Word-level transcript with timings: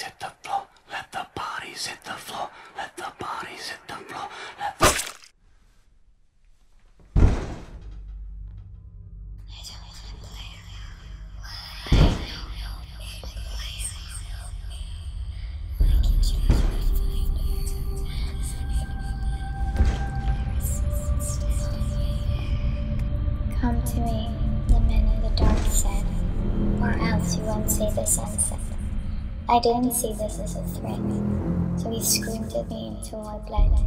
hit 0.00 0.18
the 0.20 0.32
floor. 0.42 0.61
I 29.52 29.58
didn't 29.58 29.92
see 29.92 30.14
this 30.14 30.38
as 30.38 30.56
a 30.56 30.62
threat, 30.62 30.98
so 31.76 31.90
he 31.90 32.00
screamed 32.00 32.54
at 32.54 32.70
me 32.70 32.88
until 32.88 33.20
I 33.28 33.36
bled. 33.46 33.84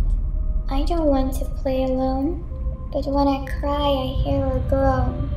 I 0.70 0.84
don't 0.84 1.08
want 1.08 1.34
to 1.40 1.46
play 1.46 1.86
alone, 1.86 2.46
but 2.94 3.08
when 3.08 3.28
I 3.28 3.48
cry, 3.60 3.74
I 3.74 4.22
hear 4.22 4.46
a 4.46 4.60
groan. 4.70 5.28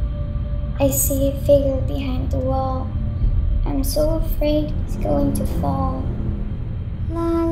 I 0.78 0.90
see 0.90 1.28
a 1.28 1.40
figure 1.46 1.80
behind 1.80 2.30
the 2.30 2.40
wall. 2.40 2.90
I'm 3.64 3.82
so 3.82 4.16
afraid 4.16 4.70
he's 4.84 4.96
going 4.96 5.32
to 5.32 5.46
fall. 5.62 6.04
La 7.08 7.47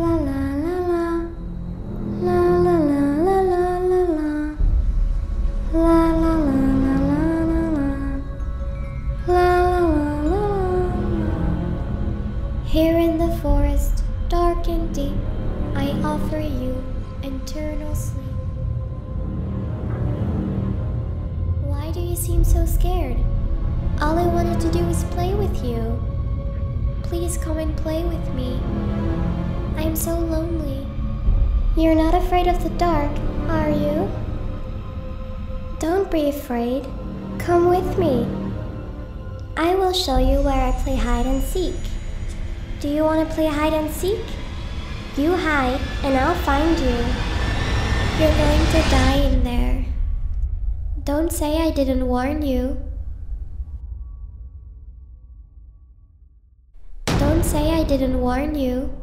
find 46.47 46.79
you. 46.79 46.99
You're 48.19 48.37
going 48.39 48.67
to 48.71 48.81
die 48.89 49.19
in 49.31 49.43
there. 49.43 49.85
Don't 51.03 51.33
say 51.33 51.61
I 51.61 51.73
didn't 51.73 52.07
warn 52.07 52.43
you. 52.43 52.79
Don't 57.19 57.43
say 57.43 57.73
I 57.73 57.83
didn't 57.83 58.21
warn 58.21 58.55
you. 58.55 58.95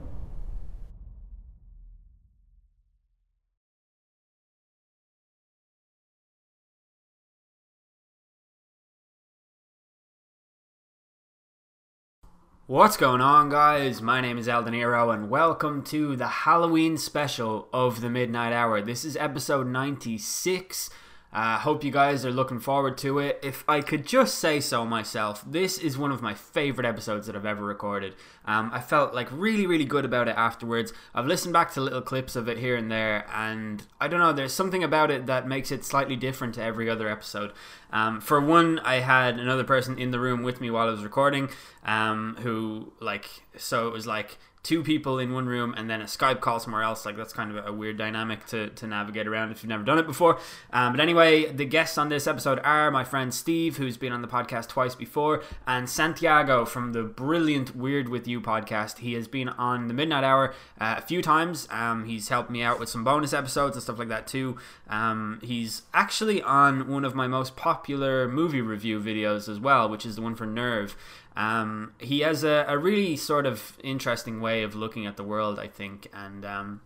What's 12.74 12.98
going 12.98 13.22
on, 13.22 13.50
guys? 13.50 14.02
My 14.02 14.20
name 14.20 14.40
is 14.40 14.48
Eldeniro, 14.48 15.14
and 15.14 15.30
welcome 15.30 15.84
to 15.84 16.16
the 16.16 16.26
Halloween 16.26 16.98
special 16.98 17.68
of 17.72 18.02
the 18.02 18.10
Midnight 18.10 18.52
Hour. 18.52 18.82
This 18.82 19.06
is 19.06 19.16
episode 19.16 19.68
96. 19.68 20.90
I 21.36 21.56
uh, 21.56 21.60
hope 21.60 21.84
you 21.84 21.90
guys 21.90 22.24
are 22.28 22.32
looking 22.32 22.60
forward 22.60 22.96
to 23.00 23.18
it. 23.18 23.40
If 23.42 23.64
I 23.68 23.82
could 23.82 24.06
just 24.06 24.38
say 24.38 24.60
so 24.60 24.86
myself, 24.86 25.44
this 25.48 25.80
is 25.80 25.98
one 25.98 26.12
of 26.12 26.22
my 26.22 26.36
favorite 26.36 26.86
episodes 26.86 27.26
that 27.26 27.36
I've 27.36 27.44
ever 27.46 27.66
recorded. 27.66 28.14
Um, 28.46 28.70
I 28.72 28.80
felt 28.80 29.16
like 29.16 29.30
really, 29.32 29.66
really 29.66 29.86
good 29.86 30.06
about 30.06 30.28
it 30.28 30.38
afterwards. 30.38 30.94
I've 31.16 31.26
listened 31.26 31.52
back 31.52 31.74
to 31.74 31.82
little 31.82 32.04
clips 32.04 32.36
of 32.36 32.48
it 32.48 32.60
here 32.60 32.76
and 32.76 32.92
there, 32.92 33.26
and 33.34 33.82
I 34.00 34.08
don't 34.10 34.20
know, 34.20 34.32
there's 34.32 34.54
something 34.54 34.84
about 34.84 35.10
it 35.10 35.26
that 35.26 35.48
makes 35.48 35.72
it 35.72 35.84
slightly 35.84 36.16
different 36.16 36.54
to 36.56 36.64
every 36.64 36.88
other 36.88 37.10
episode. 37.10 37.52
Um, 37.92 38.22
for 38.22 38.40
one, 38.40 38.78
I 38.80 39.00
had 39.00 39.40
another 39.40 39.64
person 39.64 39.98
in 39.98 40.12
the 40.12 40.20
room 40.20 40.44
with 40.44 40.62
me 40.62 40.70
while 40.70 40.88
I 40.88 40.92
was 40.92 41.04
recording, 41.04 41.50
um, 41.84 42.38
who, 42.42 42.94
like, 43.00 43.28
so 43.58 43.88
it 43.88 43.92
was 43.92 44.06
like 44.06 44.38
two 44.64 44.82
people 44.82 45.20
in 45.20 45.34
one 45.34 45.46
room 45.46 45.74
and 45.76 45.90
then 45.90 46.02
a 46.02 46.06
Skype 46.06 46.40
call 46.40 46.58
somewhere 46.58 46.82
else. 46.82 47.06
Like 47.06 47.18
that's 47.18 47.34
kind 47.34 47.56
of 47.56 47.68
a 47.68 47.74
weird 47.74 47.98
dynamic 47.98 48.46
to, 48.48 48.70
to 48.70 48.88
navigate 48.88 49.28
around 49.28 49.52
if 49.52 49.62
you've 49.62 49.70
never 49.70 49.84
done 49.84 50.00
it 50.00 50.08
before. 50.08 50.40
Um, 50.72 50.94
but 50.94 51.02
anyway, 51.02 51.52
the 51.52 51.66
guests 51.66 51.98
on 51.98 52.08
this 52.08 52.28
episode 52.28 52.60
are 52.64 52.90
my 52.90 53.04
friend 53.04 53.34
Steve, 53.34 53.78
who's 53.78 53.98
been 53.98 54.14
on 54.14 54.22
the 54.22 54.28
podcast 54.28 54.70
twice 54.70 54.96
before, 54.96 55.44
and 55.68 55.90
Santiago 55.90 56.64
from 56.64 56.94
the 56.94 57.04
brilliant 57.04 57.76
Weird 57.76 58.08
with 58.08 58.26
You 58.26 58.40
podcast. 58.40 59.00
He 59.00 59.14
has 59.14 59.28
been 59.28 59.50
on 59.50 59.90
the 59.90 59.94
Midnight 59.94 60.24
Hour 60.24 60.54
uh, 60.80 60.96
a 60.98 61.02
few 61.02 61.22
times. 61.22 61.68
Um, 61.70 62.06
he's 62.06 62.30
helped 62.30 62.50
me 62.50 62.64
out 62.64 62.80
with 62.80 62.88
some 62.88 63.04
bonus 63.04 63.34
episodes 63.34 63.76
and 63.76 63.84
stuff 63.84 64.00
like 64.00 64.10
that 64.10 64.28
too. 64.28 64.58
Um, 64.90 65.40
he's 65.44 65.82
actually 65.94 66.42
on 66.42 66.88
one 66.88 67.04
of 67.04 67.16
my 67.16 67.28
most 67.28 67.58
popular 67.58 68.30
movie 68.30 68.62
review 68.62 69.02
videos 69.02 69.50
as 69.50 69.60
well, 69.60 69.90
which 69.90 70.06
is 70.06 70.16
the 70.16 70.22
one 70.22 70.36
for 70.36 70.46
Nerve. 70.46 70.96
Um, 71.36 71.94
he 72.00 72.20
has 72.20 72.44
a, 72.44 72.66
a, 72.68 72.78
really 72.78 73.18
sort 73.18 73.46
of 73.46 73.78
interesting 73.84 74.40
way 74.40 74.62
of 74.62 74.76
looking 74.76 75.08
at 75.08 75.18
the 75.18 75.24
world, 75.24 75.58
I 75.58 75.68
think, 75.68 76.08
and 76.14 76.46
um, 76.46 76.82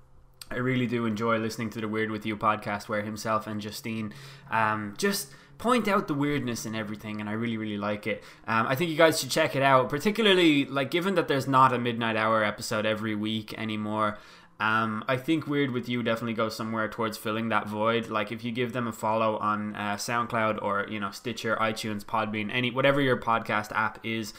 I 0.50 0.56
really 0.56 0.88
do 0.88 1.06
enjoy 1.06 1.38
listening 1.38 1.70
to 1.72 1.82
the 1.82 1.88
Weird 1.88 2.12
with 2.12 2.26
You 2.26 2.38
podcast, 2.38 2.88
where 2.88 3.02
himself 3.02 3.46
and 3.46 3.60
Justine 3.60 4.14
um, 4.50 4.94
just 4.98 5.34
point 5.58 5.88
out 5.88 6.08
the 6.08 6.14
weirdness 6.14 6.66
in 6.66 6.76
everything, 6.76 7.20
and 7.20 7.30
I 7.30 7.34
really, 7.34 7.58
really 7.58 7.78
like 7.78 8.08
it. 8.08 8.24
Um, 8.48 8.68
I 8.68 8.76
think 8.76 8.90
you 8.90 8.98
guys 8.98 9.20
should 9.20 9.32
check 9.32 9.56
it 9.56 9.64
out, 9.64 9.90
particularly 9.90 10.66
like 10.66 10.92
given 10.92 11.16
that 11.16 11.28
there's 11.28 11.48
not 11.48 11.74
a 11.74 11.80
Midnight 11.80 12.16
Hour 12.16 12.44
episode 12.44 12.86
every 12.86 13.16
week 13.16 13.58
anymore. 13.58 14.18
Um, 14.60 15.06
I 15.08 15.18
think 15.18 15.48
Weird 15.48 15.72
with 15.72 15.88
You 15.88 16.02
definitely 16.02 16.34
goes 16.34 16.56
somewhere 16.56 16.88
towards 16.88 17.18
filling 17.18 17.50
that 17.50 17.68
void. 17.68 18.10
Like 18.10 18.32
if 18.32 18.44
you 18.44 18.52
give 18.52 18.74
them 18.74 18.88
a 18.88 18.92
follow 18.92 19.38
on 19.38 19.76
uh, 19.76 19.96
SoundCloud 19.96 20.62
or 20.62 20.88
you 20.90 21.00
know 21.00 21.12
Stitcher, 21.12 21.56
iTunes, 21.58 22.04
Podbean, 22.04 22.50
any 22.52 22.72
whatever 22.72 23.00
your 23.00 23.18
podcast 23.18 23.72
app 23.74 24.00
is, 24.04 24.34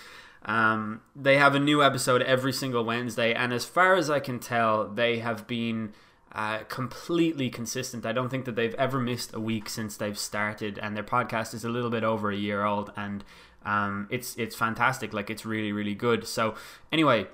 um, 0.45 1.03
they 1.15 1.37
have 1.37 1.55
a 1.55 1.61
new 1.61 1.83
episode 1.83 2.23
every 2.23 2.53
single 2.53 2.85
Wednesday. 2.85 3.33
And 3.33 3.53
as 3.53 3.65
far 3.65 3.95
as 3.95 4.11
I 4.11 4.19
can 4.19 4.41
tell, 4.41 4.89
they 4.89 5.21
have 5.21 5.47
been 5.47 5.93
uh, 6.33 6.59
completely 6.69 7.49
consistent. 7.49 8.05
I 8.05 8.13
don't 8.13 8.29
think 8.29 8.45
that 8.47 8.57
they've 8.57 8.75
ever 8.75 8.99
missed 8.99 9.33
a 9.35 9.41
week 9.41 9.69
since 9.69 9.97
they've 9.97 10.19
started, 10.19 10.79
and 10.83 10.97
their 10.97 11.05
podcast 11.05 11.55
is 11.55 11.65
a 11.65 11.69
little 11.69 11.91
bit 11.91 12.03
over 12.03 12.33
a 12.33 12.37
year 12.37 12.65
old, 12.65 12.93
and 12.97 13.23
um, 13.65 14.09
it's 14.11 14.35
it's 14.37 14.57
fantastic. 14.57 15.13
Like 15.13 15.31
it's 15.31 15.47
really 15.47 15.71
really 15.71 15.95
good. 15.95 16.27
So 16.27 16.57
anyway 16.91 17.29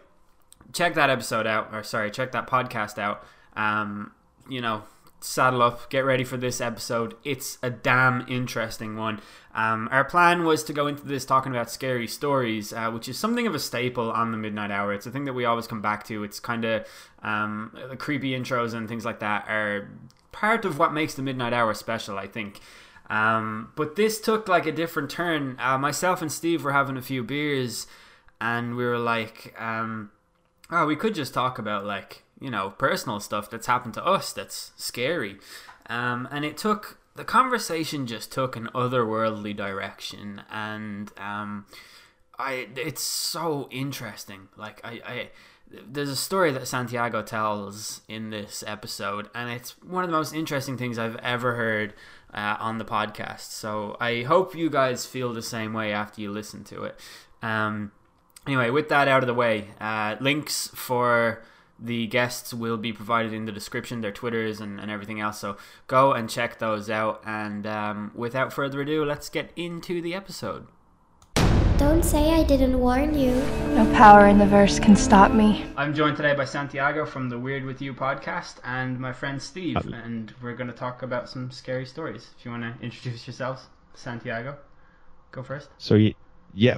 check 0.72 0.94
that 0.94 1.10
episode 1.10 1.46
out, 1.46 1.70
or 1.72 1.82
sorry, 1.82 2.10
check 2.10 2.32
that 2.32 2.46
podcast 2.46 2.98
out. 2.98 3.24
Um, 3.56 4.12
you 4.48 4.60
know, 4.60 4.84
saddle 5.20 5.62
up, 5.62 5.88
get 5.90 6.00
ready 6.04 6.22
for 6.22 6.36
this 6.36 6.60
episode. 6.60 7.14
It's 7.24 7.58
a 7.62 7.70
damn 7.70 8.26
interesting 8.28 8.96
one. 8.96 9.20
Um, 9.54 9.88
our 9.90 10.04
plan 10.04 10.44
was 10.44 10.62
to 10.64 10.72
go 10.72 10.86
into 10.86 11.06
this 11.06 11.24
talking 11.24 11.52
about 11.52 11.70
scary 11.70 12.06
stories, 12.06 12.72
uh, 12.72 12.90
which 12.90 13.08
is 13.08 13.18
something 13.18 13.46
of 13.46 13.54
a 13.54 13.58
staple 13.58 14.10
on 14.12 14.32
the 14.32 14.36
Midnight 14.36 14.70
Hour. 14.70 14.92
It's 14.92 15.06
a 15.06 15.10
thing 15.10 15.24
that 15.24 15.32
we 15.32 15.44
always 15.44 15.66
come 15.66 15.80
back 15.80 16.04
to. 16.04 16.24
It's 16.24 16.40
kind 16.40 16.64
of 16.64 16.86
um, 17.22 17.76
the 17.88 17.96
creepy 17.96 18.32
intros 18.32 18.74
and 18.74 18.88
things 18.88 19.04
like 19.04 19.20
that 19.20 19.48
are 19.48 19.88
part 20.32 20.64
of 20.64 20.78
what 20.78 20.92
makes 20.92 21.14
the 21.14 21.22
Midnight 21.22 21.52
Hour 21.52 21.72
special, 21.72 22.18
I 22.18 22.26
think. 22.26 22.60
Um, 23.08 23.72
but 23.76 23.96
this 23.96 24.20
took 24.20 24.48
like 24.48 24.66
a 24.66 24.72
different 24.72 25.10
turn. 25.10 25.56
Uh, 25.58 25.78
myself 25.78 26.20
and 26.20 26.30
Steve 26.30 26.64
were 26.64 26.72
having 26.72 26.96
a 26.96 27.02
few 27.02 27.22
beers, 27.22 27.86
and 28.40 28.76
we 28.76 28.84
were 28.84 28.98
like, 28.98 29.54
um, 29.58 30.10
oh, 30.74 30.86
we 30.86 30.96
could 30.96 31.14
just 31.14 31.32
talk 31.32 31.58
about 31.58 31.84
like 31.84 32.24
you 32.40 32.50
know 32.50 32.70
personal 32.70 33.20
stuff 33.20 33.48
that's 33.48 33.66
happened 33.66 33.94
to 33.94 34.04
us 34.04 34.32
that's 34.32 34.72
scary, 34.76 35.38
um, 35.86 36.28
and 36.30 36.44
it 36.44 36.56
took 36.56 36.98
the 37.16 37.24
conversation 37.24 38.06
just 38.06 38.32
took 38.32 38.56
an 38.56 38.68
otherworldly 38.74 39.56
direction, 39.56 40.42
and 40.50 41.12
um, 41.16 41.66
I 42.38 42.68
it's 42.76 43.02
so 43.02 43.68
interesting. 43.70 44.48
Like 44.56 44.80
I, 44.84 45.00
I 45.06 45.30
there's 45.70 46.08
a 46.08 46.16
story 46.16 46.52
that 46.52 46.66
Santiago 46.66 47.22
tells 47.22 48.02
in 48.08 48.30
this 48.30 48.64
episode, 48.66 49.28
and 49.34 49.50
it's 49.50 49.80
one 49.82 50.04
of 50.04 50.10
the 50.10 50.16
most 50.16 50.34
interesting 50.34 50.76
things 50.76 50.98
I've 50.98 51.16
ever 51.16 51.54
heard 51.54 51.94
uh, 52.32 52.56
on 52.58 52.78
the 52.78 52.84
podcast. 52.84 53.52
So 53.52 53.96
I 54.00 54.22
hope 54.22 54.54
you 54.54 54.68
guys 54.68 55.06
feel 55.06 55.32
the 55.32 55.42
same 55.42 55.72
way 55.72 55.92
after 55.92 56.20
you 56.20 56.30
listen 56.30 56.64
to 56.64 56.84
it. 56.84 56.98
Um, 57.42 57.92
anyway, 58.46 58.70
with 58.70 58.88
that 58.88 59.08
out 59.08 59.22
of 59.22 59.26
the 59.26 59.34
way, 59.34 59.68
uh, 59.80 60.16
links 60.20 60.68
for 60.74 61.42
the 61.78 62.06
guests 62.06 62.54
will 62.54 62.76
be 62.76 62.92
provided 62.92 63.32
in 63.32 63.46
the 63.46 63.52
description, 63.52 64.00
their 64.00 64.12
Twitters 64.12 64.60
and, 64.60 64.80
and 64.80 64.90
everything 64.90 65.20
else. 65.20 65.40
So 65.40 65.56
go 65.86 66.12
and 66.12 66.30
check 66.30 66.58
those 66.58 66.88
out. 66.88 67.22
And 67.26 67.66
um, 67.66 68.12
without 68.14 68.52
further 68.52 68.80
ado, 68.80 69.04
let's 69.04 69.28
get 69.28 69.50
into 69.56 70.00
the 70.00 70.14
episode. 70.14 70.68
Don't 71.76 72.04
say 72.04 72.32
I 72.32 72.44
didn't 72.44 72.78
warn 72.78 73.18
you. 73.18 73.34
No 73.74 73.90
power 73.94 74.28
in 74.28 74.38
the 74.38 74.46
verse 74.46 74.78
can 74.78 74.94
stop 74.94 75.32
me. 75.32 75.66
I'm 75.76 75.92
joined 75.92 76.16
today 76.16 76.32
by 76.32 76.44
Santiago 76.44 77.04
from 77.04 77.28
the 77.28 77.38
Weird 77.38 77.64
With 77.64 77.82
You 77.82 77.92
podcast 77.92 78.58
and 78.62 78.98
my 78.98 79.12
friend 79.12 79.42
Steve, 79.42 79.76
and 79.76 80.32
we're 80.40 80.54
going 80.54 80.70
to 80.70 80.76
talk 80.76 81.02
about 81.02 81.28
some 81.28 81.50
scary 81.50 81.84
stories. 81.84 82.30
If 82.38 82.44
you 82.44 82.52
want 82.52 82.62
to 82.62 82.82
introduce 82.82 83.26
yourselves, 83.26 83.66
Santiago, 83.94 84.56
go 85.32 85.42
first. 85.42 85.68
So 85.78 85.98
yeah, 86.54 86.76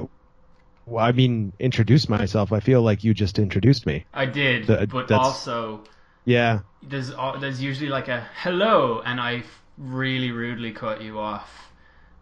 well, 0.87 1.05
I 1.05 1.13
mean, 1.13 1.53
introduce 1.59 2.09
myself. 2.09 2.53
I 2.53 2.61
feel 2.61 2.83
like 2.83 3.05
you 3.05 3.15
just 3.15 3.39
introduced 3.39 3.87
me. 3.87 4.07
I 4.13 4.27
did, 4.27 4.67
The- 4.67 4.89
but 4.89 5.11
also 5.13 5.85
Yeah, 6.25 6.61
there's 6.83 7.13
there's 7.41 7.63
usually 7.63 7.89
like 7.91 8.09
a 8.09 8.27
hello, 8.37 9.01
and 9.05 9.21
I 9.21 9.43
really 9.77 10.31
rudely 10.31 10.73
cut 10.73 11.03
you 11.03 11.19
off. 11.19 11.73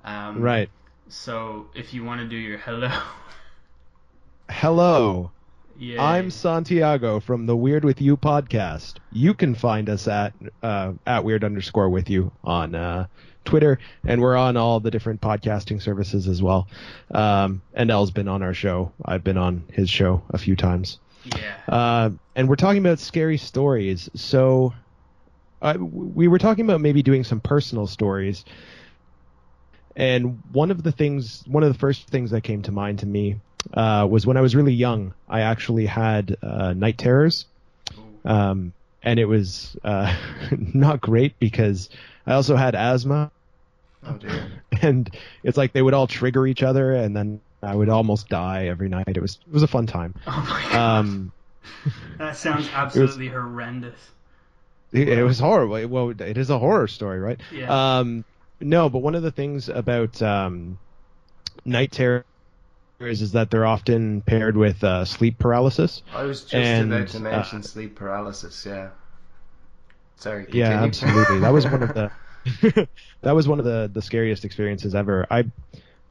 Um, 0.05 0.41
right. 0.41 0.71
So 1.09 1.69
if 1.75 1.95
you 1.95 2.05
want 2.05 2.21
to 2.21 2.29
do 2.29 2.37
your 2.37 2.59
hello, 2.59 2.91
Hello, 4.51 5.35
yeah, 5.79 6.03
I'm 6.03 6.31
Santiago 6.31 7.21
from 7.21 7.47
the 7.47 7.57
Weird 7.57 7.85
With 7.85 8.01
You 8.01 8.17
podcast. 8.17 8.95
You 9.13 9.35
can 9.35 9.55
find 9.55 9.89
us 9.89 10.07
at 10.09 10.33
uh, 10.63 10.93
at 11.07 11.25
weird 11.25 11.45
underscore 11.45 11.89
with 11.89 12.11
you 12.11 12.33
on 12.43 12.75
uh, 12.75 13.07
Twitter, 13.45 13.79
and 14.05 14.21
we're 14.21 14.37
on 14.37 14.57
all 14.57 14.81
the 14.81 14.91
different 14.91 15.21
podcasting 15.21 15.83
services 15.83 16.29
as 16.29 16.43
well. 16.43 16.69
Um, 17.11 17.63
and 17.75 17.91
El's 17.91 18.11
been 18.11 18.29
on 18.29 18.43
our 18.43 18.55
show. 18.55 18.93
I've 19.05 19.25
been 19.25 19.37
on 19.37 19.65
his 19.73 19.91
show 19.91 20.23
a 20.31 20.39
few 20.39 20.57
times. 20.57 20.99
yeah. 21.25 21.57
Uh, 21.69 22.11
and 22.37 22.49
we're 22.49 22.57
talking 22.57 22.79
about 22.79 22.99
scary 22.99 23.39
stories. 23.39 24.09
So 24.15 24.75
uh, 25.63 25.75
we 25.79 26.29
were 26.29 26.39
talking 26.39 26.65
about 26.65 26.81
maybe 26.81 27.03
doing 27.03 27.25
some 27.25 27.41
personal 27.41 27.87
stories. 27.87 28.45
And 29.97 30.43
one 30.53 30.71
of 30.71 30.83
the 30.83 30.93
things, 30.93 31.45
one 31.47 31.63
of 31.63 31.73
the 31.73 31.79
first 31.79 32.09
things 32.09 32.31
that 32.33 32.43
came 32.43 32.63
to 32.63 32.73
mind 32.73 32.99
to 33.01 33.07
me 33.07 33.37
uh, 33.73 34.07
was 34.11 34.27
when 34.27 34.37
I 34.37 34.41
was 34.41 34.55
really 34.55 34.75
young. 34.75 35.15
I 35.29 35.41
actually 35.41 35.87
had 35.87 36.37
uh, 36.43 36.73
night 36.75 36.99
terrors, 36.99 37.47
um, 38.25 38.73
and 39.03 39.19
it 39.19 39.25
was 39.27 39.77
uh, 39.85 40.15
not 40.51 41.01
great 41.01 41.39
because 41.39 41.89
I 42.27 42.35
also 42.35 42.57
had 42.57 42.75
asthma, 42.75 43.31
Oh 44.07 44.17
dear. 44.19 44.63
and 44.83 45.09
it's 45.43 45.57
like 45.57 45.73
they 45.73 45.83
would 45.83 45.95
all 45.95 46.07
trigger 46.07 46.47
each 46.47 46.63
other, 46.63 46.95
and 46.95 47.17
then 47.17 47.41
I 47.63 47.75
would 47.75 47.89
almost 47.89 48.29
die 48.29 48.67
every 48.67 48.89
night. 48.89 49.09
It 49.09 49.21
was 49.23 49.39
it 49.47 49.53
was 49.53 49.63
a 49.63 49.69
fun 49.69 49.87
time. 49.87 50.15
Oh 50.27 50.47
my 50.51 50.63
god, 50.71 50.99
Um, 50.99 51.33
that 52.19 52.37
sounds 52.37 52.69
absolutely 52.73 53.29
horrendous. 53.29 53.99
It, 54.93 55.09
it 55.09 55.25
was 55.25 55.39
horrible. 55.39 55.77
It- 55.77 55.91
Well, 55.91 56.11
it 56.11 56.37
is 56.39 56.51
a 56.51 56.59
horror 56.59 56.87
story, 56.87 57.19
right? 57.19 57.41
Yeah. 57.53 57.99
Um, 57.99 58.25
no, 58.61 58.89
but 58.89 59.01
one 59.01 59.15
of 59.15 59.23
the 59.23 59.33
things 59.33 59.69
about 59.69 60.21
um, 60.23 60.79
night 61.65 61.91
terrors 63.05 63.23
is 63.23 63.33
that 63.33 63.51
they're 63.51 63.67
often 63.67 64.23
paired 64.23 64.57
with 64.57 64.85
uh, 64.85 65.05
sleep 65.05 65.39
paralysis. 65.39 66.03
I 66.13 66.23
was 66.25 66.45
just 66.45 66.81
And, 66.81 66.91
about 66.93 67.09
to 67.11 67.21
mention 67.21 67.63
uh, 67.63 67.63
sleep 67.63 67.97
paralysis. 67.97 68.65
Yeah. 68.65 68.91
Sorry. 70.17 70.47
Yeah, 70.53 70.83
absolutely. 70.83 71.41
That 71.41 71.53
was 71.53 71.67
one 71.67 71.83
of 71.83 71.93
the 71.95 72.11
that 73.23 73.35
was 73.35 73.49
one 73.49 73.59
of 73.59 73.65
the 73.65 73.91
the 73.93 74.03
scariest 74.03 74.45
experiences 74.45 74.95
ever. 74.95 75.27
I 75.31 75.45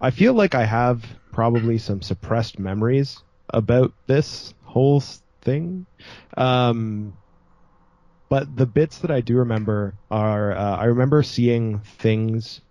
I 0.02 0.12
feel 0.12 0.34
like 0.34 0.56
I 0.56 0.66
have 0.66 1.06
probably 1.32 1.78
some 1.78 2.02
suppressed 2.02 2.60
memories 2.60 3.24
about 3.54 3.94
this 4.08 4.54
whole 4.64 5.02
thing. 5.44 5.88
Um, 6.38 7.18
but 8.30 8.56
the 8.56 8.66
bits 8.66 9.00
that 9.00 9.12
I 9.12 9.22
do 9.22 9.38
remember 9.38 9.98
are 10.10 10.54
uh, 10.54 10.78
I 10.78 10.86
remember 10.86 11.24
seeing 11.24 11.80
things 11.80 12.62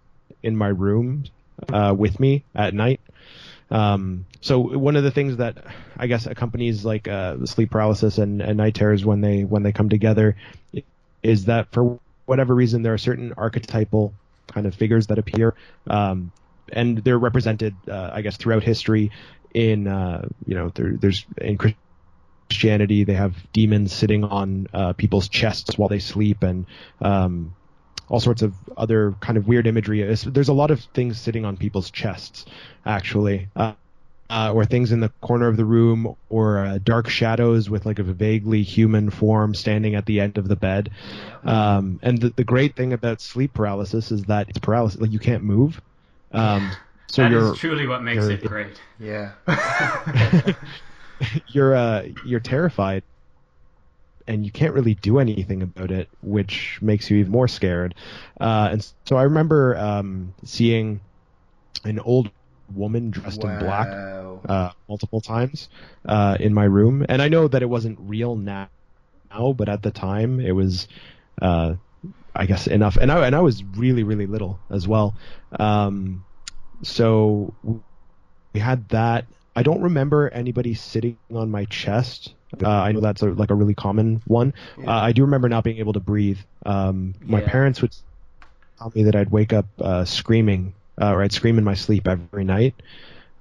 in 0.43 0.57
my 0.57 0.69
room 0.69 1.25
uh, 1.73 1.95
with 1.97 2.19
me 2.21 2.47
at 2.55 2.75
night. 2.75 3.01
Um, 3.73 4.27
so 4.43 4.61
one 4.61 4.97
of 4.97 5.03
the 5.03 5.11
things 5.11 5.39
that 5.39 5.57
I 5.97 6.07
guess 6.07 6.27
accompanies 6.27 6.85
like 6.85 7.09
uh, 7.09 7.47
sleep 7.47 7.71
paralysis 7.71 8.19
and, 8.19 8.43
and 8.43 8.59
night 8.59 8.75
terrors 8.75 9.05
when 9.05 9.23
they 9.23 9.45
when 9.45 9.63
they 9.63 9.73
come 9.73 9.89
together 9.89 10.37
is 11.23 11.47
that 11.47 11.73
for 11.73 11.99
whatever 12.27 12.55
reason 12.55 12.83
there 12.83 12.93
are 12.93 12.99
certain 12.99 13.33
archetypal 13.37 14.13
kind 14.47 14.67
of 14.67 14.75
figures 14.75 15.07
that 15.07 15.19
appear, 15.19 15.55
um, 15.89 16.33
and 16.71 16.99
they're 16.99 17.19
represented, 17.19 17.75
uh, 17.89 18.11
I 18.13 18.21
guess, 18.21 18.37
throughout 18.37 18.63
history. 18.63 19.11
In 19.55 19.87
uh, 19.87 20.29
you 20.47 20.55
know, 20.55 20.71
there, 20.75 20.93
there's 20.99 21.25
in 21.39 21.59
Christianity 22.49 23.05
they 23.05 23.15
have 23.15 23.35
demons 23.53 23.93
sitting 23.93 24.25
on 24.25 24.67
uh, 24.75 24.93
people's 24.93 25.29
chests 25.29 25.79
while 25.79 25.89
they 25.89 25.99
sleep, 25.99 26.43
and 26.43 26.67
um, 27.01 27.55
all 28.09 28.21
sorts 28.21 28.43
of 28.43 28.55
other 28.77 29.13
kind 29.21 29.39
of 29.39 29.47
weird 29.49 29.67
imagery. 29.67 30.03
It's- 30.03 30.23
There's 30.23 30.49
a 30.49 30.53
lot 30.53 30.71
of 30.71 30.81
things 30.95 31.21
sitting 31.21 31.45
on 31.45 31.57
people's 31.57 31.91
chests, 31.91 32.45
actually. 32.85 33.49
Uh, 33.57 33.73
uh, 34.31 34.51
or 34.51 34.65
things 34.65 34.93
in 34.93 35.01
the 35.01 35.11
corner 35.21 35.47
of 35.47 35.59
the 35.59 35.65
room, 35.65 36.17
or 36.31 36.59
uh, 36.65 36.79
dark 36.83 37.07
shadows 37.07 37.69
with 37.69 37.85
like 37.85 37.99
a 37.99 38.03
vaguely 38.03 38.63
human 38.63 39.11
form 39.11 39.55
standing 39.55 39.95
at 39.95 40.07
the 40.07 40.21
end 40.21 40.39
of 40.39 40.49
the 40.49 40.57
bed. 40.57 40.89
Um, 41.45 42.01
and 42.03 42.19
the, 42.19 42.31
the 42.31 42.45
great 42.45 42.75
thing 42.75 42.95
about 42.95 43.21
sleep 43.21 43.53
paralysis 43.53 44.11
is 44.11 44.23
that 44.25 44.49
it's 44.49 44.59
paralysis; 44.59 44.99
like 44.99 45.13
you 45.13 45.19
can't 45.19 45.43
move. 45.45 45.83
Um, 46.33 46.71
so 47.09 47.23
That 47.23 47.33
is 47.33 47.43
you're 47.43 47.55
truly 47.57 47.87
what 47.87 48.03
makes 48.03 48.25
it 48.25 48.43
great. 48.43 48.81
Yeah. 48.99 49.33
you're 51.49 51.75
uh, 51.75 52.05
you're 52.25 52.41
terrified, 52.41 53.03
and 54.27 54.45
you 54.45 54.53
can't 54.53 54.75
really 54.75 54.95
do 54.95 55.19
anything 55.19 55.63
about 55.63 55.91
it, 55.91 56.09
which 56.23 56.79
makes 56.83 57.11
you 57.11 57.19
even 57.19 57.33
more 57.33 57.49
scared. 57.49 57.95
Uh, 58.41 58.69
and 58.73 58.93
so 59.07 59.17
I 59.17 59.23
remember 59.23 59.77
um, 59.77 60.35
seeing 60.45 61.01
an 61.85 61.99
old 62.01 62.31
woman 62.75 63.11
dressed 63.11 63.45
in 63.45 63.57
black 63.57 63.99
uh, 64.49 64.71
multiple 64.89 65.21
times 65.21 65.69
uh, 66.07 66.37
in 66.41 66.55
my 66.55 66.65
room, 66.65 67.05
and 67.09 67.23
I 67.23 67.29
know 67.29 67.49
that 67.49 67.63
it 67.63 67.69
wasn't 67.69 67.99
real 68.01 68.37
now, 68.37 68.69
now 69.31 69.53
but 69.53 69.69
at 69.69 69.83
the 69.83 69.91
time 69.91 70.41
it 70.41 70.53
was, 70.53 70.89
uh, 71.41 71.75
I 72.35 72.47
guess 72.47 72.67
enough. 72.67 72.97
And 72.97 73.11
I 73.11 73.27
and 73.27 73.35
I 73.35 73.41
was 73.41 73.63
really 73.77 74.03
really 74.03 74.27
little 74.27 74.59
as 74.71 74.89
well, 74.89 75.15
um, 75.59 76.25
so 76.83 77.55
we 78.55 78.61
had 78.61 78.89
that. 78.91 79.27
I 79.55 79.63
don't 79.63 79.83
remember 79.83 80.29
anybody 80.31 80.75
sitting 80.75 81.19
on 81.35 81.51
my 81.51 81.65
chest. 81.67 82.35
Uh, 82.63 82.69
I 82.69 82.93
know 82.93 83.01
that's 83.01 83.23
a, 83.23 83.27
like 83.27 83.51
a 83.51 83.55
really 83.55 83.75
common 83.75 84.23
one. 84.27 84.55
Uh, 84.87 84.91
I 84.93 85.13
do 85.13 85.23
remember 85.23 85.49
not 85.49 85.65
being 85.65 85.79
able 85.79 85.93
to 85.95 86.01
breathe. 86.01 86.39
Um, 86.67 87.15
my 87.27 87.41
Yeah. 87.41 87.47
parents 87.51 87.83
would 87.83 87.95
tell 88.79 88.93
me 88.95 89.05
that 89.05 89.17
I'd 89.17 89.31
wake 89.31 89.53
up 89.53 89.67
uh, 89.81 90.05
screaming, 90.05 90.75
uh, 91.01 91.13
or 91.13 91.23
I'd 91.23 91.33
scream 91.33 91.59
in 91.59 91.65
my 91.65 91.75
sleep 91.75 92.09
every 92.09 92.45
night 92.45 92.83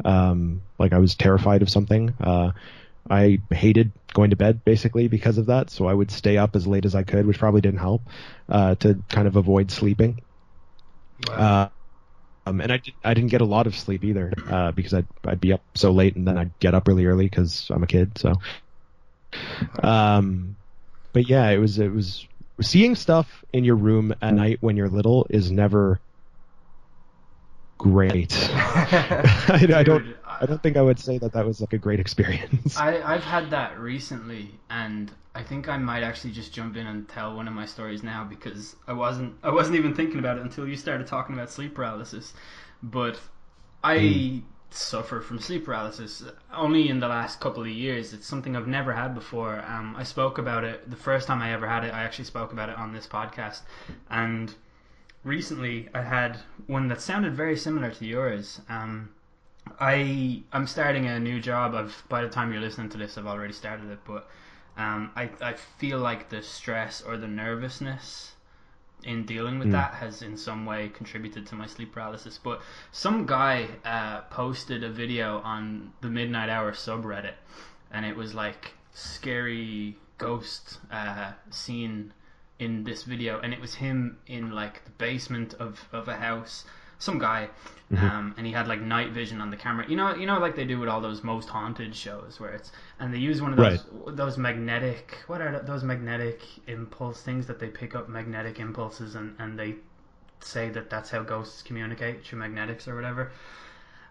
um, 0.05 0.63
like 0.79 0.93
I 0.93 0.99
was 0.99 1.15
terrified 1.15 1.61
of 1.61 1.69
something. 1.69 2.15
Uh, 2.19 2.51
I 3.09 3.41
hated 3.51 3.93
going 4.13 4.31
to 4.31 4.35
bed 4.37 4.63
basically 4.65 5.07
because 5.07 5.37
of 5.37 5.47
that, 5.47 5.69
so 5.69 5.87
I 5.87 5.93
would 5.93 6.11
stay 6.11 6.37
up 6.37 6.55
as 6.55 6.67
late 6.67 6.85
as 6.85 6.95
I 6.95 7.03
could, 7.03 7.25
which 7.27 7.39
probably 7.39 7.61
didn't 7.61 7.79
help 7.79 8.09
uh, 8.49 8.75
to 8.75 9.03
kind 9.09 9.27
of 9.27 9.35
avoid 9.37 9.71
sleeping. 9.71 10.19
Uh, 11.27 11.69
um, 12.45 12.61
and 12.61 12.71
I, 12.73 12.77
did, 12.77 12.95
I 13.03 13.13
didn't 13.13 13.31
get 13.31 13.41
a 13.41 13.45
lot 13.45 13.67
of 13.67 13.75
sleep 13.75 14.03
either 14.03 14.33
uh, 14.47 14.71
because 14.71 14.93
I'd, 14.93 15.07
I'd 15.27 15.41
be 15.41 15.53
up 15.53 15.63
so 15.75 15.91
late 15.91 16.15
and 16.15 16.27
then 16.27 16.37
I'd 16.37 16.57
get 16.59 16.75
up 16.75 16.87
really 16.87 17.05
early 17.05 17.25
because 17.25 17.69
I'm 17.71 17.83
a 17.83 17.87
kid. 17.87 18.17
So, 18.17 18.33
um, 19.83 20.57
but 21.13 21.27
yeah, 21.27 21.49
it 21.49 21.57
was 21.57 21.79
it 21.79 21.89
was 21.89 22.27
seeing 22.61 22.95
stuff 22.95 23.43
in 23.53 23.63
your 23.63 23.75
room 23.75 24.13
at 24.21 24.33
night 24.33 24.57
when 24.61 24.77
you're 24.77 24.89
little 24.89 25.27
is 25.29 25.51
never 25.51 26.01
great. 27.79 28.49
I, 28.53 29.67
I 29.73 29.83
don't. 29.83 30.05
I 30.39 30.45
don't 30.45 30.61
think 30.63 30.77
I 30.77 30.81
would 30.81 30.99
say 30.99 31.17
that 31.19 31.33
that 31.33 31.45
was 31.45 31.61
like 31.61 31.73
a 31.73 31.77
great 31.77 31.99
experience. 31.99 32.83
I, 32.83 33.01
I've 33.01 33.23
had 33.23 33.49
that 33.51 33.79
recently, 33.79 34.59
and 34.69 35.11
I 35.35 35.43
think 35.43 35.67
I 35.67 35.77
might 35.77 36.03
actually 36.03 36.31
just 36.31 36.53
jump 36.53 36.77
in 36.77 36.87
and 36.87 37.07
tell 37.07 37.35
one 37.35 37.47
of 37.47 37.53
my 37.53 37.65
stories 37.65 38.01
now 38.03 38.23
because 38.23 38.75
I 38.87 38.93
wasn't 38.93 39.35
I 39.43 39.51
wasn't 39.51 39.75
even 39.77 39.93
thinking 39.93 40.19
about 40.19 40.37
it 40.37 40.43
until 40.43 40.67
you 40.67 40.75
started 40.77 41.07
talking 41.07 41.35
about 41.35 41.49
sleep 41.49 41.75
paralysis. 41.75 42.33
But 42.81 43.19
I 43.83 44.43
suffer 44.73 45.19
from 45.21 45.39
sleep 45.39 45.65
paralysis 45.65 46.23
only 46.53 46.89
in 46.89 46.99
the 46.99 47.07
last 47.07 47.39
couple 47.39 47.61
of 47.61 47.69
years. 47.69 48.13
It's 48.13 48.25
something 48.25 48.55
I've 48.55 48.67
never 48.67 48.93
had 48.93 49.13
before. 49.13 49.63
Um, 49.67 49.95
I 49.97 50.03
spoke 50.03 50.37
about 50.37 50.63
it 50.63 50.89
the 50.89 50.95
first 50.95 51.27
time 51.27 51.41
I 51.41 51.51
ever 51.51 51.67
had 51.67 51.83
it. 51.83 51.93
I 51.93 52.03
actually 52.03 52.25
spoke 52.25 52.53
about 52.53 52.69
it 52.69 52.77
on 52.77 52.93
this 52.93 53.07
podcast, 53.07 53.61
and 54.09 54.53
recently 55.23 55.89
I 55.93 56.01
had 56.01 56.39
one 56.67 56.87
that 56.87 57.01
sounded 57.01 57.35
very 57.35 57.57
similar 57.57 57.91
to 57.91 58.05
yours. 58.05 58.61
Um, 58.69 59.09
I 59.79 60.43
I'm 60.53 60.67
starting 60.67 61.05
a 61.05 61.19
new 61.19 61.39
job. 61.39 61.75
I've 61.75 62.03
by 62.09 62.21
the 62.21 62.29
time 62.29 62.51
you're 62.51 62.61
listening 62.61 62.89
to 62.89 62.97
this, 62.97 63.17
I've 63.17 63.27
already 63.27 63.53
started 63.53 63.91
it. 63.91 63.99
But 64.05 64.29
um, 64.77 65.11
I 65.15 65.29
I 65.41 65.53
feel 65.53 65.99
like 65.99 66.29
the 66.29 66.41
stress 66.41 67.01
or 67.01 67.17
the 67.17 67.27
nervousness 67.27 68.33
in 69.03 69.25
dealing 69.25 69.59
with 69.59 69.71
that 69.71 69.93
has 69.95 70.21
in 70.21 70.37
some 70.37 70.65
way 70.65 70.89
contributed 70.89 71.45
to 71.47 71.55
my 71.55 71.65
sleep 71.65 71.93
paralysis. 71.93 72.37
But 72.37 72.61
some 72.91 73.25
guy 73.25 73.67
uh, 73.85 74.21
posted 74.29 74.83
a 74.83 74.89
video 74.89 75.39
on 75.39 75.91
the 76.01 76.09
Midnight 76.09 76.49
Hour 76.49 76.71
subreddit, 76.71 77.35
and 77.91 78.05
it 78.05 78.15
was 78.15 78.33
like 78.33 78.73
scary 78.93 79.97
ghost 80.17 80.79
uh, 80.91 81.31
scene 81.49 82.13
in 82.59 82.83
this 82.83 83.03
video, 83.03 83.39
and 83.39 83.53
it 83.53 83.59
was 83.59 83.75
him 83.75 84.17
in 84.27 84.51
like 84.51 84.83
the 84.85 84.91
basement 84.91 85.53
of 85.55 85.79
of 85.91 86.07
a 86.07 86.15
house 86.15 86.65
some 87.01 87.19
guy, 87.19 87.49
um, 87.97 88.33
and 88.37 88.45
he 88.45 88.53
had 88.53 88.67
like 88.67 88.79
night 88.79 89.11
vision 89.11 89.41
on 89.41 89.49
the 89.49 89.57
camera. 89.57 89.85
You 89.89 89.95
know, 89.95 90.15
you 90.15 90.25
know, 90.25 90.39
like 90.39 90.55
they 90.55 90.65
do 90.65 90.79
with 90.79 90.87
all 90.87 91.01
those 91.01 91.23
most 91.23 91.49
haunted 91.49 91.95
shows, 91.95 92.39
where 92.39 92.51
it's 92.51 92.71
and 92.99 93.13
they 93.13 93.17
use 93.17 93.41
one 93.41 93.51
of 93.51 93.57
those 93.57 93.85
those 94.15 94.37
magnetic 94.37 95.17
what 95.27 95.41
are 95.41 95.59
those 95.59 95.83
magnetic 95.83 96.41
impulse 96.67 97.21
things 97.21 97.47
that 97.47 97.59
they 97.59 97.67
pick 97.67 97.95
up 97.95 98.07
magnetic 98.07 98.59
impulses 98.59 99.15
and 99.15 99.35
and 99.39 99.57
they 99.57 99.75
say 100.39 100.69
that 100.69 100.89
that's 100.89 101.09
how 101.09 101.21
ghosts 101.23 101.61
communicate 101.61 102.25
through 102.25 102.39
magnetics 102.39 102.87
or 102.87 102.95
whatever. 102.95 103.31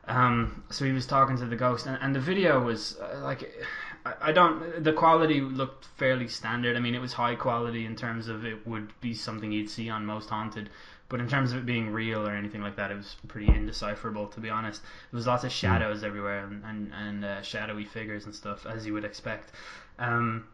Um, 0.06 0.64
so 0.70 0.85
he 0.85 0.92
was 0.92 1.06
talking 1.06 1.37
to 1.38 1.47
the 1.47 1.56
ghost, 1.56 1.87
and, 1.87 1.99
and 2.00 2.14
the 2.14 2.20
video 2.20 2.61
was 2.61 2.99
uh, 2.99 3.20
like, 3.23 3.52
I, 4.04 4.14
I 4.23 4.32
don't. 4.32 4.82
The 4.82 4.92
quality 4.92 5.40
looked 5.40 5.85
fairly 5.97 6.26
standard. 6.26 6.76
I 6.76 6.80
mean, 6.80 6.94
it 6.94 7.00
was 7.00 7.12
high 7.12 7.35
quality 7.35 7.87
in 7.87 7.97
terms 7.97 8.28
of 8.28 8.44
it 8.44 8.66
would 8.66 8.92
be 9.00 9.14
something 9.14 9.52
you'd 9.52 9.70
see 9.70 9.90
on 9.90 10.06
Most 10.06 10.30
Haunted, 10.30 10.70
but 11.10 11.20
in 11.20 11.28
terms 11.28 11.52
of 11.52 11.58
it 11.58 11.66
being 11.66 11.92
real 11.92 12.26
or 12.26 12.30
anything 12.30 12.62
like 12.62 12.76
that, 12.76 12.90
it 12.90 12.96
was 12.96 13.16
pretty 13.28 13.52
indecipherable. 13.52 14.28
To 14.28 14.40
be 14.40 14.48
honest, 14.48 14.80
there 14.82 15.18
was 15.18 15.26
lots 15.26 15.44
of 15.44 15.52
shadows 15.52 16.02
everywhere 16.02 16.44
and 16.46 16.64
and, 16.64 16.92
and 16.94 17.24
uh, 17.24 17.42
shadowy 17.42 17.84
figures 17.84 18.24
and 18.24 18.34
stuff, 18.34 18.64
as 18.64 18.86
you 18.86 18.94
would 18.94 19.04
expect. 19.04 19.50
Um, 19.98 20.46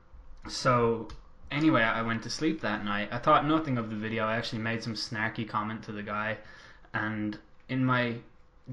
so 0.49 1.09
anyway, 1.51 1.83
I 1.83 2.03
went 2.03 2.23
to 2.25 2.31
sleep 2.31 2.63
that 2.63 2.85
night. 2.85 3.11
I 3.13 3.19
thought 3.19 3.47
nothing 3.47 3.79
of 3.79 3.91
the 3.91 3.97
video. 3.97 4.25
I 4.25 4.37
actually 4.37 4.63
made 4.63 4.83
some 4.83 4.95
snarky 4.95 5.47
comment 5.47 5.83
to 5.85 5.93
the 5.93 6.03
guy, 6.03 6.39
and 6.95 7.39
in 7.69 7.85
my 7.85 8.17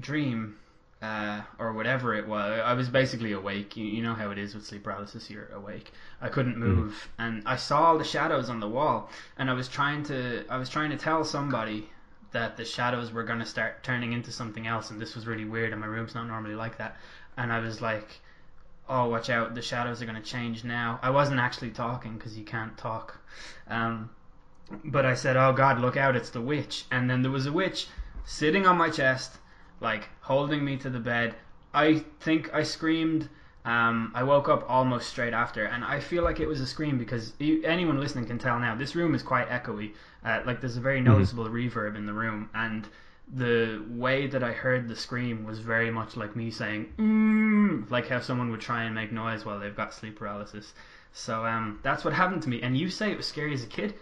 dream, 0.00 0.56
uh, 1.04 1.42
or 1.58 1.72
whatever 1.72 2.14
it 2.14 2.26
was, 2.26 2.60
I 2.64 2.72
was 2.72 2.88
basically 2.88 3.32
awake. 3.32 3.76
You, 3.76 3.84
you 3.84 4.02
know 4.02 4.14
how 4.14 4.30
it 4.30 4.38
is 4.38 4.54
with 4.54 4.64
sleep 4.64 4.84
paralysis. 4.84 5.30
You're 5.30 5.50
awake. 5.52 5.92
I 6.20 6.28
couldn't 6.28 6.56
move, 6.56 7.08
and 7.18 7.42
I 7.46 7.56
saw 7.56 7.84
all 7.84 7.98
the 7.98 8.04
shadows 8.04 8.48
on 8.48 8.60
the 8.60 8.68
wall, 8.68 9.10
and 9.36 9.50
I 9.50 9.54
was 9.54 9.68
trying 9.68 10.02
to, 10.04 10.44
I 10.48 10.56
was 10.56 10.68
trying 10.68 10.90
to 10.90 10.96
tell 10.96 11.24
somebody 11.24 11.88
that 12.32 12.56
the 12.56 12.64
shadows 12.64 13.12
were 13.12 13.22
going 13.22 13.38
to 13.38 13.46
start 13.46 13.82
turning 13.82 14.12
into 14.12 14.32
something 14.32 14.66
else, 14.66 14.90
and 14.90 15.00
this 15.00 15.14
was 15.14 15.26
really 15.26 15.44
weird. 15.44 15.72
And 15.72 15.80
my 15.80 15.86
room's 15.86 16.14
not 16.14 16.26
normally 16.26 16.56
like 16.56 16.78
that. 16.78 16.96
And 17.36 17.52
I 17.52 17.60
was 17.60 17.80
like, 17.80 18.08
oh, 18.88 19.08
watch 19.08 19.30
out, 19.30 19.54
the 19.54 19.62
shadows 19.62 20.02
are 20.02 20.06
going 20.06 20.22
to 20.22 20.30
change 20.36 20.64
now. 20.64 20.98
I 21.02 21.10
wasn't 21.10 21.40
actually 21.40 21.70
talking 21.70 22.16
because 22.16 22.36
you 22.36 22.44
can't 22.44 22.76
talk. 22.76 23.18
Um, 23.68 24.10
but 24.84 25.04
I 25.04 25.14
said, 25.14 25.36
oh 25.36 25.52
God, 25.52 25.80
look 25.80 25.96
out, 25.96 26.16
it's 26.16 26.30
the 26.30 26.40
witch. 26.40 26.84
And 26.90 27.08
then 27.08 27.22
there 27.22 27.30
was 27.30 27.46
a 27.46 27.52
witch 27.52 27.88
sitting 28.24 28.66
on 28.66 28.76
my 28.76 28.90
chest, 28.90 29.38
like 29.80 30.08
holding 30.24 30.64
me 30.64 30.76
to 30.78 30.88
the 30.88 30.98
bed. 30.98 31.34
I 31.74 32.02
think 32.20 32.52
I 32.54 32.62
screamed. 32.62 33.28
Um, 33.66 34.10
I 34.14 34.22
woke 34.22 34.48
up 34.48 34.64
almost 34.68 35.08
straight 35.08 35.32
after, 35.32 35.64
and 35.64 35.84
I 35.84 36.00
feel 36.00 36.22
like 36.22 36.40
it 36.40 36.46
was 36.46 36.60
a 36.60 36.66
scream 36.66 36.98
because 36.98 37.32
you, 37.38 37.62
anyone 37.64 38.00
listening 38.00 38.26
can 38.26 38.38
tell 38.38 38.58
now. 38.58 38.74
This 38.74 38.94
room 38.94 39.14
is 39.14 39.22
quite 39.22 39.48
echoey. 39.48 39.92
Uh, 40.24 40.40
like 40.46 40.60
there's 40.60 40.76
a 40.76 40.80
very 40.80 41.00
noticeable 41.00 41.46
reverb 41.46 41.96
in 41.96 42.06
the 42.06 42.12
room, 42.12 42.48
and 42.54 42.88
the 43.32 43.82
way 43.90 44.26
that 44.26 44.42
I 44.42 44.52
heard 44.52 44.88
the 44.88 44.96
scream 44.96 45.44
was 45.44 45.58
very 45.58 45.90
much 45.90 46.16
like 46.16 46.36
me 46.36 46.50
saying, 46.50 46.92
mm, 46.98 47.90
like 47.90 48.08
how 48.08 48.20
someone 48.20 48.50
would 48.50 48.60
try 48.60 48.84
and 48.84 48.94
make 48.94 49.12
noise 49.12 49.44
while 49.44 49.58
they've 49.58 49.76
got 49.76 49.94
sleep 49.94 50.18
paralysis. 50.18 50.74
So 51.12 51.44
um, 51.44 51.80
that's 51.82 52.04
what 52.04 52.12
happened 52.12 52.42
to 52.42 52.48
me. 52.48 52.60
And 52.62 52.76
you 52.76 52.90
say 52.90 53.10
it 53.10 53.16
was 53.16 53.26
scary 53.26 53.54
as 53.54 53.62
a 53.62 53.68
kid. 53.68 53.94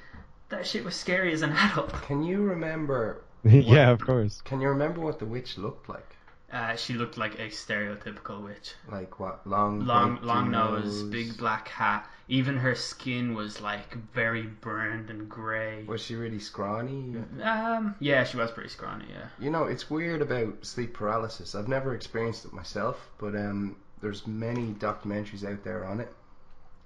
That 0.49 0.67
shit 0.67 0.85
was 0.85 0.95
scary 0.95 1.33
as 1.33 1.43
an 1.43 1.53
adult. 1.57 1.93
Can 2.03 2.23
you 2.23 2.43
remember? 2.43 3.23
yeah, 3.45 3.91
of 3.91 4.01
course. 4.01 4.41
Can 4.43 4.61
you 4.61 4.69
remember 4.69 5.01
what 5.01 5.19
the 5.19 5.27
witch 5.27 5.59
looked 5.59 5.89
like? 5.89 6.12
Uh, 6.53 6.77
she 6.77 6.93
looked 6.93 7.17
like 7.17 7.39
a 7.39 7.49
stereotypical 7.49 8.43
witch. 8.45 8.75
Like 8.91 9.19
what? 9.19 9.47
Long, 9.47 9.87
Long, 9.87 10.21
long 10.23 10.51
nose, 10.51 11.03
big 11.03 11.39
black 11.39 11.69
hat. 11.69 12.07
Even 12.29 12.59
her 12.59 12.75
skin 12.75 13.35
was 13.35 13.61
like 13.63 13.95
very 14.13 14.43
burned 14.43 15.09
and 15.09 15.29
grey. 15.31 15.85
Was 15.85 16.03
she 16.03 16.15
really 16.15 16.39
scrawny? 16.39 17.17
Um, 17.43 17.95
yeah, 18.01 18.25
she 18.25 18.37
was 18.37 18.51
pretty 18.51 18.69
scrawny. 18.69 19.07
Yeah. 19.11 19.29
You 19.41 19.51
know, 19.51 19.65
it's 19.65 19.89
weird 19.89 20.21
about 20.21 20.65
sleep 20.65 20.93
paralysis. 20.93 21.55
I've 21.55 21.69
never 21.69 21.95
experienced 21.95 22.45
it 22.45 22.53
myself, 22.53 23.11
but 23.19 23.35
um, 23.35 23.77
there's 24.03 24.27
many 24.27 24.73
documentaries 24.75 25.51
out 25.51 25.65
there 25.65 25.87
on 25.87 26.01
it. 26.01 26.13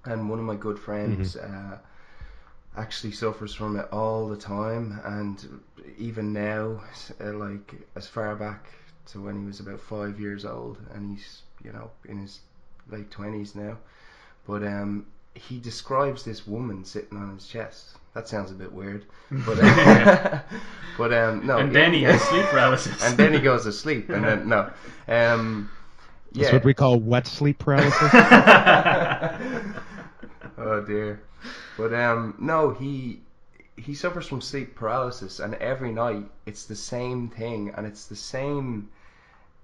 And 0.05 0.29
one 0.29 0.39
of 0.39 0.45
my 0.45 0.55
good 0.55 0.79
friends 0.79 1.35
uh, 1.35 1.77
actually 2.77 3.11
suffers 3.11 3.53
from 3.53 3.77
it 3.77 3.87
all 3.91 4.29
the 4.29 4.37
time, 4.37 5.01
and 5.03 5.61
even 5.97 6.31
now, 6.31 6.81
uh, 7.19 7.33
like 7.33 7.73
as 7.95 8.07
far 8.07 8.33
back 8.35 8.67
to 9.07 9.21
when 9.21 9.39
he 9.39 9.45
was 9.45 9.59
about 9.59 9.79
five 9.79 10.19
years 10.19 10.45
old, 10.45 10.77
and 10.93 11.17
he's 11.17 11.41
you 11.63 11.71
know 11.71 11.89
in 12.05 12.19
his 12.19 12.39
late 12.89 13.11
twenties 13.11 13.55
now. 13.55 13.77
But 14.45 14.63
um, 14.63 15.05
he 15.33 15.59
describes 15.59 16.23
this 16.23 16.47
woman 16.47 16.85
sitting 16.85 17.17
on 17.17 17.35
his 17.35 17.47
chest. 17.47 17.95
That 18.13 18.27
sounds 18.27 18.51
a 18.51 18.55
bit 18.55 18.71
weird, 18.71 19.05
but 19.29 19.57
but 20.97 21.13
um, 21.13 21.45
no. 21.45 21.57
and 21.57 21.75
then 21.75 21.93
he 21.93 22.03
has 22.03 22.21
sleep 22.21 22.45
paralysis. 22.49 23.03
and 23.03 23.17
then 23.17 23.33
he 23.33 23.39
goes 23.39 23.63
to 23.63 23.71
sleep, 23.71 24.09
and 24.09 24.23
then 24.23 24.49
no, 24.49 24.71
um, 25.07 25.69
yeah. 26.31 26.43
That's 26.43 26.53
what 26.53 26.65
we 26.65 26.73
call 26.73 26.99
wet 26.99 27.27
sleep 27.27 27.59
paralysis. 27.59 28.09
oh 30.57 30.83
dear, 30.87 31.21
but 31.77 31.93
um, 31.93 32.35
no, 32.39 32.71
he 32.71 33.21
he 33.75 33.93
suffers 33.93 34.25
from 34.27 34.41
sleep 34.41 34.75
paralysis, 34.75 35.39
and 35.39 35.53
every 35.55 35.91
night 35.91 36.25
it's 36.45 36.65
the 36.65 36.75
same 36.75 37.29
thing, 37.29 37.73
and 37.77 37.85
it's 37.85 38.05
the 38.05 38.15
same 38.15 38.89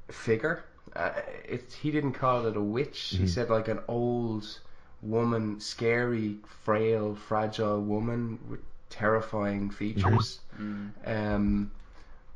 figure. 0.10 0.64
Uh, 0.96 1.12
it 1.48 1.72
he 1.82 1.92
didn't 1.92 2.14
call 2.14 2.46
it 2.46 2.56
a 2.56 2.62
witch. 2.62 3.16
He 3.18 3.28
said 3.28 3.50
like 3.50 3.68
an 3.68 3.80
old 3.88 4.46
woman, 5.02 5.60
scary, 5.60 6.38
frail, 6.64 7.16
fragile 7.16 7.82
woman 7.82 8.40
with 8.50 8.60
terrifying 8.90 9.70
features. 9.72 10.40
Um, 11.06 11.72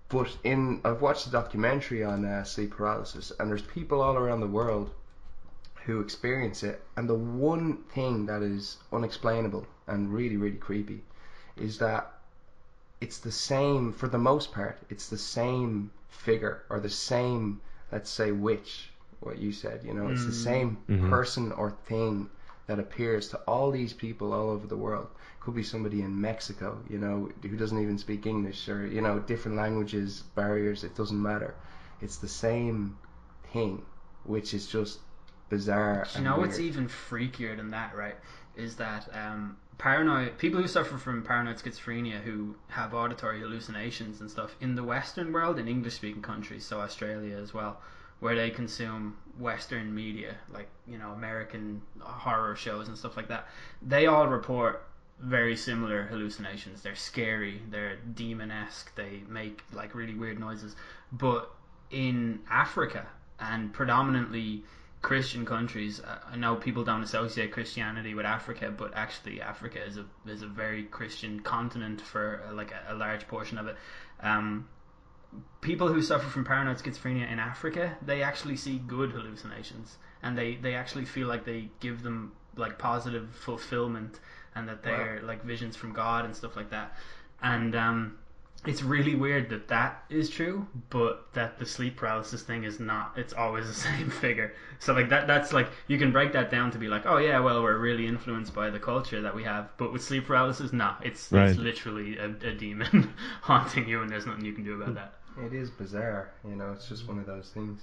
but 0.09 0.35
in 0.43 0.81
I've 0.83 1.01
watched 1.01 1.27
a 1.27 1.29
documentary 1.31 2.03
on 2.03 2.25
uh, 2.25 2.43
sleep 2.43 2.71
paralysis, 2.71 3.31
and 3.39 3.49
there's 3.49 3.61
people 3.61 4.01
all 4.01 4.15
around 4.15 4.39
the 4.39 4.47
world 4.47 4.89
who 5.85 6.01
experience 6.01 6.63
it, 6.63 6.81
and 6.95 7.07
the 7.07 7.15
one 7.15 7.77
thing 7.93 8.25
that 8.25 8.41
is 8.41 8.77
unexplainable 8.91 9.65
and 9.87 10.11
really 10.13 10.37
really 10.37 10.57
creepy 10.57 11.01
is 11.57 11.77
that 11.77 12.16
it's 13.01 13.19
the 13.19 13.31
same 13.31 13.93
for 13.93 14.07
the 14.07 14.17
most 14.17 14.51
part. 14.51 14.79
It's 14.89 15.09
the 15.09 15.17
same 15.17 15.91
figure 16.09 16.63
or 16.69 16.79
the 16.79 16.89
same, 16.89 17.61
let's 17.91 18.09
say, 18.09 18.31
witch. 18.31 18.89
What 19.19 19.39
you 19.39 19.51
said, 19.51 19.83
you 19.83 19.93
know, 19.93 20.09
it's 20.09 20.25
the 20.25 20.31
same 20.31 20.77
person 21.09 21.51
or 21.51 21.71
thing 21.71 22.29
that 22.67 22.79
appears 22.79 23.29
to 23.29 23.37
all 23.47 23.71
these 23.71 23.93
people 23.93 24.31
all 24.31 24.49
over 24.49 24.67
the 24.67 24.77
world. 24.77 25.07
Could 25.39 25.55
be 25.55 25.63
somebody 25.63 26.01
in 26.01 26.19
Mexico, 26.21 26.79
you 26.89 26.99
know, 26.99 27.29
who 27.41 27.57
doesn't 27.57 27.81
even 27.81 27.97
speak 27.97 28.25
English, 28.27 28.69
or 28.69 28.85
you 28.85 29.01
know, 29.01 29.19
different 29.19 29.57
languages, 29.57 30.23
barriers. 30.35 30.83
It 30.83 30.95
doesn't 30.95 31.21
matter. 31.21 31.55
It's 32.01 32.17
the 32.17 32.27
same 32.27 32.97
thing, 33.53 33.83
which 34.23 34.53
is 34.53 34.67
just 34.67 34.99
bizarre. 35.49 36.05
You 36.11 36.17
and 36.17 36.25
know 36.25 36.37
what's 36.37 36.59
even 36.59 36.87
freakier 36.87 37.55
than 37.55 37.71
that, 37.71 37.95
right? 37.95 38.15
Is 38.55 38.75
that 38.75 39.09
um, 39.15 39.57
paranoid 39.77 40.37
people 40.37 40.61
who 40.61 40.67
suffer 40.67 40.97
from 40.97 41.23
paranoid 41.23 41.57
schizophrenia 41.57 42.21
who 42.21 42.55
have 42.69 42.93
auditory 42.93 43.39
hallucinations 43.39 44.21
and 44.21 44.29
stuff 44.29 44.55
in 44.59 44.75
the 44.75 44.83
Western 44.83 45.31
world, 45.31 45.59
in 45.59 45.67
English 45.67 45.95
speaking 45.95 46.21
countries, 46.21 46.65
so 46.65 46.79
Australia 46.79 47.37
as 47.37 47.53
well, 47.53 47.79
where 48.19 48.35
they 48.35 48.49
consume 48.49 49.15
Western 49.37 49.93
media, 49.93 50.35
like 50.51 50.67
you 50.87 50.97
know 50.97 51.11
American 51.11 51.81
horror 51.99 52.55
shows 52.55 52.87
and 52.87 52.97
stuff 52.97 53.15
like 53.15 53.27
that, 53.27 53.47
they 53.81 54.07
all 54.07 54.27
report 54.27 54.83
very 55.19 55.55
similar 55.55 56.03
hallucinations. 56.03 56.81
They're 56.81 56.95
scary, 56.95 57.61
they're 57.69 57.95
demon-esque, 57.95 58.93
they 58.95 59.21
make 59.27 59.63
like 59.73 59.95
really 59.95 60.13
weird 60.13 60.39
noises. 60.39 60.75
But 61.11 61.51
in 61.89 62.39
Africa 62.49 63.07
and 63.39 63.73
predominantly 63.73 64.63
Christian 65.07 65.45
countries, 65.45 66.01
I 66.29 66.35
know 66.35 66.57
people 66.57 66.83
don't 66.83 67.01
associate 67.01 67.53
Christianity 67.53 68.13
with 68.13 68.25
Africa, 68.25 68.73
but 68.75 68.91
actually 68.93 69.39
Africa 69.39 69.81
is 69.81 69.95
a 69.97 70.05
is 70.29 70.41
a 70.41 70.47
very 70.47 70.83
Christian 70.83 71.39
continent 71.39 72.01
for 72.01 72.43
uh, 72.45 72.53
like 72.53 72.73
a, 72.73 72.93
a 72.93 72.93
large 72.93 73.25
portion 73.25 73.57
of 73.57 73.67
it. 73.67 73.77
Um, 74.19 74.67
people 75.61 75.87
who 75.87 76.01
suffer 76.01 76.27
from 76.27 76.43
paranoid 76.43 76.79
schizophrenia 76.79 77.31
in 77.31 77.39
Africa, 77.39 77.95
they 78.05 78.21
actually 78.21 78.57
see 78.57 78.79
good 78.79 79.13
hallucinations, 79.13 79.97
and 80.23 80.37
they 80.37 80.55
they 80.55 80.75
actually 80.75 81.05
feel 81.05 81.29
like 81.29 81.45
they 81.45 81.69
give 81.79 82.03
them 82.03 82.33
like 82.57 82.77
positive 82.77 83.29
fulfillment, 83.33 84.19
and 84.55 84.67
that 84.67 84.83
they're 84.83 85.21
like 85.23 85.41
visions 85.41 85.77
from 85.77 85.93
God 85.93 86.25
and 86.25 86.35
stuff 86.35 86.57
like 86.57 86.71
that. 86.71 86.97
And 87.41 87.77
um, 87.77 88.17
it's 88.65 88.83
really 88.83 89.15
weird 89.15 89.49
that 89.49 89.67
that 89.69 90.03
is 90.09 90.29
true, 90.29 90.67
but 90.89 91.31
that 91.33 91.57
the 91.59 91.65
sleep 91.65 91.97
paralysis 91.97 92.41
thing 92.41 92.63
is 92.63 92.79
not. 92.79 93.17
It's 93.17 93.33
always 93.33 93.67
the 93.67 93.73
same 93.89 94.09
figure. 94.09 94.53
So 94.79 94.93
like 94.93 95.09
that, 95.09 95.27
that's 95.27 95.53
like 95.53 95.69
you 95.87 95.97
can 95.97 96.11
break 96.11 96.33
that 96.33 96.49
down 96.51 96.71
to 96.71 96.77
be 96.77 96.87
like, 96.87 97.05
oh 97.05 97.17
yeah, 97.17 97.39
well 97.39 97.61
we're 97.63 97.77
really 97.77 98.07
influenced 98.07 98.53
by 98.53 98.69
the 98.69 98.79
culture 98.79 99.21
that 99.21 99.35
we 99.35 99.43
have. 99.43 99.69
But 99.77 99.93
with 99.93 100.03
sleep 100.03 100.25
paralysis, 100.25 100.73
no, 100.73 100.95
it's 101.01 101.31
Right. 101.31 101.49
it's 101.49 101.57
literally 101.57 102.17
a, 102.17 102.25
a 102.25 102.53
demon 102.53 103.13
haunting 103.41 103.87
you, 103.87 104.01
and 104.01 104.09
there's 104.09 104.25
nothing 104.25 104.45
you 104.45 104.53
can 104.53 104.63
do 104.65 104.81
about 104.81 104.95
that. 104.95 105.13
It 105.45 105.53
is 105.53 105.69
bizarre, 105.69 106.31
you 106.47 106.55
know. 106.55 106.71
It's 106.73 106.89
just 106.89 107.07
one 107.07 107.19
of 107.19 107.25
those 107.25 107.49
things. 107.51 107.81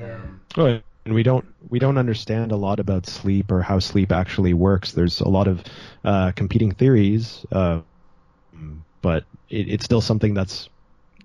Um, 0.00 0.40
Oh, 0.56 0.80
and 1.04 1.14
we 1.14 1.22
don't 1.22 1.46
we 1.68 1.78
don't 1.78 1.98
understand 1.98 2.52
a 2.52 2.56
lot 2.56 2.78
about 2.80 3.06
sleep 3.06 3.50
or 3.50 3.62
how 3.62 3.78
sleep 3.78 4.12
actually 4.12 4.54
works. 4.54 4.92
There's 4.92 5.20
a 5.20 5.28
lot 5.28 5.48
of 5.48 5.64
uh, 6.04 6.32
competing 6.32 6.72
theories, 6.72 7.44
uh, 7.52 7.80
but 9.02 9.24
it, 9.50 9.68
it's 9.68 9.84
still 9.84 10.00
something 10.00 10.34
that's 10.34 10.68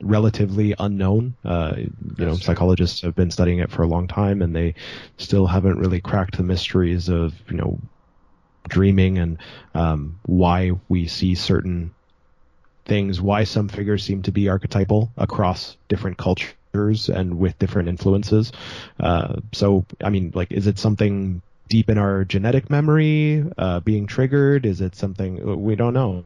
relatively 0.02 0.76
unknown. 0.80 1.36
Uh, 1.46 1.74
you 1.78 2.26
know, 2.26 2.32
true. 2.36 2.38
psychologists 2.38 3.02
have 3.02 3.16
been 3.16 3.32
studying 3.32 3.60
it 3.60 3.72
for 3.72 3.84
a 3.84 3.88
long 3.88 4.08
time, 4.08 4.42
and 4.42 4.56
they 4.56 4.76
still 5.18 5.48
haven't 5.48 5.80
really 5.80 6.02
cracked 6.02 6.38
the 6.38 6.44
mysteries 6.44 7.10
of 7.10 7.34
you 7.50 7.58
know 7.58 7.80
dreaming 8.68 9.18
and 9.20 9.38
um, 9.74 10.20
why 10.26 10.72
we 10.90 11.08
see 11.08 11.36
certain 11.36 11.94
things, 12.86 13.22
why 13.22 13.44
some 13.44 13.70
figures 13.70 14.04
seem 14.04 14.22
to 14.24 14.32
be 14.32 14.50
archetypal 14.50 15.12
across 15.18 15.78
different 15.88 16.18
cultures 16.18 17.10
and 17.10 17.38
with 17.38 17.58
different 17.60 17.90
influences. 17.90 18.52
Uh, 19.00 19.36
so, 19.54 19.86
I 20.04 20.10
mean, 20.10 20.32
like, 20.36 20.52
is 20.52 20.68
it 20.68 20.78
something 20.80 21.42
deep 21.68 21.90
in 21.90 21.98
our 21.98 22.26
genetic 22.26 22.70
memory 22.70 23.44
uh, 23.58 23.80
being 23.80 24.08
triggered? 24.08 24.66
Is 24.66 24.82
it 24.82 24.96
something 24.96 25.64
we 25.64 25.76
don't 25.76 25.94
know? 25.94 26.26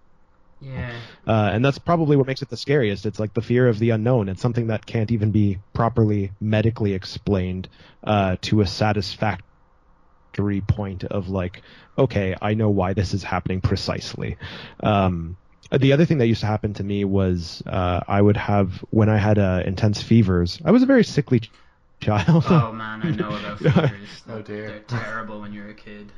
Yeah. 0.62 0.94
Uh, 1.26 1.50
and 1.54 1.64
that's 1.64 1.80
probably 1.80 2.18
what 2.18 2.28
makes 2.28 2.42
it 2.42 2.50
the 2.50 2.58
scariest. 2.58 3.06
It's 3.06 3.20
like 3.20 3.34
the 3.34 3.42
fear 3.42 3.68
of 3.68 3.80
the 3.80 3.92
unknown. 3.92 4.30
It's 4.30 4.42
something 4.42 4.68
that 4.68 4.86
can't 4.86 5.12
even 5.12 5.32
be 5.32 5.60
properly 5.74 6.32
medically 6.40 6.94
explained 6.94 7.70
uh, 8.04 8.38
to 8.42 8.62
a 8.62 8.68
satisfactory 8.68 10.62
point 10.68 11.04
of 11.06 11.30
like, 11.30 11.62
okay, 11.98 12.36
I 12.42 12.54
know 12.54 12.70
why 12.70 12.94
this 12.94 13.14
is 13.14 13.24
happening 13.24 13.62
precisely. 13.62 14.38
Um, 14.82 15.38
the 15.72 15.94
other 15.94 16.06
thing 16.06 16.18
that 16.18 16.28
used 16.28 16.42
to 16.42 16.48
happen 16.48 16.74
to 16.76 16.84
me 16.84 17.06
was 17.06 17.62
uh, 17.66 18.02
I 18.08 18.22
would 18.22 18.38
have 18.38 18.84
when 18.90 19.08
I 19.08 19.18
had 19.18 19.38
uh, 19.38 19.62
intense 19.66 20.02
fevers. 20.02 20.60
I 20.66 20.72
was 20.72 20.84
a 20.84 20.88
very 20.88 21.04
sickly 21.04 21.42
child. 22.02 22.46
Oh 22.48 22.72
man, 22.72 23.02
I 23.04 23.12
know 23.12 23.30
about 23.30 23.60
fevers. 23.60 24.24
Oh, 24.28 24.42
dear. 24.42 24.68
They're 24.68 24.80
terrible 24.80 25.42
when 25.42 25.54
you're 25.54 25.70
a 25.70 25.76
kid. 25.76 26.12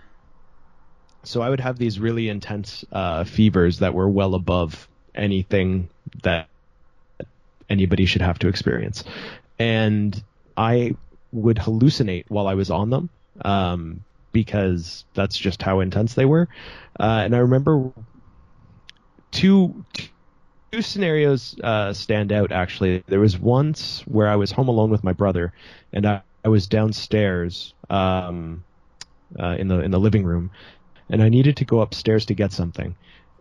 So 1.24 1.42
I 1.42 1.50
would 1.50 1.60
have 1.60 1.78
these 1.78 2.00
really 2.00 2.30
intense 2.30 2.84
uh, 2.92 3.24
fevers 3.24 3.80
that 3.80 3.94
were 3.94 4.10
well 4.10 4.36
above 4.36 4.88
anything 5.14 5.90
that 6.24 6.48
anybody 7.70 8.06
should 8.06 8.22
have 8.22 8.40
to 8.40 8.48
experience, 8.48 9.04
and 9.60 10.22
I 10.58 10.96
would 11.32 11.58
hallucinate 11.58 12.26
while 12.28 12.48
I 12.48 12.56
was 12.56 12.70
on 12.70 12.90
them 12.90 13.10
um, 13.44 14.04
because 14.32 15.06
that's 15.14 15.38
just 15.38 15.62
how 15.62 15.80
intense 15.80 16.14
they 16.14 16.26
were. 16.26 16.48
Uh, 17.00 17.22
and 17.24 17.36
I 17.36 17.40
remember 17.40 17.92
two 19.32 19.86
two 20.72 20.82
scenarios 20.82 21.58
uh, 21.64 21.94
stand 21.94 22.32
out 22.32 22.52
actually. 22.52 23.04
There 23.08 23.20
was 23.20 23.38
once 23.38 24.02
where 24.08 24.28
I 24.28 24.36
was 24.36 24.52
home 24.52 24.68
alone 24.68 24.90
with 24.90 25.04
my 25.04 25.14
brother, 25.14 25.54
and 25.94 26.06
I, 26.06 26.22
I 26.44 26.50
was 26.50 26.68
downstairs 26.68 27.74
um, 27.90 28.64
uh, 29.40 29.56
in 29.60 29.68
the 29.68 29.80
in 29.82 29.92
the 29.92 30.00
living 30.00 30.24
room, 30.24 30.52
and 31.12 31.22
I 31.22 31.30
needed 31.30 31.58
to 31.58 31.66
go 31.66 31.82
upstairs 31.82 32.26
to 32.28 32.34
get 32.34 32.52
something. 32.54 32.96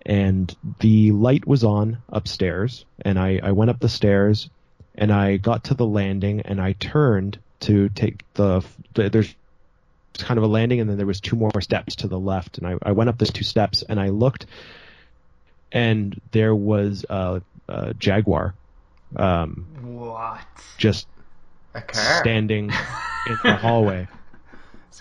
And 0.05 0.55
the 0.81 1.13
light 1.13 1.47
was 1.47 1.63
on 1.63 1.99
upstairs, 2.09 2.85
and 3.03 3.19
I, 3.19 3.41
I 3.43 3.53
went 3.53 3.71
up 3.71 3.79
the 3.79 3.89
stairs, 3.89 4.51
and 4.95 5.13
I 5.13 5.37
got 5.37 5.65
to 5.65 5.75
the 5.75 5.87
landing, 5.87 6.41
and 6.43 6.61
I 6.61 6.73
turned 6.73 7.39
to 7.61 7.89
take 7.91 8.25
the, 8.35 8.65
the 8.95 9.09
there's 9.11 9.35
kind 10.19 10.39
of 10.39 10.45
a 10.45 10.49
landing, 10.49 10.81
and 10.81 10.91
then 10.91 10.97
there 10.97 11.07
was 11.07 11.21
two 11.21 11.37
more 11.37 11.61
steps 11.61 11.97
to 11.97 12.09
the 12.09 12.19
left, 12.19 12.59
and 12.59 12.67
I, 12.67 12.77
I 12.83 12.93
went 12.93 13.09
up 13.09 13.19
those 13.19 13.31
two 13.31 13.45
steps, 13.45 13.83
and 13.83 14.01
I 14.01 14.09
looked, 14.09 14.47
and 15.71 16.19
there 16.33 16.55
was 16.55 17.05
a, 17.09 17.43
a 17.69 17.95
jaguar, 17.95 18.55
um, 19.17 19.67
What? 19.83 20.41
just 20.77 21.07
standing 21.93 22.71
in 23.29 23.39
the 23.45 23.55
hallway. 23.57 24.09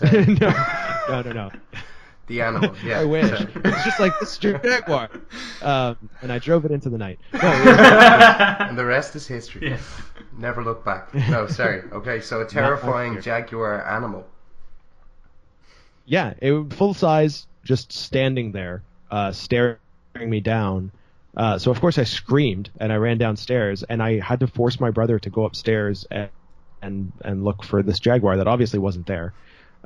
No, 0.00 0.54
no, 1.08 1.22
no, 1.22 1.32
no. 1.32 1.50
The 2.30 2.40
animal. 2.40 2.74
Yeah. 2.84 3.00
I 3.00 3.04
wish. 3.04 3.28
So- 3.28 3.46
It's 3.64 3.84
just 3.84 4.00
like 4.00 4.18
this 4.20 4.38
jaguar. 4.42 5.10
Um, 5.60 5.96
and 6.22 6.32
I 6.32 6.38
drove 6.38 6.64
it 6.64 6.70
into 6.70 6.88
the 6.88 6.98
night. 6.98 7.18
No, 7.34 7.40
and 7.40 8.78
the 8.78 8.84
rest 8.84 9.14
is 9.16 9.26
history. 9.26 9.76
Never 10.38 10.62
look 10.64 10.84
back. 10.84 11.12
No, 11.28 11.46
sorry. 11.46 11.82
Okay, 11.92 12.20
so 12.20 12.40
a 12.40 12.46
terrifying 12.46 13.20
jaguar 13.20 13.86
animal. 13.86 14.24
yeah, 16.06 16.34
it 16.40 16.72
full 16.72 16.94
size, 16.94 17.46
just 17.64 17.92
standing 17.92 18.52
there, 18.52 18.82
uh, 19.10 19.32
staring 19.32 19.78
me 20.16 20.40
down. 20.40 20.90
Uh, 21.36 21.58
so 21.58 21.70
of 21.70 21.80
course 21.80 21.98
I 21.98 22.04
screamed 22.04 22.70
and 22.80 22.92
I 22.92 22.96
ran 22.96 23.18
downstairs 23.18 23.82
and 23.84 24.02
I 24.02 24.18
had 24.18 24.40
to 24.40 24.46
force 24.48 24.80
my 24.80 24.90
brother 24.90 25.18
to 25.20 25.30
go 25.30 25.44
upstairs 25.44 26.06
and 26.10 26.28
and, 26.82 27.12
and 27.24 27.44
look 27.44 27.62
for 27.62 27.82
this 27.82 28.00
jaguar 28.00 28.38
that 28.38 28.48
obviously 28.48 28.78
wasn't 28.78 29.06
there. 29.06 29.34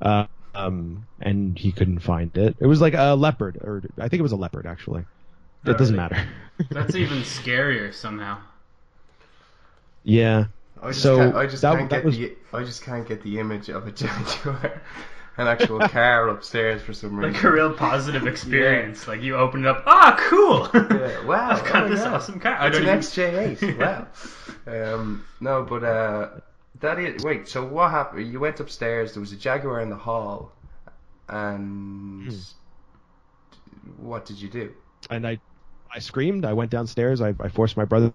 Uh, 0.00 0.26
um, 0.54 1.06
and 1.20 1.58
he 1.58 1.72
couldn't 1.72 2.00
find 2.00 2.36
it. 2.36 2.56
It 2.60 2.66
was 2.66 2.80
like 2.80 2.94
a 2.94 3.14
leopard, 3.14 3.56
or 3.62 3.82
I 3.98 4.08
think 4.08 4.20
it 4.20 4.22
was 4.22 4.32
a 4.32 4.36
leopard 4.36 4.66
actually. 4.66 5.04
It 5.66 5.78
doesn't 5.78 5.96
Really? 5.96 6.10
matter. 6.10 6.28
That's 6.70 6.94
even 6.94 7.18
scarier 7.22 7.92
somehow. 7.94 8.38
yeah. 10.02 10.46
I 10.82 10.88
just 10.88 11.02
So, 11.02 11.16
can't, 11.16 11.36
I 11.36 11.46
just 11.46 11.62
that- 11.62 11.76
can't 11.78 11.90
that 11.90 11.96
get 11.96 12.04
was- 12.04 12.18
the 12.18 12.36
I 12.52 12.62
just 12.64 12.82
can't 12.82 13.08
get 13.08 13.22
the 13.22 13.38
image 13.38 13.68
of 13.70 13.86
a 13.86 13.90
jaguar, 13.92 14.82
an 15.38 15.46
actual 15.48 15.80
car 15.88 16.28
upstairs 16.28 16.82
for 16.82 16.92
some 16.92 17.16
reason. 17.16 17.32
Like 17.32 17.42
a 17.42 17.50
real 17.50 17.72
positive 17.72 18.26
experience. 18.32 19.08
Like 19.08 19.22
you 19.22 19.36
open 19.36 19.64
it 19.64 19.68
up, 19.68 19.82
ah, 19.86 20.14
cool. 20.28 20.68
Yeah, 20.74 21.24
wow, 21.24 21.50
I've 21.52 21.62
oh 21.62 21.72
got 21.72 21.82
my 21.84 21.88
this 21.88 22.00
God. 22.00 22.12
awesome 22.14 22.38
car. 22.40 22.54
I 22.56 22.66
It's 22.68 22.76
don't 22.78 22.86
an 22.88 22.98
even- 22.98 23.56
XJ8. 23.56 23.78
Wow. 23.78 24.94
um, 24.94 25.24
no, 25.40 25.62
but 25.62 25.82
uh, 25.84 26.28
that 26.80 26.98
is 26.98 27.22
wait. 27.22 27.48
So 27.48 27.64
what 27.64 27.90
happened? 27.90 28.32
You 28.32 28.40
went 28.40 28.60
upstairs. 28.60 29.12
There 29.14 29.20
was 29.20 29.32
a 29.32 29.36
jaguar 29.36 29.80
in 29.80 29.90
the 29.90 29.96
hall, 29.96 30.52
and 31.28 32.32
what 33.98 34.26
did 34.26 34.40
you 34.40 34.48
do? 34.48 34.74
and 35.10 35.26
I, 35.26 35.38
I 35.92 35.98
screamed. 35.98 36.44
I 36.44 36.52
went 36.52 36.70
downstairs. 36.70 37.20
I, 37.20 37.34
I 37.40 37.48
forced 37.48 37.76
my 37.76 37.84
brother 37.84 38.12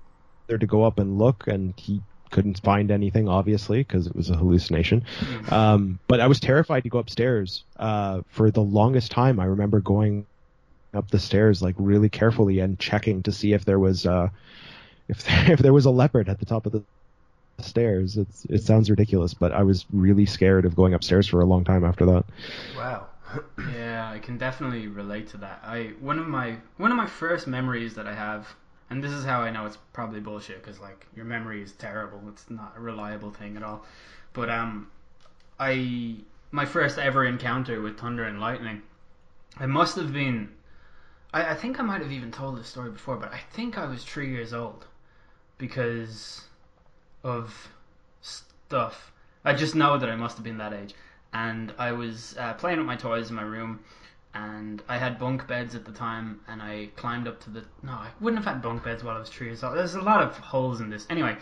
to 0.48 0.58
go 0.66 0.84
up 0.84 1.00
and 1.00 1.18
look, 1.18 1.48
and 1.48 1.74
he 1.78 2.02
couldn't 2.32 2.60
find 2.62 2.92
anything, 2.92 3.28
obviously, 3.28 3.80
because 3.80 4.08
it 4.08 4.16
was 4.16 4.30
a 4.30 4.38
hallucination. 4.38 5.04
Um, 5.50 6.00
but 6.08 6.20
I 6.20 6.28
was 6.28 6.40
terrified 6.40 6.84
to 6.84 6.90
go 6.90 7.00
upstairs. 7.00 7.64
Uh, 7.78 8.22
for 8.30 8.52
the 8.52 8.62
longest 8.62 9.12
time, 9.12 9.40
I 9.40 9.46
remember 9.46 9.80
going 9.80 10.26
up 10.94 11.12
the 11.12 11.20
stairs 11.20 11.62
like 11.62 11.76
really 11.78 12.10
carefully 12.10 12.60
and 12.60 12.80
checking 12.80 13.24
to 13.24 13.32
see 13.32 13.54
if 13.54 13.66
there 13.66 13.80
was, 13.80 14.06
uh, 14.06 14.30
if 15.08 15.24
there, 15.24 15.52
if 15.54 15.60
there 15.60 15.74
was 15.74 15.86
a 15.86 15.92
leopard 15.92 16.30
at 16.30 16.40
the 16.40 16.46
top 16.46 16.66
of 16.66 16.72
the 16.72 16.84
stairs. 17.64 18.18
It's 18.18 18.46
it 18.46 18.64
sounds 18.64 18.90
ridiculous, 18.90 19.34
but 19.34 19.52
I 19.52 19.64
was 19.64 19.86
really 19.92 20.26
scared 20.26 20.66
of 20.66 20.76
going 20.76 20.94
upstairs 20.94 21.28
for 21.28 21.42
a 21.42 21.46
long 21.46 21.64
time 21.64 21.84
after 21.84 22.06
that. 22.06 22.26
Wow. 22.76 23.08
Yeah, 23.76 24.10
I 24.10 24.20
can 24.20 24.38
definitely 24.38 24.88
relate 24.88 25.28
to 25.30 25.38
that. 25.38 25.62
I 25.64 25.94
one 26.00 26.18
of 26.20 26.28
my 26.28 26.58
one 26.78 26.92
of 26.92 26.98
my 26.98 27.06
first 27.06 27.48
memories 27.48 27.94
that 27.96 28.08
I 28.08 28.14
have, 28.14 28.56
and 28.90 29.04
this 29.04 29.12
is 29.12 29.24
how 29.24 29.42
I 29.42 29.52
know 29.52 29.66
it's 29.66 29.78
probably 29.94 30.20
bullshit 30.20 30.64
because 30.64 30.80
like 30.80 31.06
your 31.16 31.26
memory 31.26 31.62
is 31.62 31.74
terrible. 31.74 32.22
It's 32.30 32.50
not 32.50 32.74
a 32.76 32.80
reliable 32.80 33.32
thing 33.32 33.56
at 33.56 33.64
all. 33.64 33.86
But 34.34 34.50
um, 34.50 34.90
I 35.60 36.16
my 36.52 36.66
first 36.66 36.98
ever 36.98 37.26
encounter 37.26 37.82
with 37.82 38.00
thunder 38.00 38.24
and 38.24 38.40
lightning, 38.40 38.82
I 39.58 39.66
must 39.66 39.96
have 39.96 40.12
been. 40.12 40.50
I, 41.34 41.52
I 41.52 41.56
think 41.56 41.80
I 41.80 41.84
might 41.84 42.02
have 42.02 42.12
even 42.12 42.32
told 42.32 42.58
this 42.58 42.68
story 42.68 42.90
before, 42.90 43.18
but 43.18 43.32
I 43.32 43.42
think 43.52 43.78
I 43.78 43.86
was 43.86 44.04
three 44.04 44.32
years 44.32 44.54
old 44.54 44.86
because 45.58 46.46
of 47.24 47.70
stuff. 48.22 49.12
I 49.44 49.54
just 49.54 49.76
know 49.76 49.98
that 49.98 50.10
I 50.10 50.16
must 50.16 50.38
have 50.38 50.44
been 50.44 50.58
that 50.58 50.74
age. 50.74 50.94
And 51.34 51.74
I 51.78 51.92
was 51.92 52.36
uh, 52.40 52.54
playing 52.54 52.78
with 52.78 52.88
my 52.88 52.96
toys 52.96 53.30
in 53.30 53.36
my 53.36 53.44
room, 53.44 53.80
and 54.34 54.82
I 54.88 54.98
had 54.98 55.20
bunk 55.20 55.48
beds 55.48 55.76
at 55.76 55.86
the 55.86 55.92
time, 55.92 56.40
and 56.48 56.62
I 56.62 56.90
climbed 56.96 57.28
up 57.28 57.40
to 57.42 57.50
the. 57.50 57.64
No, 57.84 57.94
I 57.94 58.10
wouldn't 58.20 58.44
have 58.44 58.54
had 58.54 58.64
bunk 58.64 58.84
beds 58.84 59.04
while 59.04 59.16
I 59.16 59.20
was 59.20 59.30
three 59.30 59.48
years 59.48 59.64
old. 59.64 59.78
There's 59.78 59.96
a 59.96 60.02
lot 60.02 60.22
of 60.22 60.38
holes 60.38 60.82
in 60.82 60.90
this. 60.90 61.06
Anyway, 61.10 61.38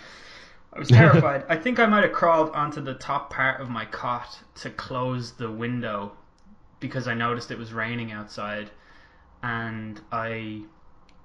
I 0.74 0.80
was 0.80 0.88
terrified. 0.90 1.46
I 1.48 1.56
think 1.56 1.80
I 1.80 1.86
might 1.86 2.04
have 2.04 2.12
crawled 2.12 2.52
onto 2.52 2.82
the 2.82 2.96
top 2.96 3.32
part 3.32 3.62
of 3.62 3.70
my 3.70 3.86
cot 3.86 4.38
to 4.56 4.70
close 4.70 5.32
the 5.32 5.50
window 5.50 6.12
because 6.80 7.08
I 7.08 7.14
noticed 7.14 7.50
it 7.50 7.58
was 7.58 7.74
raining 7.74 8.12
outside, 8.12 8.70
and 9.42 10.00
I 10.12 10.64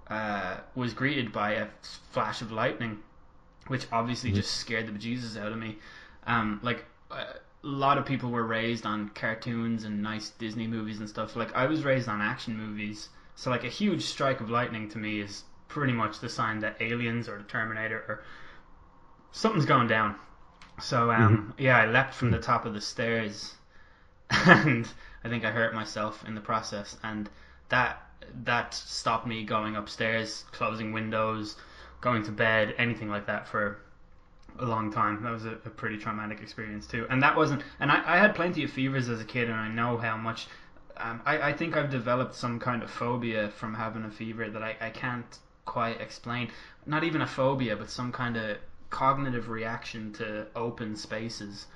uh, 0.08 0.58
was 0.74 0.94
greeted 0.94 1.32
by 1.32 1.52
a 1.52 1.66
flash 2.10 2.42
of 2.42 2.52
lightning, 2.52 2.98
which 3.68 3.86
obviously 3.92 4.32
just 4.32 4.56
scared 4.56 4.86
the 4.86 4.92
bejesus 4.92 5.40
out 5.40 5.52
of 5.52 5.58
me. 5.58 5.78
Um, 6.26 6.60
like 6.62 6.84
uh, 7.10 7.24
a 7.64 7.66
lot 7.66 7.98
of 7.98 8.06
people 8.06 8.30
were 8.30 8.44
raised 8.44 8.86
on 8.86 9.10
cartoons 9.10 9.84
and 9.84 10.02
nice 10.02 10.30
Disney 10.30 10.66
movies 10.66 10.98
and 10.98 11.08
stuff. 11.08 11.36
Like 11.36 11.54
I 11.54 11.66
was 11.66 11.84
raised 11.84 12.08
on 12.08 12.20
action 12.20 12.56
movies, 12.56 13.08
so 13.34 13.50
like 13.50 13.64
a 13.64 13.68
huge 13.68 14.02
strike 14.02 14.40
of 14.40 14.50
lightning 14.50 14.88
to 14.90 14.98
me 14.98 15.20
is 15.20 15.44
pretty 15.68 15.92
much 15.92 16.20
the 16.20 16.28
sign 16.28 16.60
that 16.60 16.76
aliens 16.80 17.28
or 17.28 17.38
the 17.38 17.44
Terminator 17.44 18.04
or 18.08 18.24
something's 19.30 19.64
going 19.64 19.88
down. 19.88 20.16
So 20.80 21.10
um, 21.10 21.54
yeah, 21.58 21.78
I 21.78 21.86
leapt 21.86 22.14
from 22.14 22.30
the 22.30 22.38
top 22.38 22.66
of 22.66 22.74
the 22.74 22.80
stairs, 22.80 23.54
and 24.30 24.88
I 25.24 25.28
think 25.28 25.44
I 25.44 25.50
hurt 25.50 25.74
myself 25.74 26.24
in 26.26 26.34
the 26.34 26.40
process, 26.40 26.96
and 27.02 27.28
that 27.68 28.02
that 28.44 28.74
stopped 28.74 29.26
me 29.26 29.44
going 29.44 29.76
upstairs, 29.76 30.44
closing 30.52 30.92
windows, 30.92 31.56
going 32.02 32.22
to 32.24 32.30
bed, 32.32 32.74
anything 32.76 33.08
like 33.08 33.26
that 33.26 33.48
for 33.48 33.78
a 34.58 34.66
long 34.66 34.92
time. 34.92 35.22
That 35.22 35.32
was 35.32 35.46
a, 35.46 35.52
a 35.52 35.70
pretty 35.70 35.96
traumatic 35.96 36.42
experience 36.42 36.86
too. 36.86 37.06
And 37.08 37.22
that 37.22 37.34
wasn't. 37.34 37.62
And 37.80 37.90
I, 37.90 38.02
I 38.04 38.18
had 38.18 38.34
plenty 38.34 38.64
of 38.64 38.70
fevers 38.70 39.08
as 39.08 39.20
a 39.22 39.24
kid, 39.24 39.48
and 39.48 39.58
I 39.58 39.68
know 39.68 39.96
how 39.96 40.18
much. 40.18 40.48
Um, 40.98 41.22
I, 41.24 41.50
I 41.50 41.52
think 41.54 41.74
I've 41.74 41.90
developed 41.90 42.34
some 42.34 42.60
kind 42.60 42.82
of 42.82 42.90
phobia 42.90 43.48
from 43.48 43.72
having 43.74 44.04
a 44.04 44.10
fever 44.10 44.50
that 44.50 44.62
I, 44.62 44.76
I 44.78 44.90
can't 44.90 45.38
quite 45.64 46.00
explain. 46.02 46.50
Not 46.84 47.02
even 47.02 47.22
a 47.22 47.26
phobia, 47.26 47.76
but 47.76 47.88
some 47.88 48.12
kind 48.12 48.36
of 48.36 48.58
cognitive 48.90 49.48
reaction 49.48 50.12
to 50.14 50.46
open 50.54 50.96
spaces. 50.96 51.66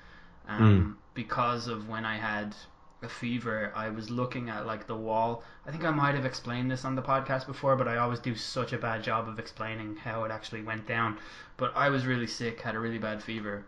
Um, 0.47 0.99
Because 1.15 1.67
of 1.67 1.89
when 1.89 2.05
I 2.05 2.19
had 2.19 2.55
a 3.03 3.09
fever, 3.09 3.73
I 3.75 3.91
was 3.91 4.11
looking 4.11 4.49
at 4.49 4.67
like 4.67 4.87
the 4.87 4.97
wall. 4.97 5.43
I 5.67 5.71
think 5.71 5.85
I 5.85 5.91
might 5.91 6.15
have 6.15 6.25
explained 6.25 6.71
this 6.71 6.85
on 6.85 6.95
the 6.95 7.03
podcast 7.03 7.47
before, 7.47 7.77
but 7.77 7.89
I 7.89 7.99
always 7.99 8.21
do 8.21 8.35
such 8.35 8.73
a 8.73 8.79
bad 8.79 9.03
job 9.03 9.29
of 9.29 9.39
explaining 9.39 9.97
how 9.97 10.25
it 10.25 10.31
actually 10.31 10.63
went 10.63 10.87
down. 10.87 11.19
But 11.57 11.77
I 11.77 11.91
was 11.91 12.07
really 12.07 12.27
sick, 12.27 12.61
had 12.61 12.75
a 12.75 12.79
really 12.79 12.99
bad 12.99 13.23
fever, 13.23 13.67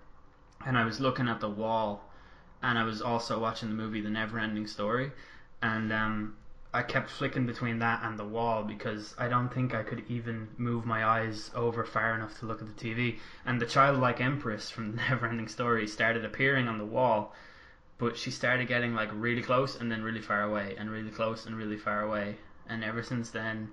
and 0.64 0.79
I 0.79 0.85
was 0.85 1.01
looking 1.01 1.29
at 1.29 1.41
the 1.41 1.49
wall, 1.51 2.11
and 2.62 2.79
I 2.79 2.85
was 2.85 3.03
also 3.03 3.38
watching 3.38 3.69
the 3.69 3.75
movie 3.75 4.01
The 4.01 4.09
Neverending 4.09 4.69
Story, 4.69 5.12
and 5.61 5.93
um, 5.93 6.37
I 6.73 6.83
kept 6.83 7.09
flicking 7.09 7.47
between 7.47 7.79
that 7.79 8.03
and 8.03 8.19
the 8.19 8.27
wall 8.27 8.62
because 8.62 9.14
I 9.19 9.27
don't 9.29 9.53
think 9.53 9.75
I 9.75 9.83
could 9.83 10.05
even 10.09 10.49
move 10.59 10.85
my 10.85 11.05
eyes 11.05 11.51
over 11.55 11.83
far 11.85 12.14
enough 12.14 12.38
to 12.41 12.47
look 12.47 12.61
at 12.61 12.69
the 12.69 12.85
TV. 12.85 13.19
And 13.47 13.61
the 13.61 13.67
childlike 13.67 14.21
empress 14.21 14.71
from 14.71 14.93
the 14.93 15.03
Neverending 15.03 15.49
Story 15.49 15.87
started 15.87 16.25
appearing 16.25 16.69
on 16.69 16.77
the 16.77 16.85
wall, 16.85 17.35
but 17.99 18.17
she 18.17 18.31
started 18.31 18.69
getting 18.69 18.95
like 18.95 19.11
really 19.13 19.43
close 19.43 19.77
and 19.77 19.91
then 19.91 20.03
really 20.03 20.21
far 20.23 20.43
away, 20.43 20.75
and 20.79 20.91
really 20.91 21.11
close 21.11 21.47
and 21.47 21.57
really 21.57 21.77
far 21.77 22.03
away. 22.03 22.37
And 22.69 22.85
ever 22.85 23.03
since 23.03 23.31
then, 23.31 23.71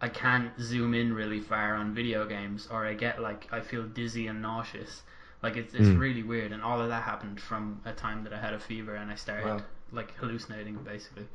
I 0.00 0.08
can't 0.08 0.52
zoom 0.60 0.94
in 0.94 1.12
really 1.12 1.40
far 1.40 1.74
on 1.74 1.94
video 1.94 2.26
games, 2.26 2.68
or 2.70 2.86
I 2.86 2.94
get 2.94 3.20
like 3.20 3.48
I 3.52 3.60
feel 3.60 3.84
dizzy 3.84 4.26
and 4.28 4.40
nauseous. 4.42 5.02
Like 5.42 5.56
it's 5.56 5.74
it's 5.74 5.88
Mm. 5.88 5.98
really 5.98 6.22
weird, 6.22 6.52
and 6.52 6.62
all 6.62 6.80
of 6.80 6.88
that 6.88 7.02
happened 7.02 7.40
from 7.40 7.80
a 7.84 7.92
time 7.92 8.24
that 8.24 8.32
I 8.32 8.38
had 8.38 8.54
a 8.54 8.58
fever 8.60 8.94
and 8.94 9.10
I 9.10 9.14
started 9.16 9.44
Wow. 9.46 9.62
like 9.92 10.14
hallucinating 10.16 10.76
basically. 10.84 11.26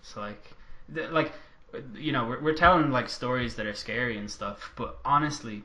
It's 0.00 0.16
like, 0.16 0.52
th- 0.94 1.10
like, 1.10 1.32
you 1.94 2.12
know, 2.12 2.26
we're, 2.26 2.40
we're 2.40 2.54
telling 2.54 2.90
like 2.90 3.08
stories 3.08 3.54
that 3.56 3.66
are 3.66 3.74
scary 3.74 4.18
and 4.18 4.30
stuff, 4.30 4.72
but 4.76 4.98
honestly, 5.04 5.64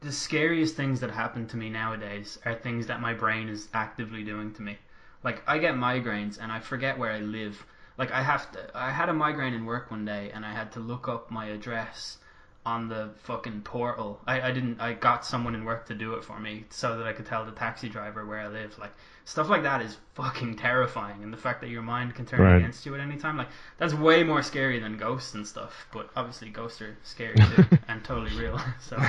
the 0.00 0.12
scariest 0.12 0.74
things 0.76 1.00
that 1.00 1.10
happen 1.10 1.46
to 1.48 1.56
me 1.56 1.68
nowadays 1.70 2.38
are 2.44 2.54
things 2.54 2.86
that 2.86 3.00
my 3.00 3.12
brain 3.14 3.48
is 3.48 3.68
actively 3.74 4.22
doing 4.24 4.52
to 4.54 4.62
me. 4.62 4.78
Like 5.26 5.42
I 5.46 5.58
get 5.58 5.74
migraines 5.74 6.38
and 6.40 6.50
I 6.52 6.60
forget 6.60 6.98
where 6.98 7.12
I 7.12 7.20
live. 7.20 7.66
Like 7.98 8.12
I 8.12 8.22
have 8.22 8.50
to, 8.52 8.70
I 8.74 8.90
had 8.90 9.08
a 9.10 9.14
migraine 9.14 9.52
in 9.54 9.64
work 9.66 9.90
one 9.90 10.04
day 10.06 10.30
and 10.34 10.44
I 10.46 10.52
had 10.52 10.72
to 10.72 10.80
look 10.80 11.08
up 11.08 11.30
my 11.30 11.46
address 11.46 12.18
on 12.64 12.88
the 12.88 13.10
fucking 13.24 13.60
portal. 13.62 14.20
I, 14.26 14.40
I 14.48 14.52
didn't 14.52 14.80
I 14.80 14.92
got 14.94 15.24
someone 15.24 15.54
in 15.54 15.64
work 15.64 15.86
to 15.86 15.94
do 15.94 16.14
it 16.14 16.24
for 16.24 16.38
me 16.40 16.64
so 16.70 16.98
that 16.98 17.06
I 17.06 17.12
could 17.12 17.26
tell 17.26 17.44
the 17.44 17.52
taxi 17.52 17.88
driver 17.88 18.24
where 18.26 18.40
I 18.40 18.48
live. 18.48 18.76
Like 18.78 18.92
stuff 19.24 19.48
like 19.48 19.62
that 19.64 19.82
is 19.82 19.96
fucking 20.14 20.56
terrifying 20.56 21.22
and 21.22 21.32
the 21.32 21.36
fact 21.36 21.60
that 21.62 21.70
your 21.70 21.82
mind 21.82 22.14
can 22.14 22.26
turn 22.26 22.40
Right. 22.40 22.50
against 22.50 22.84
you 22.86 22.94
at 22.94 23.00
any 23.00 23.16
time 23.16 23.36
like 23.36 23.48
that's 23.78 23.94
way 23.94 24.22
more 24.24 24.42
scary 24.42 24.78
than 24.80 24.96
ghosts 24.96 25.34
and 25.34 25.46
stuff. 25.46 25.86
But 25.92 26.10
obviously 26.16 26.50
ghosts 26.50 26.80
are 26.82 26.96
scary 27.04 27.40
too 27.44 27.64
and 27.88 28.02
totally 28.04 28.32
real. 28.32 28.60
So 28.80 28.96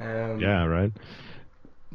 um, 0.00 0.38
Yeah, 0.38 0.64
right. 0.64 0.92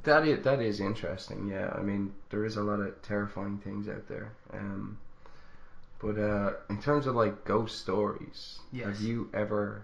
That 0.05 0.25
is, 0.25 0.43
that 0.43 0.61
is 0.61 0.79
interesting. 0.79 1.47
Yeah, 1.47 1.73
I 1.75 1.81
mean 1.81 2.13
there 2.29 2.45
is 2.45 2.57
a 2.57 2.63
lot 2.63 2.79
of 2.79 3.01
terrifying 3.01 3.57
things 3.57 3.87
out 3.89 4.07
there. 4.07 4.31
Um, 4.53 4.97
but 5.99 6.17
uh, 6.17 6.53
in 6.69 6.81
terms 6.81 7.07
of 7.07 7.15
like 7.15 7.45
ghost 7.45 7.79
stories, 7.79 8.59
Yes. 8.71 8.85
have 8.85 9.01
you 9.01 9.29
ever 9.33 9.83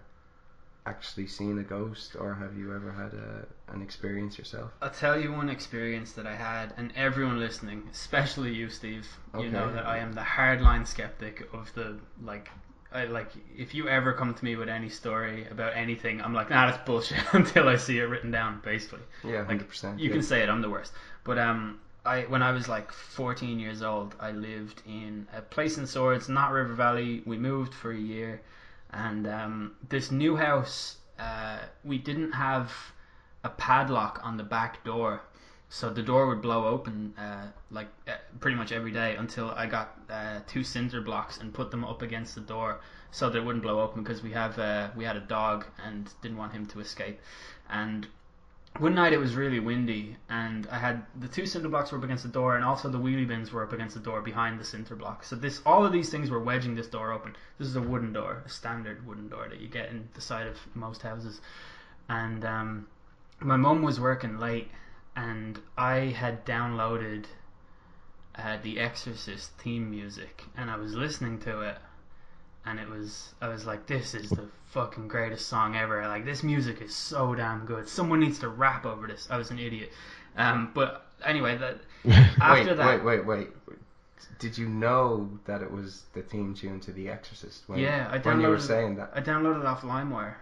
actually 0.86 1.26
seen 1.26 1.58
a 1.58 1.62
ghost, 1.62 2.16
or 2.18 2.34
have 2.34 2.56
you 2.56 2.74
ever 2.74 2.90
had 2.90 3.12
a, 3.14 3.46
an 3.72 3.82
experience 3.82 4.36
yourself? 4.36 4.72
I'll 4.82 4.90
tell 4.90 5.18
you 5.18 5.32
one 5.32 5.48
experience 5.48 6.12
that 6.12 6.26
I 6.26 6.34
had, 6.34 6.74
and 6.76 6.92
everyone 6.96 7.38
listening, 7.38 7.88
especially 7.92 8.52
you, 8.52 8.68
Steve, 8.68 9.06
you 9.38 9.48
know 9.48 9.72
that 9.72 9.86
I 9.86 9.98
am 9.98 10.12
the 10.12 10.22
hardline 10.22 10.86
skeptic 10.86 11.48
of 11.52 11.72
the 11.74 11.98
like. 12.22 12.50
I 12.94 13.04
like 13.04 13.30
if 13.56 13.74
you 13.74 13.88
ever 13.88 14.12
come 14.12 14.34
to 14.34 14.44
me 14.44 14.56
with 14.56 14.68
any 14.68 14.88
story 14.88 15.46
about 15.50 15.72
anything, 15.76 16.20
I'm 16.20 16.34
like, 16.34 16.50
nah, 16.50 16.66
that's 16.70 16.84
bullshit 16.86 17.18
until 17.32 17.68
I 17.68 17.76
see 17.76 17.98
it 17.98 18.04
written 18.04 18.30
down. 18.30 18.60
Basically, 18.64 19.00
Yeah, 19.24 19.38
like 19.38 19.46
hundred 19.46 19.68
percent. 19.68 19.98
you 19.98 20.10
can 20.10 20.22
say 20.22 20.42
it. 20.42 20.48
I'm 20.48 20.60
the 20.62 20.70
worst. 20.70 20.92
But 21.24 21.38
um, 21.38 21.78
I 22.04 22.22
when 22.22 22.42
I 22.42 22.52
was 22.52 22.68
like 22.68 22.92
14 22.92 23.58
years 23.58 23.82
old, 23.82 24.14
I 24.20 24.32
lived 24.32 24.82
in 24.86 25.26
a 25.36 25.40
place 25.42 25.78
in 25.78 25.86
Swords, 25.86 26.28
not 26.28 26.52
River 26.52 26.74
Valley. 26.74 27.22
We 27.24 27.36
moved 27.38 27.74
for 27.74 27.92
a 27.92 27.98
year, 27.98 28.40
and 28.90 29.26
um, 29.26 29.72
this 29.88 30.10
new 30.10 30.36
house, 30.36 30.96
uh, 31.18 31.58
we 31.84 31.98
didn't 31.98 32.32
have 32.32 32.72
a 33.44 33.48
padlock 33.48 34.20
on 34.22 34.36
the 34.36 34.44
back 34.44 34.84
door, 34.84 35.20
so 35.74 35.88
the 35.88 36.02
door 36.02 36.26
would 36.26 36.42
blow 36.42 36.66
open 36.66 37.14
uh, 37.16 37.46
like 37.70 37.88
uh, 38.06 38.12
pretty 38.40 38.58
much 38.58 38.72
every 38.72 38.92
day 38.92 39.16
until 39.16 39.50
I 39.52 39.64
got 39.64 39.98
uh, 40.10 40.40
two 40.46 40.64
cinder 40.64 41.00
blocks 41.00 41.38
and 41.38 41.52
put 41.54 41.70
them 41.70 41.82
up 41.82 42.02
against 42.02 42.34
the 42.34 42.42
door 42.42 42.80
so 43.10 43.30
that 43.30 43.38
it 43.38 43.42
wouldn't 43.42 43.62
blow 43.62 43.80
open 43.80 44.02
because 44.02 44.22
we 44.22 44.32
have 44.32 44.58
uh, 44.58 44.90
we 44.94 45.04
had 45.04 45.16
a 45.16 45.20
dog 45.20 45.64
and 45.82 46.10
didn't 46.20 46.36
want 46.36 46.52
him 46.52 46.66
to 46.66 46.80
escape, 46.80 47.18
and 47.70 48.06
one 48.80 48.94
night 48.94 49.14
it 49.14 49.18
was 49.18 49.34
really 49.34 49.60
windy 49.60 50.14
and 50.28 50.68
I 50.70 50.76
had 50.76 51.06
the 51.18 51.26
two 51.26 51.46
cinder 51.46 51.70
blocks 51.70 51.90
were 51.90 51.96
up 51.96 52.04
against 52.04 52.24
the 52.24 52.28
door 52.28 52.54
and 52.56 52.64
also 52.66 52.90
the 52.90 52.98
wheelie 52.98 53.26
bins 53.26 53.50
were 53.50 53.62
up 53.62 53.72
against 53.72 53.94
the 53.94 54.00
door 54.02 54.20
behind 54.20 54.60
the 54.60 54.64
cinder 54.64 54.94
block. 54.94 55.24
So 55.24 55.36
this 55.36 55.62
all 55.64 55.86
of 55.86 55.92
these 55.92 56.10
things 56.10 56.30
were 56.30 56.40
wedging 56.40 56.74
this 56.74 56.86
door 56.86 57.12
open. 57.12 57.34
This 57.58 57.68
is 57.68 57.76
a 57.76 57.80
wooden 57.80 58.12
door, 58.12 58.42
a 58.44 58.48
standard 58.50 59.06
wooden 59.06 59.28
door 59.30 59.48
that 59.48 59.58
you 59.58 59.68
get 59.68 59.88
in 59.88 60.10
the 60.12 60.20
side 60.20 60.46
of 60.46 60.58
most 60.74 61.00
houses. 61.00 61.40
And 62.10 62.44
um, 62.44 62.88
my 63.40 63.56
mum 63.56 63.80
was 63.80 63.98
working 63.98 64.38
late 64.38 64.70
and 65.16 65.58
I 65.76 65.96
had 65.96 66.44
downloaded 66.46 67.26
uh, 68.34 68.58
the 68.62 68.80
Exorcist 68.80 69.50
theme 69.58 69.90
music 69.90 70.44
and 70.56 70.70
I 70.70 70.76
was 70.76 70.94
listening 70.94 71.38
to 71.40 71.60
it 71.62 71.76
and 72.64 72.78
it 72.78 72.88
was 72.88 73.34
I 73.40 73.48
was 73.48 73.66
like, 73.66 73.86
this 73.86 74.14
is 74.14 74.30
the 74.30 74.48
fucking 74.66 75.08
greatest 75.08 75.48
song 75.48 75.76
ever. 75.76 76.06
Like 76.06 76.24
this 76.24 76.42
music 76.42 76.80
is 76.80 76.94
so 76.94 77.34
damn 77.34 77.66
good. 77.66 77.88
Someone 77.88 78.20
needs 78.20 78.38
to 78.40 78.48
rap 78.48 78.86
over 78.86 79.06
this. 79.06 79.28
I 79.30 79.36
was 79.36 79.50
an 79.50 79.58
idiot. 79.58 79.92
Um, 80.36 80.70
but 80.72 81.06
anyway, 81.24 81.58
that 81.58 81.80
after 82.40 82.70
wait, 82.70 82.76
that, 82.76 83.04
wait, 83.04 83.26
wait, 83.26 83.26
wait. 83.26 83.48
Did 84.38 84.56
you 84.56 84.68
know 84.68 85.38
that 85.44 85.62
it 85.62 85.70
was 85.70 86.04
the 86.14 86.22
theme 86.22 86.54
tune 86.54 86.80
to 86.80 86.92
The 86.92 87.08
Exorcist? 87.08 87.64
When, 87.68 87.78
yeah, 87.78 88.08
I 88.10 88.18
downloaded, 88.18 88.24
when 88.24 88.40
you 88.40 88.48
were 88.48 88.60
saying 88.60 88.96
that. 88.96 89.10
I 89.14 89.20
downloaded 89.20 89.60
it 89.60 89.66
off 89.66 89.82
LimeWire. 89.82 90.34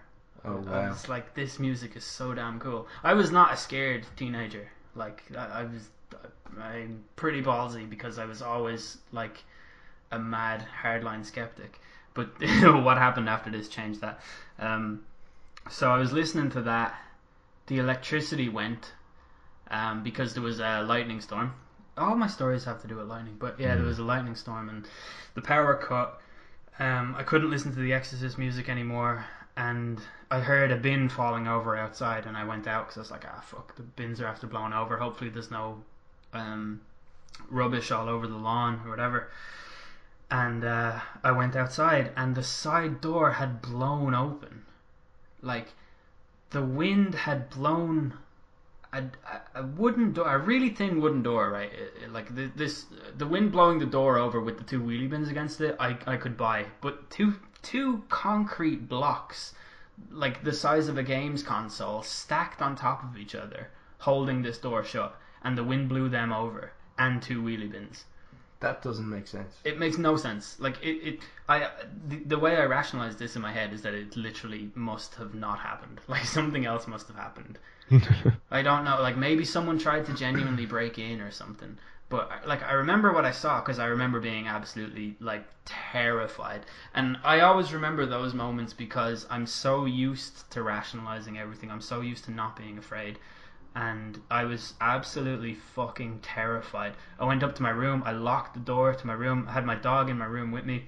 Oh 0.45 0.63
I 0.67 0.81
wow. 0.81 0.89
was 0.89 1.09
like, 1.09 1.35
this 1.35 1.59
music 1.59 1.97
is 1.97 2.05
so 2.05 2.35
damn 2.35 2.59
cool. 2.61 2.87
I 3.03 3.15
was 3.15 3.31
not 3.31 3.53
a 3.53 3.57
scared 3.57 4.07
teenager. 4.17 4.69
Like 4.95 5.23
I, 5.37 5.61
I 5.61 5.63
was, 5.65 5.89
I'm 6.61 7.05
pretty 7.17 7.43
ballsy 7.43 7.89
because 7.89 8.19
I 8.19 8.25
was 8.25 8.43
always 8.43 8.99
like 9.13 9.45
a 10.11 10.19
mad 10.19 10.67
hardline 10.83 11.25
skeptic. 11.25 11.81
But 12.15 12.29
what 12.41 12.99
happened 12.99 13.29
after 13.29 13.51
this 13.51 13.69
changed 13.69 14.01
that. 14.01 14.21
Um, 14.59 15.05
so 15.71 15.91
I 15.91 15.99
was 15.99 16.13
listening 16.13 16.51
to 16.51 16.63
that. 16.63 16.95
The 17.67 17.79
electricity 17.79 18.49
went 18.49 18.93
um, 19.71 20.03
because 20.03 20.35
there 20.35 20.43
was 20.43 20.59
a 20.61 20.83
lightning 20.83 21.21
storm. 21.21 21.55
All 21.97 22.17
my 22.17 22.27
stories 22.27 22.65
have 22.65 22.81
to 22.83 22.89
do 22.89 22.97
with 22.97 23.07
lightning, 23.07 23.37
but 23.39 23.61
yeah, 23.61 23.75
there 23.77 23.85
was 23.85 23.99
a 23.99 24.05
lightning 24.05 24.35
storm 24.35 24.69
and 24.69 24.89
the 25.35 25.43
power 25.43 25.75
cut. 25.75 26.21
Um, 26.79 27.15
I 27.17 27.23
couldn't 27.23 27.51
listen 27.51 27.73
to 27.75 27.79
the 27.79 27.93
Exorcist 27.93 28.39
music 28.39 28.69
anymore, 28.69 29.25
and 29.61 30.01
I 30.31 30.41
heard 30.41 30.73
a 30.73 30.77
bin 30.77 31.11
falling 31.11 31.47
over 31.47 31.77
outside, 31.77 32.25
and 32.25 32.35
I 32.35 32.45
went 32.45 32.67
out 32.67 32.87
because 32.87 32.97
I 32.97 33.01
was 33.01 33.11
like, 33.11 33.27
ah, 33.29 33.43
fuck, 33.45 33.77
the 33.77 33.83
bins 33.83 34.19
are 34.19 34.27
after 34.27 34.47
blowing 34.47 34.73
over. 34.73 34.97
Hopefully, 34.97 35.29
there's 35.29 35.51
no 35.51 35.83
um, 36.33 36.81
rubbish 37.51 37.91
all 37.91 38.09
over 38.09 38.27
the 38.27 38.39
lawn 38.39 38.81
or 38.87 38.91
whatever. 38.91 39.29
And 40.31 40.65
uh, 40.65 41.01
I 41.23 41.33
went 41.33 41.57
outside, 41.57 42.11
and 42.17 42.35
the 42.35 42.43
side 42.43 43.03
door 43.03 43.33
had 43.33 43.61
blown 43.61 44.15
open. 44.15 44.65
Like, 45.43 45.75
the 46.51 46.63
wind 46.63 47.15
had 47.15 47.51
blown 47.51 48.15
a, 48.95 49.05
a, 49.55 49.63
wooden 49.63 50.15
door, 50.15 50.35
a 50.35 50.39
really 50.39 50.71
thin 50.71 51.03
wooden 51.03 51.23
door, 51.23 51.51
right? 51.51 51.71
Like 52.11 52.35
the, 52.35 52.51
this, 52.57 52.87
the 53.19 53.27
wind 53.27 53.53
blowing 53.53 53.79
the 53.79 53.85
door 53.85 54.17
over 54.17 54.41
with 54.41 54.57
the 54.57 54.65
two 54.65 54.81
wheelie 54.81 55.11
bins 55.11 55.29
against 55.29 55.61
it, 55.61 55.77
I, 55.79 55.99
I 56.07 56.17
could 56.17 56.39
buy. 56.39 56.65
But 56.81 57.11
two 57.11 57.35
two 57.63 58.05
concrete 58.09 58.89
blocks, 58.89 59.55
like 60.11 60.45
the 60.45 60.53
size 60.53 60.89
of 60.89 60.99
a 60.99 61.03
games 61.03 61.43
console, 61.43 62.03
stacked 62.03 62.63
on 62.63 62.77
top 62.77 63.03
of 63.05 63.19
each 63.19 63.35
other, 63.35 63.69
holding 63.99 64.43
this 64.43 64.59
door 64.59 64.85
shut, 64.85 65.19
and 65.43 65.57
the 65.57 65.65
wind 65.65 65.89
blew 65.89 66.09
them 66.09 66.33
over, 66.33 66.73
and 66.99 67.23
two 67.23 67.43
wheelie 67.43 67.71
bins. 67.71 68.05
That 68.61 68.83
doesn't 68.83 69.09
make 69.09 69.27
sense. 69.27 69.55
It 69.65 69.79
makes 69.79 69.97
no 69.97 70.17
sense. 70.17 70.61
Like 70.61 70.83
it, 70.83 70.97
it 71.09 71.21
I 71.49 71.71
the, 72.09 72.19
the 72.19 72.39
way 72.39 72.57
I 72.57 72.65
rationalize 72.67 73.17
this 73.17 73.35
in 73.35 73.41
my 73.41 73.53
head 73.53 73.73
is 73.73 73.81
that 73.83 73.95
it 73.95 74.17
literally 74.17 74.71
must 74.75 75.15
have 75.15 75.35
not 75.35 75.59
happened. 75.59 76.01
Like 76.09 76.25
something 76.25 76.67
else 76.67 76.87
must 76.87 77.09
have 77.09 77.17
happened. 77.17 77.59
I 78.51 78.61
don't 78.63 78.85
know. 78.85 79.01
Like 79.01 79.17
maybe 79.17 79.45
someone 79.47 79.79
tried 79.79 80.05
to 80.07 80.15
genuinely 80.15 80.67
break 80.67 80.99
in 80.99 81.23
or 81.23 81.31
something. 81.31 81.79
But 82.11 82.29
uh, 82.29 82.49
like 82.49 82.65
I 82.65 82.73
remember 82.73 83.13
what 83.13 83.25
I 83.25 83.31
saw 83.31 83.61
because 83.61 83.79
I 83.79 83.87
remember 83.87 84.19
being 84.19 84.49
absolutely 84.49 85.17
like 85.21 85.47
terrified, 85.65 86.67
and 86.93 87.17
I 87.23 87.39
always 87.39 87.73
remember 87.73 88.05
those 88.05 88.35
moments 88.35 88.73
because 88.73 89.27
I'm 89.31 89.47
so 89.47 89.85
used 89.85 90.51
to 90.51 90.65
rationalizing 90.65 91.39
everything. 91.39 91.71
I'm 91.71 91.81
so 91.81 92.01
used 92.01 92.25
to 92.25 92.33
not 92.33 92.57
being 92.57 92.79
afraid, 92.79 93.21
and 93.77 94.21
I 94.29 94.45
was 94.45 94.75
absolutely 94.81 95.55
fucking 95.55 96.19
terrified. 96.21 96.95
I 97.21 97.27
went 97.27 97.45
up 97.45 97.55
to 97.55 97.63
my 97.63 97.71
room. 97.71 98.03
I 98.05 98.11
locked 98.11 98.55
the 98.55 98.61
door 98.61 98.93
to 98.93 99.07
my 99.07 99.13
room. 99.13 99.47
I 99.49 99.53
had 99.53 99.65
my 99.65 99.77
dog 99.77 100.11
in 100.11 100.19
my 100.19 100.27
room 100.27 100.51
with 100.51 100.65
me. 100.65 100.87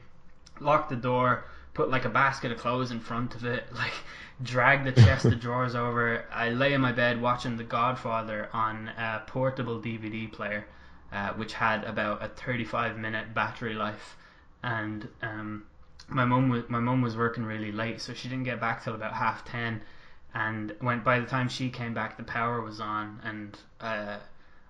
Locked 0.59 0.91
the 0.91 0.97
door. 0.97 1.45
put 1.73 1.89
like 1.89 2.05
a 2.05 2.09
basket 2.09 2.51
of 2.51 2.59
clothes 2.59 2.91
in 2.91 2.99
front 2.99 3.37
of 3.37 3.45
it, 3.45 3.73
like 3.75 3.95
dragged 4.43 4.85
the 4.85 4.93
chest 4.93 5.27
of 5.27 5.39
drawers 5.47 5.77
over. 5.77 6.25
I 6.33 6.49
lay 6.51 6.73
in 6.73 6.81
my 6.81 6.91
bed 6.91 7.23
watching 7.23 7.57
The 7.57 7.65
Godfather 7.65 8.49
on 8.53 8.89
a 8.89 9.23
portable 9.29 9.81
DVD 9.81 10.31
player, 10.31 10.67
uh, 11.12 11.33
which 11.35 11.53
had 11.53 11.85
about 11.85 12.22
a 12.22 12.29
35 12.29 12.98
minute 12.98 13.35
battery 13.35 13.75
life, 13.75 14.16
and 14.62 15.09
um, 15.20 15.64
my 16.09 16.25
mum 16.25 16.48
was 16.48 16.64
my 16.68 16.79
mum 16.81 17.03
was 17.03 17.16
working 17.16 17.44
really 17.44 17.72
late, 17.72 18.01
so 18.01 18.14
she 18.14 18.29
didn't 18.29 18.44
get 18.44 18.61
back 18.61 18.83
till 18.83 18.94
about 18.94 19.12
half 19.12 19.44
ten, 19.44 19.83
and 20.35 20.75
when 20.81 21.01
by 21.01 21.18
the 21.20 21.27
time 21.27 21.48
she 21.48 21.68
came 21.68 21.94
back, 21.94 22.16
the 22.16 22.22
power 22.22 22.62
was 22.62 22.81
on, 22.81 23.20
and 23.25 23.59
uh, 23.81 24.18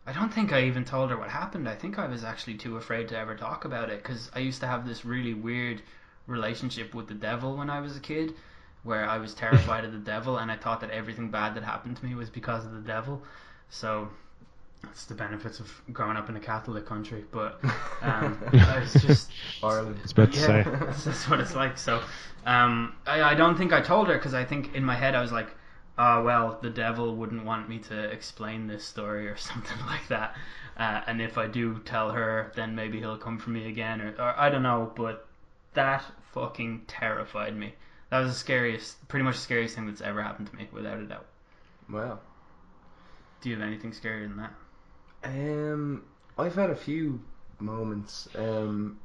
I 0.06 0.12
don't 0.12 0.32
think 0.32 0.52
I 0.52 0.64
even 0.64 0.84
told 0.84 1.10
her 1.10 1.16
what 1.16 1.28
happened. 1.30 1.68
I 1.68 1.76
think 1.76 1.98
I 1.98 2.06
was 2.06 2.24
actually 2.24 2.56
too 2.56 2.76
afraid 2.76 3.08
to 3.08 3.18
ever 3.18 3.36
talk 3.36 3.64
about 3.64 3.88
it 3.90 4.02
because 4.02 4.30
I 4.34 4.40
used 4.40 4.60
to 4.60 4.66
have 4.66 4.86
this 4.86 5.04
really 5.04 5.34
weird 5.34 5.82
relationship 6.26 6.94
with 6.94 7.06
the 7.06 7.14
devil 7.14 7.56
when 7.56 7.70
I 7.70 7.80
was 7.80 7.96
a 7.96 8.00
kid, 8.00 8.34
where 8.82 9.08
I 9.08 9.18
was 9.18 9.32
terrified 9.44 9.84
of 9.84 9.92
the 9.92 9.98
devil, 9.98 10.38
and 10.38 10.50
I 10.50 10.56
thought 10.56 10.80
that 10.80 10.90
everything 10.90 11.30
bad 11.30 11.54
that 11.54 11.62
happened 11.62 11.98
to 11.98 12.04
me 12.04 12.14
was 12.16 12.30
because 12.30 12.64
of 12.64 12.72
the 12.72 12.80
devil. 12.80 13.22
So. 13.70 14.08
That's 14.82 15.04
the 15.04 15.14
benefits 15.14 15.60
of 15.60 15.70
growing 15.92 16.16
up 16.16 16.28
in 16.28 16.36
a 16.36 16.40
Catholic 16.40 16.86
country, 16.86 17.24
but 17.30 17.60
um, 18.02 18.38
I 18.52 18.80
was 18.80 18.92
just 18.94 19.30
Ireland. 19.62 19.96
I 19.98 20.02
was 20.02 20.12
about 20.12 20.32
to 20.32 20.40
yeah, 20.40 20.46
say. 20.46 20.64
that's, 20.64 21.04
that's 21.04 21.28
what 21.28 21.40
it's 21.40 21.54
like. 21.54 21.78
So, 21.78 22.02
um, 22.44 22.94
I, 23.06 23.22
I 23.22 23.34
don't 23.34 23.56
think 23.56 23.72
I 23.72 23.80
told 23.80 24.08
her 24.08 24.14
because 24.14 24.34
I 24.34 24.44
think 24.44 24.74
in 24.74 24.84
my 24.84 24.96
head 24.96 25.14
I 25.14 25.22
was 25.22 25.32
like, 25.32 25.48
oh, 25.98 26.22
well, 26.22 26.58
the 26.62 26.70
devil 26.70 27.14
wouldn't 27.14 27.44
want 27.44 27.68
me 27.68 27.78
to 27.78 28.04
explain 28.04 28.66
this 28.66 28.84
story 28.84 29.28
or 29.28 29.36
something 29.36 29.78
like 29.86 30.08
that. 30.08 30.36
Uh, 30.76 31.02
and 31.06 31.20
if 31.20 31.38
I 31.38 31.46
do 31.46 31.78
tell 31.84 32.10
her, 32.10 32.52
then 32.56 32.74
maybe 32.74 32.98
he'll 32.98 33.18
come 33.18 33.38
for 33.38 33.50
me 33.50 33.68
again, 33.68 34.00
or, 34.00 34.14
or 34.18 34.34
I 34.38 34.48
don't 34.48 34.62
know. 34.62 34.92
But 34.96 35.26
that 35.74 36.04
fucking 36.32 36.82
terrified 36.86 37.56
me. 37.56 37.74
That 38.10 38.20
was 38.20 38.32
the 38.32 38.38
scariest, 38.38 39.06
pretty 39.08 39.24
much 39.24 39.36
the 39.36 39.42
scariest 39.42 39.74
thing 39.74 39.86
that's 39.86 40.00
ever 40.00 40.22
happened 40.22 40.48
to 40.48 40.56
me, 40.56 40.68
without 40.72 40.98
a 40.98 41.04
doubt. 41.04 41.26
Wow. 41.90 42.18
Do 43.40 43.50
you 43.50 43.56
have 43.56 43.66
anything 43.66 43.92
scarier 43.92 44.28
than 44.28 44.36
that? 44.38 44.52
Um, 45.24 46.04
I've 46.38 46.54
had 46.54 46.70
a 46.70 46.76
few 46.76 47.20
moments. 47.58 48.28
Um, 48.36 48.98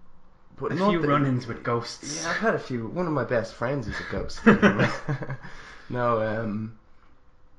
but 0.58 0.72
A 0.72 0.76
few 0.76 1.00
run-ins 1.02 1.46
with 1.46 1.64
ghosts. 1.64 2.24
Yeah, 2.24 2.32
I've 2.32 2.38
had 2.38 2.56
a 2.56 2.60
few. 2.60 2.88
One 2.88 3.06
of 3.06 3.14
my 3.14 3.24
best 3.24 3.54
friends 3.54 3.88
is 3.88 3.96
a 4.00 4.12
ghost. 4.12 4.44
no, 5.90 6.22
um, 6.22 6.80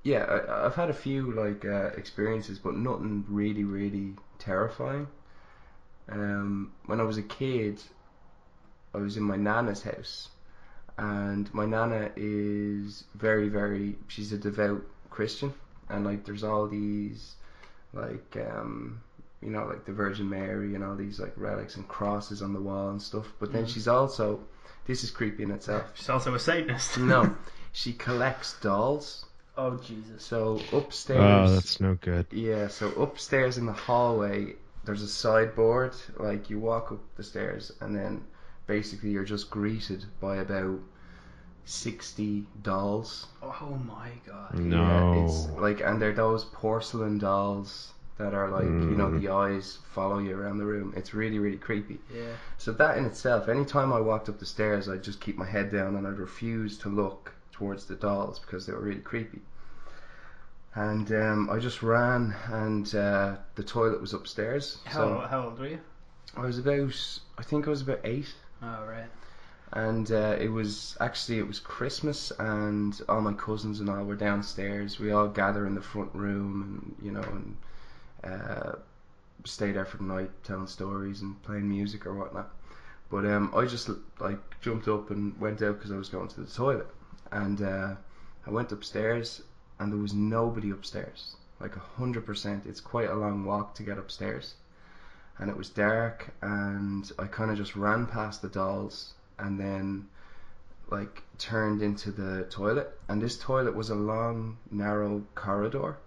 yeah, 0.02 0.24
I, 0.24 0.66
I've 0.66 0.74
had 0.74 0.90
a 0.90 0.94
few 0.94 1.32
like 1.32 1.64
uh, 1.64 1.90
experiences, 1.96 2.58
but 2.58 2.74
nothing 2.74 3.24
really, 3.28 3.64
really 3.64 4.14
terrifying. 4.38 5.06
Um, 6.08 6.72
when 6.86 7.00
I 7.00 7.04
was 7.04 7.18
a 7.18 7.22
kid, 7.22 7.80
I 8.94 8.98
was 8.98 9.16
in 9.16 9.22
my 9.22 9.36
nana's 9.36 9.82
house, 9.82 10.30
and 10.96 11.52
my 11.54 11.66
nana 11.66 12.10
is 12.16 13.04
very, 13.14 13.48
very. 13.48 13.96
She's 14.08 14.32
a 14.32 14.38
devout 14.38 14.84
Christian, 15.10 15.54
and 15.88 16.04
like 16.04 16.24
there's 16.24 16.42
all 16.42 16.66
these, 16.66 17.36
like 18.00 18.36
um, 18.50 19.00
you 19.40 19.50
know, 19.50 19.66
like 19.66 19.84
the 19.84 19.92
Virgin 19.92 20.28
Mary 20.28 20.74
and 20.74 20.82
all 20.84 20.96
these 20.96 21.20
like 21.20 21.32
relics 21.36 21.76
and 21.76 21.86
crosses 21.86 22.42
on 22.42 22.52
the 22.52 22.60
wall 22.60 22.90
and 22.90 23.00
stuff. 23.00 23.26
But 23.38 23.52
then 23.52 23.66
she's 23.66 23.86
also, 23.88 24.40
this 24.86 25.04
is 25.04 25.10
creepy 25.10 25.44
in 25.44 25.50
itself. 25.50 25.84
She's 25.94 26.08
also 26.08 26.34
a 26.34 26.38
Satanist. 26.38 26.98
No, 26.98 27.36
she 27.72 27.92
collects 27.92 28.58
dolls. 28.60 29.26
oh 29.56 29.76
Jesus. 29.76 30.24
So 30.24 30.60
upstairs. 30.72 31.50
Oh, 31.50 31.54
that's 31.54 31.80
no 31.80 31.94
good. 31.94 32.26
Yeah, 32.32 32.68
so 32.68 32.88
upstairs 33.00 33.58
in 33.58 33.66
the 33.66 33.72
hallway, 33.72 34.54
there's 34.84 35.02
a 35.02 35.08
sideboard. 35.08 35.94
Like 36.16 36.50
you 36.50 36.58
walk 36.58 36.90
up 36.92 37.00
the 37.16 37.22
stairs, 37.22 37.72
and 37.80 37.94
then 37.94 38.24
basically 38.66 39.10
you're 39.10 39.24
just 39.24 39.50
greeted 39.50 40.04
by 40.20 40.36
about 40.36 40.80
sixty 41.68 42.46
dolls. 42.62 43.26
Oh 43.42 43.78
my 43.86 44.10
God. 44.26 44.58
No. 44.58 45.14
Yeah, 45.14 45.24
it's 45.24 45.48
like, 45.60 45.80
and 45.80 46.00
they're 46.00 46.14
those 46.14 46.44
porcelain 46.44 47.18
dolls 47.18 47.92
that 48.16 48.34
are 48.34 48.50
like, 48.50 48.64
you 48.64 48.96
know, 48.96 49.16
the 49.16 49.28
eyes 49.28 49.78
follow 49.92 50.18
you 50.18 50.36
around 50.36 50.58
the 50.58 50.64
room. 50.64 50.92
It's 50.96 51.14
really, 51.14 51.38
really 51.38 51.58
creepy. 51.58 52.00
Yeah. 52.12 52.32
So 52.56 52.72
that 52.72 52.96
in 52.96 53.04
itself, 53.04 53.48
anytime 53.48 53.92
I 53.92 54.00
walked 54.00 54.28
up 54.28 54.38
the 54.40 54.46
stairs, 54.46 54.88
I'd 54.88 55.04
just 55.04 55.20
keep 55.20 55.36
my 55.36 55.46
head 55.46 55.70
down 55.70 55.94
and 55.94 56.06
I'd 56.06 56.18
refuse 56.18 56.78
to 56.78 56.88
look 56.88 57.32
towards 57.52 57.84
the 57.84 57.94
dolls 57.94 58.38
because 58.38 58.66
they 58.66 58.72
were 58.72 58.80
really 58.80 59.00
creepy. 59.00 59.40
And 60.74 61.10
um, 61.12 61.50
I 61.50 61.58
just 61.58 61.82
ran, 61.82 62.34
and 62.50 62.94
uh, 62.94 63.36
the 63.56 63.62
toilet 63.62 64.00
was 64.00 64.14
upstairs. 64.14 64.78
How, 64.84 64.98
so 64.98 65.26
how 65.28 65.44
old 65.44 65.58
were 65.58 65.68
you? 65.68 65.80
I 66.36 66.42
was 66.42 66.58
about, 66.58 67.20
I 67.36 67.42
think 67.42 67.66
I 67.66 67.70
was 67.70 67.82
about 67.82 68.00
eight, 68.04 68.32
Oh 68.62 68.84
right. 68.88 69.08
And 69.72 70.10
uh, 70.10 70.36
it 70.40 70.48
was 70.48 70.96
actually 71.00 71.38
it 71.38 71.46
was 71.46 71.60
Christmas, 71.60 72.32
and 72.38 73.00
all 73.08 73.20
my 73.20 73.34
cousins 73.34 73.80
and 73.80 73.90
all 73.90 74.04
were 74.04 74.16
downstairs. 74.16 74.98
We 74.98 75.12
all 75.12 75.28
gather 75.28 75.66
in 75.66 75.74
the 75.74 75.82
front 75.82 76.14
room, 76.14 76.94
and 76.98 77.06
you 77.06 77.12
know, 77.12 77.22
and 77.22 77.56
uh, 78.24 78.72
stay 79.44 79.72
there 79.72 79.84
for 79.84 79.98
the 79.98 80.04
night, 80.04 80.30
telling 80.42 80.66
stories 80.66 81.20
and 81.20 81.42
playing 81.42 81.68
music 81.68 82.06
or 82.06 82.14
whatnot. 82.14 82.50
But 83.10 83.26
um, 83.26 83.52
I 83.54 83.66
just 83.66 83.90
like 84.20 84.38
jumped 84.60 84.88
up 84.88 85.10
and 85.10 85.38
went 85.40 85.62
out 85.62 85.78
because 85.78 85.92
I 85.92 85.96
was 85.96 86.08
going 86.08 86.28
to 86.28 86.40
the 86.40 86.50
toilet, 86.50 86.88
and 87.30 87.60
uh, 87.60 87.94
I 88.46 88.50
went 88.50 88.72
upstairs, 88.72 89.42
and 89.78 89.92
there 89.92 90.00
was 90.00 90.14
nobody 90.14 90.70
upstairs. 90.70 91.36
Like 91.60 91.76
a 91.76 91.80
hundred 91.80 92.24
percent, 92.24 92.64
it's 92.66 92.80
quite 92.80 93.10
a 93.10 93.16
long 93.16 93.44
walk 93.44 93.74
to 93.74 93.82
get 93.82 93.98
upstairs, 93.98 94.54
and 95.38 95.50
it 95.50 95.56
was 95.56 95.68
dark, 95.68 96.30
and 96.40 97.10
I 97.18 97.26
kind 97.26 97.50
of 97.50 97.56
just 97.56 97.76
ran 97.76 98.06
past 98.06 98.42
the 98.42 98.48
dolls, 98.48 99.14
and 99.38 99.58
then 99.58 100.08
like 100.90 101.22
turned 101.38 101.82
into 101.82 102.10
the 102.10 102.44
toilet, 102.44 102.98
and 103.08 103.20
this 103.20 103.38
toilet 103.38 103.74
was 103.74 103.90
a 103.90 103.94
long, 103.94 104.56
narrow 104.70 105.22
corridor. 105.34 105.98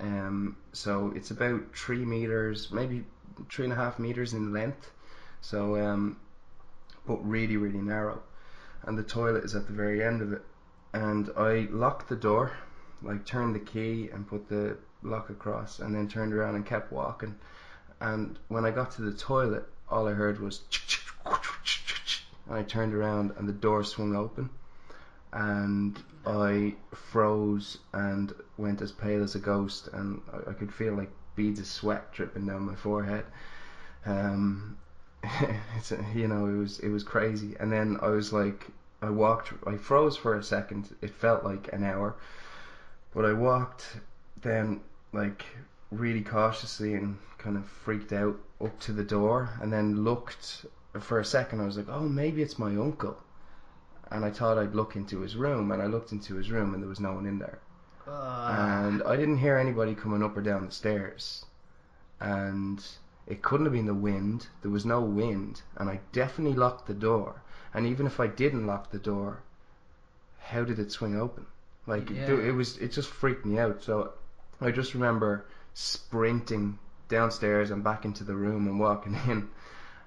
Um, 0.00 0.56
so 0.72 1.12
it's 1.14 1.30
about 1.30 1.74
three 1.74 2.04
meters, 2.04 2.70
maybe 2.72 3.04
three 3.50 3.64
and 3.64 3.72
a 3.72 3.76
half 3.76 3.98
meters 3.98 4.32
in 4.32 4.52
length. 4.52 4.90
So, 5.40 5.76
um, 5.76 6.18
but 7.06 7.16
really, 7.28 7.56
really 7.56 7.80
narrow. 7.80 8.22
And 8.84 8.96
the 8.96 9.02
toilet 9.02 9.44
is 9.44 9.54
at 9.54 9.66
the 9.66 9.72
very 9.72 10.02
end 10.02 10.22
of 10.22 10.32
it. 10.32 10.42
And 10.92 11.30
I 11.36 11.68
locked 11.70 12.08
the 12.08 12.16
door, 12.16 12.52
like 13.02 13.26
turned 13.26 13.54
the 13.54 13.60
key 13.60 14.08
and 14.12 14.26
put 14.26 14.48
the 14.48 14.78
lock 15.02 15.30
across, 15.30 15.80
and 15.80 15.94
then 15.94 16.08
turned 16.08 16.32
around 16.32 16.54
and 16.54 16.64
kept 16.64 16.92
walking. 16.92 17.34
And 18.00 18.38
when 18.48 18.64
I 18.64 18.70
got 18.70 18.92
to 18.92 19.02
the 19.02 19.12
toilet, 19.12 19.64
all 19.90 20.08
I 20.08 20.12
heard 20.12 20.40
was. 20.40 20.62
I 22.50 22.62
turned 22.62 22.94
around 22.94 23.32
and 23.36 23.48
the 23.48 23.52
door 23.52 23.84
swung 23.84 24.16
open. 24.16 24.50
And 25.32 26.02
I 26.26 26.74
froze 26.94 27.78
and 27.92 28.34
went 28.56 28.82
as 28.82 28.92
pale 28.92 29.22
as 29.22 29.34
a 29.34 29.38
ghost, 29.38 29.88
and 29.92 30.20
I, 30.32 30.50
I 30.50 30.52
could 30.54 30.72
feel 30.72 30.94
like 30.94 31.10
beads 31.36 31.60
of 31.60 31.66
sweat 31.66 32.12
dripping 32.12 32.46
down 32.46 32.62
my 32.62 32.74
forehead. 32.74 33.24
Um, 34.04 34.76
it's 35.76 35.92
you 36.14 36.28
know 36.28 36.46
it 36.46 36.56
was 36.56 36.78
it 36.80 36.88
was 36.88 37.02
crazy, 37.02 37.56
and 37.60 37.70
then 37.72 37.98
I 38.02 38.08
was 38.08 38.32
like 38.32 38.66
I 39.00 39.10
walked 39.10 39.52
I 39.66 39.76
froze 39.76 40.16
for 40.16 40.34
a 40.34 40.42
second. 40.42 40.94
It 41.00 41.10
felt 41.10 41.44
like 41.44 41.72
an 41.72 41.84
hour, 41.84 42.16
but 43.14 43.24
I 43.24 43.32
walked 43.32 43.98
then 44.42 44.80
like 45.12 45.44
really 45.90 46.22
cautiously 46.22 46.94
and 46.94 47.18
kind 47.38 47.56
of 47.56 47.66
freaked 47.66 48.12
out 48.12 48.38
up 48.60 48.78
to 48.80 48.92
the 48.92 49.04
door, 49.04 49.50
and 49.62 49.72
then 49.72 50.04
looked 50.04 50.66
for 51.02 51.18
a 51.20 51.24
second. 51.24 51.60
I 51.60 51.66
was 51.66 51.76
like, 51.76 51.88
oh 51.88 52.08
maybe 52.08 52.42
it's 52.42 52.58
my 52.58 52.70
uncle 52.76 53.16
and 54.10 54.24
I 54.24 54.30
thought 54.30 54.58
I'd 54.58 54.74
look 54.74 54.96
into 54.96 55.20
his 55.20 55.36
room, 55.36 55.70
and 55.70 55.82
I 55.82 55.86
looked 55.86 56.12
into 56.12 56.34
his 56.36 56.50
room, 56.50 56.72
and 56.72 56.82
there 56.82 56.88
was 56.88 57.00
no 57.00 57.12
one 57.12 57.26
in 57.26 57.38
there. 57.38 57.58
And 58.06 59.02
I 59.02 59.16
didn't 59.16 59.38
hear 59.38 59.58
anybody 59.58 59.94
coming 59.94 60.22
up 60.22 60.34
or 60.36 60.40
down 60.40 60.64
the 60.64 60.72
stairs, 60.72 61.44
and 62.20 62.82
it 63.26 63.42
couldn't 63.42 63.66
have 63.66 63.74
been 63.74 63.84
the 63.84 63.94
wind. 63.94 64.46
There 64.62 64.70
was 64.70 64.86
no 64.86 65.02
wind, 65.02 65.60
and 65.76 65.90
I 65.90 66.00
definitely 66.12 66.56
locked 66.56 66.86
the 66.86 66.94
door. 66.94 67.42
And 67.74 67.86
even 67.86 68.06
if 68.06 68.18
I 68.18 68.28
didn't 68.28 68.66
lock 68.66 68.90
the 68.90 68.98
door, 68.98 69.40
how 70.40 70.64
did 70.64 70.78
it 70.78 70.90
swing 70.90 71.20
open? 71.20 71.44
Like 71.86 72.08
Yeah. 72.08 72.30
it, 72.32 72.46
it 72.46 72.52
was, 72.52 72.78
it 72.78 72.92
just 72.92 73.10
freaked 73.10 73.44
me 73.44 73.58
out. 73.58 73.82
So 73.82 74.12
I 74.58 74.70
just 74.70 74.94
remember 74.94 75.44
sprinting 75.74 76.78
downstairs 77.10 77.70
and 77.70 77.84
back 77.84 78.06
into 78.06 78.24
the 78.24 78.34
room 78.34 78.66
and 78.66 78.80
walking 78.80 79.14
in, 79.28 79.48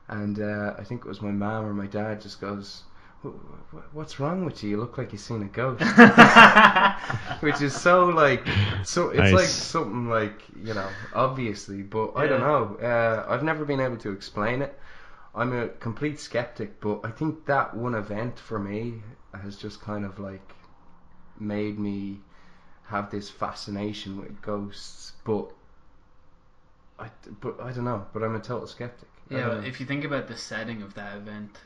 and 0.07 0.39
uh, 0.39 0.75
I 0.77 0.83
think 0.83 1.01
it 1.05 1.07
was 1.07 1.21
my 1.21 1.31
mom 1.31 1.65
or 1.65 1.73
my 1.73 1.87
dad 1.87 2.21
just 2.21 2.41
goes. 2.41 2.83
"Wh- 3.23 3.27
wh- 3.73 3.95
What's 3.95 4.19
wrong 4.19 4.45
with 4.45 4.63
you? 4.63 4.71
You 4.71 4.77
look 4.77 4.97
like 4.97 5.11
you've 5.13 5.21
seen 5.21 5.41
a 5.43 5.45
ghost. 5.45 5.83
Which 7.41 7.61
is 7.61 7.73
so 7.79 8.05
like, 8.07 8.45
so 8.83 9.09
it's 9.09 9.17
Nice. 9.19 9.33
like 9.33 9.45
something 9.47 10.09
like 10.09 10.41
you 10.63 10.73
know, 10.73 10.87
obviously, 11.13 11.81
but 11.83 12.13
I 12.15 12.27
don't 12.27 12.41
know. 12.41 12.77
Uh, 12.81 13.25
I've 13.27 13.43
never 13.43 13.65
been 13.65 13.79
able 13.79 13.97
to 13.97 14.11
explain 14.11 14.61
it. 14.61 14.77
I'm 15.33 15.53
a 15.53 15.69
complete 15.69 16.19
skeptic, 16.19 16.79
but 16.81 17.01
I 17.03 17.11
think 17.11 17.45
that 17.45 17.75
one 17.75 17.95
event 17.95 18.37
for 18.39 18.59
me 18.59 19.01
has 19.33 19.55
just 19.57 19.81
kind 19.81 20.05
of 20.05 20.19
like 20.19 20.55
made 21.39 21.79
me 21.79 22.19
have 22.85 23.09
this 23.11 23.29
fascination 23.29 24.17
with 24.19 24.41
ghosts. 24.41 25.13
But 25.23 25.51
I, 26.99 27.09
but 27.41 27.59
I 27.61 27.71
don't 27.71 27.85
know. 27.85 28.05
But 28.13 28.23
I'm 28.23 28.35
a 28.35 28.39
total 28.39 28.67
skeptic. 28.67 29.09
I 29.31 29.39
Yeah, 29.39 29.41
don't 29.41 29.65
if 29.65 29.79
you 29.79 29.85
think 29.87 30.03
about 30.03 30.27
the 30.27 30.37
setting 30.37 30.83
of 30.83 30.93
that 30.93 31.17
event, 31.17 31.57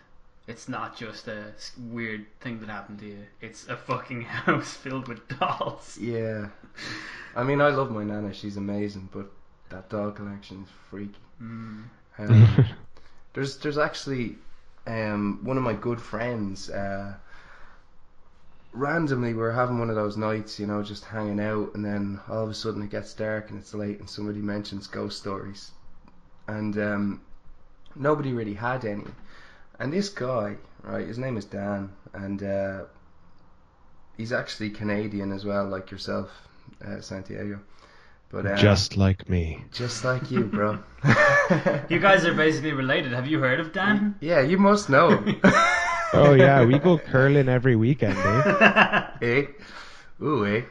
it's 0.47 0.69
not 0.69 0.95
just 0.95 1.27
a 1.27 1.53
weird 1.77 2.25
thing 2.39 2.59
that 2.61 2.69
happened 2.69 2.99
to 2.99 3.05
you. 3.07 3.25
It's 3.41 3.67
a 3.67 3.75
fucking 3.75 4.21
house 4.45 4.73
filled 4.73 5.07
with 5.09 5.27
dolls. 5.27 5.99
Yeah. 5.99 6.49
I 7.35 7.43
mean, 7.43 7.61
I 7.61 7.69
love 7.69 7.91
my 7.91 8.03
nana. 8.03 8.33
She's 8.33 8.57
amazing, 8.57 9.09
but 9.11 9.31
that 9.69 9.89
doll 9.89 10.11
collection 10.11 10.63
is 10.63 10.69
freaky. 10.89 11.19
Mm. 11.41 11.89
Um, 12.17 12.65
there's 13.33 13.57
there's 13.59 13.77
actually 13.77 14.37
um, 14.87 15.39
one 15.43 15.57
of 15.57 15.63
my 15.63 15.73
good 15.73 16.01
friends. 16.01 16.69
Uh, 16.69 17.15
randomly, 18.73 19.33
we 19.33 19.39
we're 19.39 19.51
having 19.51 19.79
one 19.79 19.89
of 19.89 19.95
those 19.95 20.17
nights, 20.17 20.59
you 20.59 20.67
know, 20.67 20.83
just 20.83 21.05
hanging 21.05 21.39
out, 21.39 21.73
and 21.75 21.83
then 21.83 22.19
all 22.29 22.43
of 22.43 22.49
a 22.49 22.53
sudden 22.53 22.81
it 22.83 22.89
gets 22.91 23.13
dark 23.13 23.49
and 23.49 23.59
it's 23.59 23.73
late, 23.73 23.99
and 23.99 24.09
somebody 24.09 24.39
mentions 24.41 24.87
ghost 24.87 25.17
stories, 25.17 25.71
and 26.47 26.77
um, 26.77 27.21
nobody 27.95 28.33
really 28.33 28.53
had 28.53 28.85
any. 28.85 29.05
And 29.79 29.91
this 29.91 30.09
guy, 30.09 30.55
right, 30.83 31.05
his 31.07 31.17
name 31.17 31.37
is 31.37 31.45
Dan, 31.45 31.91
and 32.13 32.41
uh, 32.43 32.83
he's 34.17 34.31
actually 34.31 34.69
Canadian 34.69 35.31
as 35.31 35.45
well, 35.45 35.65
like 35.67 35.91
yourself, 35.91 36.29
uh, 36.85 37.01
Santiago. 37.01 37.59
But 38.31 38.45
uh, 38.47 38.55
Just 38.55 38.97
like 38.97 39.29
me. 39.29 39.63
just 39.71 40.03
like 40.03 40.31
you, 40.31 40.45
bro. 40.45 40.79
You 41.89 41.99
guys 41.99 42.25
are 42.25 42.33
basically 42.33 42.73
related. 42.73 43.11
Have 43.13 43.27
you 43.27 43.39
heard 43.39 43.59
of 43.59 43.71
Dan? 43.71 44.15
Yeah, 44.19 44.41
you 44.41 44.57
must 44.57 44.89
know. 44.89 45.23
Oh 46.13 46.33
yeah, 46.33 46.63
we 46.63 46.79
go 46.79 46.97
curling 46.97 47.49
every 47.49 47.75
weekend, 47.75 48.17
eh? 48.17 49.07
eh? 49.21 49.45
Ooh, 50.23 50.45
eh? 50.45 50.61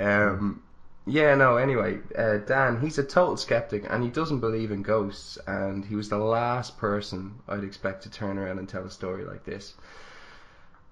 Um, 0.00 0.62
yeah, 1.06 1.36
no, 1.36 1.56
anyway, 1.56 2.00
uh, 2.18 2.38
Dan, 2.38 2.80
he's 2.80 2.98
a 2.98 3.04
total 3.04 3.36
skeptic 3.36 3.86
and 3.88 4.02
he 4.02 4.10
doesn't 4.10 4.40
believe 4.40 4.72
in 4.72 4.82
ghosts, 4.82 5.38
and 5.46 5.84
he 5.84 5.94
was 5.94 6.08
the 6.08 6.18
last 6.18 6.78
person 6.78 7.36
I'd 7.48 7.62
expect 7.62 8.02
to 8.02 8.10
turn 8.10 8.38
around 8.38 8.58
and 8.58 8.68
tell 8.68 8.84
a 8.84 8.90
story 8.90 9.24
like 9.24 9.44
this. 9.44 9.74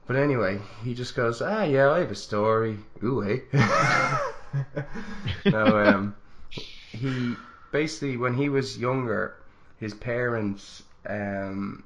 But 0.06 0.16
anyway, 0.16 0.60
he 0.84 0.94
just 0.94 1.16
goes, 1.16 1.42
ah, 1.42 1.64
yeah, 1.64 1.90
I 1.90 2.00
have 2.00 2.12
a 2.12 2.14
story. 2.14 2.78
Ooh, 3.02 3.20
hey. 3.20 3.42
no, 5.46 5.78
um, 5.78 6.16
he 6.50 7.34
basically, 7.72 8.16
when 8.16 8.34
he 8.34 8.48
was 8.48 8.78
younger, 8.78 9.34
his 9.80 9.94
parents 9.94 10.84
um, 11.06 11.82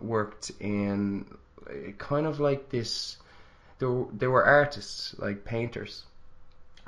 worked 0.00 0.50
in 0.60 1.26
uh, 1.68 1.92
kind 1.98 2.26
of 2.26 2.40
like 2.40 2.70
this. 2.70 3.18
They 3.80 3.86
were, 3.86 4.06
they 4.12 4.26
were 4.26 4.44
artists, 4.44 5.14
like 5.18 5.44
painters, 5.44 6.04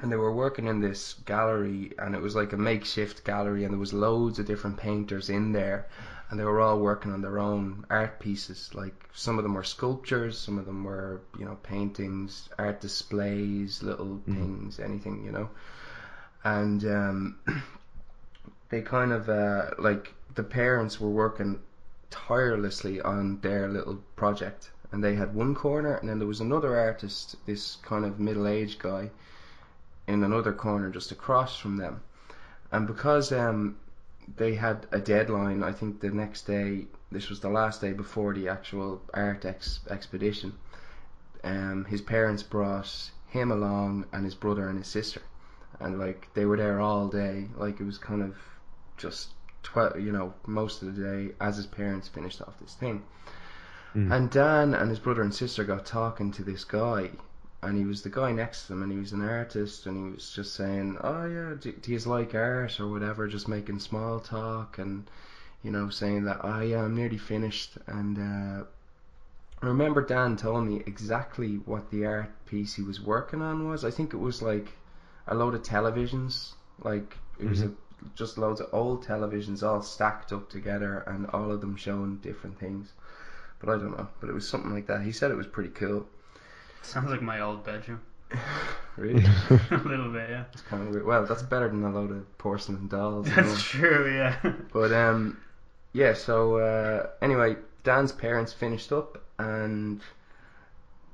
and 0.02 0.10
they 0.10 0.16
were 0.16 0.32
working 0.32 0.66
in 0.66 0.80
this 0.80 1.14
gallery, 1.24 1.92
and 1.98 2.14
it 2.14 2.20
was 2.20 2.34
like 2.34 2.52
a 2.52 2.56
makeshift 2.56 3.24
gallery, 3.24 3.64
and 3.64 3.72
there 3.72 3.78
was 3.78 3.92
loads 3.92 4.38
of 4.38 4.46
different 4.46 4.76
painters 4.76 5.28
in 5.28 5.52
there, 5.52 5.86
and 6.28 6.38
they 6.38 6.44
were 6.44 6.60
all 6.60 6.78
working 6.78 7.12
on 7.12 7.20
their 7.20 7.38
own 7.38 7.84
art 7.90 8.18
pieces. 8.18 8.70
Like 8.74 8.94
some 9.12 9.38
of 9.38 9.42
them 9.44 9.54
were 9.54 9.64
sculptures, 9.64 10.38
some 10.38 10.58
of 10.58 10.66
them 10.66 10.84
were 10.84 11.20
you 11.38 11.44
know 11.44 11.56
paintings, 11.62 12.48
art 12.58 12.80
displays, 12.80 13.82
little 13.82 14.20
things, 14.26 14.80
anything 14.80 15.24
you 15.24 15.32
know, 15.32 15.50
and 16.44 16.84
um, 16.84 17.38
they 18.70 18.80
kind 18.80 19.12
of 19.12 19.28
uh, 19.28 19.70
like 19.78 20.14
the 20.34 20.44
parents 20.44 21.00
were 21.00 21.10
working 21.10 21.60
tirelessly 22.10 23.00
on 23.00 23.40
their 23.40 23.68
little 23.68 24.02
project 24.16 24.70
and 24.92 25.02
they 25.02 25.14
had 25.14 25.34
one 25.34 25.54
corner 25.54 25.94
and 25.94 26.08
then 26.08 26.18
there 26.18 26.26
was 26.26 26.40
another 26.40 26.76
artist 26.76 27.36
this 27.46 27.76
kind 27.82 28.04
of 28.04 28.18
middle-aged 28.18 28.80
guy 28.80 29.08
in 30.10 30.22
another 30.24 30.52
corner 30.52 30.90
just 30.90 31.12
across 31.12 31.56
from 31.56 31.76
them. 31.76 32.02
And 32.72 32.86
because 32.86 33.32
um, 33.32 33.76
they 34.36 34.54
had 34.54 34.86
a 34.92 35.00
deadline 35.00 35.60
i 35.60 35.72
think 35.72 36.00
the 36.00 36.08
next 36.08 36.42
day 36.46 36.86
this 37.10 37.28
was 37.28 37.40
the 37.40 37.48
last 37.48 37.80
day 37.80 37.92
before 37.92 38.32
the 38.32 38.46
actual 38.46 39.02
art 39.12 39.44
ex- 39.44 39.80
expedition 39.90 40.52
um, 41.42 41.84
his 41.86 42.00
parents 42.00 42.42
brought 42.42 43.10
him 43.28 43.50
along 43.50 44.06
and 44.12 44.24
his 44.24 44.34
brother 44.34 44.68
and 44.68 44.78
his 44.78 44.88
sister. 44.88 45.22
And 45.78 45.98
like 45.98 46.28
they 46.34 46.44
were 46.44 46.56
there 46.56 46.80
all 46.80 47.08
day. 47.08 47.48
Like 47.56 47.80
it 47.80 47.84
was 47.84 47.98
kind 47.98 48.22
of 48.22 48.36
just 48.96 49.30
tw- 49.62 49.96
you 49.96 50.12
know 50.12 50.34
most 50.46 50.82
of 50.82 50.94
the 50.94 51.02
day 51.02 51.34
as 51.40 51.56
his 51.56 51.66
parents 51.66 52.08
finished 52.08 52.42
off 52.42 52.58
this 52.60 52.74
thing. 52.74 53.02
Mm. 53.94 54.12
and 54.14 54.30
Dan 54.30 54.74
and 54.74 54.88
his 54.88 55.00
brother 55.00 55.22
and 55.22 55.34
sister 55.34 55.64
got 55.64 55.84
talking 55.84 56.30
to 56.32 56.44
this 56.44 56.62
guy 56.62 57.10
and 57.62 57.76
he 57.76 57.84
was 57.84 58.02
the 58.02 58.08
guy 58.08 58.32
next 58.32 58.62
to 58.62 58.68
them 58.68 58.82
and 58.82 58.90
he 58.92 58.98
was 58.98 59.12
an 59.12 59.26
artist 59.26 59.86
and 59.86 59.96
he 59.96 60.14
was 60.14 60.30
just 60.30 60.54
saying 60.54 60.96
oh 61.02 61.26
yeah 61.26 61.54
do, 61.60 61.72
do 61.72 61.92
you 61.92 61.98
like 62.00 62.34
art 62.34 62.80
or 62.80 62.88
whatever? 62.88 63.28
Just 63.28 63.48
making 63.48 63.78
small 63.78 64.20
talk 64.20 64.78
and 64.78 65.10
you 65.62 65.70
know 65.70 65.90
saying 65.90 66.24
that 66.24 66.40
oh 66.42 66.60
yeah 66.60 66.82
I'm 66.82 66.96
nearly 66.96 67.18
finished. 67.18 67.72
And 67.86 68.18
uh, 68.18 68.64
I 69.62 69.66
remember 69.66 70.02
Dan 70.02 70.36
telling 70.36 70.68
me 70.68 70.82
exactly 70.86 71.56
what 71.56 71.90
the 71.90 72.06
art 72.06 72.32
piece 72.46 72.74
he 72.74 72.82
was 72.82 73.00
working 73.00 73.42
on 73.42 73.68
was. 73.68 73.84
I 73.84 73.90
think 73.90 74.14
it 74.14 74.18
was 74.18 74.40
like 74.40 74.72
a 75.26 75.34
load 75.34 75.54
of 75.54 75.62
televisions. 75.62 76.52
Like 76.82 77.18
it 77.38 77.46
was 77.46 77.62
a, 77.62 77.72
just 78.14 78.38
loads 78.38 78.62
of 78.62 78.70
old 78.72 79.04
televisions 79.04 79.62
all 79.62 79.82
stacked 79.82 80.32
up 80.32 80.48
together 80.48 81.00
and 81.00 81.26
all 81.26 81.52
of 81.52 81.60
them 81.60 81.76
showing 81.76 82.16
different 82.16 82.58
things. 82.58 82.90
But 83.58 83.68
I 83.68 83.72
don't 83.72 83.98
know. 83.98 84.08
But 84.18 84.30
it 84.30 84.34
was 84.34 84.48
something 84.48 84.72
like 84.72 84.86
that. 84.86 85.02
He 85.02 85.12
said 85.12 85.30
it 85.30 85.36
was 85.36 85.46
pretty 85.46 85.68
cool 85.68 86.06
Sounds 86.82 87.10
like 87.10 87.22
my 87.22 87.40
old 87.40 87.64
bedroom. 87.64 88.00
really 88.96 89.24
a 89.70 89.76
little 89.76 90.12
bit, 90.12 90.30
yeah. 90.30 90.44
it's 90.52 90.62
kind 90.62 90.82
of 90.82 90.90
weird 90.90 91.04
well 91.04 91.26
that's 91.26 91.42
better 91.42 91.68
than 91.68 91.82
a 91.84 91.90
load 91.90 92.10
of 92.10 92.38
porcelain 92.38 92.86
dolls 92.88 93.28
you 93.28 93.34
know. 93.36 93.42
That's 93.42 93.62
true, 93.62 94.14
yeah. 94.14 94.36
But 94.72 94.92
um, 94.92 95.38
yeah. 95.92 96.14
So 96.14 96.56
uh, 96.58 97.06
anyway, 97.22 97.56
Dan's 97.82 98.12
parents 98.12 98.52
finished 98.52 98.92
up, 98.92 99.22
and 99.38 100.00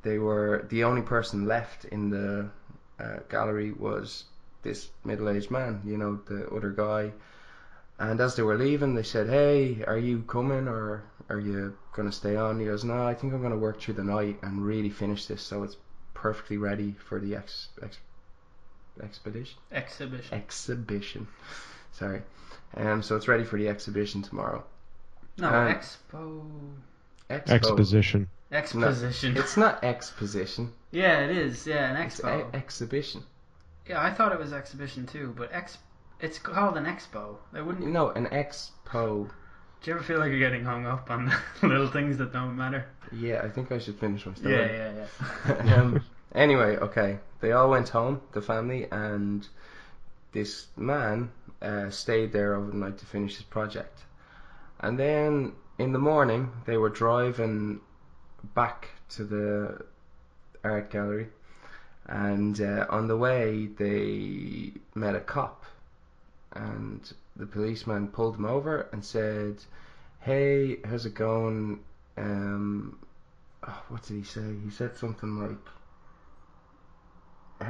they 0.02 0.18
were 0.18 0.66
the 0.68 0.84
only 0.84 1.02
person 1.02 1.46
left 1.46 1.84
in 1.86 2.10
the 2.10 2.50
uh, 2.98 3.18
gallery 3.28 3.72
was 3.72 4.24
this 4.62 4.88
middle-aged 5.04 5.50
man. 5.50 5.80
You 5.84 5.96
know, 5.96 6.20
the 6.26 6.48
other 6.48 6.70
guy. 6.70 7.12
And 7.98 8.20
as 8.20 8.36
they 8.36 8.42
were 8.42 8.58
leaving, 8.58 8.94
they 8.94 9.02
said, 9.02 9.28
"Hey, 9.28 9.82
are 9.86 9.96
you 9.96 10.22
coming, 10.28 10.68
or 10.68 11.02
are 11.28 11.38
you 11.40 11.76
gonna 11.92 12.12
stay 12.12 12.36
on?" 12.36 12.58
He 12.60 12.66
goes, 12.66 12.84
"No, 12.84 13.06
I 13.06 13.14
think 13.14 13.32
I'm 13.32 13.42
gonna 13.42 13.56
work 13.56 13.80
through 13.80 13.94
the 13.94 14.04
night 14.04 14.38
and 14.42 14.64
really 14.64 14.90
finish 14.90 15.26
this, 15.26 15.42
so 15.42 15.62
it's 15.62 15.76
perfectly 16.14 16.56
ready 16.58 16.92
for 17.08 17.18
the 17.20 17.36
ex, 17.36 17.68
ex 17.82 17.98
expedition." 19.02 19.58
Exhibition. 19.72 20.34
exhibition. 20.34 21.28
Sorry. 21.92 22.22
Um, 22.76 23.02
so 23.02 23.16
it's 23.16 23.28
ready 23.28 23.44
for 23.44 23.56
the 23.58 23.68
exhibition 23.68 24.22
tomorrow. 24.22 24.64
No, 25.38 25.48
um, 25.48 25.72
expo. 25.74 26.44
Expo. 27.30 27.50
Exposition. 27.50 28.28
Exposition. 28.52 29.36
It's 29.36 29.56
not 29.56 29.82
exposition. 29.82 30.72
yeah, 30.90 31.20
it 31.24 31.36
is. 31.36 31.66
Yeah, 31.66 31.90
an 31.90 31.96
It's 32.06 32.20
expo. 32.20 32.40
e- 32.54 32.56
exhibition. 32.56 33.22
yeah, 33.88 34.00
I 34.00 34.12
thought 34.12 34.32
it 34.32 34.38
was 34.38 34.52
exhibition 34.52 35.06
too, 35.06 35.34
but 35.36 35.50
ex. 35.52 35.78
It's 36.20 36.38
called 36.38 36.76
an 36.76 36.84
expo. 36.86 37.36
I 37.52 37.60
wouldn't. 37.60 37.86
No, 37.88 38.10
an 38.10 38.26
expo. 38.26 39.28
Do 39.86 39.92
you 39.92 39.98
ever 39.98 40.04
feel 40.04 40.18
like 40.18 40.30
you're 40.30 40.40
getting 40.40 40.64
hung 40.64 40.84
up 40.84 41.12
on 41.12 41.32
little 41.62 41.86
things 41.86 42.18
that 42.18 42.32
don't 42.32 42.56
matter? 42.56 42.86
Yeah, 43.12 43.42
I 43.44 43.48
think 43.48 43.70
I 43.70 43.78
should 43.78 43.96
finish 44.00 44.26
my 44.26 44.32
Yeah, 44.32 44.38
story. 44.40 44.54
yeah, 44.56 45.06
yeah. 45.46 45.76
um, 45.76 46.02
anyway, 46.34 46.76
okay. 46.78 47.20
They 47.38 47.52
all 47.52 47.70
went 47.70 47.90
home, 47.90 48.20
the 48.32 48.42
family, 48.42 48.88
and 48.90 49.46
this 50.32 50.66
man 50.76 51.30
uh, 51.62 51.90
stayed 51.90 52.32
there 52.32 52.56
overnight 52.56 52.98
to 52.98 53.06
finish 53.06 53.36
his 53.36 53.44
project. 53.44 54.00
And 54.80 54.98
then 54.98 55.52
in 55.78 55.92
the 55.92 56.00
morning, 56.00 56.50
they 56.64 56.78
were 56.78 56.88
driving 56.88 57.78
back 58.56 58.88
to 59.10 59.22
the 59.22 59.84
art 60.64 60.90
gallery, 60.90 61.28
and 62.06 62.60
uh, 62.60 62.86
on 62.90 63.06
the 63.06 63.16
way, 63.16 63.66
they 63.66 64.72
met 64.96 65.14
a 65.14 65.20
cop. 65.20 65.64
And 66.54 67.08
the 67.36 67.46
policeman 67.46 68.08
pulled 68.08 68.34
them 68.34 68.46
over 68.46 68.88
and 68.92 69.04
said, 69.04 69.62
Hey, 70.20 70.78
how's 70.84 71.06
it 71.06 71.14
going? 71.14 71.80
Um, 72.16 72.98
oh, 73.66 73.82
what 73.88 74.02
did 74.02 74.14
he 74.16 74.24
say? 74.24 74.54
He 74.64 74.70
said 74.70 74.96
something 74.96 75.40
like, 75.40 75.58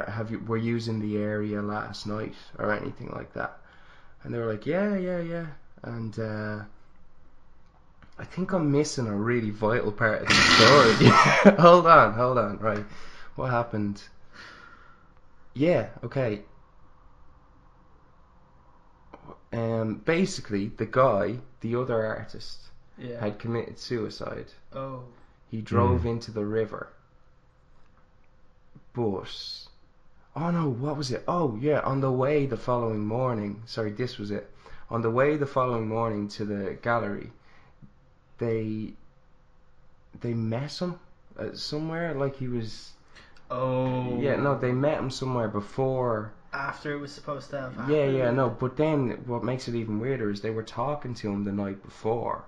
"Have 0.09 0.31
you 0.31 0.39
were 0.41 0.57
you 0.57 0.77
in 0.77 1.01
the 1.01 1.19
area 1.19 1.63
last 1.63 2.07
night 2.07 2.35
or 2.59 2.73
anything 2.73 3.11
like 3.11 3.33
that?" 3.35 3.59
And 4.23 4.33
they 4.33 4.39
were 4.39 4.51
like, 4.51 4.67
"Yeah, 4.67 4.97
yeah, 4.97 5.21
yeah." 5.21 5.47
And 5.83 6.19
uh, 6.19 6.61
I 8.19 8.25
think 8.25 8.53
I'm 8.53 8.71
missing 8.73 9.07
a 9.07 9.15
really 9.15 9.51
vital 9.51 9.93
part 9.93 10.23
of 10.23 10.29
the 10.29 10.35
story. 10.35 11.57
hold 11.59 11.87
on, 11.87 12.15
hold 12.15 12.39
on. 12.39 12.59
Right, 12.59 12.85
what 13.35 13.51
happened? 13.51 14.03
Yeah, 15.55 15.89
okay. 16.05 16.43
Um, 19.57 19.95
basically, 20.05 20.69
the 20.69 20.85
guy, 20.87 21.39
the 21.63 21.77
other 21.77 22.05
artist, 22.05 22.59
Yeah. 22.99 23.21
had 23.21 23.39
committed 23.39 23.79
suicide. 23.79 24.53
Oh. 24.75 25.05
He 25.51 25.63
drove 25.63 26.05
into 26.05 26.31
the 26.31 26.45
river. 26.45 26.89
But 28.93 29.31
oh 30.35 30.51
no, 30.51 30.69
what 30.69 30.97
was 30.97 31.11
it? 31.11 31.25
Oh 31.29 31.57
yeah, 31.61 31.81
on 31.81 32.01
the 32.01 32.11
way 32.11 32.47
the 32.47 32.57
following 32.57 33.05
morning. 33.07 33.63
Sorry, 33.67 33.93
this 33.93 34.19
was 34.19 34.31
it. 34.31 34.51
On 34.91 35.03
the 35.03 35.11
way 35.11 35.37
the 35.37 35.47
following 35.47 35.89
morning 35.89 36.29
to 36.29 36.45
the 36.45 36.79
gallery, 36.83 37.33
they 38.39 38.93
they 40.21 40.35
met 40.35 40.81
him 40.81 40.99
uh, 41.39 41.55
somewhere. 41.55 42.15
Like 42.15 42.37
he 42.37 42.49
was. 42.49 42.93
Oh. 43.51 44.19
Yeah, 44.21 44.37
no, 44.37 44.59
they 44.59 44.73
met 44.73 44.99
him 44.99 45.11
somewhere 45.11 45.49
before. 45.49 46.33
After 46.57 46.93
it 46.95 46.99
was 46.99 47.13
supposed 47.13 47.51
to 47.51 47.61
have 47.61 47.75
Yeah, 47.75 47.83
happened. 47.83 48.17
yeah, 48.17 48.31
no. 48.31 48.49
But 48.49 48.77
then 48.79 49.11
what 49.27 49.45
makes 49.45 49.69
it 49.69 49.75
even 49.75 50.01
weirder 50.01 50.31
is 50.31 50.41
they 50.41 50.51
were 50.51 50.63
talking 50.63 51.13
to 51.15 51.31
him 51.31 51.45
the 51.45 51.53
night 51.53 51.83
before. 51.83 52.45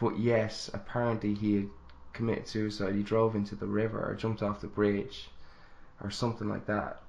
But 0.00 0.18
yes, 0.18 0.70
apparently 0.72 1.34
he 1.34 1.54
had 1.56 1.68
committed 2.14 2.48
suicide. 2.48 2.94
He 2.94 3.02
drove 3.02 3.34
into 3.36 3.54
the 3.56 3.66
river 3.66 3.98
or 4.08 4.14
jumped 4.14 4.42
off 4.42 4.62
the 4.62 4.68
bridge 4.68 5.28
or 6.02 6.10
something 6.10 6.48
like 6.48 6.64
that. 6.66 7.02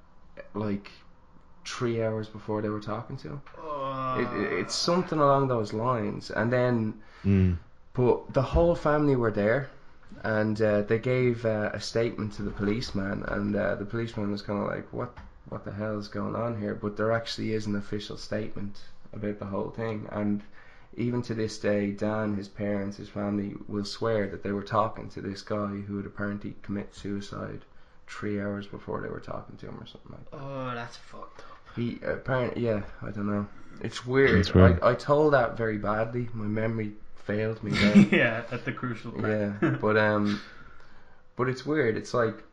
Like 0.54 0.92
three 1.66 2.04
hours 2.04 2.28
before 2.28 2.62
they 2.62 2.70
were 2.70 2.82
talking 2.82 3.16
to 3.18 3.28
him. 3.30 3.42
Oh. 3.58 4.16
It, 4.20 4.42
it, 4.42 4.60
it's 4.60 4.76
something 4.76 5.20
along 5.20 5.48
those 5.48 5.72
lines. 5.74 6.30
And 6.30 6.52
then, 6.52 7.02
Mm. 7.24 7.58
but 7.94 8.34
the 8.34 8.42
whole 8.42 8.76
family 8.76 9.16
were 9.16 9.32
there. 9.32 9.70
And 10.24 10.62
uh, 10.62 10.82
they 10.84 11.00
gave 11.00 11.46
uh, 11.46 11.70
a 11.74 11.80
statement 11.82 12.34
to 12.34 12.42
the 12.44 12.52
policeman, 12.52 13.24
and 13.28 13.56
uh, 13.56 13.76
the 13.76 13.86
policeman 13.86 14.32
was 14.32 14.42
kind 14.42 14.60
of 14.62 14.68
like, 14.68 14.88
"What 14.92 15.16
what 15.50 15.66
the 15.66 15.72
hell 15.72 15.98
is 16.00 16.08
going 16.08 16.36
on 16.36 16.60
here? 16.60 16.76
But 16.76 16.98
there 16.98 17.12
actually 17.12 17.54
is 17.54 17.66
an 17.66 17.76
official 17.76 18.18
statement 18.18 18.80
about 19.14 19.40
the 19.40 19.46
whole 19.46 19.70
thing. 19.70 20.08
And 20.12 20.42
even 20.96 21.22
to 21.24 21.34
this 21.34 21.58
day, 21.58 21.92
Dan, 21.92 22.36
his 22.36 22.48
parents, 22.48 22.98
his 22.98 23.10
family 23.10 23.56
will 23.68 23.86
swear 23.86 24.28
that 24.28 24.44
they 24.44 24.52
were 24.52 24.64
talking 24.64 25.10
to 25.10 25.22
this 25.22 25.42
guy 25.42 25.68
who 25.68 25.98
had 25.98 26.06
apparently 26.06 26.56
committed 26.64 26.96
suicide 26.96 27.62
three 28.08 28.40
hours 28.42 28.66
before 28.68 29.02
they 29.02 29.10
were 29.10 29.20
talking 29.20 29.58
to 29.58 29.68
him 29.68 29.78
or 29.80 29.86
something 29.86 30.12
like 30.12 30.32
that. 30.32 30.38
Oh, 30.38 30.72
that's 30.74 30.98
fucked 30.98 31.42
up. 31.42 31.46
He 31.76 32.00
apparently, 32.04 32.66
yeah, 32.66 32.82
I 33.02 33.12
don't 33.12 33.28
know. 33.28 33.48
It's 33.82 34.06
weird. 34.06 34.40
It's 34.40 34.54
weird. 34.54 34.80
I, 34.82 34.92
I 34.92 34.96
told 34.96 35.34
that 35.34 35.56
very 35.56 35.78
badly. 35.78 36.28
My 36.34 36.46
memory 36.46 36.94
failed 37.16 37.62
me 37.64 37.72
there. 37.74 37.98
yeah, 37.98 38.44
at 38.52 38.66
the 38.66 38.72
crucial 38.72 39.12
part. 39.12 39.28
Yeah, 39.28 39.78
but 39.82 39.98
um, 39.98 40.42
but 41.36 41.48
it's 41.48 41.66
weird. 41.66 41.96
It's 41.96 42.14
like 42.14 42.44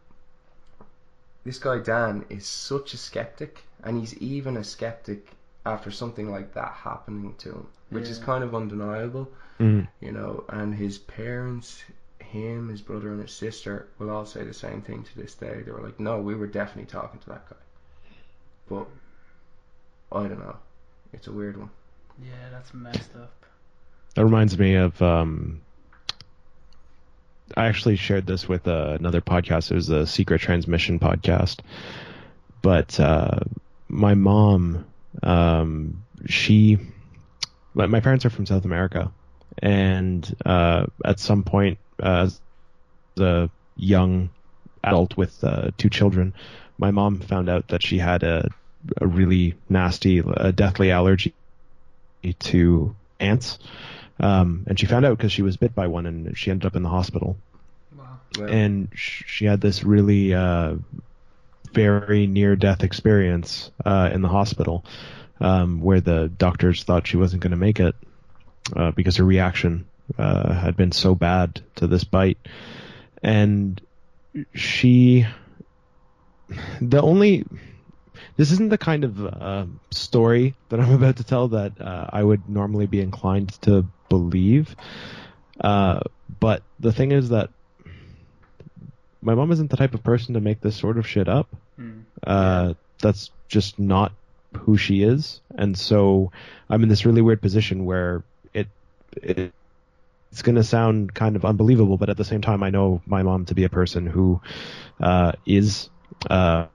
this 1.45 1.59
guy 1.59 1.79
Dan 1.79 2.25
is 2.31 2.47
such 2.47 2.95
a 2.95 2.97
skeptic, 2.97 3.63
and 3.83 3.99
he's 3.99 4.17
even 4.19 4.57
a 4.57 4.65
skeptic 4.65 5.31
after 5.67 5.91
something 5.91 6.31
like 6.31 6.53
that 6.55 6.73
happening 6.73 7.35
to 7.39 7.51
him, 7.51 7.67
which 7.91 8.09
is 8.09 8.19
kind 8.19 8.45
of 8.45 8.55
undeniable, 8.55 9.31
Mm. 9.61 9.87
you 10.01 10.13
know. 10.13 10.45
And 10.49 10.75
his 10.75 10.99
parents, 10.99 11.83
him, 12.19 12.69
his 12.69 12.81
brother, 12.83 13.11
and 13.13 13.21
his 13.23 13.33
sister 13.33 13.87
will 13.99 14.11
all 14.11 14.27
say 14.27 14.43
the 14.43 14.53
same 14.53 14.83
thing 14.83 15.05
to 15.05 15.17
this 15.17 15.35
day. 15.35 15.63
They 15.65 15.71
were 15.71 15.81
like, 15.81 16.01
"No, 16.01 16.21
we 16.21 16.35
were 16.35 16.47
definitely 16.49 16.91
talking 16.91 17.21
to 17.21 17.29
that 17.31 17.49
guy," 17.49 17.57
but 18.69 18.87
I 20.13 20.27
don't 20.29 20.41
know. 20.41 20.57
It's 21.13 21.29
a 21.29 21.33
weird 21.33 21.57
one. 21.57 21.71
Yeah, 22.23 22.49
that's 22.51 22.75
messed 22.75 23.15
up. 23.17 23.33
That 24.15 24.25
reminds 24.25 24.59
me 24.59 24.75
of. 24.77 25.01
Um, 25.01 25.61
I 27.57 27.67
actually 27.67 27.97
shared 27.97 28.27
this 28.27 28.49
with 28.49 28.67
uh, 28.67 28.97
another 28.99 29.21
podcast. 29.21 29.71
It 29.71 29.75
was 29.75 29.87
the 29.87 30.07
Secret 30.07 30.41
Transmission 30.41 30.99
podcast. 30.99 31.61
But 32.63 32.99
uh, 32.99 33.41
my 33.89 34.15
mom, 34.15 34.87
um, 35.23 36.05
she, 36.27 36.79
my, 37.75 37.87
my 37.87 38.01
parents 38.01 38.25
are 38.25 38.31
from 38.31 38.47
South 38.47 38.65
America, 38.65 39.13
and 39.59 40.35
uh, 40.45 40.87
at 41.05 41.21
some 41.21 41.43
point, 41.45 41.79
uh, 42.03 42.27
as 42.27 42.41
a 43.19 43.51
young 43.77 44.31
adult 44.83 45.17
with 45.17 45.43
uh, 45.45 45.71
two 45.77 45.91
children, 45.91 46.35
my 46.79 46.91
mom 46.91 47.21
found 47.21 47.49
out 47.49 47.69
that 47.69 47.83
she 47.83 47.99
had 47.99 48.23
a, 48.23 48.49
a 49.01 49.07
really 49.07 49.55
nasty, 49.69 50.19
a 50.19 50.53
deathly 50.53 50.91
allergy 50.91 51.35
to 52.41 52.97
ants. 53.21 53.59
Um, 54.21 54.65
and 54.67 54.79
she 54.79 54.87
found 54.87 55.05
out 55.05 55.17
because 55.17 55.33
she 55.33 55.43
was 55.43 55.57
bit 55.57 55.75
by 55.75 55.89
one 55.89 56.07
and 56.07 56.37
she 56.37 56.51
ended 56.51 56.67
up 56.67 56.77
in 56.77 56.83
the 56.83 56.89
hospital. 56.89 57.37
Wow. 57.97 58.47
And 58.47 58.89
she 58.95 59.45
had 59.45 59.61
this 59.61 59.85
really, 59.85 60.35
uh, 60.35 60.77
very 61.73 62.27
near 62.27 62.55
death 62.55 62.85
experience, 62.85 63.71
uh, 63.85 64.11
in 64.13 64.23
the 64.23 64.29
hospital, 64.29 64.85
um, 65.41 65.81
where 65.81 66.01
the 66.01 66.29
doctors 66.29 66.85
thought 66.85 67.07
she 67.07 67.17
wasn't 67.17 67.43
going 67.43 67.51
to 67.51 67.57
make 67.57 67.81
it, 67.81 67.97
uh, 68.77 68.93
because 68.93 69.17
her 69.17 69.25
reaction, 69.25 69.87
uh, 70.17 70.53
had 70.53 70.77
been 70.77 70.93
so 70.93 71.15
bad 71.15 71.61
to 71.77 71.87
this 71.89 72.05
bite. 72.05 72.39
And 73.23 73.81
she, 74.55 75.27
the 76.81 77.03
only, 77.03 77.45
this 78.37 78.53
isn't 78.53 78.69
the 78.69 78.79
kind 78.79 79.03
of 79.03 79.27
uh, 79.27 79.67
story 79.91 80.55
that 80.69 80.79
I'm 80.79 80.93
about 80.93 81.17
to 81.17 81.25
tell 81.25 81.49
that 81.49 81.81
uh, 81.81 82.11
I 82.13 82.23
would 82.23 82.49
normally 82.49 82.87
be 82.87 83.01
inclined 83.01 83.61
to 83.63 83.87
believe. 84.15 84.77
Uh, 85.61 86.01
but 86.41 86.63
the 86.81 86.93
thing 86.93 87.13
is 87.13 87.29
that 87.31 87.51
my 89.21 89.35
mom 89.35 89.51
isn't 89.51 89.71
the 89.71 89.77
type 89.77 89.95
of 89.95 90.03
person 90.03 90.35
to 90.35 90.41
make 90.41 90.61
this 90.61 90.77
sort 90.77 90.99
of 90.99 91.07
shit 91.07 91.29
up. 91.29 91.49
Hmm. 91.77 92.01
Uh, 92.23 92.75
that's 93.01 93.31
just 93.49 93.79
not 93.79 94.13
who 94.59 94.77
she 94.77 95.03
is, 95.03 95.41
and 95.57 95.77
so 95.77 96.31
I'm 96.71 96.83
in 96.83 96.89
this 96.89 97.05
really 97.05 97.23
weird 97.23 97.43
position 97.43 97.85
where 97.85 98.23
it, 98.53 98.69
it 99.21 99.53
it's 100.31 100.43
going 100.43 100.57
to 100.57 100.65
sound 100.65 101.15
kind 101.15 101.37
of 101.37 101.45
unbelievable, 101.45 101.97
but 101.97 102.11
at 102.11 102.17
the 102.17 102.25
same 102.25 102.41
time, 102.41 102.63
I 102.63 102.71
know 102.71 103.03
my 103.07 103.23
mom 103.23 103.45
to 103.47 103.55
be 103.55 103.65
a 103.65 103.69
person 103.69 104.07
who 104.07 104.41
uh, 105.01 105.33
is, 105.47 105.91
uh, 106.29 106.67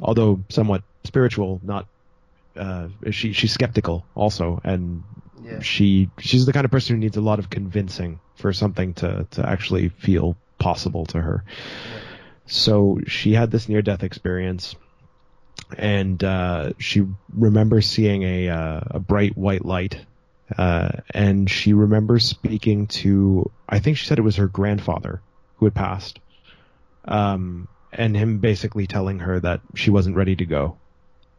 although 0.00 0.40
somewhat 0.48 0.82
spiritual, 1.04 1.60
not. 1.62 1.86
Uh, 2.56 2.88
she 3.12 3.32
she's 3.32 3.52
skeptical 3.52 4.04
also, 4.16 4.60
and 4.64 5.04
yeah. 5.42 5.60
she 5.60 6.10
she's 6.18 6.46
the 6.46 6.52
kind 6.52 6.64
of 6.64 6.70
person 6.70 6.96
who 6.96 7.00
needs 7.00 7.16
a 7.16 7.20
lot 7.20 7.38
of 7.38 7.50
convincing 7.50 8.20
for 8.36 8.52
something 8.52 8.94
to 8.94 9.26
to 9.30 9.48
actually 9.48 9.88
feel 9.88 10.36
possible 10.58 11.06
to 11.06 11.20
her. 11.20 11.44
So 12.46 13.00
she 13.06 13.34
had 13.34 13.50
this 13.50 13.68
near 13.68 13.82
death 13.82 14.02
experience, 14.02 14.74
and 15.76 16.22
uh, 16.22 16.72
she 16.78 17.04
remembers 17.34 17.86
seeing 17.86 18.22
a 18.22 18.48
uh, 18.48 18.80
a 18.92 19.00
bright 19.00 19.36
white 19.36 19.64
light, 19.64 20.04
uh, 20.56 20.88
and 21.10 21.48
she 21.48 21.72
remembers 21.72 22.24
speaking 22.24 22.86
to 22.86 23.50
I 23.68 23.78
think 23.78 23.96
she 23.98 24.06
said 24.06 24.18
it 24.18 24.22
was 24.22 24.36
her 24.36 24.48
grandfather 24.48 25.20
who 25.56 25.66
had 25.66 25.74
passed, 25.74 26.20
um, 27.04 27.68
and 27.92 28.16
him 28.16 28.38
basically 28.38 28.86
telling 28.86 29.20
her 29.20 29.40
that 29.40 29.60
she 29.74 29.90
wasn't 29.90 30.16
ready 30.16 30.36
to 30.36 30.46
go, 30.46 30.78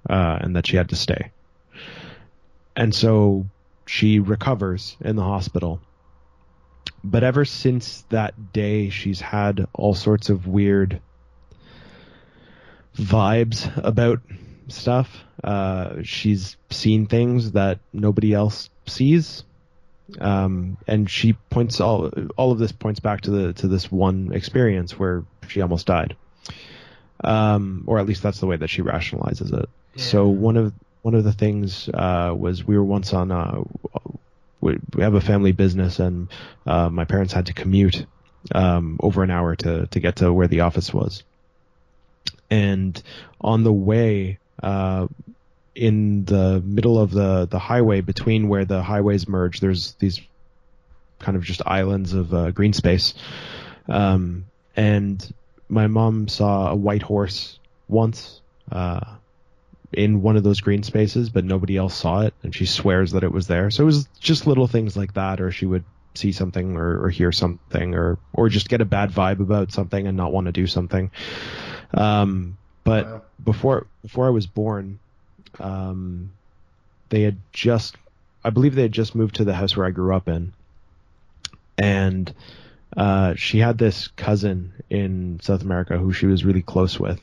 uh, 0.09 0.37
and 0.41 0.55
that 0.55 0.67
she 0.67 0.77
had 0.77 0.89
to 0.89 0.95
stay. 0.95 1.31
And 2.75 2.93
so 2.93 3.45
she 3.89 4.19
recovers 4.19 4.95
in 5.01 5.15
the 5.15 5.23
hospital. 5.23 5.81
But 7.03 7.23
ever 7.23 7.43
since 7.43 8.03
that 8.09 8.53
day, 8.53 8.91
she's 8.91 9.19
had 9.19 9.65
all 9.73 9.95
sorts 9.95 10.29
of 10.29 10.45
weird 10.45 11.01
vibes 12.95 13.75
about 13.83 14.19
stuff. 14.67 15.23
Uh, 15.43 16.03
she's 16.03 16.55
seen 16.69 17.07
things 17.07 17.53
that 17.53 17.79
nobody 17.91 18.31
else 18.31 18.69
sees. 18.85 19.43
Um, 20.19 20.77
and 20.87 21.09
she 21.09 21.33
points 21.49 21.81
all 21.81 22.11
all 22.37 22.51
of 22.51 22.59
this 22.59 22.71
points 22.71 22.99
back 22.99 23.21
to 23.21 23.31
the 23.31 23.53
to 23.53 23.67
this 23.67 23.91
one 23.91 24.31
experience 24.33 24.99
where 24.99 25.23
she 25.47 25.61
almost 25.61 25.87
died. 25.87 26.15
Um, 27.23 27.85
or 27.87 27.97
at 27.97 28.05
least 28.05 28.21
that's 28.21 28.39
the 28.39 28.47
way 28.47 28.57
that 28.57 28.69
she 28.69 28.83
rationalizes 28.83 29.51
it. 29.51 29.67
So 29.95 30.27
one 30.27 30.57
of 30.57 30.73
one 31.01 31.15
of 31.15 31.23
the 31.23 31.33
things 31.33 31.89
uh, 31.93 32.33
was 32.37 32.65
we 32.65 32.77
were 32.77 32.83
once 32.83 33.13
on 33.13 33.31
uh, 33.31 33.61
we, 34.61 34.77
we 34.95 35.03
have 35.03 35.13
a 35.13 35.21
family 35.21 35.51
business 35.51 35.99
and 35.99 36.29
uh, 36.65 36.89
my 36.89 37.05
parents 37.05 37.33
had 37.33 37.45
to 37.47 37.53
commute 37.53 38.05
um, 38.53 38.97
over 39.01 39.23
an 39.23 39.31
hour 39.31 39.55
to 39.55 39.87
to 39.87 39.99
get 39.99 40.17
to 40.17 40.31
where 40.31 40.47
the 40.47 40.61
office 40.61 40.93
was. 40.93 41.23
And 42.49 43.01
on 43.39 43.63
the 43.63 43.73
way, 43.73 44.39
uh, 44.61 45.07
in 45.75 46.25
the 46.25 46.61
middle 46.65 46.99
of 46.99 47.11
the 47.11 47.47
the 47.49 47.59
highway 47.59 48.01
between 48.01 48.49
where 48.49 48.65
the 48.65 48.81
highways 48.81 49.27
merge, 49.27 49.59
there's 49.59 49.93
these 49.95 50.19
kind 51.19 51.37
of 51.37 51.43
just 51.43 51.61
islands 51.65 52.13
of 52.13 52.33
uh, 52.33 52.51
green 52.51 52.73
space. 52.73 53.13
Um, 53.87 54.45
and 54.75 55.33
my 55.67 55.87
mom 55.87 56.27
saw 56.27 56.71
a 56.71 56.75
white 56.75 57.01
horse 57.01 57.59
once. 57.87 58.41
Uh, 58.71 59.18
in 59.91 60.21
one 60.21 60.37
of 60.37 60.43
those 60.43 60.61
green 60.61 60.83
spaces, 60.83 61.29
but 61.29 61.45
nobody 61.45 61.75
else 61.77 61.95
saw 61.95 62.21
it, 62.21 62.33
and 62.43 62.53
she 62.53 62.65
swears 62.65 63.11
that 63.11 63.23
it 63.23 63.31
was 63.31 63.47
there. 63.47 63.71
So 63.71 63.83
it 63.83 63.87
was 63.87 64.05
just 64.19 64.45
little 64.47 64.67
things 64.67 64.95
like 64.95 65.13
that, 65.13 65.41
or 65.41 65.51
she 65.51 65.65
would 65.65 65.83
see 66.15 66.31
something 66.31 66.75
or, 66.75 67.05
or 67.05 67.09
hear 67.09 67.31
something, 67.31 67.95
or 67.95 68.19
or 68.33 68.49
just 68.49 68.69
get 68.69 68.81
a 68.81 68.85
bad 68.85 69.11
vibe 69.11 69.39
about 69.39 69.71
something 69.71 70.07
and 70.07 70.17
not 70.17 70.31
want 70.31 70.45
to 70.45 70.51
do 70.51 70.67
something. 70.67 71.11
Um, 71.93 72.57
but 72.83 73.05
Wow. 73.05 73.21
before 73.43 73.87
before 74.01 74.27
I 74.27 74.31
was 74.31 74.47
born, 74.47 74.99
um, 75.59 76.33
they 77.09 77.23
had 77.23 77.41
just, 77.51 77.95
I 78.43 78.51
believe 78.51 78.75
they 78.75 78.83
had 78.83 78.91
just 78.91 79.15
moved 79.15 79.35
to 79.35 79.43
the 79.45 79.55
house 79.55 79.75
where 79.75 79.87
I 79.87 79.91
grew 79.91 80.15
up 80.15 80.27
in, 80.27 80.53
and 81.77 82.31
uh, 82.95 83.33
she 83.35 83.59
had 83.59 83.77
this 83.77 84.07
cousin 84.09 84.73
in 84.89 85.39
South 85.41 85.61
America 85.61 85.97
who 85.97 86.13
she 86.13 86.25
was 86.27 86.45
really 86.45 86.61
close 86.61 86.99
with 86.99 87.19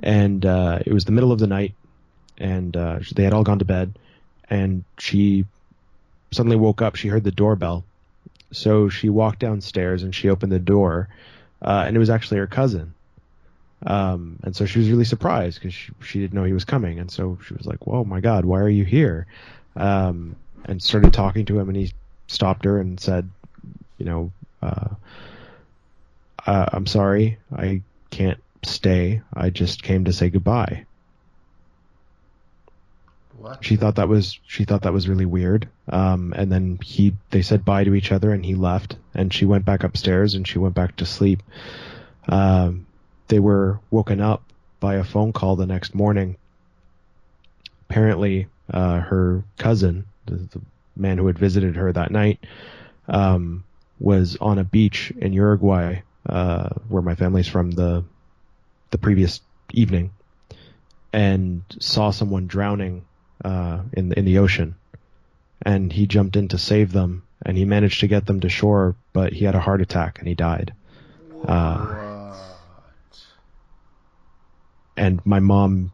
and 0.00 0.44
uh, 0.44 0.78
it 0.84 0.92
was 0.92 1.04
the 1.04 1.12
middle 1.12 1.32
of 1.32 1.38
the 1.38 1.46
night, 1.46 1.74
and 2.38 2.76
uh, 2.76 3.00
they 3.14 3.24
had 3.24 3.32
all 3.32 3.44
gone 3.44 3.58
to 3.58 3.64
bed, 3.64 3.98
and 4.48 4.84
she 4.98 5.44
suddenly 6.30 6.56
woke 6.56 6.82
up. 6.82 6.96
She 6.96 7.08
heard 7.08 7.24
the 7.24 7.30
doorbell, 7.30 7.84
so 8.52 8.88
she 8.88 9.08
walked 9.08 9.40
downstairs 9.40 10.02
and 10.02 10.14
she 10.14 10.28
opened 10.28 10.52
the 10.52 10.58
door, 10.58 11.08
uh, 11.62 11.84
and 11.86 11.96
it 11.96 11.98
was 11.98 12.10
actually 12.10 12.38
her 12.38 12.46
cousin. 12.46 12.94
Um, 13.86 14.38
and 14.42 14.56
so 14.56 14.66
she 14.66 14.80
was 14.80 14.90
really 14.90 15.04
surprised 15.04 15.60
because 15.60 15.74
she, 15.74 15.92
she 16.02 16.18
didn't 16.18 16.34
know 16.34 16.44
he 16.44 16.52
was 16.52 16.64
coming, 16.64 16.98
and 16.98 17.10
so 17.10 17.38
she 17.46 17.54
was 17.54 17.66
like, 17.66 17.86
"Whoa, 17.86 18.04
my 18.04 18.20
God, 18.20 18.44
why 18.44 18.60
are 18.60 18.68
you 18.68 18.84
here?" 18.84 19.26
Um, 19.76 20.36
and 20.64 20.82
started 20.82 21.12
talking 21.12 21.44
to 21.46 21.58
him, 21.58 21.68
and 21.68 21.76
he 21.76 21.92
stopped 22.26 22.64
her 22.64 22.80
and 22.80 22.98
said, 22.98 23.30
"You 23.98 24.06
know, 24.06 24.32
uh, 24.62 24.88
uh, 26.44 26.66
I'm 26.72 26.86
sorry, 26.86 27.38
I 27.56 27.82
can't 28.10 28.40
stay. 28.64 29.22
I 29.32 29.50
just 29.50 29.82
came 29.82 30.04
to 30.04 30.12
say 30.12 30.30
goodbye." 30.30 30.86
What? 33.38 33.64
she 33.64 33.76
thought 33.76 33.96
that 33.96 34.08
was 34.08 34.38
she 34.48 34.64
thought 34.64 34.82
that 34.82 34.92
was 34.92 35.08
really 35.08 35.24
weird 35.24 35.68
um 35.88 36.34
and 36.36 36.50
then 36.50 36.78
he 36.82 37.14
they 37.30 37.42
said 37.42 37.64
bye 37.64 37.84
to 37.84 37.94
each 37.94 38.10
other 38.10 38.32
and 38.32 38.44
he 38.44 38.56
left 38.56 38.96
and 39.14 39.32
she 39.32 39.46
went 39.46 39.64
back 39.64 39.84
upstairs 39.84 40.34
and 40.34 40.46
she 40.46 40.58
went 40.58 40.74
back 40.74 40.96
to 40.96 41.06
sleep 41.06 41.40
um 42.28 42.84
they 43.28 43.38
were 43.38 43.78
woken 43.92 44.20
up 44.20 44.42
by 44.80 44.94
a 44.96 45.04
phone 45.04 45.32
call 45.32 45.54
the 45.54 45.66
next 45.66 45.94
morning 45.94 46.36
apparently 47.88 48.48
uh 48.72 48.98
her 48.98 49.44
cousin 49.56 50.04
the, 50.26 50.34
the 50.34 50.60
man 50.96 51.16
who 51.16 51.28
had 51.28 51.38
visited 51.38 51.76
her 51.76 51.92
that 51.92 52.10
night 52.10 52.40
um 53.06 53.62
was 54.00 54.36
on 54.40 54.58
a 54.58 54.64
beach 54.64 55.12
in 55.16 55.32
Uruguay 55.32 56.00
uh 56.28 56.70
where 56.88 57.02
my 57.02 57.14
family's 57.14 57.48
from 57.48 57.70
the 57.70 58.04
the 58.90 58.98
previous 58.98 59.40
evening 59.72 60.12
and 61.12 61.62
saw 61.80 62.10
someone 62.10 62.46
drowning 62.46 63.04
uh, 63.44 63.80
in 63.92 64.12
in 64.12 64.24
the 64.24 64.38
ocean, 64.38 64.74
and 65.62 65.92
he 65.92 66.06
jumped 66.06 66.36
in 66.36 66.48
to 66.48 66.58
save 66.58 66.92
them, 66.92 67.22
and 67.44 67.56
he 67.56 67.64
managed 67.64 68.00
to 68.00 68.06
get 68.06 68.26
them 68.26 68.40
to 68.40 68.48
shore, 68.48 68.96
but 69.12 69.32
he 69.32 69.44
had 69.44 69.54
a 69.54 69.60
heart 69.60 69.80
attack 69.80 70.18
and 70.18 70.28
he 70.28 70.34
died. 70.34 70.74
Uh, 71.46 72.34
and 74.96 75.24
my 75.24 75.38
mom 75.38 75.92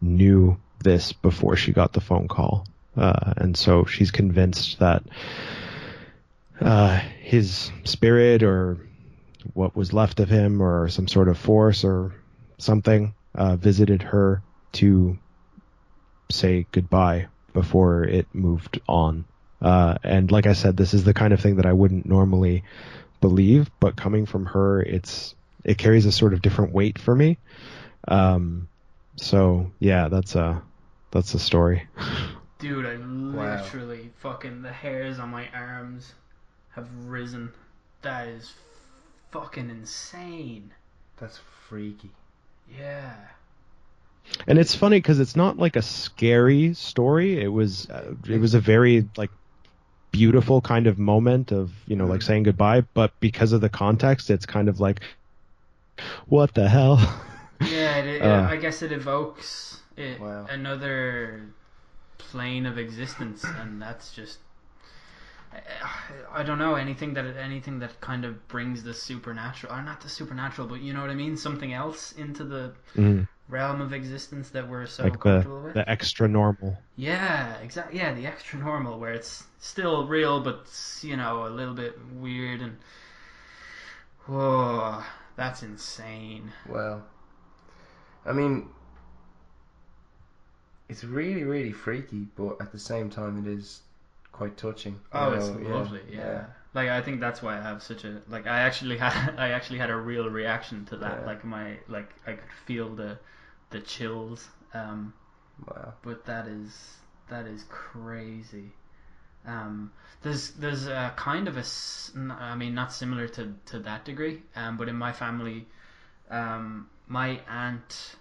knew 0.00 0.58
this 0.82 1.12
before 1.12 1.56
she 1.56 1.72
got 1.72 1.92
the 1.92 2.00
phone 2.00 2.28
call, 2.28 2.66
uh, 2.96 3.34
and 3.36 3.56
so 3.56 3.84
she's 3.84 4.10
convinced 4.10 4.78
that 4.78 5.02
uh, 6.60 6.96
his 7.20 7.70
spirit 7.84 8.42
or 8.42 8.78
what 9.52 9.76
was 9.76 9.92
left 9.92 10.20
of 10.20 10.28
him 10.28 10.60
or 10.60 10.88
some 10.88 11.06
sort 11.06 11.28
of 11.28 11.38
force 11.38 11.84
or 11.84 12.14
something 12.58 13.14
uh, 13.34 13.56
visited 13.56 14.02
her 14.02 14.42
to 14.72 15.18
say 16.30 16.66
goodbye 16.72 17.28
before 17.52 18.04
it 18.04 18.26
moved 18.34 18.80
on. 18.88 19.24
Uh, 19.60 19.96
and 20.02 20.30
like 20.30 20.46
I 20.46 20.52
said, 20.52 20.76
this 20.76 20.92
is 20.94 21.04
the 21.04 21.14
kind 21.14 21.32
of 21.32 21.40
thing 21.40 21.56
that 21.56 21.66
I 21.66 21.72
wouldn't 21.72 22.06
normally 22.06 22.64
believe, 23.20 23.70
but 23.80 23.96
coming 23.96 24.26
from 24.26 24.46
her, 24.46 24.82
it's 24.82 25.34
it 25.64 25.78
carries 25.78 26.06
a 26.06 26.12
sort 26.12 26.34
of 26.34 26.42
different 26.42 26.72
weight 26.72 26.98
for 26.98 27.14
me. 27.14 27.38
Um, 28.06 28.68
so 29.16 29.72
yeah, 29.78 30.08
that's 30.08 30.34
a 30.34 30.62
that's 31.10 31.34
a 31.34 31.38
story. 31.38 31.88
Dude, 32.58 32.86
I 32.86 32.96
Wow. 32.96 33.56
literally 33.56 34.10
fucking 34.18 34.62
the 34.62 34.72
hairs 34.72 35.18
on 35.18 35.30
my 35.30 35.48
arms 35.54 36.14
have 36.70 36.88
risen. 37.06 37.52
That 38.02 38.28
is 38.28 38.54
fucking 39.30 39.70
insane. 39.70 40.72
That's 41.16 41.38
freaky. 41.68 42.12
Yeah. 42.78 43.14
And 44.46 44.58
it's 44.58 44.74
funny 44.74 44.98
because 44.98 45.20
it's 45.20 45.36
not 45.36 45.58
like 45.58 45.76
a 45.76 45.82
scary 45.82 46.74
story. 46.74 47.40
It 47.40 47.48
was 47.48 47.88
uh, 47.88 48.14
it 48.28 48.38
was 48.40 48.54
a 48.54 48.60
very 48.60 49.08
like 49.16 49.30
beautiful 50.12 50.60
kind 50.60 50.86
of 50.86 50.98
moment 50.98 51.52
of 51.52 51.72
you 51.86 51.96
know 51.96 52.06
like 52.06 52.22
saying 52.22 52.44
goodbye, 52.44 52.82
but 52.94 53.12
because 53.20 53.52
of 53.52 53.60
the 53.60 53.68
context, 53.68 54.30
it's 54.30 54.46
kind 54.46 54.68
of 54.68 54.80
like 54.80 55.00
what 56.26 56.54
the 56.54 56.68
hell. 56.68 56.98
Yeah, 57.58 57.96
it, 57.96 58.20
Uh. 58.20 58.46
I 58.50 58.56
guess 58.56 58.82
it 58.82 58.92
evokes 58.92 59.80
it, 59.96 60.20
Wow. 60.20 60.46
another 60.50 61.40
plane 62.18 62.66
of 62.66 62.76
existence, 62.76 63.44
and 63.44 63.80
that's 63.80 64.12
just. 64.14 64.38
I- 65.52 66.40
I 66.40 66.42
don't 66.42 66.58
know 66.58 66.74
anything 66.74 67.14
that 67.14 67.24
anything 67.36 67.78
that 67.80 68.00
kind 68.00 68.24
of 68.24 68.46
brings 68.48 68.82
the 68.82 68.94
supernatural, 68.94 69.72
or 69.72 69.82
not 69.82 70.00
the 70.00 70.08
supernatural, 70.08 70.68
but 70.68 70.80
you 70.80 70.92
know 70.92 71.00
what 71.00 71.10
I 71.10 71.14
mean, 71.14 71.36
something 71.36 71.72
else 71.72 72.12
into 72.12 72.44
the 72.44 72.72
Mhm. 72.94 73.26
realm 73.48 73.80
of 73.80 73.92
existence 73.92 74.50
that 74.50 74.68
we're 74.68 74.86
so 74.86 75.04
like 75.04 75.18
comfortable 75.20 75.60
the 75.60 75.66
with. 75.66 75.74
the 75.74 75.88
extra 75.88 76.28
normal. 76.28 76.78
Yeah, 76.96 77.56
exactly. 77.58 77.98
Yeah, 77.98 78.12
the 78.14 78.26
extra 78.26 78.58
normal, 78.58 78.98
where 78.98 79.12
it's 79.12 79.44
still 79.58 80.06
real, 80.06 80.40
but 80.40 80.66
you 81.02 81.16
know, 81.16 81.46
a 81.46 81.50
little 81.50 81.74
bit 81.74 81.98
weird 82.14 82.60
and. 82.60 82.76
Whoa, 84.26 85.02
that's 85.36 85.62
insane. 85.62 86.52
Well, 86.66 87.04
I 88.26 88.32
mean, 88.32 88.68
it's 90.88 91.04
really, 91.04 91.44
really 91.44 91.72
freaky, 91.72 92.26
but 92.36 92.60
at 92.60 92.72
the 92.72 92.78
same 92.78 93.10
time, 93.10 93.38
it 93.46 93.48
is 93.50 93.82
quite 94.36 94.56
touching. 94.56 95.00
Oh, 95.12 95.32
it's 95.32 95.48
know, 95.48 95.70
lovely. 95.70 96.02
Yeah. 96.10 96.44
Like 96.74 96.88
I 96.90 97.00
think 97.02 97.20
that's 97.20 97.42
why 97.42 97.56
I 97.58 97.60
have 97.62 97.82
such 97.82 98.04
a 98.04 98.20
like. 98.28 98.46
I 98.46 98.60
actually 98.60 98.98
had 99.06 99.34
I 99.38 99.50
actually 99.50 99.78
had 99.78 99.90
a 99.90 99.96
real 99.96 100.28
reaction 100.28 100.84
to 100.86 100.96
that. 100.98 101.20
Yeah. 101.20 101.26
Like 101.26 101.44
my 101.44 101.76
like 101.88 102.10
I 102.26 102.32
could 102.32 102.52
feel 102.66 102.94
the 102.94 103.18
the 103.70 103.80
chills. 103.80 104.48
Um, 104.74 105.14
Wow. 105.66 105.94
but 106.02 106.24
that 106.26 106.46
is 106.48 106.98
that 107.28 107.46
is 107.46 107.64
crazy. 107.68 108.72
Um, 109.46 109.92
there's 110.22 110.50
there's 110.52 110.86
a 110.86 111.12
kind 111.16 111.48
of 111.48 111.56
a 111.56 111.64
I 112.32 112.56
mean 112.56 112.74
not 112.74 112.92
similar 112.92 113.28
to 113.28 113.54
to 113.66 113.78
that 113.80 114.04
degree. 114.04 114.42
Um, 114.54 114.76
but 114.76 114.88
in 114.88 114.96
my 114.96 115.12
family, 115.12 115.66
um, 116.30 116.88
my 117.08 117.40
aunt, 117.48 118.16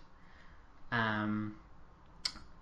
um, 0.91 1.55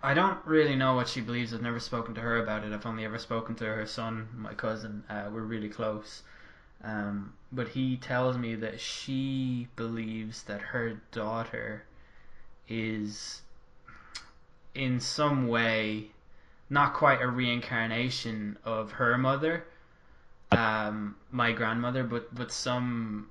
I 0.05 0.13
don't 0.13 0.45
really 0.45 0.75
know 0.75 0.95
what 0.95 1.07
she 1.07 1.21
believes. 1.21 1.53
I've 1.53 1.61
never 1.61 1.79
spoken 1.79 2.13
to 2.15 2.21
her 2.21 2.43
about 2.43 2.65
it. 2.65 2.73
I've 2.73 2.85
only 2.85 3.05
ever 3.05 3.17
spoken 3.17 3.55
to 3.55 3.65
her 3.65 3.85
son, 3.85 4.27
my 4.35 4.53
cousin. 4.53 5.03
Uh, 5.09 5.29
we're 5.33 5.41
really 5.41 5.69
close. 5.69 6.23
Um, 6.83 7.33
but 7.53 7.69
he 7.69 7.95
tells 7.95 8.37
me 8.37 8.55
that 8.55 8.81
she 8.81 9.69
believes 9.77 10.43
that 10.43 10.59
her 10.59 10.99
daughter 11.13 11.85
is 12.67 13.41
in 14.75 14.99
some 14.99 15.47
way 15.47 16.11
not 16.69 16.93
quite 16.93 17.21
a 17.21 17.27
reincarnation 17.27 18.57
of 18.65 18.91
her 18.91 19.17
mother, 19.17 19.63
um, 20.51 21.15
my 21.31 21.53
grandmother, 21.53 22.03
but 22.03 22.33
but 22.35 22.51
some 22.51 23.29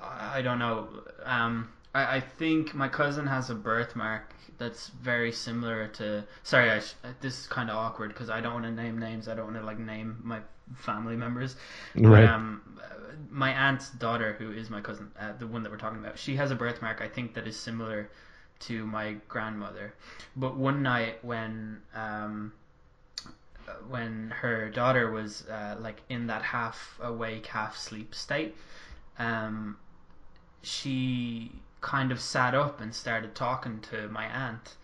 I 0.00 0.42
don't 0.42 0.58
know. 0.58 0.88
Um, 1.24 1.68
I, 1.94 2.16
I 2.16 2.20
think 2.20 2.74
my 2.74 2.88
cousin 2.88 3.26
has 3.26 3.50
a 3.50 3.54
birthmark 3.54 4.34
that's 4.58 4.88
very 4.88 5.32
similar 5.32 5.88
to. 5.88 6.24
Sorry, 6.42 6.70
I 6.70 6.80
sh- 6.80 6.94
this 7.20 7.40
is 7.40 7.46
kind 7.46 7.70
of 7.70 7.76
awkward 7.76 8.10
because 8.10 8.30
I 8.30 8.40
don't 8.40 8.54
want 8.54 8.64
to 8.64 8.70
name 8.72 8.98
names. 8.98 9.28
I 9.28 9.34
don't 9.34 9.46
want 9.46 9.56
to 9.56 9.64
like 9.64 9.78
name 9.78 10.20
my 10.22 10.40
family 10.76 11.16
members. 11.16 11.56
But, 11.94 12.10
Right. 12.10 12.24
um, 12.24 12.62
my 13.30 13.52
aunt's 13.52 13.90
daughter, 13.90 14.34
who 14.38 14.50
is 14.52 14.70
my 14.70 14.80
cousin, 14.80 15.10
uh, 15.18 15.32
the 15.38 15.46
one 15.46 15.62
that 15.62 15.70
we're 15.70 15.78
talking 15.78 15.98
about, 15.98 16.18
she 16.18 16.36
has 16.36 16.50
a 16.50 16.54
birthmark 16.54 17.00
I 17.00 17.08
think 17.08 17.34
that 17.34 17.46
is 17.46 17.58
similar 17.58 18.10
to 18.60 18.86
my 18.86 19.16
grandmother. 19.28 19.94
But 20.36 20.56
one 20.56 20.82
night 20.82 21.18
when 21.24 21.80
um, 21.94 22.52
when 23.88 24.30
her 24.30 24.68
daughter 24.70 25.10
was 25.10 25.46
uh, 25.48 25.76
like 25.80 26.02
in 26.08 26.26
that 26.26 26.42
half 26.42 26.98
awake, 27.02 27.46
half 27.46 27.76
sleep 27.76 28.14
state, 28.14 28.56
um, 29.18 29.76
she 30.62 31.52
kind 31.82 32.10
of 32.10 32.20
sat 32.20 32.54
up 32.54 32.80
and 32.80 32.94
started 32.94 33.34
talking 33.34 33.80
to 33.82 34.08
my 34.08 34.24
aunt, 34.24 34.76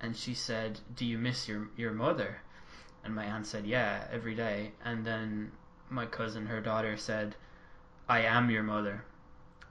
and 0.00 0.16
she 0.16 0.34
said, 0.34 0.80
"Do 0.94 1.04
you 1.04 1.18
miss 1.18 1.48
your 1.48 1.68
your 1.76 1.92
mother?" 1.92 2.42
And 3.04 3.14
my 3.14 3.24
aunt 3.24 3.46
said, 3.46 3.66
"Yeah, 3.66 4.06
every 4.12 4.36
day." 4.36 4.74
And 4.84 5.04
then 5.04 5.52
my 5.90 6.06
cousin, 6.06 6.46
her 6.46 6.60
daughter, 6.60 6.96
said, 6.96 7.36
"I 8.08 8.20
am 8.20 8.50
your 8.50 8.62
mother," 8.62 9.04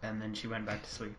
and 0.03 0.21
then 0.21 0.33
she 0.33 0.47
went 0.47 0.65
back 0.65 0.83
to 0.83 0.89
sleep. 0.89 1.17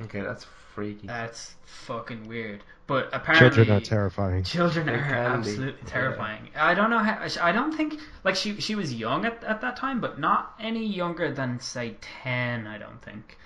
Okay, 0.00 0.20
that's 0.22 0.44
freaky. 0.74 1.06
That's 1.06 1.54
fucking 1.64 2.26
weird. 2.28 2.64
But 2.86 3.10
apparently, 3.12 3.64
Children 3.64 3.70
are 3.70 3.80
terrifying. 3.80 4.44
Children 4.44 4.86
They 4.86 4.94
are 4.94 5.02
can 5.02 5.42
be, 5.44 5.58
absolutely 5.58 5.82
yeah. 5.86 5.90
terrifying. 5.90 6.50
I 6.54 6.74
don't 6.74 6.90
know 6.90 6.98
how. 6.98 7.26
I 7.40 7.52
don't 7.52 7.72
think 7.72 8.00
like 8.24 8.36
she 8.36 8.60
she 8.60 8.74
was 8.74 8.92
young 8.94 9.24
at 9.26 9.42
at 9.44 9.60
that 9.60 9.76
time, 9.76 10.00
but 10.00 10.18
not 10.18 10.54
any 10.58 10.86
younger 10.86 11.30
than 11.32 11.60
say 11.60 11.96
ten. 12.00 12.66
I 12.66 12.78
don't 12.78 13.00
think. 13.02 13.38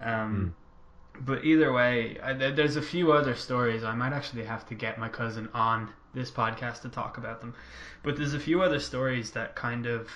Um, 0.00 0.54
But 1.20 1.44
either 1.44 1.72
way, 1.72 2.18
I, 2.22 2.32
there's 2.32 2.76
a 2.76 2.82
few 2.82 3.12
other 3.12 3.34
stories. 3.34 3.84
I 3.84 3.94
might 3.94 4.12
actually 4.12 4.44
have 4.44 4.66
to 4.68 4.74
get 4.74 4.98
my 4.98 5.08
cousin 5.08 5.48
on 5.54 5.90
this 6.14 6.30
podcast 6.30 6.82
to 6.82 6.88
talk 6.88 7.18
about 7.18 7.40
them. 7.40 7.54
But 8.02 8.16
there's 8.16 8.34
a 8.34 8.40
few 8.40 8.62
other 8.62 8.80
stories 8.80 9.30
that 9.32 9.54
kind 9.54 9.86
of. 9.86 10.08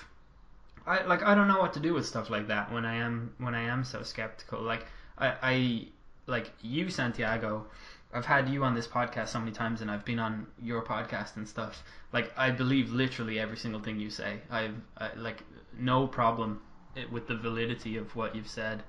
I 0.85 1.03
like 1.03 1.21
I 1.23 1.35
don't 1.35 1.47
know 1.47 1.59
what 1.59 1.73
to 1.73 1.79
do 1.79 1.93
with 1.93 2.05
stuff 2.05 2.29
like 2.29 2.47
that 2.47 2.71
when 2.71 2.85
I 2.85 2.95
am 2.95 3.33
when 3.37 3.53
I 3.53 3.63
am 3.63 3.83
so 3.83 4.03
skeptical. 4.03 4.61
Like 4.61 4.85
I, 5.17 5.33
I 5.41 5.87
like 6.27 6.51
you 6.61 6.89
Santiago 6.89 7.67
I've 8.13 8.25
had 8.25 8.47
you 8.47 8.63
on 8.63 8.73
this 8.73 8.87
podcast 8.87 9.27
so 9.29 9.39
many 9.39 9.51
times, 9.51 9.81
and 9.81 9.91
I've 9.91 10.05
been 10.05 10.19
on 10.19 10.47
your 10.61 10.81
podcast 10.81 11.35
and 11.35 11.47
stuff. 11.47 11.83
Like 12.13 12.31
I 12.37 12.51
believe 12.51 12.91
literally 12.91 13.39
every 13.39 13.57
single 13.57 13.81
thing 13.81 13.99
you 13.99 14.09
say. 14.09 14.39
I've 14.49 14.75
I, 14.97 15.13
like 15.15 15.43
no 15.77 16.07
problem 16.07 16.61
with 17.11 17.27
the 17.27 17.35
validity 17.35 17.97
of 17.97 18.15
what 18.15 18.33
you've 18.35 18.47
said. 18.47 18.83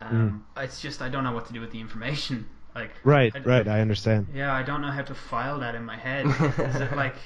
Um, 0.00 0.44
It's 0.56 0.80
just 0.80 1.02
I 1.02 1.08
don't 1.08 1.24
know 1.24 1.32
what 1.32 1.46
to 1.46 1.52
do 1.52 1.60
with 1.60 1.72
the 1.72 1.80
information. 1.80 2.46
Like 2.72 2.92
Right, 3.02 3.34
I- 3.34 3.40
right. 3.40 3.66
I 3.66 3.80
understand. 3.80 4.28
Yeah, 4.32 4.54
I 4.54 4.62
don't 4.62 4.80
know 4.80 4.92
how 4.92 5.02
to 5.02 5.12
file 5.12 5.58
that 5.58 5.74
in 5.74 5.84
my 5.84 5.96
head. 5.96 6.26
Is 6.26 6.76
it 6.76 6.94
like 7.04 7.16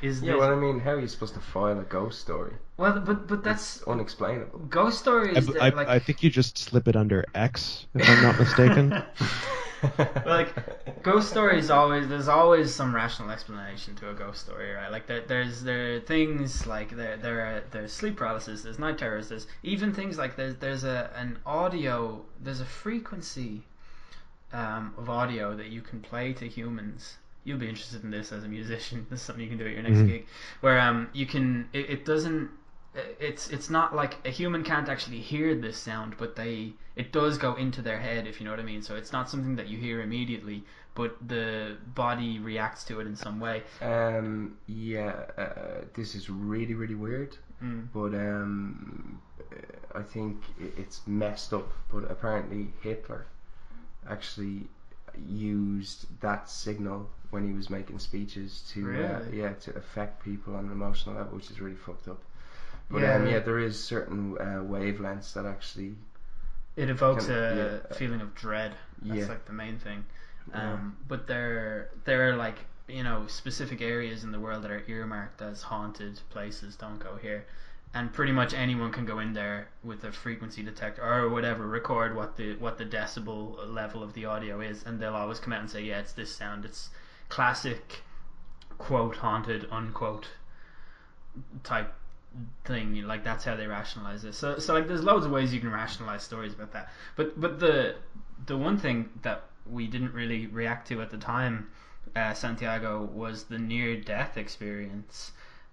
is 0.00 0.22
Yeah, 0.22 0.32
this 0.32 0.40
well, 0.40 0.50
I 0.50 0.56
mean, 0.56 0.80
how 0.80 0.92
are 0.92 1.00
you 1.00 1.08
supposed 1.08 1.34
to 1.34 1.40
file 1.40 1.78
a 1.78 1.82
ghost 1.82 2.22
story? 2.22 2.54
well, 2.78 2.98
but 3.00 3.28
but 3.28 3.44
that's 3.44 3.76
It's 3.76 3.86
unexplainable. 3.86 4.60
ghost 4.60 5.00
stories. 5.00 5.36
I, 5.60 5.66
I, 5.66 5.68
like 5.68 5.88
I 5.88 5.98
think 5.98 6.22
you 6.22 6.30
just 6.30 6.56
slip 6.56 6.88
it 6.88 6.96
under 6.96 7.22
X, 7.34 7.86
if 7.94 8.08
I'm 8.08 8.22
not 8.22 8.38
mistaken. 8.38 8.94
like 10.24 10.54
ghost 11.02 11.28
stories 11.28 11.70
always 11.70 12.08
there's 12.08 12.28
always 12.28 12.72
some 12.72 12.94
rational 12.94 13.30
explanation 13.30 13.94
to 13.96 14.10
a 14.10 14.14
ghost 14.14 14.40
story 14.44 14.72
right? 14.72 14.90
Like 14.90 15.06
there, 15.06 15.20
there's 15.20 15.62
there 15.62 15.96
are 15.96 16.00
things 16.00 16.66
like 16.66 16.96
there 16.96 17.16
there 17.16 17.40
are 17.40 17.62
there's 17.70 17.92
sleep 17.92 18.16
paralysis 18.16 18.62
there's 18.62 18.78
night 18.78 18.98
terrors 18.98 19.28
there's 19.28 19.46
even 19.62 19.92
things 19.92 20.18
like 20.18 20.36
there's 20.36 20.56
there's 20.56 20.84
a 20.84 21.10
an 21.14 21.38
audio 21.46 22.24
there's 22.40 22.60
a 22.60 22.64
frequency 22.64 23.62
um, 24.52 24.92
of 24.96 25.08
audio 25.10 25.54
that 25.56 25.68
you 25.68 25.80
can 25.82 26.00
play 26.00 26.32
to 26.34 26.48
humans. 26.48 27.16
You'll 27.44 27.58
be 27.58 27.68
interested 27.68 28.04
in 28.04 28.10
this 28.10 28.32
as 28.32 28.44
a 28.44 28.48
musician. 28.48 29.06
This 29.10 29.20
is 29.20 29.26
something 29.26 29.42
you 29.42 29.48
can 29.50 29.58
do 29.58 29.66
at 29.66 29.72
your 29.72 29.82
next 29.82 30.00
Mhm. 30.00 30.06
gig. 30.06 30.26
Where 30.60 30.78
um 30.80 31.08
you 31.12 31.26
can 31.26 31.68
it, 31.72 31.90
it 31.90 32.04
doesn't 32.04 32.50
it's 33.18 33.48
it's 33.50 33.70
not 33.70 33.94
like 33.94 34.16
a 34.24 34.30
human 34.30 34.62
can't 34.64 34.88
actually 34.88 35.18
hear 35.20 35.54
this 35.54 35.76
sound, 35.76 36.14
but 36.18 36.36
they 36.36 36.72
it 36.96 37.12
does 37.12 37.38
go 37.38 37.54
into 37.54 37.82
their 37.82 37.98
head 37.98 38.26
if 38.26 38.40
you 38.40 38.44
know 38.44 38.52
what 38.52 38.60
I 38.60 38.64
mean. 38.64 38.82
So 38.82 38.94
it's 38.96 39.12
not 39.12 39.28
something 39.28 39.56
that 39.56 39.68
you 39.68 39.78
hear 39.78 40.00
immediately, 40.02 40.64
but 40.94 41.16
the 41.26 41.76
body 41.94 42.38
reacts 42.38 42.84
to 42.84 43.00
it 43.00 43.06
in 43.06 43.16
some 43.16 43.40
way. 43.40 43.62
Um, 43.82 44.56
yeah, 44.66 45.24
uh, 45.36 45.84
this 45.94 46.14
is 46.14 46.30
really, 46.30 46.74
really 46.74 46.94
weird, 46.94 47.36
Mm. 47.62 47.88
but 47.92 48.14
um, 48.14 49.20
uh, 49.40 49.98
I 49.98 50.02
think 50.02 50.42
it's 50.76 51.00
messed 51.06 51.52
up. 51.52 51.70
But 51.92 52.10
apparently 52.10 52.72
Hitler 52.82 53.26
actually 54.08 54.68
used 55.28 56.06
that 56.20 56.48
signal 56.50 57.08
when 57.30 57.46
he 57.46 57.54
was 57.54 57.70
making 57.70 57.98
speeches 57.98 58.68
to 58.72 58.80
uh, 59.04 59.22
yeah 59.32 59.52
to 59.54 59.74
affect 59.76 60.22
people 60.24 60.54
on 60.56 60.66
an 60.66 60.72
emotional 60.72 61.16
level, 61.16 61.36
which 61.36 61.50
is 61.50 61.60
really 61.60 61.76
fucked 61.76 62.08
up. 62.08 62.20
But 62.90 63.02
Yeah. 63.02 63.14
um, 63.16 63.26
yeah, 63.26 63.38
there 63.40 63.58
is 63.58 63.82
certain 63.82 64.36
uh, 64.38 64.62
wavelengths 64.62 65.32
that 65.34 65.46
actually 65.46 65.96
It 66.76 66.90
evokes 66.90 67.26
Kind 67.26 67.38
of, 67.38 67.44
a 67.44 67.82
yeah. 67.90 67.96
feeling 67.96 68.20
of 68.20 68.34
dread. 68.34 68.74
That's 69.02 69.20
Yeah. 69.20 69.26
like 69.26 69.44
the 69.46 69.52
main 69.52 69.78
thing. 69.78 70.04
Um, 70.52 70.96
but 71.08 71.26
there 71.26 71.90
there 72.04 72.28
are 72.30 72.36
like 72.36 72.58
you 72.88 73.02
know 73.02 73.26
specific 73.28 73.80
areas 73.80 74.24
in 74.24 74.30
the 74.32 74.40
world 74.40 74.62
that 74.64 74.70
are 74.70 74.82
earmarked 74.86 75.40
as 75.40 75.62
haunted 75.62 76.20
places. 76.30 76.76
Don't 76.76 76.98
go 76.98 77.16
here. 77.16 77.46
And 77.94 78.12
pretty 78.12 78.32
much 78.32 78.52
anyone 78.52 78.90
can 78.90 79.04
go 79.06 79.20
in 79.20 79.32
there 79.34 79.68
with 79.84 80.02
a 80.04 80.10
frequency 80.12 80.62
detector 80.64 81.02
or 81.02 81.28
whatever, 81.30 81.66
record 81.66 82.14
what 82.16 82.36
the 82.36 82.56
what 82.56 82.76
the 82.76 82.84
decibel 82.84 83.66
level 83.72 84.02
of 84.02 84.12
the 84.14 84.24
audio 84.26 84.60
is, 84.60 84.82
and 84.84 84.98
they'll 85.00 85.14
always 85.14 85.38
come 85.40 85.52
out 85.52 85.60
and 85.60 85.70
say, 85.70 85.82
"Yeah, 85.82 86.00
it's 86.00 86.12
this 86.12 86.34
sound. 86.34 86.64
It's 86.64 86.90
classic, 87.28 88.02
quote 88.78 89.16
haunted, 89.16 89.66
unquote 89.70 90.28
type 91.62 91.94
thing. 92.64 93.02
Like 93.06 93.24
that's 93.24 93.44
how 93.44 93.56
they 93.56 93.66
rationalize 93.66 94.24
it. 94.24 94.34
So 94.34 94.58
so 94.58 94.74
like 94.74 94.88
there's 94.88 95.02
loads 95.04 95.26
of 95.26 95.32
ways 95.32 95.52
you 95.54 95.60
can 95.60 95.70
rationalize 95.70 96.22
stories 96.22 96.52
about 96.54 96.72
that. 96.72 96.90
But 97.16 97.40
but 97.40 97.58
the 97.60 97.96
the 98.46 98.56
one 98.56 98.76
thing 98.76 99.10
that 99.22 99.44
we 99.70 99.86
didn't 99.86 100.12
really 100.12 100.46
react 100.46 100.88
to 100.88 101.00
at 101.00 101.10
the 101.10 101.16
time, 101.18 101.68
uh, 102.16 102.34
Santiago, 102.34 103.02
was 103.02 103.44
the 103.44 103.58
near 103.58 103.96
death 103.96 104.36
experience, 104.36 105.32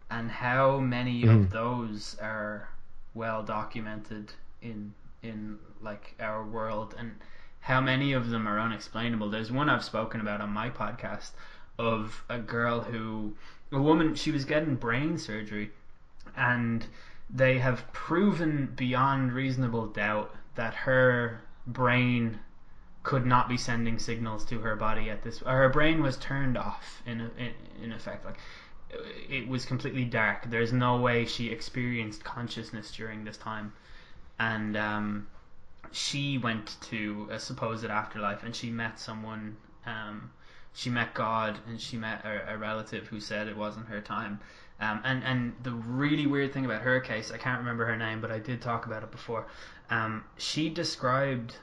and 0.09 0.30
how 0.32 0.80
many 0.80 1.26
of 1.26 1.41
Mhm. 1.41 1.49
those 1.49 2.18
are 2.22 2.70
well 3.14 3.43
documented 3.43 4.34
in 4.62 4.93
in 5.22 5.59
like 5.82 6.16
our 6.20 6.43
world 6.45 6.95
and 6.97 7.16
how 7.62 7.80
many 7.82 8.14
of 8.14 8.30
them 8.30 8.47
are 8.47 8.59
unexplainable. 8.59 9.30
There's 9.30 9.51
one 9.51 9.70
I've 9.70 9.84
spoken 9.84 10.20
about 10.22 10.41
on 10.41 10.49
my 10.49 10.70
podcast 10.70 11.32
of 11.78 12.24
a 12.30 12.39
girl 12.39 12.82
who 12.82 13.36
a 13.72 13.82
woman 13.82 14.16
she 14.16 14.32
was 14.32 14.45
getting 14.45 14.76
brain 14.76 15.18
surgery 15.18 15.72
and 16.36 16.86
they 17.30 17.58
have 17.60 17.92
proven 17.94 18.74
beyond 18.76 19.32
reasonable 19.32 19.88
doubt 19.88 20.36
that 20.56 20.74
her 20.74 21.42
brain 21.68 22.40
could 23.04 23.26
not 23.26 23.50
be 23.50 23.58
sending 23.58 23.98
signals 23.98 24.46
to 24.46 24.60
her 24.60 24.76
body 24.76 25.10
at 25.10 25.24
this 25.24 25.42
or 25.42 25.54
her 25.54 25.70
brain 25.70 26.04
was 26.04 26.18
turned 26.18 26.58
off 26.58 27.02
in 27.06 27.22
in, 27.38 27.54
in 27.82 27.92
effect 27.92 28.26
like 28.26 28.38
it 29.30 29.48
was 29.48 29.66
completely 29.66 30.06
dark. 30.06 30.50
There's 30.50 30.74
no 30.74 30.98
way 30.98 31.26
she 31.26 31.50
experienced 31.50 32.24
consciousness 32.24 32.92
during 32.92 33.24
this 33.24 33.38
time. 33.38 33.74
And 34.40 34.76
um, 34.76 35.28
she 35.92 36.38
went 36.38 36.78
to 36.82 37.30
a 37.32 37.40
supposed 37.40 37.86
afterlife 37.86 38.44
and 38.44 38.56
she 38.56 38.70
met 38.70 39.00
someone 39.00 39.58
um, 39.86 40.32
she 40.74 40.90
met 40.90 41.14
God 41.14 41.60
and 41.68 41.80
she 41.80 41.98
met 41.98 42.24
a, 42.26 42.54
a 42.54 42.58
relative 42.58 43.08
who 43.08 43.20
said 43.20 43.48
it 43.48 43.58
wasn't 43.58 43.88
her 43.88 44.02
time 44.02 44.40
um, 44.82 45.02
and 45.06 45.24
and 45.24 45.54
the 45.64 45.72
really 45.72 46.28
weird 46.28 46.54
thing 46.54 46.66
about 46.66 46.82
her 46.82 47.00
case 47.00 47.32
I 47.32 47.38
can't 47.38 47.60
remember 47.60 47.86
her 47.86 47.98
name 47.98 48.22
but 48.22 48.32
I 48.32 48.40
did 48.40 48.62
talk 48.62 48.86
about 48.88 49.04
it 49.04 49.12
before. 49.12 49.48
Um, 49.90 50.26
she 50.38 50.70
described 50.70 51.58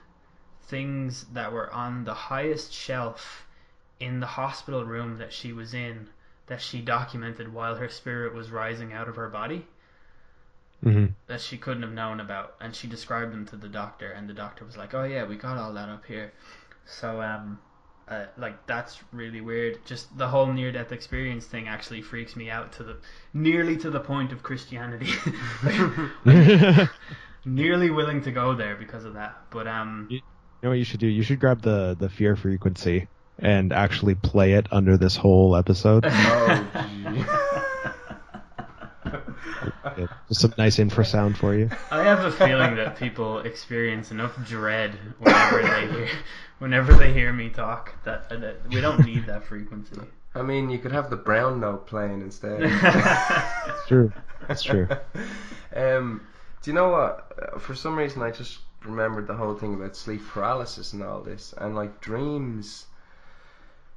things 0.63 1.25
that 1.33 1.53
were 1.53 1.73
on 1.73 2.05
the 2.05 2.15
highest 2.15 2.73
shelf 2.73 3.47
in 4.01 4.21
the 4.21 4.27
hospital 4.27 4.85
room 4.85 5.19
that 5.19 5.33
she 5.33 5.53
was 5.53 5.75
in 5.75 6.09
that 6.47 6.61
she 6.63 6.81
documented 6.83 7.53
while 7.53 7.77
her 7.77 7.89
spirit 7.89 8.35
was 8.35 8.51
rising 8.51 8.93
out 8.93 9.09
of 9.09 9.17
her 9.17 9.29
body 9.29 9.67
hmm 10.83 11.07
that 11.27 11.41
she 11.41 11.59
couldn't 11.59 11.83
have 11.83 11.93
known 11.93 12.21
about. 12.21 12.55
And 12.61 12.75
she 12.75 12.87
described 12.89 13.33
them 13.33 13.47
to 13.47 13.57
the 13.57 13.69
doctor 13.69 14.11
and 14.11 14.29
the 14.29 14.35
doctor 14.35 14.65
was 14.65 14.77
like 14.77 14.95
oh 14.95 15.05
yeah 15.05 15.25
we 15.25 15.37
got 15.37 15.59
all 15.59 15.73
that 15.75 15.89
up 15.89 16.05
here. 16.07 16.33
So 16.87 17.21
um 17.23 17.61
uh, 18.11 18.27
like 18.37 18.67
that's 18.67 18.99
really 19.13 19.41
weird 19.41 19.79
just 19.85 20.17
the 20.17 20.29
whole 20.29 20.47
near 20.47 20.73
death 20.73 20.93
experience 20.93 21.47
thing 21.47 21.69
actually 21.69 22.03
freaks 22.03 22.37
me 22.37 22.51
out 22.51 22.73
to 22.73 22.83
the 22.83 22.97
nearly 23.35 23.77
to 23.77 23.91
the 23.91 24.01
point 24.01 24.33
of 24.33 24.43
christianity 24.43 25.11
nearly 27.45 27.91
willing 27.91 28.23
to 28.23 28.31
go 28.31 28.55
there 28.55 28.77
because 28.77 29.05
of 29.05 29.15
that 29.15 29.37
but 29.51 29.67
um 29.67 30.07
You 30.11 30.21
know 30.63 30.71
what 30.71 30.79
you 30.79 30.85
should 30.85 31.01
do? 31.01 31.07
You 31.07 31.23
should 31.23 31.39
grab 31.39 31.63
the 31.63 31.97
the 31.99 32.09
fear 32.09 32.35
frequency 32.35 33.07
and 33.39 33.73
actually 33.73 34.15
play 34.17 34.55
it 34.55 34.67
under 34.73 34.97
this 34.97 35.15
whole 35.17 35.55
episode. 35.55 36.05
oh 36.07 36.87
gee. 37.05 37.25
Just 40.29 40.41
some 40.41 40.53
nice 40.59 40.77
infrasound 40.77 41.37
for 41.37 41.55
you. 41.55 41.71
I 41.91 42.03
have 42.05 42.25
a 42.25 42.31
feeling 42.31 42.77
that 42.77 42.97
people 42.97 43.39
experience 43.41 44.11
enough 44.11 44.37
dread 44.45 44.99
whenever 45.19 45.63
they 45.63 45.89
hear 45.93 46.09
whenever 46.59 46.93
they 46.95 47.13
hear 47.13 47.33
me 47.33 47.49
talk 47.49 47.93
that, 48.05 48.29
that 48.29 48.69
we 48.69 48.81
don't 48.81 49.05
need 49.05 49.27
that 49.27 49.45
frequency. 49.45 50.01
I 50.35 50.43
mean, 50.43 50.71
you 50.71 50.79
could 50.79 50.93
have 50.93 51.11
the 51.11 51.17
brown 51.17 51.61
note 51.61 51.87
playing 51.87 52.21
instead. 52.21 52.61
That's 52.83 53.87
true. 53.89 54.13
That's 54.47 54.63
true. 54.63 54.89
um, 55.75 56.21
do 56.63 56.71
you 56.71 56.75
know 56.75 56.91
what? 56.91 57.33
Uh, 57.55 57.59
For 57.59 57.75
some 57.75 57.97
reason, 57.97 58.23
I 58.23 58.31
just 58.31 58.59
remembered 58.85 59.27
the 59.27 59.35
whole 59.35 59.55
thing 59.55 59.75
about 59.75 59.97
sleep 59.97 60.27
paralysis 60.29 60.93
and 60.93 61.03
all 61.03 61.23
this, 61.23 61.55
and 61.57 61.75
like 61.75 62.01
dreams. 62.01 62.87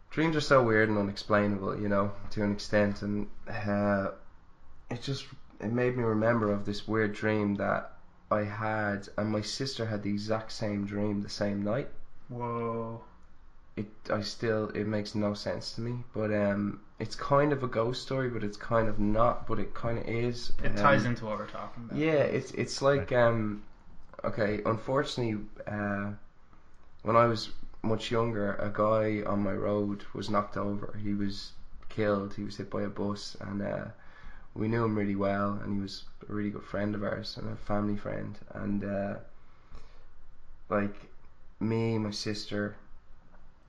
Dreams 0.09 0.35
are 0.35 0.41
so 0.41 0.63
weird 0.63 0.89
and 0.89 0.97
unexplainable, 0.97 1.79
you 1.79 1.87
know, 1.87 2.11
to 2.31 2.43
an 2.43 2.51
extent, 2.51 3.01
and 3.01 3.27
uh, 3.49 4.11
it 4.89 5.01
just 5.01 5.25
it 5.59 5.71
made 5.71 5.95
me 5.95 6.03
remember 6.03 6.51
of 6.51 6.65
this 6.65 6.87
weird 6.87 7.13
dream 7.13 7.55
that 7.55 7.93
I 8.29 8.43
had, 8.43 9.07
and 9.17 9.29
my 9.29 9.41
sister 9.41 9.85
had 9.85 10.03
the 10.03 10.09
exact 10.09 10.51
same 10.51 10.85
dream 10.85 11.21
the 11.21 11.29
same 11.29 11.63
night. 11.63 11.89
Whoa. 12.31 13.01
It 13.75 13.87
I 14.09 14.21
still 14.21 14.69
it 14.69 14.87
makes 14.87 15.15
no 15.15 15.33
sense 15.33 15.73
to 15.73 15.81
me, 15.81 16.03
but 16.13 16.31
um, 16.33 16.81
it's 16.99 17.15
kind 17.15 17.53
of 17.53 17.63
a 17.63 17.67
ghost 17.67 18.01
story, 18.03 18.29
but 18.29 18.43
it's 18.43 18.57
kind 18.57 18.87
of 18.89 18.99
not, 18.99 19.47
but 19.47 19.59
it 19.59 19.73
kind 19.73 19.97
of 19.99 20.07
is. 20.07 20.53
It 20.63 20.77
ties 20.77 21.05
Um, 21.05 21.11
into 21.11 21.25
what 21.25 21.37
we're 21.39 21.47
talking 21.47 21.85
about. 21.85 21.97
yeah, 21.99 22.23
it's 22.23 22.51
it's 22.51 22.81
like 22.81 23.11
um, 23.11 23.63
okay. 24.23 24.61
Unfortunately, 24.65 25.45
uh, 25.67 26.11
when 27.03 27.15
I 27.17 27.25
was 27.27 27.51
much 27.83 28.11
younger, 28.11 28.53
a 28.55 28.69
guy 28.73 29.23
on 29.25 29.43
my 29.43 29.53
road 29.53 30.05
was 30.13 30.29
knocked 30.29 30.57
over. 30.57 30.97
He 31.03 31.13
was 31.13 31.53
killed. 31.89 32.33
He 32.35 32.43
was 32.43 32.57
hit 32.57 32.69
by 32.69 32.83
a 32.83 32.89
bus, 32.89 33.37
and 33.41 33.61
uh, 33.61 33.85
we 34.55 34.67
knew 34.69 34.83
him 34.85 34.97
really 34.97 35.15
well, 35.17 35.59
and 35.63 35.73
he 35.73 35.81
was 35.81 36.03
a 36.29 36.33
really 36.33 36.51
good 36.51 36.63
friend 36.63 36.95
of 36.95 37.03
ours 37.03 37.37
and 37.37 37.49
a 37.51 37.55
family 37.57 37.97
friend. 37.97 38.37
And 38.53 38.83
uh, 38.83 39.15
like 40.69 41.10
me, 41.61 41.97
my 41.97 42.11
sister, 42.11 42.75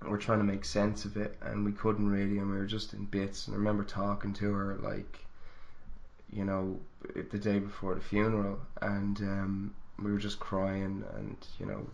were 0.01 0.19
trying 0.19 0.39
to 0.39 0.45
make 0.45 0.65
sense 0.65 1.05
of 1.05 1.17
it, 1.17 1.37
and 1.43 1.65
we 1.65 1.73
couldn't 1.73 2.09
really, 2.09 2.39
and 2.39 2.51
we 2.51 2.57
were 2.57 2.67
just 2.67 2.93
in 2.95 3.05
bits. 3.05 3.47
And 3.47 3.55
I 3.55 3.59
remember 3.59 3.85
talking 3.85 4.33
to 4.35 4.53
her 4.53 4.77
like 4.83 5.23
you 6.33 6.45
know, 6.45 6.81
the 7.15 7.39
day 7.39 7.59
before 7.59 7.95
the 7.95 8.01
funeral, 8.01 8.59
and 8.81 9.19
um, 9.21 9.75
we 10.03 10.11
were 10.11 10.19
just 10.19 10.41
crying, 10.41 11.05
and 11.15 11.37
you 11.61 11.67
know, 11.67 11.87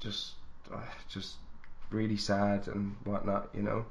just, 0.00 0.32
uh, 0.72 0.80
just 1.08 1.36
really 1.90 2.16
sad 2.16 2.66
and 2.68 2.96
whatnot, 3.04 3.50
you 3.54 3.62
know. 3.62 3.84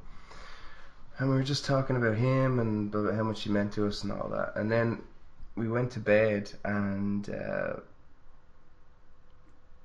And 1.19 1.29
we 1.29 1.35
were 1.35 1.43
just 1.43 1.65
talking 1.65 1.95
about 1.95 2.15
him 2.15 2.59
and 2.59 2.93
about 2.93 3.13
how 3.15 3.23
much 3.23 3.43
he 3.43 3.49
meant 3.49 3.73
to 3.73 3.87
us 3.87 4.03
and 4.03 4.11
all 4.11 4.29
that. 4.29 4.53
And 4.55 4.71
then 4.71 5.01
we 5.55 5.67
went 5.67 5.91
to 5.91 5.99
bed 5.99 6.51
and 6.63 7.27
uh, 7.29 7.73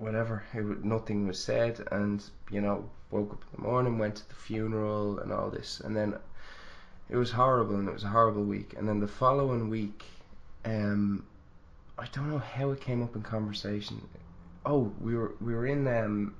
whatever, 0.02 0.42
it, 0.52 0.84
nothing 0.84 1.26
was 1.26 1.42
said. 1.42 1.86
And 1.90 2.22
you 2.50 2.60
know, 2.60 2.88
woke 3.10 3.32
up 3.32 3.42
in 3.42 3.62
the 3.62 3.68
morning, 3.68 3.98
went 3.98 4.16
to 4.16 4.28
the 4.28 4.34
funeral 4.34 5.18
and 5.20 5.32
all 5.32 5.50
this. 5.50 5.80
And 5.80 5.96
then 5.96 6.16
it 7.08 7.16
was 7.16 7.30
horrible 7.30 7.76
and 7.76 7.88
it 7.88 7.92
was 7.94 8.04
a 8.04 8.08
horrible 8.08 8.42
week. 8.42 8.74
And 8.76 8.88
then 8.88 9.00
the 9.00 9.08
following 9.08 9.68
week, 9.68 10.04
um, 10.64 11.24
I 11.98 12.06
don't 12.06 12.30
know 12.30 12.38
how 12.38 12.70
it 12.70 12.80
came 12.80 13.02
up 13.02 13.14
in 13.14 13.22
conversation. 13.22 14.00
Oh, 14.64 14.92
we 15.00 15.14
were 15.14 15.34
we 15.40 15.54
were 15.54 15.66
in 15.66 15.86
um 15.86 16.34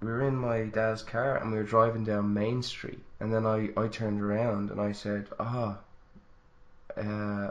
we 0.00 0.08
were 0.08 0.22
in 0.22 0.36
my 0.36 0.64
dad's 0.64 1.02
car 1.02 1.36
and 1.36 1.50
we 1.50 1.58
were 1.58 1.64
driving 1.64 2.04
down 2.04 2.32
Main 2.32 2.62
Street 2.62 3.00
and 3.20 3.32
then 3.32 3.46
I, 3.46 3.70
I 3.76 3.88
turned 3.88 4.20
around 4.20 4.70
and 4.70 4.80
I 4.80 4.92
said, 4.92 5.28
Ah 5.38 5.78
uh 6.96 7.50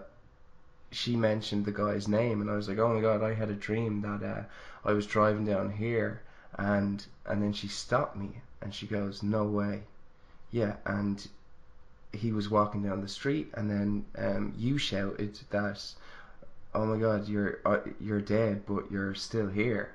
she 0.96 1.18
mentioned 1.18 1.66
the 1.66 1.74
guy's 1.74 2.08
name 2.08 2.40
and 2.40 2.50
I 2.50 2.56
was 2.56 2.70
like, 2.70 2.78
Oh 2.78 2.94
my 2.94 3.02
god, 3.02 3.22
I 3.22 3.34
had 3.34 3.50
a 3.50 3.54
dream 3.54 4.00
that 4.02 4.24
uh 4.24 4.44
I 4.86 4.94
was 4.94 5.06
driving 5.06 5.44
down 5.44 5.72
here 5.72 6.22
and 6.58 7.06
and 7.26 7.44
then 7.44 7.52
she 7.52 7.68
stopped 7.68 8.16
me 8.16 8.42
and 8.62 8.74
she 8.74 8.88
goes, 8.88 9.22
No 9.22 9.44
way. 9.44 9.84
Yeah, 10.52 10.78
and 10.86 11.28
he 12.14 12.32
was 12.32 12.50
walking 12.50 12.82
down 12.84 13.02
the 13.02 13.10
street 13.10 13.50
and 13.56 13.70
then 13.70 14.06
um 14.18 14.54
you 14.58 14.78
shouted 14.78 15.38
that 15.50 15.84
oh 16.74 16.86
my 16.86 16.98
god 16.98 17.28
you're 17.28 17.60
uh, 17.66 17.80
you're 18.00 18.22
dead 18.22 18.66
but 18.66 18.90
you're 18.90 19.16
still 19.16 19.50
here 19.50 19.94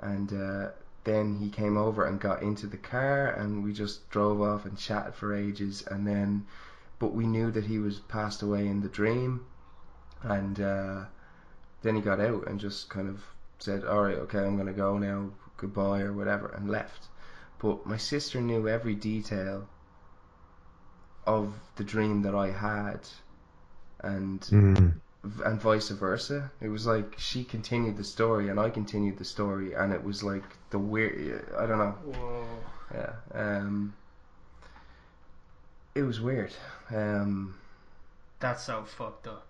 and 0.00 0.34
uh, 0.34 0.68
then 1.04 1.38
he 1.38 1.48
came 1.48 1.78
over 1.78 2.04
and 2.04 2.20
got 2.20 2.42
into 2.42 2.66
the 2.66 2.76
car 2.76 3.28
and 3.28 3.64
we 3.64 3.72
just 3.72 4.10
drove 4.10 4.42
off 4.42 4.66
and 4.66 4.76
chatted 4.76 5.14
for 5.14 5.34
ages 5.34 5.82
and 5.90 6.06
then 6.06 6.44
but 6.98 7.14
we 7.14 7.26
knew 7.26 7.50
that 7.50 7.64
he 7.64 7.78
was 7.78 8.00
passed 8.00 8.42
away 8.42 8.66
in 8.66 8.82
the 8.82 8.88
dream 8.88 9.46
and 10.22 10.60
uh, 10.60 11.04
then 11.82 11.94
he 11.94 12.00
got 12.00 12.20
out 12.20 12.46
and 12.48 12.58
just 12.60 12.88
kind 12.88 13.08
of 13.08 13.22
said 13.58 13.84
alright 13.84 14.16
okay 14.18 14.38
I'm 14.38 14.56
gonna 14.56 14.72
go 14.72 14.98
now 14.98 15.30
goodbye 15.56 16.00
or 16.02 16.12
whatever 16.12 16.48
and 16.56 16.68
left 16.70 17.08
but 17.58 17.86
my 17.86 17.96
sister 17.96 18.40
knew 18.40 18.68
every 18.68 18.94
detail 18.94 19.68
of 21.26 21.54
the 21.76 21.84
dream 21.84 22.22
that 22.22 22.34
I 22.34 22.50
had 22.50 23.00
and 24.00 24.40
Mm. 24.42 24.92
and 25.44 25.60
vice 25.60 25.88
versa. 25.88 26.52
It 26.60 26.68
was 26.68 26.86
like 26.86 27.14
she 27.18 27.42
continued 27.42 27.96
the 27.96 28.04
story 28.04 28.48
and 28.48 28.60
I 28.60 28.70
continued 28.70 29.18
the 29.18 29.24
story, 29.24 29.72
and 29.72 29.92
it 29.92 30.04
was 30.04 30.22
like 30.22 30.44
the 30.70 30.78
weird. 30.78 31.52
I 31.58 31.66
don't 31.66 31.78
know. 31.78 31.96
Whoa. 32.12 32.44
Yeah. 32.94 33.12
Um. 33.34 33.94
It 35.96 36.02
was 36.02 36.20
weird. 36.20 36.52
Um. 36.94 37.56
That's 38.38 38.62
so 38.62 38.84
fucked 38.84 39.26
up. 39.26 39.45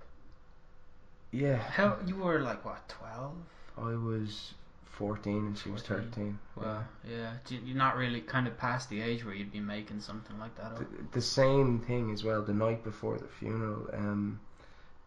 Yeah. 1.36 1.56
How 1.56 1.96
you 2.06 2.16
were 2.16 2.40
like 2.40 2.64
what, 2.64 2.88
twelve? 2.88 3.34
I 3.76 3.94
was 3.94 4.54
fourteen 4.84 5.46
and 5.48 5.58
she 5.58 5.68
was 5.70 5.82
thirteen. 5.82 6.38
Well, 6.56 6.82
yeah. 7.08 7.32
Do- 7.46 7.56
You're 7.64 7.76
not 7.76 7.96
really 7.96 8.20
kind 8.22 8.46
of 8.46 8.56
past 8.56 8.88
the 8.88 9.00
age 9.02 9.24
where 9.24 9.34
you'd 9.34 9.52
be 9.52 9.60
making 9.60 10.00
something 10.00 10.38
like 10.38 10.56
that. 10.56 10.76
The, 10.76 10.86
the 11.12 11.20
same 11.22 11.80
thing 11.80 12.10
as 12.12 12.24
well. 12.24 12.42
The 12.42 12.54
night 12.54 12.82
before 12.84 13.18
the 13.18 13.28
funeral, 13.28 13.88
um, 13.92 14.40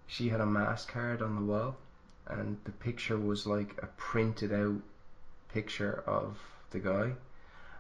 she 0.08 0.30
had 0.30 0.42
a 0.42 0.46
mass 0.46 0.86
card 0.86 1.22
on 1.22 1.36
the 1.36 1.42
wall, 1.42 1.76
and 2.28 2.58
the 2.66 2.72
picture 2.72 3.18
was 3.18 3.48
like 3.48 3.76
a 3.82 3.88
printed 3.98 4.54
out 4.54 4.82
picture 5.52 6.04
of 6.06 6.38
the 6.70 6.80
guy, 6.80 7.14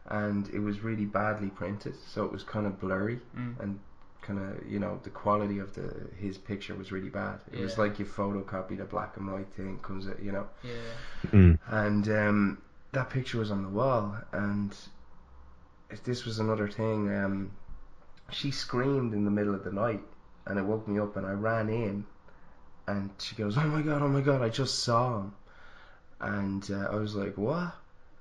and 0.07 0.49
it 0.49 0.59
was 0.59 0.79
really 0.79 1.05
badly 1.05 1.49
printed, 1.49 1.93
so 2.07 2.25
it 2.25 2.31
was 2.31 2.41
kind 2.43 2.65
of 2.65 2.79
blurry 2.81 3.19
Mm. 3.37 3.59
and 3.59 3.79
kind 4.21 4.39
of 4.39 4.67
you 4.69 4.79
know 4.79 4.99
the 5.03 5.09
quality 5.09 5.59
of 5.59 5.73
the 5.75 5.91
his 6.17 6.37
picture 6.37 6.75
was 6.75 6.91
really 6.91 7.09
bad. 7.09 7.39
It 7.51 7.59
was 7.61 7.77
like 7.77 7.99
you 7.99 8.05
photocopied 8.05 8.79
a 8.81 8.85
black 8.85 9.17
and 9.17 9.31
white 9.31 9.51
thing, 9.53 9.79
comes 9.79 10.07
out, 10.07 10.21
you 10.21 10.31
know 10.31 10.47
Yeah. 10.63 11.31
Mm. 11.31 11.59
and 11.67 12.09
um, 12.09 12.61
that 12.91 13.09
picture 13.09 13.37
was 13.37 13.51
on 13.51 13.63
the 13.63 13.69
wall 13.69 14.15
and 14.31 14.75
if 15.89 16.03
this 16.03 16.25
was 16.25 16.39
another 16.39 16.67
thing 16.67 17.13
um, 17.15 17.51
she 18.31 18.51
screamed 18.51 19.13
in 19.13 19.25
the 19.25 19.31
middle 19.31 19.53
of 19.55 19.63
the 19.63 19.71
night 19.71 20.01
and 20.45 20.57
it 20.59 20.63
woke 20.63 20.87
me 20.87 20.99
up 20.99 21.15
and 21.17 21.25
I 21.25 21.31
ran 21.31 21.69
in 21.69 22.05
and 22.87 23.09
she 23.19 23.35
goes 23.35 23.57
oh 23.57 23.61
my 23.67 23.81
god 23.81 24.01
oh 24.01 24.07
my 24.07 24.21
god 24.21 24.41
I 24.41 24.49
just 24.49 24.79
saw 24.83 25.19
him 25.19 25.33
and 26.19 26.69
uh, 26.71 26.87
I 26.91 26.95
was 26.95 27.15
like 27.15 27.37
what 27.37 27.73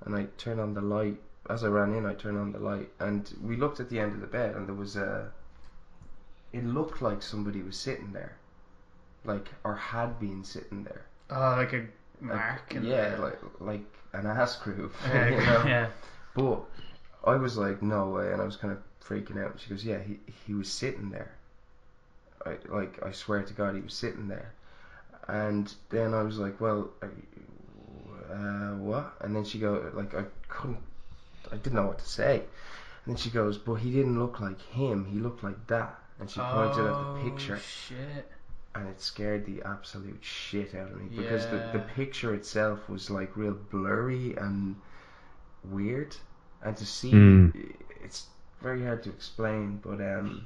and 0.05 0.15
I 0.15 0.27
turned 0.37 0.59
on 0.59 0.73
the 0.73 0.81
light 0.81 1.19
as 1.49 1.63
I 1.63 1.67
ran 1.67 1.93
in 1.93 2.05
I 2.05 2.13
turned 2.13 2.37
on 2.37 2.51
the 2.51 2.59
light 2.59 2.89
and 2.99 3.31
we 3.41 3.55
looked 3.55 3.79
at 3.79 3.89
the 3.89 3.99
end 3.99 4.13
of 4.13 4.21
the 4.21 4.27
bed 4.27 4.55
and 4.55 4.67
there 4.67 4.75
was 4.75 4.95
a 4.95 5.31
it 6.53 6.63
looked 6.65 7.01
like 7.01 7.21
somebody 7.21 7.61
was 7.61 7.77
sitting 7.77 8.11
there 8.13 8.35
like 9.25 9.47
or 9.63 9.75
had 9.75 10.19
been 10.19 10.43
sitting 10.43 10.83
there 10.83 11.05
Oh, 11.29 11.55
like 11.57 11.73
a 11.73 11.85
mark. 12.21 12.73
in 12.73 12.83
yeah, 12.85 13.15
the- 13.15 13.21
like 13.21 13.39
like 13.59 13.85
an 14.13 14.25
ass 14.25 14.55
groove. 14.57 14.95
Yeah, 15.07 15.29
you 15.29 15.37
know? 15.37 15.63
yeah. 15.67 15.87
But 16.35 16.61
I 17.25 17.35
was 17.35 17.57
like, 17.57 17.81
no 17.83 18.09
way, 18.09 18.31
and 18.31 18.41
I 18.41 18.45
was 18.45 18.55
kind 18.55 18.71
of 18.73 18.79
freaking 19.05 19.43
out. 19.43 19.59
She 19.59 19.69
goes, 19.69 19.83
yeah, 19.85 19.99
he 19.99 20.19
he 20.47 20.53
was 20.53 20.71
sitting 20.71 21.09
there. 21.11 21.31
I 22.45 22.55
like 22.69 23.03
I 23.05 23.11
swear 23.11 23.43
to 23.43 23.53
God, 23.53 23.75
he 23.75 23.81
was 23.81 23.93
sitting 23.93 24.27
there. 24.27 24.53
And 25.27 25.71
then 25.89 26.13
I 26.15 26.23
was 26.23 26.39
like, 26.39 26.59
well, 26.59 26.89
uh, 28.31 28.73
what? 28.77 29.13
And 29.21 29.35
then 29.35 29.43
she 29.43 29.59
go 29.59 29.91
like 29.93 30.15
I 30.15 30.23
couldn't, 30.47 30.79
I 31.51 31.57
didn't 31.57 31.73
know 31.75 31.85
what 31.87 31.99
to 31.99 32.07
say. 32.09 32.35
And 33.05 33.15
then 33.15 33.15
she 33.17 33.29
goes, 33.29 33.57
but 33.57 33.75
he 33.75 33.91
didn't 33.91 34.19
look 34.19 34.39
like 34.39 34.61
him. 34.61 35.05
He 35.05 35.19
looked 35.19 35.43
like 35.43 35.67
that. 35.67 35.99
And 36.19 36.29
she 36.29 36.39
pointed 36.41 36.85
at 36.85 36.99
the 36.99 37.05
picture 37.21 37.55
Oh, 37.55 37.59
shit. 37.59 38.29
and 38.75 38.87
it 38.87 39.01
scared 39.01 39.45
the 39.45 39.61
absolute 39.63 40.19
shit 40.23 40.75
out 40.75 40.91
of 40.91 40.97
me 41.01 41.07
because 41.15 41.47
the, 41.47 41.57
the 41.71 41.79
picture 41.79 42.33
itself 42.35 42.89
was 42.89 43.09
like 43.09 43.35
real 43.37 43.53
blurry 43.71 44.35
and 44.35 44.75
weird 45.63 46.15
and 46.63 46.75
to 46.77 46.85
see 46.85 47.13
Mm. 47.13 47.53
it's 48.03 48.27
very 48.61 48.83
hard 48.83 49.03
to 49.03 49.09
explain 49.09 49.77
but 49.83 49.99
um 50.01 50.45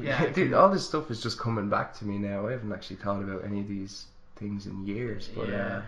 Yeah, 0.00 0.26
dude 0.30 0.52
all 0.52 0.68
this 0.70 0.86
stuff 0.86 1.10
is 1.10 1.20
just 1.22 1.38
coming 1.38 1.68
back 1.68 1.92
to 1.98 2.04
me 2.04 2.18
now 2.18 2.46
I 2.46 2.52
haven't 2.52 2.72
actually 2.72 2.96
thought 2.96 3.22
about 3.22 3.44
any 3.44 3.60
of 3.60 3.68
these 3.68 4.06
things 4.36 4.66
in 4.66 4.86
years 4.86 5.28
but 5.34 5.48
Yeah. 5.50 5.78
uh 5.78 5.82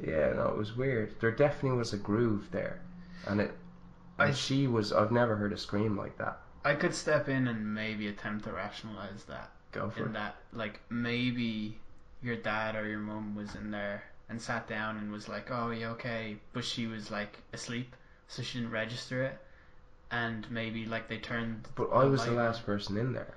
yeah 0.00 0.32
no 0.34 0.48
it 0.48 0.56
was 0.56 0.76
weird 0.76 1.14
there 1.20 1.30
definitely 1.30 1.76
was 1.78 1.92
a 1.92 1.96
groove 1.98 2.48
there 2.50 2.80
and 3.26 3.40
it 3.40 3.52
I- 4.18 4.26
and 4.26 4.36
she 4.36 4.66
was 4.66 4.92
I've 4.92 5.12
never 5.12 5.36
heard 5.36 5.52
a 5.52 5.58
scream 5.58 5.96
like 5.96 6.16
that 6.18 6.40
I 6.64 6.74
could 6.74 6.94
step 6.94 7.28
in 7.28 7.46
and 7.48 7.74
maybe 7.74 8.08
attempt 8.08 8.44
to 8.44 8.52
rationalize 8.52 9.24
that. 9.28 9.50
go 9.72 9.88
for 9.90 10.00
it. 10.00 10.02
in 10.04 10.10
it 10.10 10.14
that 10.14 10.36
like 10.52 10.80
maybe 10.90 11.78
your 12.22 12.36
dad 12.36 12.74
or 12.76 12.88
your 12.88 12.98
mom 12.98 13.34
was 13.36 13.54
in 13.54 13.70
there 13.70 14.02
and 14.28 14.40
sat 14.42 14.66
down 14.66 14.96
and 14.96 15.12
was 15.12 15.28
like, 15.28 15.50
"Oh, 15.52 15.70
you 15.70 15.86
okay?" 15.88 16.36
But 16.52 16.64
she 16.64 16.88
was 16.88 17.10
like 17.12 17.38
asleep, 17.52 17.94
so 18.26 18.42
she 18.42 18.58
didn't 18.58 18.72
register 18.72 19.22
it. 19.22 19.38
And 20.10 20.50
maybe 20.50 20.86
like 20.86 21.06
they 21.08 21.18
turned. 21.18 21.68
but 21.76 21.90
I 21.92 22.04
was 22.04 22.24
the 22.24 22.32
light 22.32 22.38
on. 22.40 22.44
last 22.46 22.66
person 22.66 22.96
in 22.96 23.12
there 23.12 23.34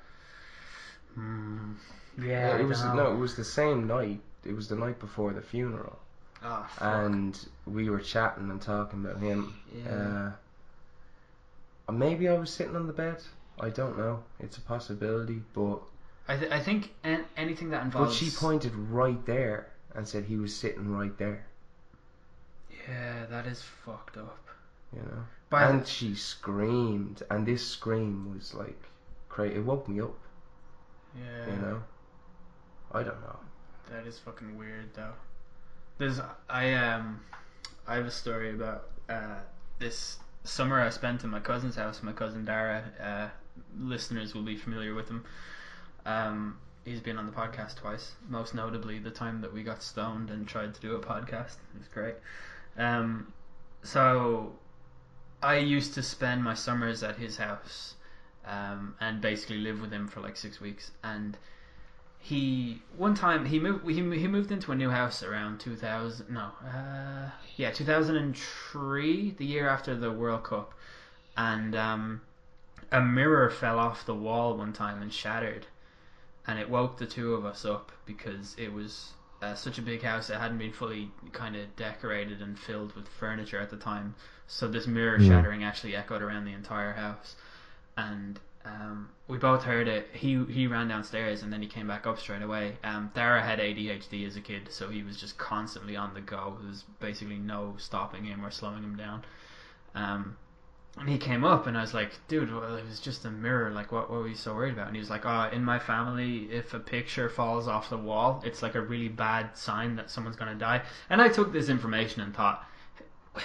Hmm. 1.13 1.73
Yeah, 2.17 2.25
Yeah, 2.25 2.57
it 2.57 2.63
was 2.65 2.83
no, 2.83 3.11
it 3.13 3.17
was 3.17 3.35
the 3.35 3.43
same 3.43 3.85
night. 3.87 4.21
It 4.45 4.55
was 4.55 4.67
the 4.69 4.75
night 4.75 4.99
before 4.99 5.33
the 5.33 5.41
funeral, 5.41 5.99
Oh, 6.43 6.67
and 6.79 7.37
we 7.65 7.89
were 7.89 7.99
chatting 7.99 8.49
and 8.49 8.61
talking 8.61 9.05
about 9.05 9.19
him. 9.21 9.53
yeah. 9.73 9.89
Uh, 9.91 10.31
maybe 11.91 12.27
I 12.27 12.37
was 12.37 12.49
sitting 12.51 12.75
on 12.75 12.87
the 12.87 12.93
bed. 12.93 13.21
I 13.59 13.69
don't 13.69 13.97
know. 13.97 14.23
It's 14.39 14.57
a 14.57 14.61
possibility, 14.61 15.41
but 15.53 15.79
I 16.27 16.37
th- 16.37 16.51
I 16.51 16.59
think 16.59 16.93
an- 17.03 17.25
anything 17.35 17.69
that 17.71 17.83
involves. 17.83 18.11
but 18.19 18.25
she 18.25 18.29
pointed 18.35 18.73
right 18.75 19.23
there 19.25 19.71
and 19.95 20.07
said 20.07 20.25
he 20.25 20.37
was 20.37 20.55
sitting 20.55 20.91
right 20.91 21.17
there. 21.17 21.45
Yeah, 22.87 23.25
that 23.29 23.45
is 23.45 23.61
fucked 23.61 24.17
up. 24.17 24.37
You 24.93 25.01
know, 25.01 25.23
By 25.49 25.63
and 25.69 25.81
the- 25.81 25.85
she 25.85 26.15
screamed, 26.15 27.21
and 27.29 27.45
this 27.45 27.65
scream 27.67 28.33
was 28.33 28.53
like 28.53 28.81
crazy. 29.29 29.55
It 29.55 29.65
woke 29.65 29.87
me 29.87 30.01
up. 30.01 30.15
yeah. 31.15 31.47
You 31.47 31.61
know, 31.61 31.83
I 32.91 33.03
don't 33.03 33.21
know. 33.21 33.39
That 33.91 34.07
is 34.07 34.19
fucking 34.19 34.57
weird 34.57 34.93
though. 34.93 35.13
There's 35.97 36.19
I 36.49 36.73
um 36.73 37.19
I 37.87 37.95
have 37.95 38.05
a 38.05 38.11
story 38.11 38.51
about 38.53 38.85
uh 39.09 39.39
this 39.79 40.17
summer 40.43 40.79
I 40.81 40.89
spent 40.89 41.23
in 41.23 41.29
my 41.29 41.39
cousin's 41.39 41.75
house, 41.75 42.01
my 42.03 42.13
cousin 42.13 42.45
Dara, 42.45 42.83
uh 42.99 43.27
listeners 43.77 44.33
will 44.33 44.43
be 44.43 44.55
familiar 44.55 44.93
with 44.95 45.09
him. 45.09 45.23
Um 46.05 46.57
he's 46.85 47.01
been 47.01 47.17
on 47.17 47.25
the 47.25 47.31
podcast 47.31 47.75
twice, 47.75 48.13
most 48.27 48.53
notably 48.55 48.99
the 48.99 49.11
time 49.11 49.41
that 49.41 49.53
we 49.53 49.63
got 49.63 49.83
stoned 49.83 50.29
and 50.31 50.47
tried 50.47 50.73
to 50.73 50.81
do 50.81 50.95
a 50.95 50.99
podcast. 50.99 51.57
It 51.73 51.79
was 51.79 51.87
great. 51.87 52.15
Um 52.77 53.33
so 53.83 54.53
I 55.41 55.57
used 55.57 55.93
to 55.93 56.03
spend 56.03 56.43
my 56.43 56.53
summers 56.53 57.03
at 57.03 57.15
his 57.17 57.37
house 57.37 57.95
um 58.45 58.95
and 58.99 59.21
basically 59.21 59.57
live 59.57 59.81
with 59.81 59.91
him 59.91 60.07
for 60.07 60.21
like 60.21 60.37
6 60.37 60.59
weeks 60.61 60.91
and 61.03 61.37
he 62.21 62.81
one 62.97 63.15
time 63.15 63.45
he 63.45 63.59
moved 63.59 63.87
he, 63.89 63.95
he 63.95 64.27
moved 64.27 64.51
into 64.51 64.71
a 64.71 64.75
new 64.75 64.89
house 64.89 65.23
around 65.23 65.59
2000 65.59 66.29
no 66.29 66.51
uh, 66.65 67.29
yeah 67.55 67.71
2003 67.71 69.31
the 69.31 69.45
year 69.45 69.67
after 69.67 69.95
the 69.95 70.11
World 70.11 70.43
Cup. 70.43 70.73
And 71.37 71.75
um, 71.75 72.21
a 72.91 73.01
mirror 73.01 73.49
fell 73.49 73.79
off 73.79 74.05
the 74.05 74.15
wall 74.15 74.57
one 74.57 74.73
time 74.73 75.01
and 75.01 75.13
shattered. 75.13 75.65
And 76.45 76.59
it 76.59 76.69
woke 76.69 76.97
the 76.97 77.05
two 77.05 77.33
of 77.33 77.45
us 77.45 77.63
up 77.65 77.91
because 78.05 78.55
it 78.57 78.73
was 78.73 79.11
uh, 79.41 79.55
such 79.55 79.77
a 79.77 79.81
big 79.81 80.01
house. 80.01 80.29
It 80.29 80.35
hadn't 80.35 80.57
been 80.57 80.73
fully 80.73 81.11
kind 81.31 81.55
of 81.55 81.75
decorated 81.75 82.41
and 82.41 82.59
filled 82.59 82.95
with 82.95 83.07
furniture 83.07 83.59
at 83.59 83.69
the 83.69 83.77
time. 83.77 84.15
So 84.47 84.67
this 84.67 84.87
mirror 84.87 85.19
shattering 85.19 85.63
actually 85.63 85.95
echoed 85.95 86.21
around 86.21 86.45
the 86.45 86.53
entire 86.53 86.93
house. 86.93 87.35
And 87.95 88.39
um, 88.69 89.09
we 89.27 89.37
both 89.37 89.63
heard 89.63 89.87
it. 89.87 90.09
He 90.13 90.43
he 90.45 90.67
ran 90.67 90.87
downstairs 90.87 91.43
and 91.43 91.51
then 91.51 91.61
he 91.61 91.67
came 91.67 91.87
back 91.87 92.05
up 92.05 92.19
straight 92.19 92.41
away. 92.41 92.77
Um, 92.83 93.11
Dara 93.13 93.41
had 93.41 93.59
ADHD 93.59 94.27
as 94.27 94.35
a 94.35 94.41
kid, 94.41 94.69
so 94.69 94.89
he 94.89 95.03
was 95.03 95.17
just 95.17 95.37
constantly 95.37 95.95
on 95.95 96.13
the 96.13 96.21
go. 96.21 96.57
There 96.59 96.69
was 96.69 96.83
basically 96.99 97.37
no 97.37 97.75
stopping 97.77 98.23
him 98.25 98.45
or 98.45 98.51
slowing 98.51 98.83
him 98.83 98.95
down. 98.95 99.23
Um, 99.95 100.37
and 100.97 101.07
he 101.07 101.17
came 101.17 101.45
up 101.45 101.67
and 101.67 101.77
I 101.77 101.81
was 101.81 101.93
like, 101.93 102.11
dude, 102.27 102.51
well, 102.51 102.75
it 102.75 102.85
was 102.85 102.99
just 102.99 103.23
a 103.23 103.31
mirror. 103.31 103.71
Like, 103.71 103.91
what, 103.91 104.09
what 104.09 104.19
were 104.19 104.27
you 104.27 104.35
so 104.35 104.53
worried 104.53 104.73
about? 104.73 104.87
And 104.87 104.95
he 104.95 104.99
was 104.99 105.09
like, 105.09 105.25
oh, 105.25 105.49
in 105.53 105.63
my 105.63 105.79
family, 105.79 106.49
if 106.51 106.73
a 106.73 106.79
picture 106.79 107.29
falls 107.29 107.67
off 107.67 107.89
the 107.89 107.97
wall, 107.97 108.41
it's 108.45 108.61
like 108.61 108.75
a 108.75 108.81
really 108.81 109.07
bad 109.07 109.55
sign 109.55 109.95
that 109.95 110.09
someone's 110.09 110.35
gonna 110.35 110.55
die. 110.55 110.81
And 111.09 111.21
I 111.21 111.29
took 111.29 111.53
this 111.53 111.69
information 111.69 112.21
and 112.21 112.35
thought, 112.35 112.65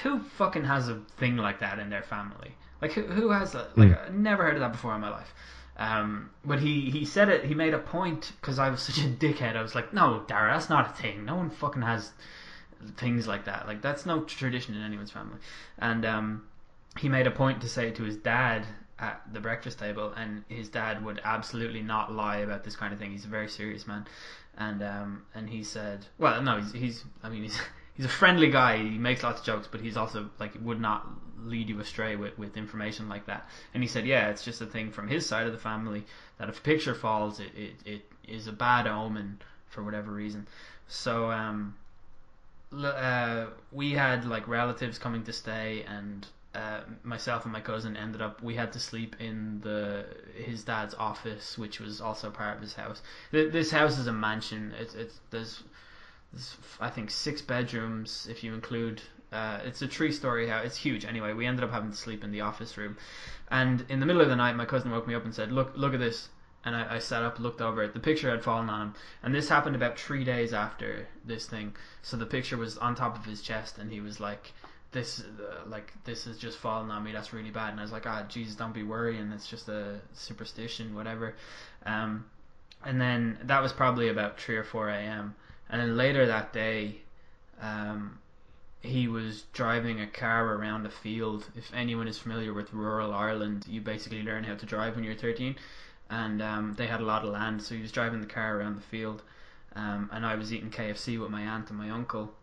who 0.03 0.21
fucking 0.21 0.65
has 0.65 0.89
a 0.89 1.01
thing 1.19 1.37
like 1.37 1.61
that 1.61 1.79
in 1.79 1.91
their 1.91 2.03
family? 2.03 2.57
Like 2.81 2.93
who, 2.93 3.03
who 3.03 3.31
has 3.31 3.53
that? 3.53 3.77
Like 3.77 3.99
I 3.99 4.11
never 4.11 4.45
heard 4.45 4.55
of 4.55 4.61
that 4.61 4.73
before 4.73 4.95
in 4.95 5.01
my 5.01 5.11
life. 5.11 5.33
Um, 5.77 6.31
but 6.45 6.61
he, 6.61 6.91
he 6.91 7.05
said 7.05 7.29
it. 7.29 7.45
He 7.45 7.55
made 7.55 7.75
a 7.75 7.79
point 7.79 8.33
because 8.41 8.59
I 8.59 8.71
was 8.71 8.81
such 8.81 8.99
a 8.99 9.09
dickhead. 9.09 9.57
I 9.57 9.63
was 9.63 9.75
like, 9.75 9.93
no, 9.93 10.23
Dara, 10.29 10.53
that's 10.53 10.71
not 10.71 10.91
a 10.91 11.03
thing. 11.03 11.25
No 11.25 11.35
one 11.35 11.51
fucking 11.51 11.83
has 11.83 12.13
things 12.97 13.27
like 13.27 13.47
that. 13.47 13.67
Like 13.67 13.83
that's 13.83 14.07
no 14.07 14.23
tradition 14.23 14.75
in 14.75 14.83
anyone's 14.83 15.11
family. 15.11 15.39
And 15.79 16.05
um, 16.05 16.43
he 16.99 17.09
made 17.09 17.27
a 17.27 17.31
point 17.31 17.61
to 17.63 17.69
say 17.69 17.91
to 17.91 18.03
his 18.05 18.17
dad 18.17 18.67
at 18.99 19.23
the 19.33 19.41
breakfast 19.41 19.79
table, 19.79 20.13
and 20.17 20.45
his 20.49 20.69
dad 20.69 21.05
would 21.05 21.21
absolutely 21.25 21.83
not 21.83 22.13
lie 22.13 22.39
about 22.39 22.65
this 22.65 22.77
kind 22.77 22.93
of 22.93 22.99
thing. 22.99 23.11
He's 23.11 23.25
a 23.25 23.29
very 23.29 23.49
serious 23.49 23.87
man, 23.87 24.07
and 24.57 24.83
um, 24.83 25.23
and 25.35 25.49
he 25.49 25.65
said, 25.65 26.07
well, 26.19 26.41
no, 26.43 26.59
he's 26.61 26.73
he's 26.73 27.05
I 27.23 27.29
mean 27.29 27.43
he's 27.43 27.61
he's 27.95 28.07
a 28.07 28.11
friendly 28.11 28.51
guy. 28.51 28.79
He 28.79 28.99
makes 28.99 29.23
lots 29.23 29.41
of 29.41 29.47
jokes, 29.47 29.69
but 29.71 29.81
he's 29.81 29.97
also 29.97 30.31
like 30.39 30.53
would 30.63 30.81
not 30.81 31.07
lead 31.43 31.69
you 31.69 31.81
astray 31.81 32.17
with, 32.17 32.39
with 32.39 32.57
information 32.57 33.09
like 33.09 33.27
that. 33.27 33.49
And 33.73 33.83
he 33.83 33.89
said, 33.89 34.07
yeah, 34.07 34.29
it's 34.29 34.45
just 34.45 34.61
a 34.61 34.67
thing 34.67 34.91
from 34.91 35.09
his 35.09 35.27
side 35.27 35.47
of 35.47 35.53
the 35.53 35.59
family 35.59 36.05
that 36.39 36.49
if 36.49 36.59
a 36.59 36.63
picture 36.63 36.95
falls, 36.95 37.41
it, 37.41 37.53
it, 37.57 37.75
it 37.85 38.03
is 38.27 38.47
a 38.47 38.53
bad 38.53 38.87
omen 38.87 39.41
for 39.69 39.83
whatever 39.83 40.13
reason. 40.13 40.47
So 40.89 41.31
um, 41.31 41.75
uh, 42.73 43.47
we 43.73 43.93
had 43.93 44.25
like 44.25 44.49
relatives 44.49 44.99
coming 44.99 45.25
to 45.25 45.33
stay, 45.33 45.85
and 45.89 46.27
uh, 46.55 46.81
myself 47.03 47.45
and 47.45 47.53
my 47.53 47.61
cousin 47.61 47.97
ended 47.97 48.23
up 48.23 48.43
we 48.43 48.55
had 48.55 48.73
to 48.73 48.79
sleep 48.79 49.17
in 49.19 49.61
the 49.61 50.07
his 50.37 50.65
dad's 50.65 50.95
office, 50.95 51.59
which 51.59 51.81
was 51.81 52.01
also 52.01 52.31
part 52.31 52.57
of 52.57 52.63
his 52.63 52.75
house. 52.75 53.03
This 53.31 53.71
house 53.71 53.99
is 53.99 54.07
a 54.07 54.13
mansion. 54.13 54.73
It's 54.79 54.95
it's 54.95 55.21
there's, 55.31 55.63
there's 56.33 56.57
I 56.81 56.91
think 56.91 57.11
six 57.11 57.43
bedrooms 57.43 58.27
if 58.31 58.45
you 58.45 58.55
include 58.55 59.03
uh, 59.35 59.59
it's 59.65 59.83
a 59.83 59.89
true 59.89 60.13
story 60.13 60.49
house. 60.49 60.65
It's 60.65 60.77
huge. 60.77 61.05
Anyway, 61.05 61.33
we 61.33 61.45
ended 61.45 61.65
up 61.65 61.73
having 61.73 61.91
to 61.91 61.97
sleep 61.97 62.23
in 62.23 62.31
the 62.31 62.43
office 62.43 62.77
room. 62.79 62.97
And 63.51 63.85
in 63.89 64.01
the 64.01 64.07
middle 64.07 64.23
of 64.23 64.29
the 64.29 64.37
night, 64.37 64.57
my 64.57 64.65
cousin 64.65 64.91
woke 64.93 65.09
me 65.09 65.15
up 65.15 65.25
and 65.25 65.35
said, 65.35 65.51
"Look, 65.53 65.73
look 65.77 65.93
at 65.93 66.01
this." 66.01 66.29
And 66.65 66.75
I, 66.75 66.95
I 66.95 66.99
sat 66.99 67.23
up, 67.23 67.39
looked 67.39 67.61
over 67.61 67.83
it. 67.83 67.93
The 67.93 68.01
picture 68.01 68.31
had 68.31 68.43
fallen 68.43 68.71
on 68.71 68.81
him, 68.81 68.95
and 69.23 69.35
this 69.35 69.49
happened 69.49 69.77
about 69.77 69.99
three 69.99 70.25
days 70.25 70.55
after 70.55 71.07
this 71.25 71.47
thing. 71.47 71.75
So 72.01 72.17
the 72.17 72.25
picture 72.27 72.57
was 72.57 72.79
on 72.79 72.95
top 72.95 73.19
of 73.19 73.25
his 73.25 73.43
chest, 73.43 73.77
and 73.79 73.91
he 73.91 74.01
was 74.01 74.19
like, 74.21 74.53
"This, 74.93 75.21
uh, 75.21 75.69
like, 75.69 75.93
this 76.05 76.25
has 76.25 76.39
just 76.39 76.57
fallen 76.57 76.91
on 76.91 77.03
me. 77.05 77.13
That's 77.13 77.33
really 77.33 77.51
bad." 77.51 77.71
And 77.73 77.81
I 77.81 77.83
was 77.83 77.93
like, 77.93 78.07
"Ah, 78.07 78.25
Jesus, 78.29 78.55
don't 78.55 78.73
be 78.73 78.85
worrying. 78.85 79.33
It's 79.33 79.49
just 79.49 79.69
a 79.69 80.01
superstition, 80.15 80.95
whatever." 80.95 81.35
Um, 81.85 82.25
and 82.85 83.01
then 83.01 83.39
that 83.43 83.61
was 83.61 83.73
probably 83.73 84.09
about 84.09 84.41
three 84.41 84.57
or 84.57 84.65
four 84.65 84.89
a.m. 84.89 85.35
And 85.69 85.81
then 85.81 85.97
later 85.97 86.27
that 86.27 86.53
day, 86.53 87.03
um, 87.61 88.19
he 88.85 89.09
was 89.09 89.45
driving 89.55 90.01
a 90.01 90.07
car 90.07 90.55
around 90.55 90.85
a 90.85 90.91
field. 90.91 91.49
If 91.57 91.73
anyone 91.73 92.07
is 92.07 92.19
familiar 92.19 92.53
with 92.53 92.75
rural 92.75 93.15
Ireland, 93.15 93.65
you 93.67 93.81
basically 93.81 94.23
learn 94.23 94.45
how 94.45 94.57
to 94.57 94.67
drive 94.67 94.95
when 94.95 95.05
you're 95.05 95.15
13. 95.15 95.57
And 96.11 96.43
um, 96.43 96.75
they 96.77 96.87
had 96.87 97.01
a 97.01 97.05
lot 97.05 97.25
of 97.25 97.31
land, 97.31 97.63
so 97.63 97.75
he 97.75 97.81
was 97.81 97.91
driving 97.91 98.21
the 98.21 98.27
car 98.27 98.59
around 98.59 98.77
the 98.77 98.83
field. 98.83 99.23
Um, 99.75 100.11
and 100.13 100.27
I 100.27 100.35
was 100.35 100.53
eating 100.53 100.71
KFC 100.71 101.19
with 101.19 101.31
my 101.31 101.43
aunt 101.43 101.71
and 101.71 101.79
my 101.79 101.89
uncle. 101.89 102.35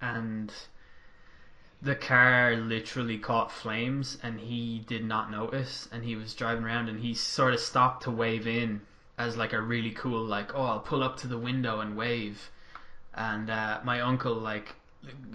And 0.00 0.52
the 1.82 1.96
car 1.96 2.56
literally 2.56 3.18
caught 3.18 3.50
flames, 3.50 4.18
and 4.22 4.38
he 4.38 4.84
did 4.86 5.04
not 5.04 5.32
notice. 5.32 5.88
And 5.90 6.04
he 6.04 6.14
was 6.14 6.32
driving 6.32 6.64
around, 6.64 6.88
and 6.88 7.00
he 7.00 7.12
sort 7.12 7.54
of 7.54 7.60
stopped 7.60 8.04
to 8.04 8.12
wave 8.12 8.46
in 8.46 8.82
as 9.18 9.36
like 9.36 9.52
a 9.52 9.60
really 9.60 9.90
cool, 9.90 10.24
like, 10.24 10.54
oh, 10.54 10.62
I'll 10.62 10.80
pull 10.80 11.02
up 11.02 11.16
to 11.18 11.26
the 11.26 11.38
window 11.38 11.80
and 11.80 11.96
wave. 11.96 12.50
And 13.14 13.50
uh, 13.50 13.80
my 13.82 14.00
uncle, 14.00 14.34
like, 14.34 14.76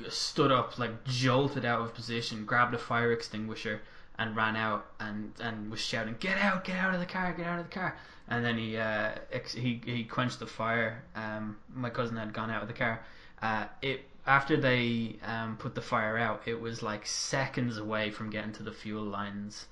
stood 0.10 0.52
up, 0.52 0.78
like 0.80 1.04
jolted 1.06 1.66
out 1.66 1.82
of 1.82 1.94
position, 1.94 2.46
grabbed 2.46 2.74
a 2.74 2.78
fire 2.78 3.12
extinguisher, 3.12 3.82
and 4.18 4.36
ran 4.36 4.56
out 4.56 4.86
and 5.00 5.34
and 5.40 5.70
was 5.72 5.80
shouting, 5.82 6.16
"Get 6.20 6.38
out! 6.38 6.64
Get 6.64 6.78
out 6.78 6.94
of 6.94 7.00
the 7.00 7.06
car! 7.06 7.34
Get 7.34 7.46
out 7.48 7.60
of 7.60 7.70
the 7.70 7.74
car!" 7.74 7.98
And 8.28 8.44
then 8.46 8.58
he 8.58 8.78
uh, 8.78 9.12
ex- 9.32 9.54
he 9.54 9.82
he 9.86 10.04
quenched 10.04 10.40
the 10.40 10.48
fire. 10.48 11.04
Um, 11.16 11.58
my 11.74 11.90
cousin 11.90 12.18
had 12.18 12.34
gone 12.34 12.50
out 12.52 12.62
of 12.62 12.68
the 12.68 12.74
car. 12.74 13.04
Uh, 13.42 13.66
it 13.82 14.06
after 14.26 14.56
they 14.58 15.18
um, 15.26 15.58
put 15.58 15.76
the 15.76 15.82
fire 15.82 16.18
out, 16.18 16.44
it 16.46 16.60
was 16.60 16.84
like 16.84 17.06
seconds 17.06 17.78
away 17.78 18.12
from 18.12 18.30
getting 18.30 18.52
to 18.54 18.64
the 18.64 18.72
fuel 18.72 19.04
lines. 19.04 19.68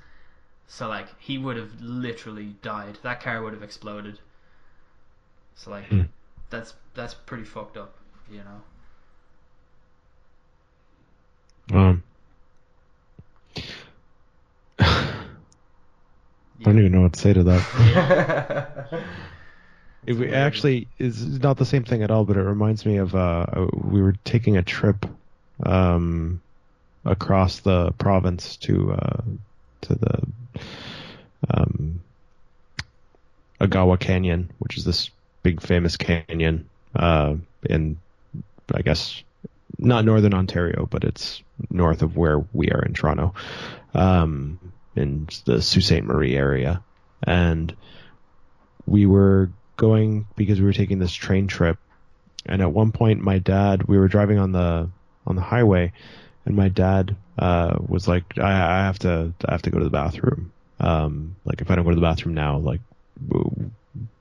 So 0.68 0.88
like 0.88 1.08
he 1.20 1.38
would 1.38 1.58
have 1.58 1.80
literally 1.82 2.56
died. 2.62 2.97
That 3.04 3.22
car 3.22 3.41
would 3.43 3.54
have 3.54 3.64
exploded. 3.64 4.20
So 5.56 5.72
like 5.72 5.86
Hmm. 5.88 6.04
that's 6.50 6.74
that's 6.95 7.14
pretty 7.14 7.43
fucked 7.43 7.78
up, 7.78 7.95
you 8.30 8.39
know. 8.39 8.62
Um, 11.72 12.03
I 14.80 16.63
don't 16.63 16.80
even 16.80 16.91
know 16.91 17.01
what 17.01 17.13
to 17.13 17.20
say 17.20 17.34
to 17.34 17.43
that. 17.43 19.03
It 20.09 20.34
actually 20.34 20.88
is 20.97 21.39
not 21.39 21.57
the 21.57 21.65
same 21.65 21.84
thing 21.84 22.01
at 22.01 22.09
all, 22.09 22.26
but 22.26 22.36
it 22.36 22.41
reminds 22.41 22.84
me 22.84 22.97
of 22.97 23.13
uh, 23.13 23.67
we 23.74 24.01
were 24.01 24.15
taking 24.24 24.57
a 24.57 24.63
trip 24.63 25.05
um, 25.63 26.41
across 27.05 27.59
the 27.59 27.91
province 27.91 28.55
to 28.57 28.93
uh, 28.93 29.22
to 29.82 29.95
the 29.95 30.22
um, 31.49 32.01
Agawa 33.61 33.99
Canyon, 33.99 34.49
which 34.57 34.78
is 34.78 34.84
this 34.84 35.11
big 35.43 35.61
famous 35.61 35.95
canyon 35.95 36.67
uh, 36.95 37.36
in, 37.70 37.97
I 38.74 38.82
guess, 38.82 39.22
not 39.80 40.05
northern 40.05 40.34
Ontario, 40.34 40.88
but 40.89 41.03
it's 41.03 41.41
north 41.69 42.01
of 42.01 42.15
where 42.17 42.39
we 42.53 42.69
are 42.69 42.82
in 42.82 42.93
Toronto, 42.93 43.34
um, 43.93 44.59
in 44.95 45.27
the 45.45 45.61
Sault 45.61 45.84
Ste. 45.84 46.03
Marie 46.03 46.36
area, 46.36 46.84
and 47.23 47.75
we 48.86 49.05
were 49.05 49.49
going 49.77 50.27
because 50.36 50.59
we 50.59 50.65
were 50.65 50.73
taking 50.73 50.99
this 50.99 51.13
train 51.13 51.47
trip, 51.47 51.77
and 52.45 52.61
at 52.61 52.71
one 52.71 52.91
point 52.91 53.21
my 53.21 53.39
dad, 53.39 53.84
we 53.84 53.97
were 53.97 54.07
driving 54.07 54.38
on 54.38 54.51
the 54.51 54.89
on 55.25 55.36
the 55.36 55.41
highway, 55.41 55.93
and 56.45 56.55
my 56.55 56.67
dad 56.67 57.15
uh, 57.38 57.77
was 57.88 58.07
like, 58.07 58.38
I, 58.38 58.51
I 58.51 58.86
have 58.86 58.99
to 58.99 59.34
I 59.45 59.51
have 59.51 59.61
to 59.63 59.69
go 59.69 59.80
to 59.80 59.86
the 59.86 59.89
bathroom. 59.89 60.51
Um, 60.82 61.36
like 61.45 61.61
if 61.61 61.71
I 61.71 61.75
don't 61.75 61.86
go 61.86 61.91
to 61.91 61.95
the 61.95 62.01
bathroom 62.01 62.36
now, 62.36 62.57
like 62.57 62.82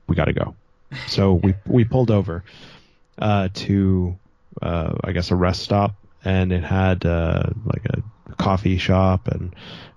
we 0.07 0.15
got 0.15 0.25
to 0.25 0.33
go. 0.33 0.55
So 1.07 1.33
we 1.33 1.53
we 1.65 1.83
pulled 1.83 2.11
over 2.11 2.43
uh, 3.17 3.49
to 3.53 4.17
uh, 4.61 4.95
I 5.03 5.11
guess 5.11 5.31
a 5.31 5.35
rest 5.35 5.61
stop, 5.61 5.95
and 6.23 6.51
it 6.51 6.63
had 6.63 7.05
uh, 7.05 7.43
like 7.65 7.85
a 7.85 8.33
coffee 8.33 8.77
shop, 8.77 9.27
and 9.27 9.55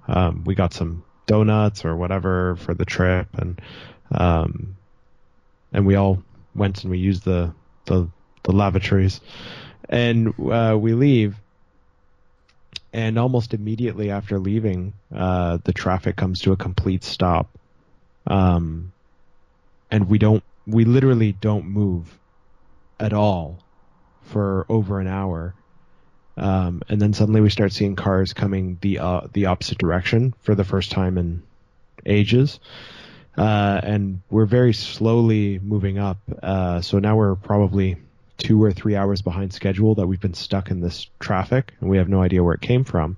um, 0.09 0.45
we 0.45 0.55
got 0.55 0.73
some 0.73 1.05
donuts 1.27 1.85
or 1.85 1.97
whatever 1.97 2.57
for 2.57 2.75
the 2.75 2.85
trip, 2.85 3.29
and 3.35 3.61
um, 4.13 4.77
and 5.73 5.87
we 5.87 5.95
all 5.95 6.23
went 6.55 6.83
and 6.83 6.91
we 6.91 6.99
used 6.99 7.25
the 7.25 7.53
the, 7.87 8.09
the 8.45 8.53
lavatories, 8.53 9.21
and 9.89 10.35
uh, 10.51 10.77
we 10.79 10.95
leave. 10.95 11.37
And 12.95 13.19
almost 13.19 13.55
immediately 13.55 14.11
after 14.11 14.39
leaving, 14.39 14.93
uh, 15.15 15.57
the 15.65 15.73
traffic 15.73 16.15
comes 16.15 16.43
to 16.43 16.53
a 16.53 16.59
complete 16.59 17.05
stop, 17.05 17.49
um, 18.27 18.93
and 19.91 20.11
we 20.11 20.19
don't, 20.19 20.45
we 20.67 20.85
literally 20.85 21.33
don't 21.33 21.65
move 21.65 22.19
at 23.01 23.15
all 23.15 23.63
for 24.33 24.67
over 24.69 25.01
an 25.01 25.07
hour. 25.07 25.55
Um, 26.37 26.83
and 26.89 27.01
then 27.01 27.13
suddenly 27.13 27.41
we 27.43 27.51
start 27.51 27.73
seeing 27.73 27.97
cars 27.97 28.33
coming 28.33 28.79
the 28.81 28.99
uh, 28.99 29.21
the 29.33 29.47
opposite 29.47 29.79
direction 29.79 30.35
for 30.43 30.55
the 30.55 30.65
first 30.65 30.91
time 30.91 31.19
in 31.19 31.43
ages. 32.07 32.59
uh, 33.37 33.81
and 33.83 34.21
we're 34.31 34.47
very 34.47 34.73
slowly 34.73 35.59
moving 35.59 35.99
up. 35.99 36.19
Uh, 36.43 36.81
so 36.81 36.99
now 36.99 37.17
we're 37.17 37.35
probably 37.35 37.97
two 38.39 38.63
or 38.63 38.73
three 38.73 38.97
hours 38.97 39.23
behind 39.23 39.53
schedule 39.53 39.95
that 39.95 40.07
we've 40.07 40.21
been 40.21 40.35
stuck 40.35 40.71
in 40.71 40.81
this 40.81 41.07
traffic, 41.19 41.73
and 41.81 41.89
we 41.89 41.99
have 41.99 42.09
no 42.09 42.23
idea 42.23 42.43
where 42.43 42.55
it 42.55 42.61
came 42.61 42.85
from. 42.85 43.17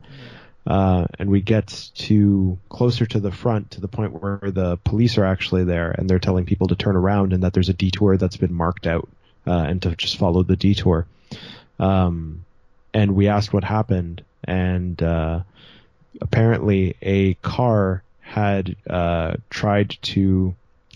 Uh, 0.67 1.05
and 1.19 1.29
we 1.31 1.43
get 1.43 1.91
to 1.95 2.59
closer 2.71 3.05
to 3.05 3.21
the 3.21 3.33
front 3.33 3.73
to 3.73 3.81
the 3.81 3.89
point 3.89 4.13
where 4.23 4.51
the 4.51 4.79
police 4.79 5.19
are 5.19 5.25
actually 5.25 5.65
there, 5.65 5.91
and 5.91 6.09
they're 6.09 6.19
telling 6.19 6.47
people 6.47 6.69
to 6.69 6.77
turn 6.77 6.97
around 6.97 7.33
and 7.33 7.43
that 7.43 7.53
there's 7.53 7.69
a 7.69 7.75
detour 7.75 8.17
that's 8.17 8.39
been 8.39 8.55
marked 8.55 8.87
out, 8.87 9.09
uh, 9.47 9.65
and 9.69 9.83
to 9.83 9.95
just 9.97 10.17
follow 10.17 10.43
the 10.43 10.57
detour. 10.57 11.07
Um, 11.79 12.45
and 12.93 13.15
we 13.15 13.29
asked 13.29 13.53
what 13.53 13.65
happened, 13.65 14.23
and 14.45 15.03
uh, 15.03 15.41
apparently 16.21 16.97
a 17.03 17.35
car 17.35 18.03
had 18.21 18.77
uh, 18.89 19.35
tried 19.51 19.97
to 20.03 20.55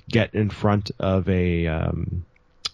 get 0.08 0.34
in 0.34 0.48
front 0.48 0.90
of 0.98 1.28
a 1.28 1.66
um, 1.66 2.24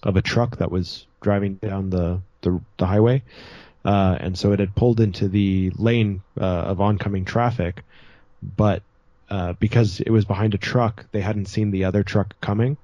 of 0.02 0.16
a 0.16 0.22
truck 0.22 0.58
that 0.58 0.70
was 0.70 1.06
driving 1.20 1.54
down 1.54 1.90
the 1.90 2.20
the, 2.42 2.60
the 2.76 2.86
highway, 2.86 3.22
uh, 3.84 4.16
and 4.20 4.38
so 4.38 4.52
it 4.52 4.60
had 4.60 4.74
pulled 4.74 5.00
into 5.00 5.28
the 5.28 5.72
lane 5.76 6.22
uh, 6.38 6.44
of 6.44 6.80
oncoming 6.80 7.24
traffic, 7.24 7.82
but 8.56 8.82
uh, 9.30 9.54
because 9.54 10.00
it 10.00 10.10
was 10.10 10.26
behind 10.26 10.54
a 10.54 10.58
truck, 10.58 11.06
they 11.12 11.20
hadn't 11.20 11.46
seen 11.46 11.70
the 11.70 11.84
other 11.84 12.02
truck 12.02 12.38
coming, 12.40 12.76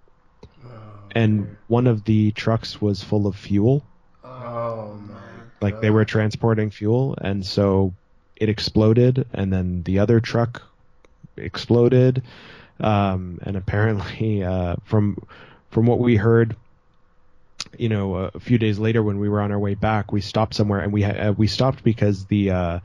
and 1.12 1.56
one 1.68 1.86
of 1.86 2.04
the 2.04 2.30
trucks 2.32 2.80
was 2.80 3.02
full 3.02 3.26
of 3.26 3.36
fuel, 3.36 3.82
Oh 4.24 4.94
my. 5.08 5.14
like 5.60 5.80
they 5.80 5.90
were 5.90 6.04
transporting 6.04 6.70
fuel, 6.70 7.16
and 7.20 7.44
so 7.44 7.92
it 8.36 8.48
exploded, 8.48 9.26
and 9.32 9.52
then 9.52 9.82
the 9.82 9.98
other 9.98 10.20
truck 10.20 10.62
exploded, 11.36 12.22
um, 12.80 13.38
and 13.42 13.56
apparently, 13.56 14.42
uh, 14.44 14.76
from 14.84 15.16
from 15.70 15.86
what 15.86 15.98
we 15.98 16.16
heard, 16.16 16.56
you 17.78 17.88
know, 17.88 18.14
a 18.16 18.40
few 18.40 18.58
days 18.58 18.78
later 18.78 19.02
when 19.02 19.18
we 19.18 19.28
were 19.28 19.40
on 19.40 19.52
our 19.52 19.58
way 19.58 19.74
back, 19.74 20.12
we 20.12 20.20
stopped 20.20 20.54
somewhere, 20.54 20.80
and 20.80 20.92
we 20.92 21.02
ha- 21.02 21.28
uh, 21.28 21.32
we 21.36 21.46
stopped 21.46 21.84
because 21.84 22.26
the 22.26 22.50
uh, 22.50 22.80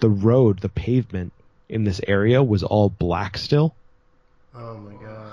the 0.00 0.08
road, 0.08 0.60
the 0.60 0.68
pavement 0.68 1.32
in 1.68 1.84
this 1.84 2.00
area 2.06 2.42
was 2.42 2.62
all 2.62 2.88
black 2.90 3.38
still 3.38 3.74
Oh 4.54 4.76
my 4.78 4.92
god. 5.04 5.29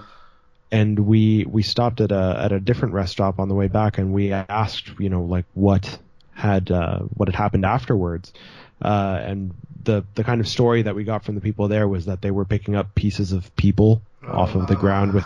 And 0.71 0.99
we 0.99 1.45
we 1.45 1.63
stopped 1.63 2.01
at 2.01 2.11
a 2.11 2.39
at 2.43 2.51
a 2.51 2.59
different 2.59 2.93
rest 2.93 3.13
stop 3.13 3.39
on 3.39 3.47
the 3.49 3.55
way 3.55 3.67
back, 3.67 3.97
and 3.97 4.13
we 4.13 4.31
asked, 4.31 4.91
you 4.99 5.09
know, 5.09 5.23
like 5.23 5.45
what 5.53 5.97
had 6.33 6.71
uh, 6.71 6.99
what 6.99 7.29
had 7.29 7.35
happened 7.35 7.65
afterwards, 7.65 8.33
uh, 8.81 9.19
and 9.21 9.53
the 9.83 10.03
the 10.15 10.23
kind 10.23 10.41
of 10.41 10.47
story 10.47 10.81
that 10.83 10.95
we 10.95 11.03
got 11.03 11.23
from 11.23 11.35
the 11.35 11.41
people 11.41 11.67
there 11.67 11.87
was 11.87 12.05
that 12.05 12.21
they 12.21 12.31
were 12.31 12.45
picking 12.45 12.75
up 12.75 12.93
pieces 12.95 13.31
of 13.31 13.55
people 13.55 14.01
off 14.27 14.55
of 14.55 14.67
the 14.67 14.75
ground 14.75 15.13
with 15.13 15.25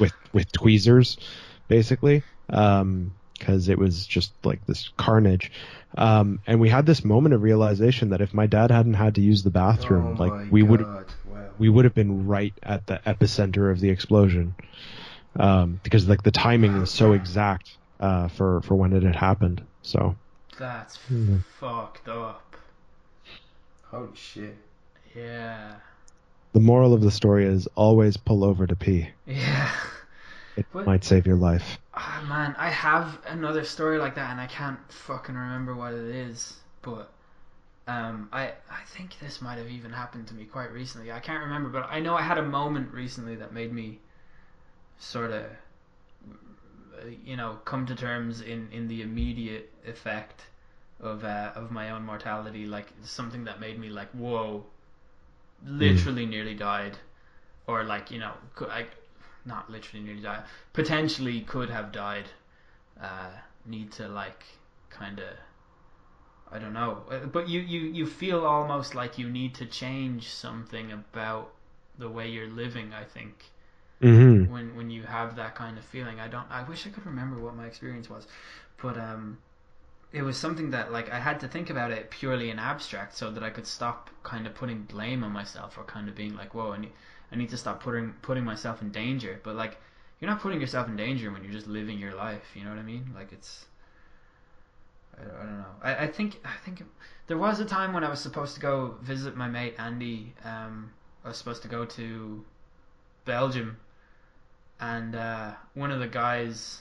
with 0.00 0.12
with 0.32 0.50
tweezers, 0.52 1.16
basically, 1.68 2.22
because 2.46 3.68
it 3.68 3.78
was 3.78 4.06
just 4.06 4.32
like 4.44 4.64
this 4.66 4.90
carnage. 4.96 5.52
Um, 5.96 6.40
and 6.46 6.60
we 6.60 6.68
had 6.68 6.86
this 6.86 7.04
moment 7.04 7.34
of 7.34 7.42
realization 7.42 8.10
that 8.10 8.20
if 8.20 8.32
my 8.32 8.46
dad 8.46 8.70
hadn't 8.70 8.94
had 8.94 9.16
to 9.16 9.20
use 9.20 9.42
the 9.42 9.50
bathroom, 9.50 10.16
oh 10.18 10.24
like 10.24 10.52
we 10.52 10.62
would 10.62 10.80
God. 10.80 11.06
Wow. 11.06 11.14
We 11.60 11.68
would 11.68 11.84
have 11.84 11.94
been 11.94 12.26
right 12.26 12.54
at 12.62 12.86
the 12.88 13.00
epicenter 13.06 13.70
of 13.70 13.78
the 13.80 13.90
explosion 13.90 14.54
um, 15.38 15.78
because 15.84 16.08
like 16.08 16.22
the 16.24 16.30
timing 16.32 16.80
was 16.80 16.90
so 16.90 17.12
exact 17.12 17.76
uh, 18.00 18.26
for 18.28 18.62
for 18.62 18.74
when 18.74 18.92
it 18.92 19.02
had 19.04 19.14
happened. 19.14 19.62
So 19.82 20.16
That's 20.58 20.98
Mhm. 21.10 21.44
fucked 21.60 22.08
up. 22.08 22.56
Holy 23.90 24.08
shit. 24.14 24.56
Yeah. 25.14 25.74
the 26.52 26.60
moral 26.60 26.92
of 26.94 27.00
the 27.00 27.10
story 27.12 27.46
is 27.46 27.68
always 27.76 28.16
pull 28.16 28.42
over 28.42 28.66
to 28.66 28.74
pee. 28.74 29.08
Yeah. 29.26 29.70
It 30.56 30.66
But- 30.72 30.84
might 30.84 31.04
save 31.04 31.26
your 31.28 31.36
life. 31.36 31.78
Ah 31.94 32.24
man, 32.28 32.54
I 32.58 32.68
have 32.70 33.18
another 33.28 33.64
story 33.64 33.98
like 33.98 34.16
that, 34.16 34.30
and 34.32 34.40
I 34.40 34.46
can't 34.46 34.80
fucking 34.92 35.34
remember 35.36 35.74
what 35.76 35.94
it 35.94 36.04
is. 36.14 36.54
But 36.82 37.10
um, 37.90 38.28
I 38.32 38.52
I 38.70 38.82
think 38.86 39.18
this 39.20 39.42
might 39.42 39.58
have 39.58 39.68
even 39.68 39.92
happened 39.92 40.28
to 40.28 40.34
me 40.34 40.44
quite 40.44 40.72
recently. 40.72 41.10
I 41.10 41.18
can't 41.18 41.42
remember, 41.42 41.68
but 41.68 41.88
I 41.90 41.98
know 42.00 42.14
I 42.14 42.22
had 42.22 42.38
a 42.38 42.42
moment 42.42 42.92
recently 42.92 43.34
that 43.36 43.52
made 43.52 43.72
me 43.72 43.98
sort 44.98 45.32
of, 45.32 45.44
you 47.24 47.36
know, 47.36 47.58
come 47.64 47.86
to 47.86 47.96
terms 47.96 48.42
in 48.42 48.68
in 48.70 48.86
the 48.86 49.02
immediate 49.02 49.72
effect 49.84 50.42
of 51.00 51.24
uh, 51.24 51.52
of 51.56 51.70
my 51.72 51.90
own 51.90 52.04
mortality. 52.04 52.64
Like 52.64 52.88
something 53.02 53.44
that 53.44 53.58
made 53.60 53.78
me 53.78 53.88
like, 53.88 54.10
whoa, 54.12 54.64
literally 55.66 56.26
nearly 56.26 56.54
died, 56.54 56.96
or 57.66 57.82
like 57.82 58.10
you 58.12 58.20
know, 58.20 58.34
I 58.60 58.86
not 59.44 59.68
literally 59.68 60.04
nearly 60.04 60.22
died, 60.22 60.44
potentially 60.72 61.40
could 61.40 61.70
have 61.70 61.90
died. 61.92 62.28
Uh, 63.00 63.30
need 63.66 63.90
to 63.92 64.08
like 64.08 64.44
kind 64.90 65.18
of. 65.18 65.34
I 66.52 66.58
don't 66.58 66.72
know, 66.74 67.04
Uh, 67.10 67.26
but 67.26 67.48
you, 67.48 67.60
you, 67.60 67.80
you 67.80 68.06
feel 68.06 68.44
almost 68.44 68.94
like 68.94 69.18
you 69.18 69.28
need 69.28 69.54
to 69.56 69.66
change 69.66 70.28
something 70.28 70.92
about 70.92 71.52
the 71.98 72.08
way 72.08 72.28
you're 72.28 72.48
living. 72.48 72.92
I 72.92 73.04
think 73.04 73.50
Mm-hmm. 74.02 74.50
when 74.50 74.74
when 74.76 74.90
you 74.90 75.02
have 75.04 75.36
that 75.36 75.54
kind 75.54 75.78
of 75.78 75.84
feeling. 75.84 76.20
I 76.20 76.28
don't. 76.28 76.50
I 76.50 76.62
wish 76.62 76.86
I 76.86 76.90
could 76.90 77.06
remember 77.06 77.38
what 77.40 77.56
my 77.56 77.66
experience 77.66 78.10
was, 78.10 78.26
but 78.82 78.96
um, 78.98 79.38
it 80.12 80.22
was 80.22 80.36
something 80.36 80.70
that 80.70 80.92
like 80.92 81.10
I 81.10 81.18
had 81.20 81.40
to 81.40 81.48
think 81.48 81.70
about 81.70 81.90
it 81.92 82.10
purely 82.10 82.50
in 82.50 82.58
abstract, 82.58 83.16
so 83.16 83.30
that 83.30 83.42
I 83.42 83.50
could 83.50 83.66
stop 83.66 84.10
kind 84.22 84.46
of 84.46 84.54
putting 84.54 84.82
blame 84.84 85.24
on 85.24 85.32
myself 85.32 85.78
or 85.78 85.84
kind 85.84 86.08
of 86.08 86.14
being 86.16 86.36
like, 86.36 86.54
whoa, 86.54 86.72
I 86.72 86.78
need, 86.78 86.92
I 87.32 87.36
need 87.36 87.50
to 87.50 87.56
stop 87.58 87.82
putting 87.82 88.14
putting 88.22 88.44
myself 88.44 88.82
in 88.82 88.90
danger. 88.90 89.40
But 89.42 89.56
like, 89.56 89.78
you're 90.20 90.30
not 90.30 90.40
putting 90.40 90.60
yourself 90.60 90.88
in 90.88 90.96
danger 90.96 91.30
when 91.32 91.42
you're 91.44 91.52
just 91.52 91.66
living 91.68 91.98
your 91.98 92.14
life. 92.14 92.52
You 92.56 92.64
know 92.64 92.70
what 92.70 92.78
I 92.78 92.84
mean? 92.84 93.12
Like 93.14 93.32
it's. 93.32 93.66
I 95.18 95.22
don't, 95.24 95.34
I 95.34 95.38
don't 95.44 95.58
know. 95.58 95.64
I, 95.82 95.94
I 96.04 96.06
think 96.06 96.40
I 96.44 96.56
think 96.64 96.82
there 97.26 97.38
was 97.38 97.60
a 97.60 97.64
time 97.64 97.92
when 97.92 98.04
I 98.04 98.10
was 98.10 98.20
supposed 98.20 98.54
to 98.54 98.60
go 98.60 98.96
visit 99.02 99.36
my 99.36 99.48
mate 99.48 99.74
Andy. 99.78 100.34
Um, 100.44 100.92
I 101.24 101.28
was 101.28 101.36
supposed 101.36 101.62
to 101.62 101.68
go 101.68 101.84
to 101.84 102.44
Belgium, 103.24 103.76
and 104.80 105.14
uh, 105.14 105.52
one 105.74 105.90
of 105.90 106.00
the 106.00 106.08
guys 106.08 106.80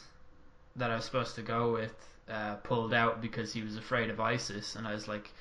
that 0.76 0.92
I 0.92 0.96
was 0.96 1.06
supposed 1.06 1.36
to 1.36 1.42
go 1.42 1.74
with 1.74 1.94
uh, 2.30 2.56
pulled 2.58 2.94
out 2.94 3.22
because 3.22 3.54
he 3.54 3.62
was 3.62 3.76
afraid 3.76 4.10
of 4.10 4.20
ISIS, 4.20 4.76
and 4.76 4.88
I 4.88 4.94
was 4.94 5.08
like, 5.08 5.32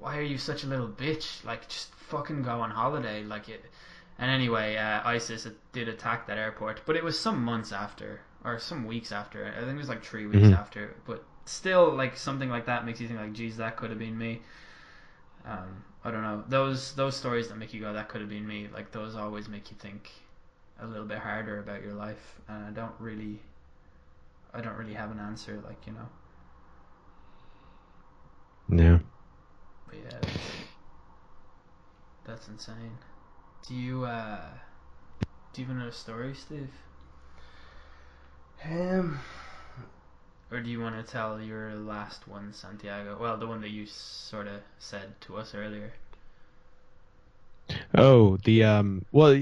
"Why 0.00 0.18
are 0.18 0.22
you 0.22 0.38
such 0.38 0.64
a 0.64 0.66
little 0.66 0.88
bitch? 0.88 1.44
Like, 1.44 1.68
just 1.68 1.94
fucking 1.94 2.42
go 2.42 2.60
on 2.60 2.70
holiday." 2.70 3.22
Like 3.24 3.48
it. 3.48 3.64
And 4.18 4.30
anyway, 4.30 4.76
uh, 4.76 5.00
ISIS 5.08 5.46
did 5.72 5.88
attack 5.88 6.26
that 6.26 6.36
airport, 6.36 6.82
but 6.84 6.94
it 6.94 7.02
was 7.02 7.18
some 7.18 7.42
months 7.42 7.72
after, 7.72 8.20
or 8.44 8.58
some 8.58 8.84
weeks 8.84 9.12
after. 9.12 9.46
I 9.46 9.60
think 9.60 9.72
it 9.74 9.78
was 9.78 9.88
like 9.88 10.04
three 10.04 10.26
weeks 10.26 10.48
Mhm. 10.48 10.58
after. 10.58 10.94
But 11.06 11.24
still, 11.50 11.92
like 11.94 12.16
something 12.16 12.50
like 12.50 12.66
that 12.66 12.84
makes 12.86 13.00
you 13.00 13.08
think, 13.08 13.20
like, 13.20 13.32
"Geez, 13.32 13.56
that 13.58 13.76
could 13.76 13.90
have 13.90 13.98
been 13.98 14.16
me." 14.18 14.42
Um, 15.44 15.84
I 16.04 16.10
don't 16.10 16.22
know. 16.22 16.44
Those 16.48 16.92
those 16.94 17.16
stories 17.16 17.48
that 17.48 17.56
make 17.56 17.72
you 17.74 17.80
go, 17.80 17.92
"That 17.92 18.08
could 18.08 18.20
have 18.20 18.30
been 18.30 18.46
me." 18.46 18.68
Like 18.72 18.92
those 18.92 19.16
always 19.16 19.48
make 19.48 19.70
you 19.70 19.76
think 19.78 20.10
a 20.80 20.86
little 20.86 21.06
bit 21.06 21.18
harder 21.18 21.58
about 21.58 21.82
your 21.82 21.94
life, 21.94 22.40
and 22.48 22.64
I 22.64 22.70
don't 22.70 22.94
really, 22.98 23.40
I 24.54 24.60
don't 24.60 24.76
really 24.76 24.94
have 24.94 25.10
an 25.10 25.18
answer. 25.18 25.60
Like 25.66 25.86
you 25.86 25.92
know, 25.92 26.08
Yeah. 28.68 28.98
but 29.86 29.96
yeah, 29.98 30.18
that's, 30.20 30.50
that's 32.24 32.48
insane. 32.48 32.98
Do 33.66 33.74
you 33.74 34.04
uh, 34.04 34.40
do 35.52 35.62
you 35.62 35.66
have 35.68 35.76
another 35.76 35.92
story, 35.92 36.34
Steve, 36.34 36.70
Um, 38.64 39.18
or 40.50 40.60
do 40.60 40.70
you 40.70 40.80
want 40.80 41.04
to 41.04 41.12
tell 41.12 41.40
your 41.40 41.74
last 41.74 42.26
one, 42.26 42.52
Santiago? 42.52 43.16
Well, 43.20 43.36
the 43.36 43.46
one 43.46 43.60
that 43.60 43.70
you 43.70 43.86
sort 43.86 44.46
of 44.46 44.60
said 44.78 45.20
to 45.22 45.36
us 45.36 45.54
earlier. 45.54 45.92
Oh, 47.94 48.36
the 48.38 48.64
um. 48.64 49.04
Well, 49.12 49.32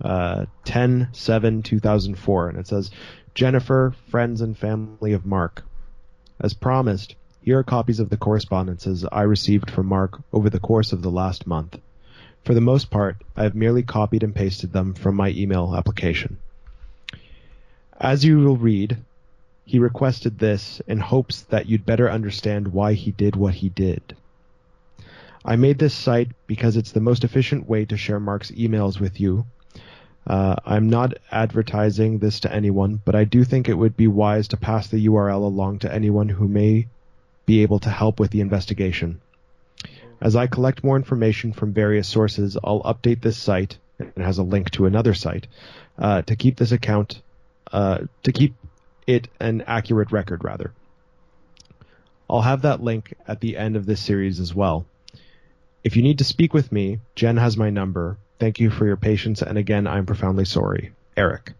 uh, 0.03 0.47
10 0.65 1.09
7 1.11 1.61
2004 1.61 2.49
and 2.49 2.57
it 2.57 2.67
says 2.67 2.89
jennifer 3.35 3.93
friends 4.09 4.41
and 4.41 4.57
family 4.57 5.13
of 5.13 5.27
mark. 5.27 5.61
As 6.39 6.55
promised 6.55 7.13
here 7.43 7.59
are 7.59 7.63
copies 7.63 7.99
of 7.99 8.09
the 8.09 8.17
correspondences 8.17 9.05
i 9.11 9.21
received 9.21 9.69
from 9.69 9.85
mark 9.85 10.19
over 10.33 10.49
the 10.49 10.59
course 10.59 10.91
of 10.91 11.03
the 11.03 11.11
last 11.11 11.45
month 11.45 11.77
for 12.43 12.53
the 12.53 12.61
most 12.61 12.89
part 12.89 13.17
i 13.35 13.43
have 13.43 13.55
merely 13.55 13.83
copied 13.83 14.23
and 14.23 14.35
pasted 14.35 14.71
them 14.73 14.93
from 14.93 15.15
my 15.15 15.29
email 15.29 15.73
application. 15.75 16.37
As 17.99 18.25
you 18.25 18.39
will 18.39 18.57
read 18.57 18.97
he 19.65 19.79
requested 19.79 20.37
this 20.37 20.81
in 20.87 20.99
hopes 20.99 21.43
that 21.43 21.67
you'd 21.67 21.85
better 21.85 22.09
understand 22.11 22.67
why 22.67 22.93
he 22.93 23.11
did 23.11 23.35
what 23.35 23.53
he 23.53 23.69
did. 23.69 24.15
I 25.45 25.55
made 25.55 25.79
this 25.79 25.93
site 25.93 26.29
because 26.45 26.75
it's 26.77 26.91
the 26.91 26.99
most 26.99 27.23
efficient 27.23 27.69
way 27.69 27.85
to 27.85 27.95
share 27.95 28.19
Mark's 28.19 28.51
emails 28.51 28.99
with 28.99 29.19
you. 29.19 29.45
Uh, 30.27 30.55
I'm 30.65 30.89
not 30.89 31.13
advertising 31.31 32.19
this 32.19 32.41
to 32.41 32.53
anyone, 32.53 33.01
but 33.05 33.15
I 33.15 33.23
do 33.23 33.43
think 33.43 33.67
it 33.67 33.77
would 33.77 33.97
be 33.97 34.07
wise 34.07 34.47
to 34.49 34.57
pass 34.57 34.87
the 34.87 35.07
URL 35.07 35.41
along 35.41 35.79
to 35.79 35.93
anyone 35.93 36.29
who 36.29 36.47
may 36.47 36.87
be 37.45 37.61
able 37.63 37.79
to 37.79 37.89
help 37.89 38.19
with 38.19 38.31
the 38.31 38.41
investigation. 38.41 39.19
As 40.21 40.35
I 40.35 40.47
collect 40.47 40.83
more 40.83 40.95
information 40.95 41.51
from 41.51 41.73
various 41.73 42.07
sources, 42.07 42.57
I'll 42.63 42.83
update 42.83 43.21
this 43.21 43.37
site, 43.37 43.77
and 43.99 44.11
it 44.15 44.21
has 44.21 44.37
a 44.37 44.43
link 44.43 44.69
to 44.71 44.85
another 44.85 45.13
site, 45.13 45.47
uh, 45.97 46.21
to 46.23 46.35
keep 46.35 46.57
this 46.57 46.71
account, 46.71 47.21
uh, 47.71 47.99
to 48.23 48.31
keep 48.31 48.55
it 49.07 49.27
an 49.39 49.63
accurate 49.65 50.11
record, 50.11 50.43
rather. 50.43 50.73
I'll 52.29 52.41
have 52.41 52.61
that 52.61 52.83
link 52.83 53.13
at 53.27 53.41
the 53.41 53.57
end 53.57 53.75
of 53.75 53.85
this 53.85 53.99
series 53.99 54.39
as 54.39 54.53
well. 54.53 54.85
If 55.83 55.95
you 55.95 56.03
need 56.03 56.19
to 56.19 56.23
speak 56.23 56.53
with 56.53 56.71
me, 56.71 56.99
Jen 57.15 57.37
has 57.37 57.57
my 57.57 57.71
number, 57.71 58.17
Thank 58.41 58.59
you 58.59 58.71
for 58.71 58.87
your 58.87 58.97
patience. 58.97 59.43
And 59.43 59.55
again, 59.55 59.85
I'm 59.85 60.07
profoundly 60.07 60.45
sorry. 60.45 60.93
Eric. 61.15 61.53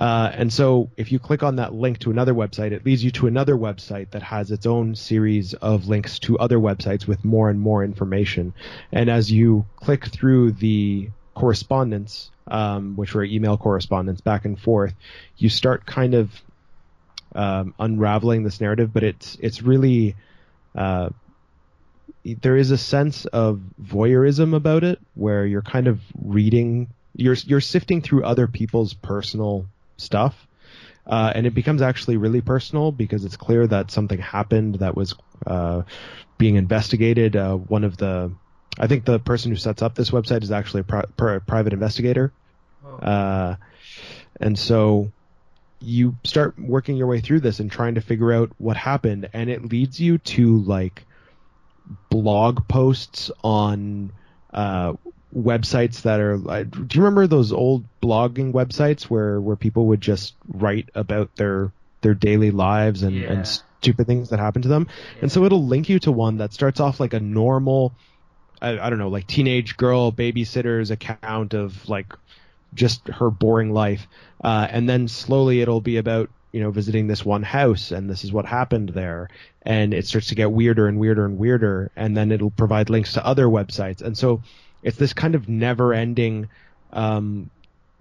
Uh, 0.00 0.32
and 0.32 0.50
so 0.50 0.90
if 0.96 1.12
you 1.12 1.18
click 1.18 1.42
on 1.42 1.56
that 1.56 1.74
link 1.74 1.98
to 1.98 2.10
another 2.10 2.32
website, 2.32 2.72
it 2.72 2.86
leads 2.86 3.04
you 3.04 3.10
to 3.10 3.26
another 3.26 3.54
website 3.54 4.10
that 4.12 4.22
has 4.22 4.50
its 4.50 4.64
own 4.64 4.94
series 4.94 5.52
of 5.54 5.88
links 5.88 6.18
to 6.18 6.38
other 6.38 6.58
websites 6.58 7.06
with 7.06 7.22
more 7.22 7.50
and 7.50 7.60
more 7.60 7.84
information. 7.84 8.54
And 8.90 9.10
as 9.10 9.30
you 9.30 9.66
click 9.76 10.06
through 10.06 10.52
the 10.52 11.10
correspondence, 11.34 12.30
um, 12.48 12.96
which 12.96 13.14
were 13.14 13.24
email 13.24 13.58
correspondence 13.58 14.22
back 14.22 14.46
and 14.46 14.58
forth, 14.58 14.94
you 15.36 15.50
start 15.50 15.84
kind 15.84 16.14
of 16.14 16.30
um, 17.34 17.74
unraveling 17.78 18.42
this 18.42 18.58
narrative, 18.58 18.94
but 18.94 19.04
it's 19.04 19.36
it's 19.40 19.62
really 19.62 20.16
uh, 20.74 21.10
there 22.24 22.56
is 22.56 22.70
a 22.70 22.78
sense 22.78 23.26
of 23.26 23.60
voyeurism 23.82 24.54
about 24.54 24.82
it 24.82 24.98
where 25.14 25.44
you're 25.44 25.62
kind 25.62 25.88
of 25.88 26.00
reading 26.22 26.88
you're 27.14 27.34
you're 27.34 27.60
sifting 27.60 28.00
through 28.00 28.24
other 28.24 28.46
people's 28.46 28.94
personal 28.94 29.66
stuff. 30.00 30.46
Uh, 31.06 31.32
and 31.34 31.46
it 31.46 31.54
becomes 31.54 31.82
actually 31.82 32.16
really 32.16 32.40
personal 32.40 32.92
because 32.92 33.24
it's 33.24 33.36
clear 33.36 33.66
that 33.66 33.90
something 33.90 34.18
happened 34.18 34.76
that 34.76 34.94
was 34.94 35.14
uh, 35.46 35.82
being 36.38 36.56
investigated. 36.56 37.36
Uh, 37.36 37.56
one 37.56 37.84
of 37.84 37.96
the 37.96 38.30
I 38.78 38.86
think 38.86 39.04
the 39.04 39.18
person 39.18 39.50
who 39.50 39.56
sets 39.56 39.82
up 39.82 39.94
this 39.94 40.10
website 40.10 40.42
is 40.42 40.50
actually 40.50 40.80
a 40.80 41.04
pri- 41.16 41.38
private 41.40 41.72
investigator. 41.72 42.32
Uh, 43.02 43.56
and 44.40 44.58
so 44.58 45.10
you 45.80 46.16
start 46.24 46.58
working 46.58 46.96
your 46.96 47.06
way 47.06 47.20
through 47.20 47.40
this 47.40 47.60
and 47.60 47.70
trying 47.70 47.94
to 47.94 48.00
figure 48.00 48.32
out 48.32 48.52
what 48.58 48.76
happened. 48.76 49.28
And 49.32 49.50
it 49.50 49.64
leads 49.64 50.00
you 50.00 50.18
to 50.18 50.58
like 50.58 51.04
blog 52.10 52.68
posts 52.68 53.30
on 53.42 54.12
uh, 54.52 54.94
websites 55.36 56.02
that 56.02 56.20
are. 56.20 56.34
Uh, 56.48 56.62
do 56.64 56.98
you 56.98 57.02
remember 57.02 57.26
those 57.26 57.52
old 57.52 57.84
blogging 58.02 58.52
websites 58.52 59.04
where 59.04 59.40
where 59.40 59.56
people 59.56 59.86
would 59.86 60.00
just 60.00 60.34
write 60.48 60.88
about 60.94 61.34
their 61.36 61.72
their 62.00 62.14
daily 62.14 62.50
lives 62.50 63.02
and, 63.02 63.14
Yeah. 63.16 63.32
and 63.32 63.46
stupid 63.46 64.06
things 64.06 64.30
that 64.30 64.38
happen 64.38 64.62
to 64.62 64.68
them? 64.68 64.88
And 65.20 65.30
so 65.30 65.44
it'll 65.44 65.64
link 65.64 65.88
you 65.88 65.98
to 66.00 66.12
one 66.12 66.38
that 66.38 66.52
starts 66.52 66.80
off 66.80 66.98
like 67.00 67.14
a 67.14 67.20
normal, 67.20 67.92
I, 68.60 68.78
I 68.78 68.90
don't 68.90 68.98
know, 68.98 69.08
like 69.08 69.26
teenage 69.26 69.76
girl 69.76 70.10
babysitter's 70.12 70.90
account 70.90 71.54
of 71.54 71.88
like 71.88 72.12
just 72.74 73.06
her 73.08 73.30
boring 73.30 73.72
life, 73.72 74.06
uh, 74.42 74.66
and 74.70 74.88
then 74.88 75.08
slowly 75.08 75.60
it'll 75.60 75.80
be 75.80 75.96
about 75.96 76.30
you 76.52 76.60
know 76.60 76.70
visiting 76.72 77.06
this 77.06 77.24
one 77.24 77.44
house 77.44 77.92
and 77.92 78.10
this 78.10 78.24
is 78.24 78.32
what 78.32 78.44
happened 78.44 78.88
there 78.88 79.28
and 79.62 79.94
it 79.94 80.04
starts 80.04 80.28
to 80.28 80.34
get 80.34 80.50
weirder 80.50 80.88
and 80.88 80.98
weirder 80.98 81.24
and 81.24 81.38
weirder 81.38 81.92
and 81.94 82.16
then 82.16 82.32
it'll 82.32 82.50
provide 82.50 82.90
links 82.90 83.12
to 83.12 83.24
other 83.24 83.46
websites 83.46 84.02
and 84.02 84.18
so 84.18 84.42
it's 84.82 84.96
this 84.96 85.12
kind 85.12 85.34
of 85.34 85.48
never 85.48 85.92
ending 85.92 86.48
um, 86.92 87.50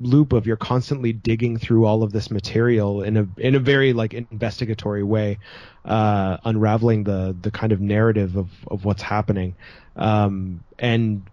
loop 0.01 0.31
of 0.33 0.47
you're 0.47 0.55
constantly 0.55 1.11
digging 1.11 1.57
through 1.57 1.85
all 1.85 2.03
of 2.03 2.11
this 2.11 2.31
material 2.31 3.01
in 3.03 3.17
a 3.17 3.27
in 3.37 3.55
a 3.55 3.59
very 3.59 3.91
like 3.93 4.13
investigatory 4.13 5.03
way 5.03 5.37
uh, 5.85 6.37
unraveling 6.45 7.03
the 7.03 7.35
the 7.41 7.51
kind 7.51 7.71
of 7.71 7.81
narrative 7.81 8.37
of 8.37 8.49
of 8.67 8.85
what's 8.85 9.01
happening 9.01 9.55
um, 9.97 10.63
and 10.77 11.23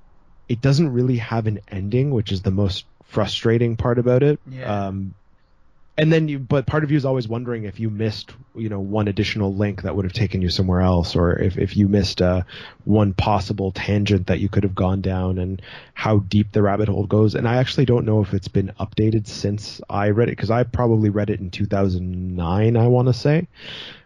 it 0.48 0.60
doesn't 0.60 0.92
really 0.92 1.18
have 1.18 1.46
an 1.46 1.60
ending 1.68 2.10
which 2.10 2.32
is 2.32 2.42
the 2.42 2.50
most 2.50 2.84
frustrating 3.04 3.76
part 3.76 3.98
about 3.98 4.22
it 4.22 4.40
Yeah. 4.50 4.88
um, 4.88 5.14
and 5.98 6.12
then 6.12 6.28
you 6.28 6.38
but 6.38 6.66
part 6.66 6.84
of 6.84 6.90
you 6.90 6.96
is 6.96 7.04
always 7.04 7.26
wondering 7.26 7.64
if 7.64 7.80
you 7.80 7.88
missed 7.88 8.32
you 8.54 8.68
know 8.68 8.80
one 8.80 9.08
additional 9.08 9.54
link 9.54 9.82
that 9.82 9.96
would 9.96 10.04
have 10.04 10.12
taken 10.12 10.42
you 10.42 10.50
somewhere 10.50 10.80
else 10.80 11.16
or 11.16 11.38
if, 11.38 11.56
if 11.56 11.76
you 11.76 11.88
missed 11.88 12.20
uh, 12.20 12.42
one 12.84 13.14
possible 13.14 13.72
tangent 13.72 14.26
that 14.26 14.40
you 14.40 14.48
could 14.48 14.62
have 14.62 14.74
gone 14.74 15.00
down 15.00 15.38
and 15.38 15.62
how 15.94 16.18
deep 16.18 16.52
the 16.52 16.62
rabbit 16.62 16.88
hole 16.88 17.06
goes. 17.06 17.34
And 17.34 17.48
i 17.48 17.56
actually 17.56 17.86
don't 17.86 18.04
know 18.04 18.22
if 18.22 18.34
it's 18.34 18.48
been 18.48 18.72
updated 18.78 19.26
since 19.26 19.80
i 19.88 20.10
read 20.10 20.28
it 20.28 20.32
because 20.32 20.50
i 20.50 20.62
probably 20.64 21.10
read 21.10 21.30
it 21.30 21.40
in 21.40 21.50
2009 21.50 22.76
i 22.76 22.86
want 22.86 23.08
to 23.08 23.14
say. 23.14 23.46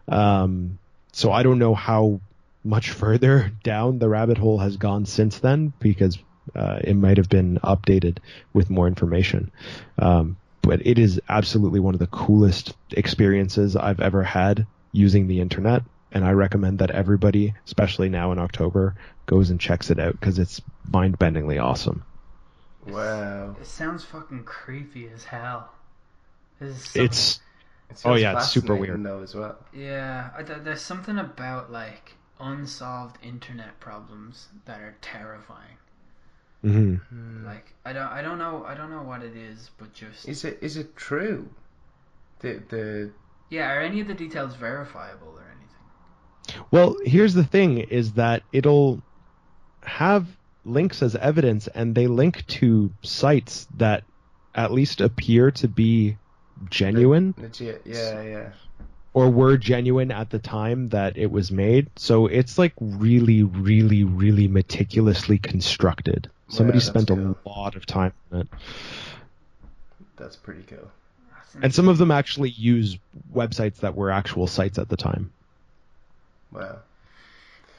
Um, 0.09 0.79
so 1.13 1.33
i 1.33 1.43
don't 1.43 1.59
know 1.59 1.75
how 1.75 2.21
much 2.63 2.91
further 3.03 3.53
down 3.63 3.99
the 3.99 4.09
rabbit 4.09 4.39
hole 4.39 4.59
has 4.59 4.77
gone 4.77 5.07
since 5.07 5.39
then 5.39 5.73
because 5.81 6.19
uh, 6.55 6.81
it 6.83 6.95
might 6.95 7.17
have 7.17 7.29
been 7.29 7.61
updated 7.63 8.19
with 8.53 8.71
more 8.71 8.89
information. 8.89 9.53
Um, 9.99 10.37
but 10.71 10.87
it 10.87 11.01
is 11.01 11.21
absolutely 11.29 11.81
one 11.81 11.95
of 11.95 11.99
the 11.99 12.07
coolest 12.07 12.75
experiences 12.93 13.75
I've 13.75 13.99
ever 13.99 14.23
had 14.23 14.69
using 14.93 15.27
the 15.27 15.41
internet. 15.41 15.83
And 16.13 16.25
I 16.25 16.31
recommend 16.31 16.79
that 16.79 16.93
everybody, 16.93 17.55
especially 17.67 18.09
now 18.09 18.31
in 18.31 18.39
October, 18.39 18.95
goes 19.27 19.51
and 19.51 19.59
checks 19.59 19.91
it 19.91 19.99
out 19.99 20.13
because 20.13 20.39
it's 20.39 20.63
mind 20.89 21.19
bendingly 21.19 21.61
awesome. 21.61 22.05
Wow. 22.87 23.57
It 23.61 23.67
sounds 23.67 24.05
fucking 24.05 24.45
creepy 24.45 25.09
as 25.13 25.25
hell. 25.25 25.73
There's 26.61 26.95
It's, 26.95 27.41
It 27.91 28.03
Oh, 28.05 28.15
yeah, 28.15 28.37
it's 28.37 28.51
super 28.51 28.77
weird. 28.77 29.03
though 29.03 29.23
as 29.23 29.35
well. 29.35 29.57
yeah. 29.75 30.31
I, 30.39 30.45
th- 30.45 30.61
there's 30.63 30.83
something 30.83 31.19
about 31.19 31.73
like 31.73 32.13
unsolved 32.39 33.19
internet 33.25 33.81
problems 33.81 34.47
that 34.67 34.79
are 34.81 34.95
terrifying. 35.03 35.79
Mhm. 36.65 37.45
Like 37.45 37.75
I 37.85 37.93
don't 37.93 38.09
I 38.09 38.23
don't 38.23 38.39
know 38.39 38.65
I 38.65 38.75
don't 38.75 38.91
know 38.91 39.03
what 39.03 39.23
it 39.23 39.37
is, 39.37 39.71
but 39.79 39.93
just 39.93 40.29
Is 40.29 40.45
it 40.45 40.59
is 40.61 40.77
it 40.77 40.97
true? 40.97 41.49
The 42.41 42.63
the 42.69 43.11
yeah. 43.49 43.73
Are 43.73 43.81
any 43.81 44.01
of 44.01 44.07
the 44.07 44.15
details 44.15 44.55
verifiable 44.55 45.29
or 45.29 45.45
anything? 45.45 46.65
Well, 46.71 46.97
here's 47.05 47.35
the 47.35 47.45
thing 47.45 47.79
is 47.79 48.13
that 48.13 48.43
it'll 48.53 49.03
have 49.83 50.27
links 50.65 51.03
as 51.03 51.17
evidence 51.17 51.69
and 51.69 51.95
they 51.95 52.07
link 52.07 52.47
to 52.47 52.93
sites 53.03 53.67
that 53.77 54.05
at 54.55 54.73
least 54.73 55.01
appear 55.01 55.51
to 55.51 55.69
be 55.69 56.17
genuine. 56.69 57.35
legit 57.39 57.83
yeah 57.85 58.23
yeah. 58.23 58.51
or 59.13 59.31
were 59.31 59.57
genuine 59.57 60.11
at 60.11 60.31
the 60.31 60.39
time 60.39 60.91
that 60.91 61.17
it 61.17 61.31
was 61.31 61.51
made. 61.51 61.91
So 61.97 62.27
it's 62.27 62.59
like 62.59 62.75
really, 62.81 63.43
really, 63.43 64.05
really 64.05 64.49
meticulously 64.49 65.39
constructed. 65.39 66.31
Somebody 66.51 66.79
that's 66.79 66.87
spent 66.87 67.09
cool. 67.09 67.37
a 67.45 67.49
lot 67.49 67.77
of 67.77 67.87
time 67.87 68.13
on 68.33 68.41
it. 68.41 68.49
That's 70.17 70.37
pretty 70.37 70.63
cool. 70.63 70.91
And 71.63 71.75
some 71.75 71.89
of 71.89 71.99
them 71.99 72.11
actually 72.11 72.51
use 72.51 72.99
websites 73.35 73.77
that 73.77 73.95
were 73.97 74.11
actual 74.11 74.47
sites 74.47 74.79
at 74.79 74.89
the 74.89 74.97
time. 74.97 75.33
Wow. 76.53 76.79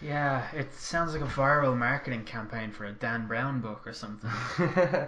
Yeah, 0.02 0.48
it 0.56 0.74
sounds 0.74 1.14
like 1.14 1.22
a 1.22 1.28
viral 1.28 1.78
marketing 1.78 2.24
campaign 2.24 2.72
for 2.72 2.86
a 2.86 2.92
Dan 2.92 3.28
Brown 3.28 3.62
book 3.62 3.86
or 3.86 3.94
something. 3.94 4.30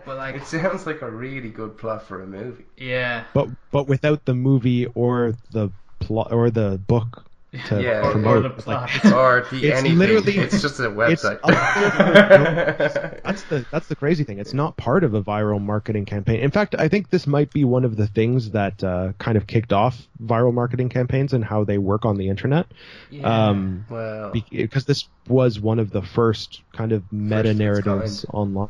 But 0.05 0.17
like, 0.17 0.35
it 0.35 0.45
sounds 0.45 0.85
like 0.85 1.01
a 1.01 1.09
really 1.09 1.49
good 1.49 1.77
plot 1.77 2.03
for 2.07 2.21
a 2.21 2.27
movie. 2.27 2.65
yeah, 2.77 3.23
But 3.33 3.49
but 3.71 3.87
without 3.87 4.25
the 4.25 4.35
movie 4.35 4.85
or 4.85 5.33
the 5.51 5.71
plot 5.99 6.31
or 6.31 6.51
the 6.51 6.79
book 6.87 7.25
to 7.67 7.81
Yeah, 7.81 7.99
or, 8.01 8.05
or 8.09 8.11
promote. 8.11 8.43
the 8.43 8.69
Like, 8.69 8.89
plot. 8.89 9.13
Or 9.13 9.45
the 9.51 9.67
It's 9.67 9.79
anything. 9.79 9.97
literally- 9.99 10.37
it's 10.37 10.61
just 10.61 10.79
a 10.79 10.85
it's 11.09 11.23
website. 11.23 11.39
that's 13.23 13.43
the 13.43 13.65
that's 13.71 13.87
the 13.87 13.95
crazy 13.95 14.23
thing. 14.23 14.39
It's 14.39 14.53
not 14.53 14.75
part 14.77 15.03
of 15.03 15.13
a 15.13 15.21
viral 15.23 15.61
marketing 15.61 16.05
campaign. 16.05 16.39
In 16.39 16.51
fact, 16.51 16.75
I 16.77 16.87
think 16.87 17.09
this 17.09 17.27
might 17.27 17.51
be 17.51 17.63
one 17.63 17.85
of 17.85 17.95
the 17.95 18.07
things 18.07 18.51
that 18.51 18.83
uh, 18.83 19.13
kind 19.19 19.37
of 19.37 19.47
kicked 19.47 19.73
off 19.73 20.07
viral 20.23 20.53
marketing 20.53 20.89
campaigns 20.89 21.33
and 21.33 21.43
how 21.43 21.63
they 21.63 21.77
work 21.77 22.05
on 22.05 22.17
the 22.17 22.29
internet. 22.29 22.67
Yeah. 23.09 23.47
Um, 23.49 23.85
well, 23.89 24.31
because 24.51 24.85
this 24.85 25.07
was 25.27 25.59
one 25.59 25.79
of 25.79 25.91
the 25.91 26.01
first 26.01 26.61
kind 26.73 26.91
of 26.91 27.03
meta 27.11 27.53
narratives 27.53 28.25
online. 28.33 28.69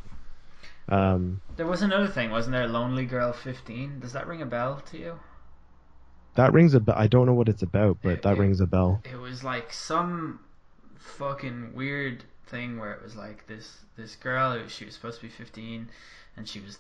Um, 0.90 1.42
there 1.56 1.66
was 1.66 1.82
another 1.82 2.08
thing, 2.08 2.30
wasn't 2.32 2.52
there? 2.54 2.68
Lonely 2.68 3.06
Girl 3.06 3.32
15. 3.32 4.00
Does 4.02 4.14
that 4.14 4.28
ring 4.28 4.42
a 4.42 4.46
bell 4.46 4.82
to 4.92 4.98
you? 4.98 5.20
That 6.36 6.54
rings 6.54 6.74
a 6.74 6.80
bell. 6.80 6.96
I 6.98 7.08
don't 7.08 7.26
know 7.26 7.34
what 7.34 7.50
it's 7.50 7.62
about, 7.64 7.98
but 8.02 8.22
that 8.24 8.38
It- 8.38 8.40
rings 8.40 8.60
a 8.60 8.68
bell. 8.68 9.02
It 9.06 9.20
was 9.20 9.44
like 9.44 9.72
some 9.74 10.40
fucking 10.98 11.74
weird 11.74 12.24
thing 12.48 12.78
where 12.78 12.94
it 12.94 13.04
was 13.04 13.16
like 13.16 13.48
this 13.48 13.80
this 13.96 14.16
girl. 14.16 14.68
She 14.68 14.86
was 14.86 14.96
supposed 14.96 15.18
to 15.22 15.28
be 15.28 15.32
15, 15.32 15.90
and 16.38 16.48
she 16.48 16.60
was 16.60 16.80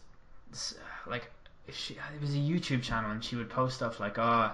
like, 1.06 1.32
she 1.72 1.94
it 1.96 2.22
was 2.22 2.34
a 2.36 2.40
YouTube 2.40 2.82
channel, 2.82 3.12
and 3.12 3.24
she 3.24 3.36
would 3.36 3.50
post 3.50 3.76
stuff 3.78 4.00
like, 4.00 4.18
"Oh, 4.18 4.52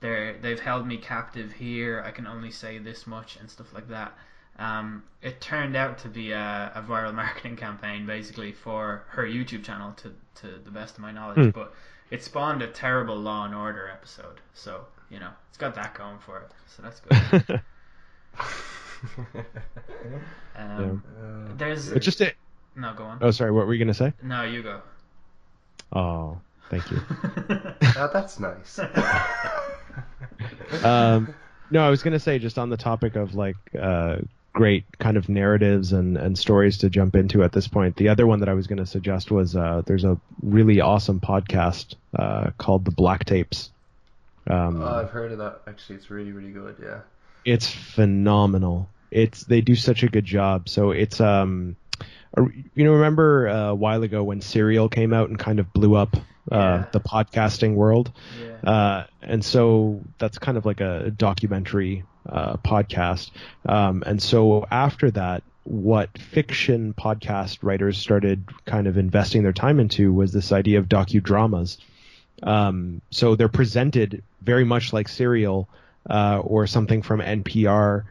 they're 0.00 0.34
they've 0.38 0.60
held 0.60 0.86
me 0.86 0.96
captive 0.96 1.52
here. 1.52 2.02
I 2.04 2.10
can 2.10 2.26
only 2.26 2.50
say 2.50 2.78
this 2.78 3.06
much," 3.06 3.36
and 3.36 3.50
stuff 3.50 3.72
like 3.72 3.88
that. 3.88 4.16
Um, 4.58 5.04
it 5.22 5.40
turned 5.40 5.76
out 5.76 5.98
to 5.98 6.08
be 6.08 6.32
a, 6.32 6.72
a 6.74 6.82
viral 6.82 7.14
marketing 7.22 7.56
campaign, 7.56 8.06
basically 8.06 8.52
for 8.52 9.04
her 9.08 9.24
YouTube 9.24 9.62
channel, 9.64 9.92
to 9.98 10.12
to 10.40 10.58
the 10.64 10.70
best 10.70 10.96
of 10.96 11.00
my 11.00 11.12
knowledge. 11.12 11.44
Hmm. 11.44 11.50
But 11.50 11.74
it 12.10 12.22
spawned 12.22 12.62
a 12.62 12.66
terrible 12.68 13.16
Law 13.16 13.44
and 13.44 13.54
Order 13.54 13.88
episode, 13.88 14.40
so 14.54 14.86
you 15.10 15.18
know 15.20 15.30
it's 15.48 15.58
got 15.58 15.74
that 15.74 15.94
going 15.94 16.18
for 16.18 16.38
it. 16.38 16.50
So 16.66 16.82
that's 16.82 17.00
good. 17.00 17.60
Um, 20.56 21.02
There's 21.56 21.90
But 21.90 22.02
just 22.02 22.20
it. 22.20 22.34
no 22.74 22.92
go 22.94 23.04
on. 23.04 23.18
Oh, 23.20 23.30
sorry. 23.30 23.52
What 23.52 23.66
were 23.68 23.72
you 23.74 23.78
gonna 23.78 23.94
say? 23.94 24.12
No, 24.22 24.42
you 24.42 24.62
go. 24.62 24.80
Oh, 25.92 26.40
thank 26.68 26.90
you. 26.90 27.00
oh, 27.96 28.10
that's 28.12 28.40
nice. 28.40 28.80
um, 30.84 31.32
no, 31.70 31.86
I 31.86 31.90
was 31.90 32.02
gonna 32.02 32.18
say 32.18 32.40
just 32.40 32.58
on 32.58 32.70
the 32.70 32.76
topic 32.76 33.14
of 33.14 33.36
like 33.36 33.56
uh, 33.80 34.16
great 34.58 34.84
kind 34.98 35.16
of 35.16 35.28
narratives 35.28 35.92
and 35.92 36.16
and 36.18 36.36
stories 36.36 36.78
to 36.78 36.90
jump 36.90 37.14
into 37.14 37.44
at 37.44 37.52
this 37.52 37.68
point. 37.68 37.94
The 37.96 38.08
other 38.08 38.26
one 38.26 38.40
that 38.40 38.48
I 38.48 38.54
was 38.54 38.66
gonna 38.66 38.86
suggest 38.86 39.30
was 39.30 39.54
uh, 39.54 39.82
there's 39.86 40.02
a 40.04 40.18
really 40.42 40.80
awesome 40.80 41.20
podcast 41.20 41.94
uh, 42.18 42.50
called 42.58 42.84
The 42.84 42.90
Black 42.90 43.24
Tapes. 43.24 43.70
Um, 44.48 44.82
oh, 44.82 44.86
I've 45.00 45.10
heard 45.10 45.30
of 45.30 45.38
that. 45.38 45.60
Actually, 45.68 45.96
it's 45.96 46.10
really, 46.10 46.32
really 46.32 46.50
good. 46.50 46.74
Yeah. 46.82 47.00
it's 47.44 47.70
phenomenal. 47.70 48.88
It's 49.12 49.44
they 49.44 49.60
do 49.60 49.76
such 49.76 50.02
a 50.02 50.08
good 50.08 50.24
job. 50.24 50.68
So 50.68 50.90
it's 50.90 51.20
um, 51.20 51.76
a- 52.36 52.42
you 52.74 52.84
know, 52.84 52.94
remember 52.94 53.48
uh, 53.48 53.68
a 53.68 53.74
while 53.74 54.02
ago 54.02 54.24
when 54.24 54.40
Serial 54.40 54.88
came 54.88 55.12
out 55.14 55.28
and 55.28 55.38
kind 55.38 55.60
of 55.60 55.72
blew 55.72 55.94
up 55.94 56.16
uh, 56.50 56.56
Yeah. 56.56 56.84
the 56.92 57.00
podcasting 57.00 57.74
world. 57.74 58.10
Yeah. 58.42 58.70
Uh, 58.70 59.06
and 59.22 59.44
so 59.44 60.00
that's 60.18 60.38
kind 60.38 60.58
of 60.58 60.66
like 60.66 60.80
a 60.80 61.10
documentary 61.10 62.02
uh, 62.28 62.56
podcast. 62.58 63.30
Um, 63.66 64.02
and 64.06 64.22
so 64.22 64.66
after 64.70 65.10
that, 65.12 65.42
what 65.64 66.16
fiction 66.16 66.94
podcast 66.94 67.58
writers 67.62 67.98
started 67.98 68.44
kind 68.64 68.86
of 68.86 68.96
investing 68.96 69.42
their 69.42 69.52
time 69.52 69.80
into 69.80 70.12
was 70.12 70.32
this 70.32 70.50
idea 70.50 70.78
of 70.78 70.88
docudramas. 70.88 71.76
Um, 72.42 73.02
so 73.10 73.36
they're 73.36 73.48
presented 73.48 74.22
very 74.42 74.64
much 74.64 74.92
like 74.92 75.08
Serial 75.08 75.68
uh, 76.08 76.40
or 76.42 76.66
something 76.66 77.02
from 77.02 77.20
NPR 77.20 78.04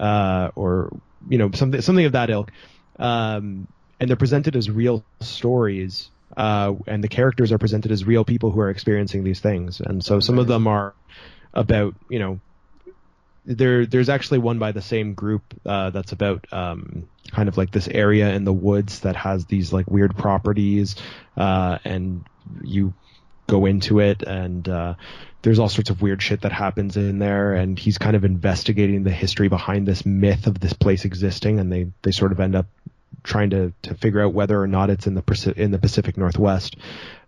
uh, 0.00 0.50
or 0.54 0.96
you 1.28 1.38
know 1.38 1.50
something 1.52 1.80
something 1.80 2.06
of 2.06 2.12
that 2.12 2.30
ilk. 2.30 2.50
Um, 2.98 3.68
and 4.00 4.08
they're 4.08 4.16
presented 4.16 4.56
as 4.56 4.70
real 4.70 5.04
stories, 5.20 6.10
uh, 6.36 6.74
and 6.86 7.02
the 7.02 7.08
characters 7.08 7.52
are 7.52 7.58
presented 7.58 7.92
as 7.92 8.04
real 8.04 8.24
people 8.24 8.50
who 8.50 8.60
are 8.60 8.70
experiencing 8.70 9.24
these 9.24 9.40
things. 9.40 9.80
And 9.80 10.04
so 10.04 10.20
some 10.20 10.38
of 10.38 10.46
them 10.46 10.66
are 10.66 10.94
about 11.52 11.94
you 12.08 12.18
know 12.18 12.40
there 13.46 13.86
there's 13.86 14.08
actually 14.08 14.38
one 14.38 14.58
by 14.58 14.72
the 14.72 14.82
same 14.82 15.14
group 15.14 15.42
uh, 15.64 15.90
that's 15.90 16.12
about 16.12 16.46
um, 16.52 17.08
kind 17.30 17.48
of 17.48 17.56
like 17.56 17.70
this 17.70 17.88
area 17.88 18.34
in 18.34 18.44
the 18.44 18.52
woods 18.52 19.00
that 19.00 19.16
has 19.16 19.46
these 19.46 19.72
like 19.72 19.88
weird 19.88 20.16
properties 20.16 20.96
uh, 21.36 21.78
and 21.84 22.24
you 22.62 22.92
go 23.46 23.64
into 23.64 24.00
it 24.00 24.22
and 24.22 24.68
uh, 24.68 24.94
there's 25.42 25.60
all 25.60 25.68
sorts 25.68 25.90
of 25.90 26.02
weird 26.02 26.20
shit 26.20 26.40
that 26.40 26.50
happens 26.50 26.96
in 26.96 27.20
there 27.20 27.54
and 27.54 27.78
he's 27.78 27.98
kind 27.98 28.16
of 28.16 28.24
investigating 28.24 29.04
the 29.04 29.10
history 29.10 29.48
behind 29.48 29.86
this 29.86 30.04
myth 30.04 30.48
of 30.48 30.58
this 30.58 30.72
place 30.72 31.04
existing 31.04 31.60
and 31.60 31.72
they 31.72 31.86
they 32.02 32.10
sort 32.10 32.32
of 32.32 32.40
end 32.40 32.56
up 32.56 32.66
trying 33.22 33.50
to 33.50 33.72
to 33.82 33.94
figure 33.94 34.20
out 34.20 34.32
whether 34.32 34.60
or 34.60 34.66
not 34.66 34.90
it's 34.90 35.06
in 35.06 35.14
the 35.14 35.54
in 35.56 35.70
the 35.70 35.78
Pacific 35.78 36.16
Northwest. 36.16 36.76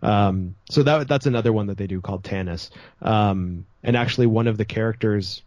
Um, 0.02 0.54
so 0.70 0.82
that 0.82 1.08
that's 1.08 1.26
another 1.26 1.52
one 1.52 1.66
that 1.66 1.76
they 1.76 1.86
do 1.86 2.00
called 2.00 2.22
Tanis. 2.22 2.70
Um, 3.02 3.66
and 3.82 3.96
actually 3.96 4.26
one 4.26 4.46
of 4.46 4.56
the 4.56 4.64
characters 4.64 5.42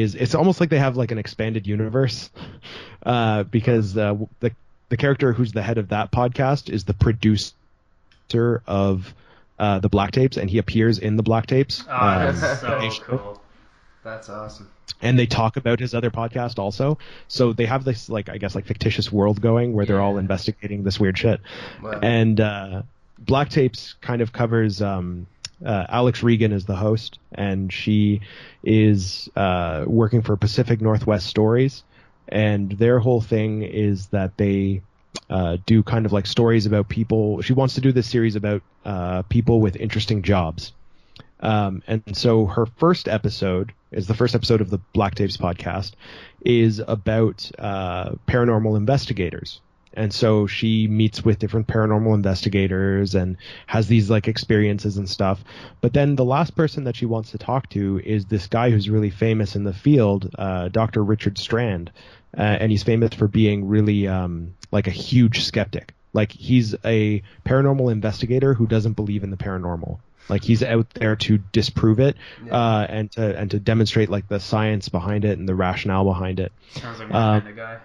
is 0.00 0.14
it's 0.14 0.34
almost 0.34 0.60
like 0.60 0.70
they 0.70 0.78
have 0.78 0.96
like 0.96 1.10
an 1.10 1.18
expanded 1.18 1.66
universe 1.66 2.30
uh, 3.06 3.42
because 3.44 3.96
uh, 3.96 4.16
the 4.40 4.52
the 4.88 4.96
character 4.96 5.32
who's 5.32 5.52
the 5.52 5.62
head 5.62 5.78
of 5.78 5.88
that 5.88 6.10
podcast 6.12 6.68
is 6.70 6.84
the 6.84 6.94
producer 6.94 7.52
of 8.66 9.14
uh, 9.58 9.78
the 9.78 9.88
Black 9.88 10.12
Tapes, 10.12 10.36
and 10.36 10.50
he 10.50 10.58
appears 10.58 10.98
in 10.98 11.16
the 11.16 11.22
Black 11.22 11.46
Tapes. 11.46 11.84
Oh, 11.88 11.92
Um, 11.94 12.40
that's 12.40 12.60
so 12.60 12.90
cool. 13.04 13.42
That's 14.04 14.28
awesome. 14.28 14.68
and 15.00 15.16
they 15.18 15.26
talk 15.26 15.56
about 15.56 15.78
his 15.78 15.94
other 15.94 16.10
podcast 16.10 16.58
also. 16.58 16.98
So 17.28 17.52
they 17.52 17.66
have 17.66 17.84
this 17.84 18.08
like 18.08 18.28
I 18.28 18.38
guess 18.38 18.54
like 18.54 18.64
fictitious 18.66 19.12
world 19.12 19.40
going 19.40 19.74
where 19.74 19.86
they're 19.86 20.00
all 20.00 20.18
investigating 20.18 20.82
this 20.82 20.98
weird 20.98 21.16
shit. 21.16 21.40
Wow. 21.80 22.00
And 22.02 22.40
uh, 22.40 22.82
Black 23.20 23.48
Tapes 23.50 23.94
kind 24.00 24.20
of 24.20 24.32
covers 24.32 24.82
um, 24.82 25.26
uh, 25.64 25.86
Alex 25.88 26.22
Reagan 26.22 26.52
is 26.52 26.64
the 26.64 26.76
host, 26.76 27.18
and 27.32 27.72
she 27.72 28.20
is 28.62 29.28
uh, 29.36 29.84
working 29.86 30.22
for 30.22 30.36
Pacific 30.36 30.80
Northwest 30.80 31.26
Stories, 31.26 31.84
and 32.28 32.72
their 32.72 32.98
whole 32.98 33.20
thing 33.20 33.62
is 33.62 34.08
that 34.08 34.36
they 34.36 34.82
uh, 35.28 35.58
do 35.66 35.82
kind 35.82 36.06
of 36.06 36.12
like 36.12 36.26
stories 36.26 36.66
about 36.66 36.88
people. 36.88 37.42
She 37.42 37.52
wants 37.52 37.74
to 37.74 37.80
do 37.80 37.92
this 37.92 38.08
series 38.08 38.36
about 38.36 38.62
uh, 38.84 39.22
people 39.22 39.60
with 39.60 39.76
interesting 39.76 40.22
jobs. 40.22 40.72
Um, 41.40 41.82
and 41.86 42.02
so 42.16 42.46
her 42.46 42.66
first 42.66 43.08
episode 43.08 43.72
is 43.90 44.06
the 44.06 44.14
first 44.14 44.34
episode 44.34 44.60
of 44.60 44.70
the 44.70 44.78
Black 44.92 45.16
Tapes 45.16 45.36
podcast 45.36 45.92
is 46.44 46.80
about 46.86 47.50
uh, 47.58 48.12
paranormal 48.28 48.76
investigators. 48.76 49.60
And 49.94 50.12
so 50.12 50.46
she 50.46 50.88
meets 50.88 51.24
with 51.24 51.38
different 51.38 51.66
paranormal 51.66 52.14
investigators 52.14 53.14
and 53.14 53.36
has 53.66 53.88
these 53.88 54.08
like 54.10 54.28
experiences 54.28 54.96
and 54.96 55.08
stuff. 55.08 55.42
But 55.80 55.92
then 55.92 56.16
the 56.16 56.24
last 56.24 56.56
person 56.56 56.84
that 56.84 56.96
she 56.96 57.06
wants 57.06 57.32
to 57.32 57.38
talk 57.38 57.68
to 57.70 58.00
is 58.04 58.24
this 58.26 58.46
guy 58.46 58.70
who's 58.70 58.88
really 58.88 59.10
famous 59.10 59.54
in 59.56 59.64
the 59.64 59.72
field, 59.72 60.30
uh, 60.38 60.68
Dr. 60.68 61.02
Richard 61.04 61.38
Strand. 61.38 61.90
Uh, 62.36 62.40
and 62.42 62.70
he's 62.72 62.82
famous 62.82 63.12
for 63.14 63.28
being 63.28 63.68
really 63.68 64.08
um, 64.08 64.54
like 64.70 64.86
a 64.86 64.90
huge 64.92 65.44
skeptic. 65.44 65.94
Like 66.14 66.32
he's 66.32 66.74
a 66.84 67.22
paranormal 67.44 67.92
investigator 67.92 68.54
who 68.54 68.66
doesn't 68.66 68.94
believe 68.94 69.22
in 69.24 69.30
the 69.30 69.36
paranormal. 69.36 69.98
Like 70.28 70.44
he's 70.44 70.62
out 70.62 70.88
there 70.90 71.16
to 71.16 71.38
disprove 71.52 71.98
it 71.98 72.16
uh, 72.50 72.86
and 72.88 73.10
to 73.12 73.36
and 73.36 73.50
to 73.50 73.58
demonstrate 73.58 74.08
like 74.08 74.28
the 74.28 74.38
science 74.38 74.88
behind 74.88 75.24
it 75.24 75.38
and 75.38 75.48
the 75.48 75.54
rationale 75.54 76.04
behind 76.04 76.38
it. 76.38 76.52
Sounds 76.70 77.00
like 77.00 77.10
my 77.10 77.34
Um, 77.36 77.40
kind 77.40 77.50
of 77.50 77.56
guy. 77.56 77.78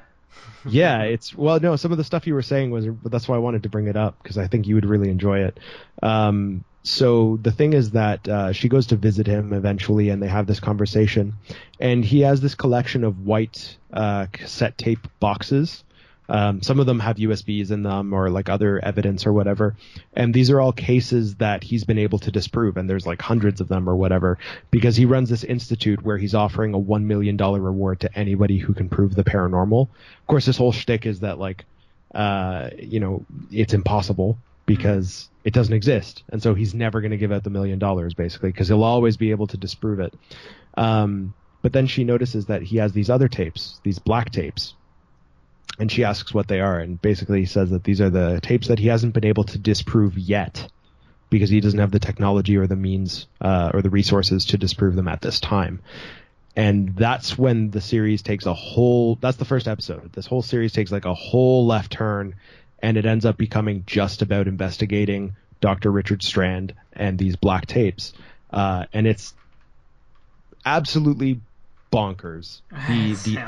Yeah, 0.65 1.03
it's 1.03 1.35
well, 1.35 1.59
no, 1.59 1.75
some 1.75 1.91
of 1.91 1.97
the 1.97 2.03
stuff 2.03 2.27
you 2.27 2.33
were 2.33 2.41
saying 2.41 2.71
was, 2.71 2.87
that's 3.03 3.27
why 3.27 3.35
I 3.35 3.39
wanted 3.39 3.63
to 3.63 3.69
bring 3.69 3.87
it 3.87 3.95
up 3.95 4.21
because 4.21 4.37
I 4.37 4.47
think 4.47 4.67
you 4.67 4.75
would 4.75 4.85
really 4.85 5.09
enjoy 5.09 5.39
it. 5.39 5.59
Um, 6.01 6.63
so 6.83 7.37
the 7.41 7.51
thing 7.51 7.73
is 7.73 7.91
that 7.91 8.27
uh, 8.27 8.53
she 8.53 8.69
goes 8.69 8.87
to 8.87 8.95
visit 8.95 9.27
him 9.27 9.53
eventually, 9.53 10.09
and 10.09 10.21
they 10.21 10.27
have 10.27 10.47
this 10.47 10.59
conversation, 10.59 11.33
and 11.79 12.03
he 12.03 12.21
has 12.21 12.41
this 12.41 12.55
collection 12.55 13.03
of 13.03 13.25
white 13.25 13.77
uh, 13.91 14.27
cassette 14.31 14.77
tape 14.77 15.07
boxes. 15.19 15.83
Um, 16.29 16.61
some 16.61 16.79
of 16.79 16.85
them 16.85 16.99
have 16.99 17.17
USBs 17.17 17.71
in 17.71 17.83
them 17.83 18.13
or 18.13 18.29
like 18.29 18.49
other 18.49 18.83
evidence 18.83 19.25
or 19.25 19.33
whatever. 19.33 19.75
And 20.13 20.33
these 20.33 20.49
are 20.49 20.59
all 20.59 20.71
cases 20.71 21.35
that 21.35 21.63
he's 21.63 21.83
been 21.83 21.97
able 21.97 22.19
to 22.19 22.31
disprove. 22.31 22.77
And 22.77 22.89
there's 22.89 23.07
like 23.07 23.21
hundreds 23.21 23.61
of 23.61 23.67
them 23.67 23.89
or 23.89 23.95
whatever 23.95 24.37
because 24.71 24.95
he 24.95 25.05
runs 25.05 25.29
this 25.29 25.43
institute 25.43 26.03
where 26.03 26.17
he's 26.17 26.35
offering 26.35 26.73
a 26.73 26.79
$1 26.79 27.03
million 27.03 27.37
reward 27.37 28.01
to 28.01 28.17
anybody 28.17 28.57
who 28.57 28.73
can 28.73 28.89
prove 28.89 29.15
the 29.15 29.23
paranormal. 29.23 29.83
Of 29.83 30.27
course, 30.27 30.45
this 30.45 30.57
whole 30.57 30.71
shtick 30.71 31.05
is 31.05 31.21
that 31.21 31.39
like, 31.39 31.65
uh, 32.13 32.69
you 32.77 32.99
know, 32.99 33.25
it's 33.51 33.73
impossible 33.73 34.37
because 34.65 35.29
it 35.43 35.53
doesn't 35.53 35.73
exist, 35.73 36.23
and 36.29 36.43
so 36.43 36.53
he's 36.53 36.73
never 36.73 36.99
going 36.99 37.11
to 37.11 37.17
give 37.17 37.31
out 37.31 37.43
the 37.43 37.49
million 37.49 37.79
dollars 37.79 38.13
basically 38.13 38.51
because 38.51 38.67
he'll 38.67 38.83
always 38.83 39.15
be 39.17 39.31
able 39.31 39.47
to 39.47 39.57
disprove 39.57 39.99
it. 39.99 40.13
Um, 40.75 41.33
but 41.61 41.73
then 41.73 41.87
she 41.87 42.03
notices 42.03 42.45
that 42.47 42.61
he 42.61 42.77
has 42.77 42.93
these 42.93 43.09
other 43.09 43.27
tapes, 43.27 43.79
these 43.83 43.99
black 43.99 44.31
tapes, 44.31 44.73
and 45.79 45.91
she 45.91 46.03
asks 46.03 46.33
what 46.33 46.47
they 46.47 46.59
are, 46.59 46.79
and 46.79 47.01
basically 47.01 47.41
he 47.41 47.45
says 47.45 47.69
that 47.69 47.83
these 47.83 48.01
are 48.01 48.09
the 48.09 48.39
tapes 48.41 48.67
that 48.67 48.79
he 48.79 48.87
hasn't 48.87 49.13
been 49.13 49.25
able 49.25 49.43
to 49.45 49.57
disprove 49.57 50.17
yet 50.17 50.69
because 51.29 51.49
he 51.49 51.59
doesn't 51.59 51.79
have 51.79 51.91
the 51.91 51.99
technology 51.99 52.57
or 52.57 52.67
the 52.67 52.75
means 52.75 53.27
uh, 53.41 53.71
or 53.73 53.81
the 53.81 53.89
resources 53.89 54.45
to 54.45 54.57
disprove 54.57 54.95
them 54.95 55.07
at 55.07 55.21
this 55.21 55.39
time. 55.39 55.81
And 56.55 56.95
that's 56.95 57.37
when 57.37 57.69
the 57.69 57.81
series 57.81 58.23
takes 58.23 58.45
a 58.47 58.53
whole. 58.53 59.15
That's 59.15 59.37
the 59.37 59.45
first 59.45 59.67
episode. 59.67 60.11
This 60.13 60.25
whole 60.25 60.41
series 60.41 60.73
takes 60.73 60.91
like 60.91 61.05
a 61.05 61.13
whole 61.13 61.67
left 61.67 61.91
turn, 61.91 62.35
and 62.79 62.97
it 62.97 63.05
ends 63.05 63.25
up 63.25 63.37
becoming 63.37 63.83
just 63.85 64.23
about 64.23 64.47
investigating 64.47 65.35
Dr. 65.61 65.91
Richard 65.91 66.23
Strand 66.23 66.73
and 66.93 67.19
these 67.19 67.35
black 67.35 67.67
tapes. 67.67 68.13
Uh, 68.49 68.85
and 68.91 69.05
it's 69.05 69.35
absolutely 70.65 71.41
bonkers 71.91 72.61
the 72.71 73.13
the 73.13 73.39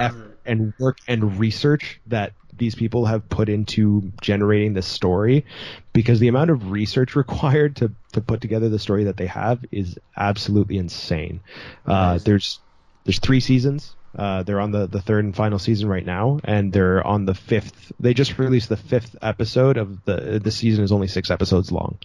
and 0.49 0.73
work 0.79 0.97
and 1.07 1.39
research 1.39 2.01
that 2.07 2.33
these 2.59 2.75
people 2.75 3.05
have 3.05 3.27
put 3.29 3.49
into 3.49 4.11
generating 4.21 4.73
this 4.73 4.85
story 4.85 5.45
because 5.93 6.19
the 6.19 6.27
amount 6.27 6.49
of 6.49 6.71
research 6.71 7.15
required 7.23 7.77
to 7.77 7.91
to 8.11 8.21
put 8.21 8.41
together 8.41 8.69
the 8.69 8.79
story 8.79 9.05
that 9.05 9.17
they 9.17 9.27
have 9.27 9.63
is 9.71 9.97
absolutely 10.17 10.77
insane. 10.77 11.39
Uh, 11.85 12.19
there's 12.19 12.59
there's 13.05 13.19
three 13.19 13.39
seasons. 13.39 13.95
Uh, 14.17 14.41
they're 14.41 14.59
on 14.59 14.71
the, 14.71 14.87
the 14.87 15.01
third 15.01 15.23
and 15.23 15.35
final 15.35 15.59
season 15.59 15.87
right 15.87 16.05
now, 16.05 16.39
and 16.43 16.73
they're 16.73 17.05
on 17.05 17.25
the 17.25 17.35
fifth. 17.35 17.91
They 17.99 18.15
just 18.15 18.39
released 18.39 18.67
the 18.67 18.75
fifth 18.75 19.15
episode 19.21 19.77
of 19.77 20.03
the 20.05 20.39
the 20.43 20.51
season 20.51 20.83
is 20.83 20.91
only 20.91 21.07
six 21.07 21.29
episodes 21.29 21.71
long, 21.71 21.99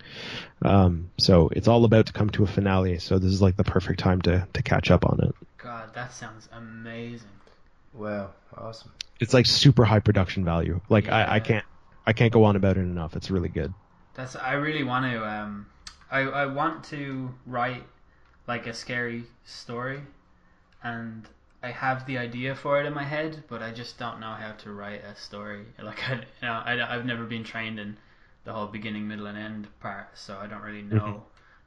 um, 0.63 1.11
so 1.19 1.49
it's 1.53 1.67
all 1.67 1.85
about 1.87 2.07
to 2.07 2.13
come 2.13 2.29
to 2.31 2.45
a 2.45 2.47
finale. 2.47 2.99
So 2.99 3.19
this 3.19 3.33
is 3.33 3.41
like 3.41 3.57
the 3.57 3.65
perfect 3.65 4.01
time 4.01 4.21
to 4.23 4.47
to 4.53 4.63
catch 4.63 4.91
up 4.91 5.07
on 5.07 5.21
it. 5.23 5.35
God, 5.57 5.95
that 5.95 6.13
sounds 6.13 6.47
amazing. 6.53 7.34
Wow, 7.95 8.31
awesome. 8.57 8.93
It's 9.21 9.33
like 9.33 9.47
super 9.47 9.85
high 9.85 10.01
production 10.01 10.45
value. 10.45 10.81
Like 10.89 11.09
I, 11.09 11.37
I 11.37 11.41
can't 11.41 11.65
I 12.07 12.13
can't 12.13 12.33
go 12.33 12.45
on 12.45 12.57
about 12.57 12.77
it 12.77 12.81
enough. 12.81 13.17
It's 13.17 13.31
really 13.31 13.49
good. 13.49 13.73
That's 14.15 14.37
I 14.37 14.55
really 14.55 14.85
want 14.85 15.05
to 15.11 15.27
um 15.27 15.67
I 16.11 16.21
I 16.21 16.47
want 16.47 16.85
to 16.85 17.35
write 17.47 17.85
like 18.47 18.67
a 18.67 18.75
scary 18.75 19.25
story 19.45 20.01
and 20.83 21.27
I 21.63 21.71
have 21.71 22.07
the 22.07 22.19
idea 22.19 22.55
for 22.55 22.81
it 22.81 22.87
in 22.87 22.95
my 22.95 23.05
head, 23.05 23.43
but 23.49 23.63
I 23.63 23.73
just 23.73 23.99
don't 23.99 24.21
know 24.21 24.35
how 24.35 24.53
to 24.53 24.73
write 24.73 25.03
a 25.05 25.17
story. 25.17 25.65
Like 25.83 26.09
I, 26.11 26.15
you 26.15 26.23
know, 26.43 26.53
I 26.53 26.95
I've 26.95 27.07
never 27.07 27.25
been 27.25 27.45
trained 27.45 27.79
in 27.81 27.97
the 28.45 28.53
whole 28.53 28.67
beginning, 28.69 29.09
middle, 29.09 29.27
and 29.27 29.39
end 29.39 29.69
part, 29.81 30.19
so 30.19 30.39
I 30.39 30.47
don't 30.47 30.63
really 30.63 30.83
know. 30.83 31.25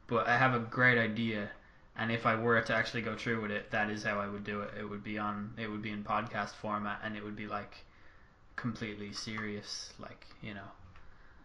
But 0.07 0.27
I 0.27 0.37
have 0.37 0.53
a 0.53 0.59
great 0.59 0.97
idea, 0.99 1.49
and 1.97 2.11
if 2.11 2.25
I 2.25 2.35
were 2.35 2.61
to 2.61 2.73
actually 2.75 3.01
go 3.01 3.15
through 3.15 3.41
with 3.41 3.51
it, 3.51 3.71
that 3.71 3.89
is 3.89 4.03
how 4.03 4.19
I 4.19 4.27
would 4.27 4.43
do 4.43 4.61
it. 4.61 4.71
It 4.79 4.87
would 4.87 5.03
be 5.03 5.17
on, 5.17 5.53
it 5.57 5.69
would 5.69 5.81
be 5.81 5.91
in 5.91 6.03
podcast 6.03 6.51
format, 6.51 6.99
and 7.03 7.17
it 7.17 7.23
would 7.23 7.35
be 7.35 7.47
like 7.47 7.73
completely 8.55 9.13
serious, 9.13 9.91
like 9.99 10.25
you 10.41 10.53
know. 10.53 10.67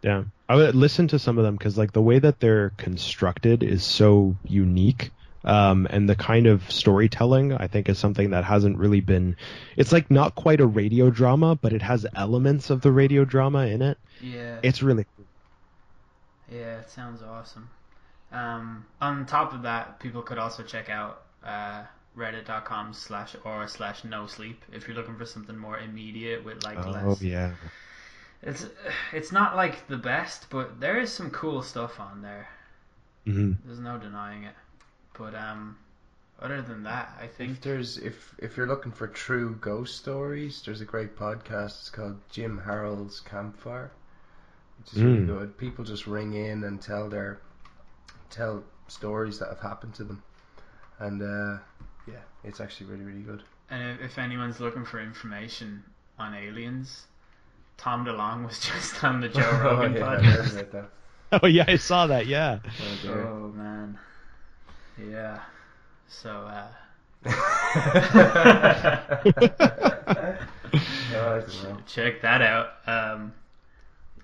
Yeah, 0.03 0.25
I 0.49 0.55
would 0.55 0.75
listen 0.75 1.07
to 1.09 1.19
some 1.19 1.37
of 1.37 1.45
them 1.45 1.55
because 1.55 1.77
like 1.77 1.93
the 1.93 2.01
way 2.01 2.19
that 2.19 2.39
they're 2.39 2.71
constructed 2.77 3.63
is 3.63 3.83
so 3.83 4.35
unique. 4.43 5.11
Um, 5.45 5.87
and 5.89 6.07
the 6.07 6.15
kind 6.15 6.47
of 6.47 6.71
storytelling 6.71 7.51
I 7.51 7.67
think 7.67 7.89
is 7.89 7.99
something 7.99 8.29
that 8.29 8.45
hasn't 8.45 8.77
really 8.77 9.01
been. 9.01 9.35
It's 9.75 9.91
like 9.91 10.09
not 10.09 10.35
quite 10.35 10.61
a 10.61 10.65
radio 10.65 11.09
drama, 11.09 11.57
but 11.61 11.73
it 11.73 11.81
has 11.81 12.05
elements 12.15 12.69
of 12.69 12.79
the 12.79 12.93
radio 12.93 13.25
drama 13.25 13.65
in 13.67 13.81
it. 13.81 13.97
Yeah. 14.21 14.59
It's 14.63 14.81
really 14.81 15.05
Cool. 15.17 15.25
Yeah, 16.49 16.79
it 16.79 16.89
sounds 16.89 17.21
awesome. 17.21 17.69
Um, 18.33 18.85
on 19.01 19.25
top 19.27 19.53
of 19.53 19.63
that, 19.63 19.99
people 19.99 20.21
could 20.23 20.39
also 20.39 20.63
check 20.63 20.89
out 20.89 21.23
uh, 21.45 21.83
reddit.com 22.17 22.93
slash 22.93 23.35
or 23.45 23.67
slash 23.69 24.03
no 24.03 24.27
sleep 24.27 24.63
if 24.73 24.87
you're 24.87 24.97
looking 24.97 25.17
for 25.17 25.25
something 25.25 25.57
more 25.57 25.79
immediate 25.79 26.43
with 26.43 26.63
like 26.63 26.85
oh 26.85 26.87
less. 26.87 27.21
yeah. 27.21 27.55
It's 28.43 28.67
it's 29.11 29.31
not 29.31 29.55
like 29.55 29.87
the 29.87 29.97
best, 29.97 30.49
but 30.51 30.79
there 30.79 30.99
is 30.99 31.11
some 31.11 31.31
cool 31.31 31.63
stuff 31.63 31.99
on 31.99 32.21
there. 32.21 32.49
hmm 33.25 33.53
There's 33.65 33.79
no 33.79 33.97
denying 33.97 34.43
it. 34.43 34.55
But 35.17 35.35
um, 35.35 35.77
other 36.39 36.61
than 36.61 36.83
that, 36.83 37.13
I 37.19 37.27
If 37.47 37.59
think 37.59 37.61
there's 37.61 37.97
if 37.97 38.35
if 38.37 38.57
you're 38.57 38.67
looking 38.67 38.91
for 38.91 39.07
true 39.07 39.55
ghost 39.61 39.95
stories, 39.97 40.61
there's 40.65 40.81
a 40.81 40.85
great 40.85 41.15
podcast. 41.15 41.79
It's 41.79 41.89
called 41.89 42.19
Jim 42.29 42.57
Harold's 42.65 43.21
Campfire, 43.21 43.91
which 44.79 44.93
is 44.93 45.03
really 45.03 45.19
Mm. 45.19 45.23
good. 45.23 45.57
People 45.57 45.85
just 45.85 46.07
ring 46.07 46.33
in 46.33 46.63
and 46.63 46.81
tell 46.81 47.09
their 47.09 47.41
tell 48.33 48.63
stories 48.87 49.39
that 49.39 49.49
have 49.49 49.59
happened 49.59 49.93
to 49.95 50.03
them, 50.03 50.23
and 50.99 51.21
uh, 51.21 51.59
yeah, 52.07 52.21
it's 52.43 52.59
actually 52.59 52.87
really 52.87 53.03
really 53.05 53.21
good. 53.21 53.43
and 53.69 53.99
if, 53.99 54.11
if 54.11 54.17
anyone's 54.17 54.59
looking 54.59 54.83
for 54.85 54.99
information 54.99 55.83
on 56.19 56.33
aliens, 56.33 57.05
Tom 57.77 58.05
DeLonge 58.05 58.45
was 58.45 58.59
just 58.71 59.03
on 59.03 59.21
the 59.21 59.29
Joe 59.29 59.59
Rogan 59.63 59.95
oh, 59.97 59.97
yeah, 59.97 60.05
podcast. 60.05 60.23
heard 60.23 60.51
about 60.69 60.71
that. 60.71 60.89
Oh 61.43 61.47
yeah, 61.47 61.65
I 61.67 61.77
saw 61.77 62.05
that. 62.07 62.27
Yeah. 62.27 62.59
Oh. 63.07 63.09
Oh 63.11 63.51
man, 63.55 63.97
yeah. 64.99 65.39
So 66.07 66.29
uh, 66.29 66.67
Oh, 67.25 67.31
I 71.15 71.39
don't 71.39 71.63
know. 71.63 71.77
check 71.87 72.21
that 72.21 72.41
out. 72.41 72.69
Um, 72.87 73.33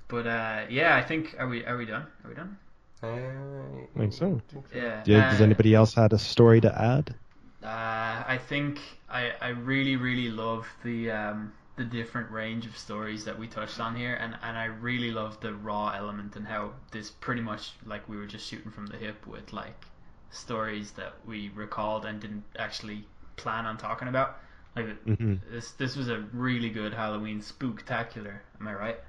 but 0.08 0.28
uh, 0.28 0.66
yeah, 0.70 0.96
I 0.96 1.02
think 1.04 1.36
are 1.40 1.48
we 1.48 1.66
are 1.66 1.78
we 1.78 1.86
done? 1.86 2.06
Are 2.24 2.30
we 2.30 2.36
done? 2.36 2.58
I 3.04 3.88
think 3.98 4.14
so. 4.14 4.42
Yeah. 4.74 5.04
Yeah, 5.06 5.22
does 5.22 5.42
uh, 5.42 5.42
anybody 5.42 5.74
else 5.74 5.94
had 5.96 6.14
a 6.14 6.20
story 6.20 6.62
to 6.62 6.82
add? 6.82 7.16
Uh, 7.64 8.24
I 8.28 8.40
think 8.48 8.80
I, 9.10 9.34
I 9.42 9.50
really 9.50 9.96
really 9.98 10.30
love 10.30 10.68
the 10.84 11.12
um, 11.12 11.54
the 11.76 11.84
different 11.84 12.32
range 12.32 12.66
of 12.66 12.78
stories 12.78 13.26
that 13.26 13.38
we 13.38 13.48
touched 13.48 13.80
on 13.80 13.96
here, 13.96 14.14
and, 14.16 14.38
and 14.44 14.58
I 14.58 14.66
really 14.66 15.12
love 15.12 15.40
the 15.42 15.54
raw 15.54 15.90
element 15.96 16.36
and 16.38 16.48
how 16.48 16.74
this 16.92 17.12
pretty 17.12 17.42
much 17.42 17.74
like 17.86 18.08
we 18.08 18.18
were 18.18 18.26
just 18.26 18.48
shooting 18.48 18.72
from 18.72 18.88
the 18.88 18.98
hip 18.98 19.26
with 19.28 19.52
like 19.54 19.86
stories 20.32 20.92
that 20.94 21.14
we 21.26 21.50
recalled 21.50 22.06
and 22.06 22.20
didn't 22.22 22.44
actually 22.58 23.06
plan 23.36 23.66
on 23.66 23.78
talking 23.78 24.08
about. 24.08 24.38
Like 24.76 24.88
hmm 25.06 25.36
this 25.50 25.72
this 25.72 25.96
was 25.98 26.08
a 26.10 26.20
really 26.34 26.70
good 26.70 26.94
Halloween 26.94 27.42
spooktacular. 27.42 28.40
Am 28.60 28.68
I 28.68 28.74
right? 28.74 29.00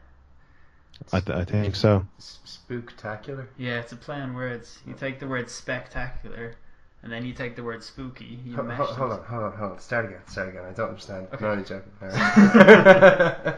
I, 1.13 1.21
th- 1.21 1.37
I 1.37 1.45
think 1.45 1.75
so. 1.77 2.07
Spooktacular. 2.21 3.47
Yeah, 3.59 3.81
it's 3.81 3.93
a 3.93 3.97
play 3.97 4.21
on 4.21 4.35
words. 4.35 4.79
You 4.87 4.95
take 4.95 5.19
the 5.19 5.27
word 5.27 5.51
spectacular, 5.51 6.55
and 7.03 7.11
then 7.13 7.25
you 7.25 7.33
take 7.33 7.57
the 7.57 7.63
word 7.63 7.83
spooky. 7.83 8.39
You 8.45 8.55
Ho- 8.57 8.63
mesh 8.63 8.77
ho- 8.79 8.85
hold 8.87 9.13
on, 9.13 9.23
hold 9.25 9.43
on, 9.45 9.53
hold 9.57 9.73
on. 9.73 9.79
Start 9.81 10.05
again, 10.07 10.21
start 10.29 10.49
again. 10.51 10.65
I 10.65 10.73
don't 10.73 10.91
understand. 10.91 11.27
Okay. 11.33 11.45
No, 11.45 11.51
only 11.53 11.65
joking. 11.65 11.91
Alright. 12.03 13.57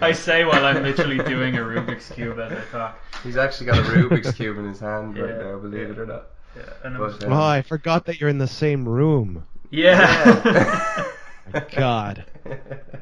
I 0.00 0.12
say 0.12 0.44
while 0.44 0.64
I'm 0.64 0.82
literally 0.82 1.18
doing 1.18 1.56
a 1.56 1.60
Rubik's 1.60 2.08
cube 2.10 2.38
as 2.38 2.52
I 2.52 2.60
talk. 2.70 2.98
He's 3.24 3.36
actually 3.36 3.66
got 3.66 3.78
a 3.78 3.82
Rubik's 3.82 4.32
cube 4.32 4.56
in 4.58 4.68
his 4.68 4.78
hand 4.80 5.18
right 5.18 5.36
now, 5.36 5.58
believe 5.58 5.90
it 5.90 5.98
or 5.98 6.06
not. 6.06 6.26
Yeah, 6.56 6.62
and 6.84 6.96
But, 6.96 7.24
um, 7.24 7.32
Oh, 7.32 7.42
I 7.42 7.62
forgot 7.62 8.06
that 8.06 8.20
you're 8.20 8.30
in 8.30 8.38
the 8.38 8.46
same 8.46 8.88
room. 8.88 9.44
yeah. 9.70 11.04
My 11.52 11.60
God, 11.76 12.24
that 12.44 13.00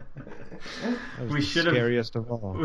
was 1.20 1.30
We 1.32 1.40
the 1.40 1.46
should've- 1.46 1.72
scariest 1.74 2.16
of 2.16 2.30
all. 2.30 2.56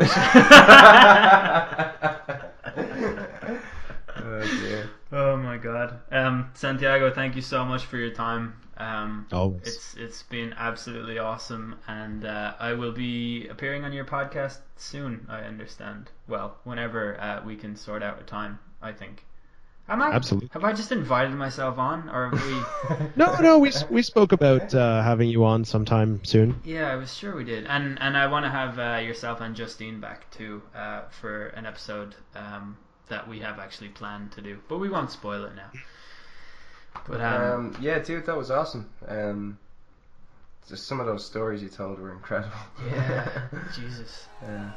oh 4.16 4.40
dear. 4.62 4.90
oh 5.12 5.36
my 5.36 5.56
god. 5.56 6.00
Um, 6.10 6.50
Santiago, 6.54 7.12
thank 7.12 7.36
you 7.36 7.42
so 7.42 7.64
much 7.64 7.84
for 7.84 7.96
your 7.96 8.10
time. 8.10 8.54
Um, 8.76 9.26
Always. 9.32 9.62
it's 9.66 9.94
it's 9.96 10.22
been 10.24 10.54
absolutely 10.56 11.18
awesome, 11.18 11.76
and 11.88 12.24
uh, 12.24 12.54
I 12.60 12.72
will 12.74 12.92
be 12.92 13.48
appearing 13.48 13.84
on 13.84 13.92
your 13.92 14.04
podcast 14.04 14.58
soon. 14.76 15.26
I 15.28 15.40
understand. 15.40 16.10
Well, 16.28 16.56
whenever 16.64 17.20
uh, 17.20 17.42
we 17.44 17.56
can 17.56 17.74
sort 17.76 18.02
out 18.02 18.20
a 18.20 18.24
time, 18.24 18.58
I 18.82 18.92
think. 18.92 19.24
Am 19.88 20.02
I? 20.02 20.10
Absolutely. 20.12 20.50
Have 20.52 20.64
I 20.64 20.72
just 20.72 20.92
invited 20.92 21.34
myself 21.34 21.78
on, 21.78 22.08
or 22.10 22.28
have 22.28 22.46
we? 22.46 23.06
No, 23.16 23.34
no, 23.40 23.58
we 23.58 23.72
we 23.90 24.02
spoke 24.02 24.32
about 24.32 24.74
uh, 24.74 25.02
having 25.02 25.28
you 25.28 25.44
on 25.44 25.64
sometime 25.64 26.24
soon. 26.24 26.60
Yeah, 26.64 26.90
I 26.92 26.96
was 26.96 27.14
sure 27.14 27.34
we 27.34 27.44
did, 27.44 27.66
and 27.66 28.00
and 28.00 28.16
I 28.16 28.26
want 28.26 28.44
to 28.44 28.50
have 28.50 28.78
uh, 28.78 28.98
yourself 29.04 29.40
and 29.40 29.56
Justine 29.56 30.00
back 30.00 30.30
too 30.30 30.62
uh, 30.74 31.02
for 31.10 31.46
an 31.48 31.66
episode 31.66 32.14
um, 32.36 32.76
that 33.08 33.26
we 33.28 33.40
have 33.40 33.58
actually 33.58 33.88
planned 33.88 34.32
to 34.32 34.40
do, 34.40 34.58
but 34.68 34.78
we 34.78 34.88
won't 34.88 35.10
spoil 35.10 35.44
it 35.44 35.54
now. 35.56 35.70
But 37.08 37.20
um, 37.20 37.66
Um, 37.74 37.76
yeah, 37.80 37.98
dude, 37.98 38.26
that 38.26 38.36
was 38.36 38.50
awesome. 38.50 38.88
Um, 39.06 39.58
just 40.68 40.86
some 40.86 41.00
of 41.00 41.06
those 41.06 41.24
stories 41.24 41.62
you 41.62 41.68
told 41.68 41.98
were 41.98 42.12
incredible. 42.12 42.52
yeah, 42.90 43.28
Jesus, 43.74 44.28
Yeah. 44.42 44.70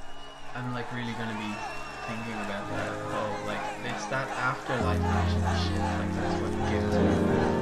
I'm 0.56 0.74
like 0.74 0.92
really 0.92 1.14
gonna 1.14 1.34
be 1.36 1.58
thinking 2.07 2.34
about 2.34 2.69
that. 2.69 2.91
Oh, 3.14 3.44
like 3.45 3.61
it's 3.86 4.06
that 4.07 4.28
afterlife 4.30 4.99
vision 4.99 5.44
shit. 5.64 5.80
Like 5.80 6.14
that's 6.15 6.36
what 6.41 6.53
gives 6.72 6.98
me. 6.98 7.61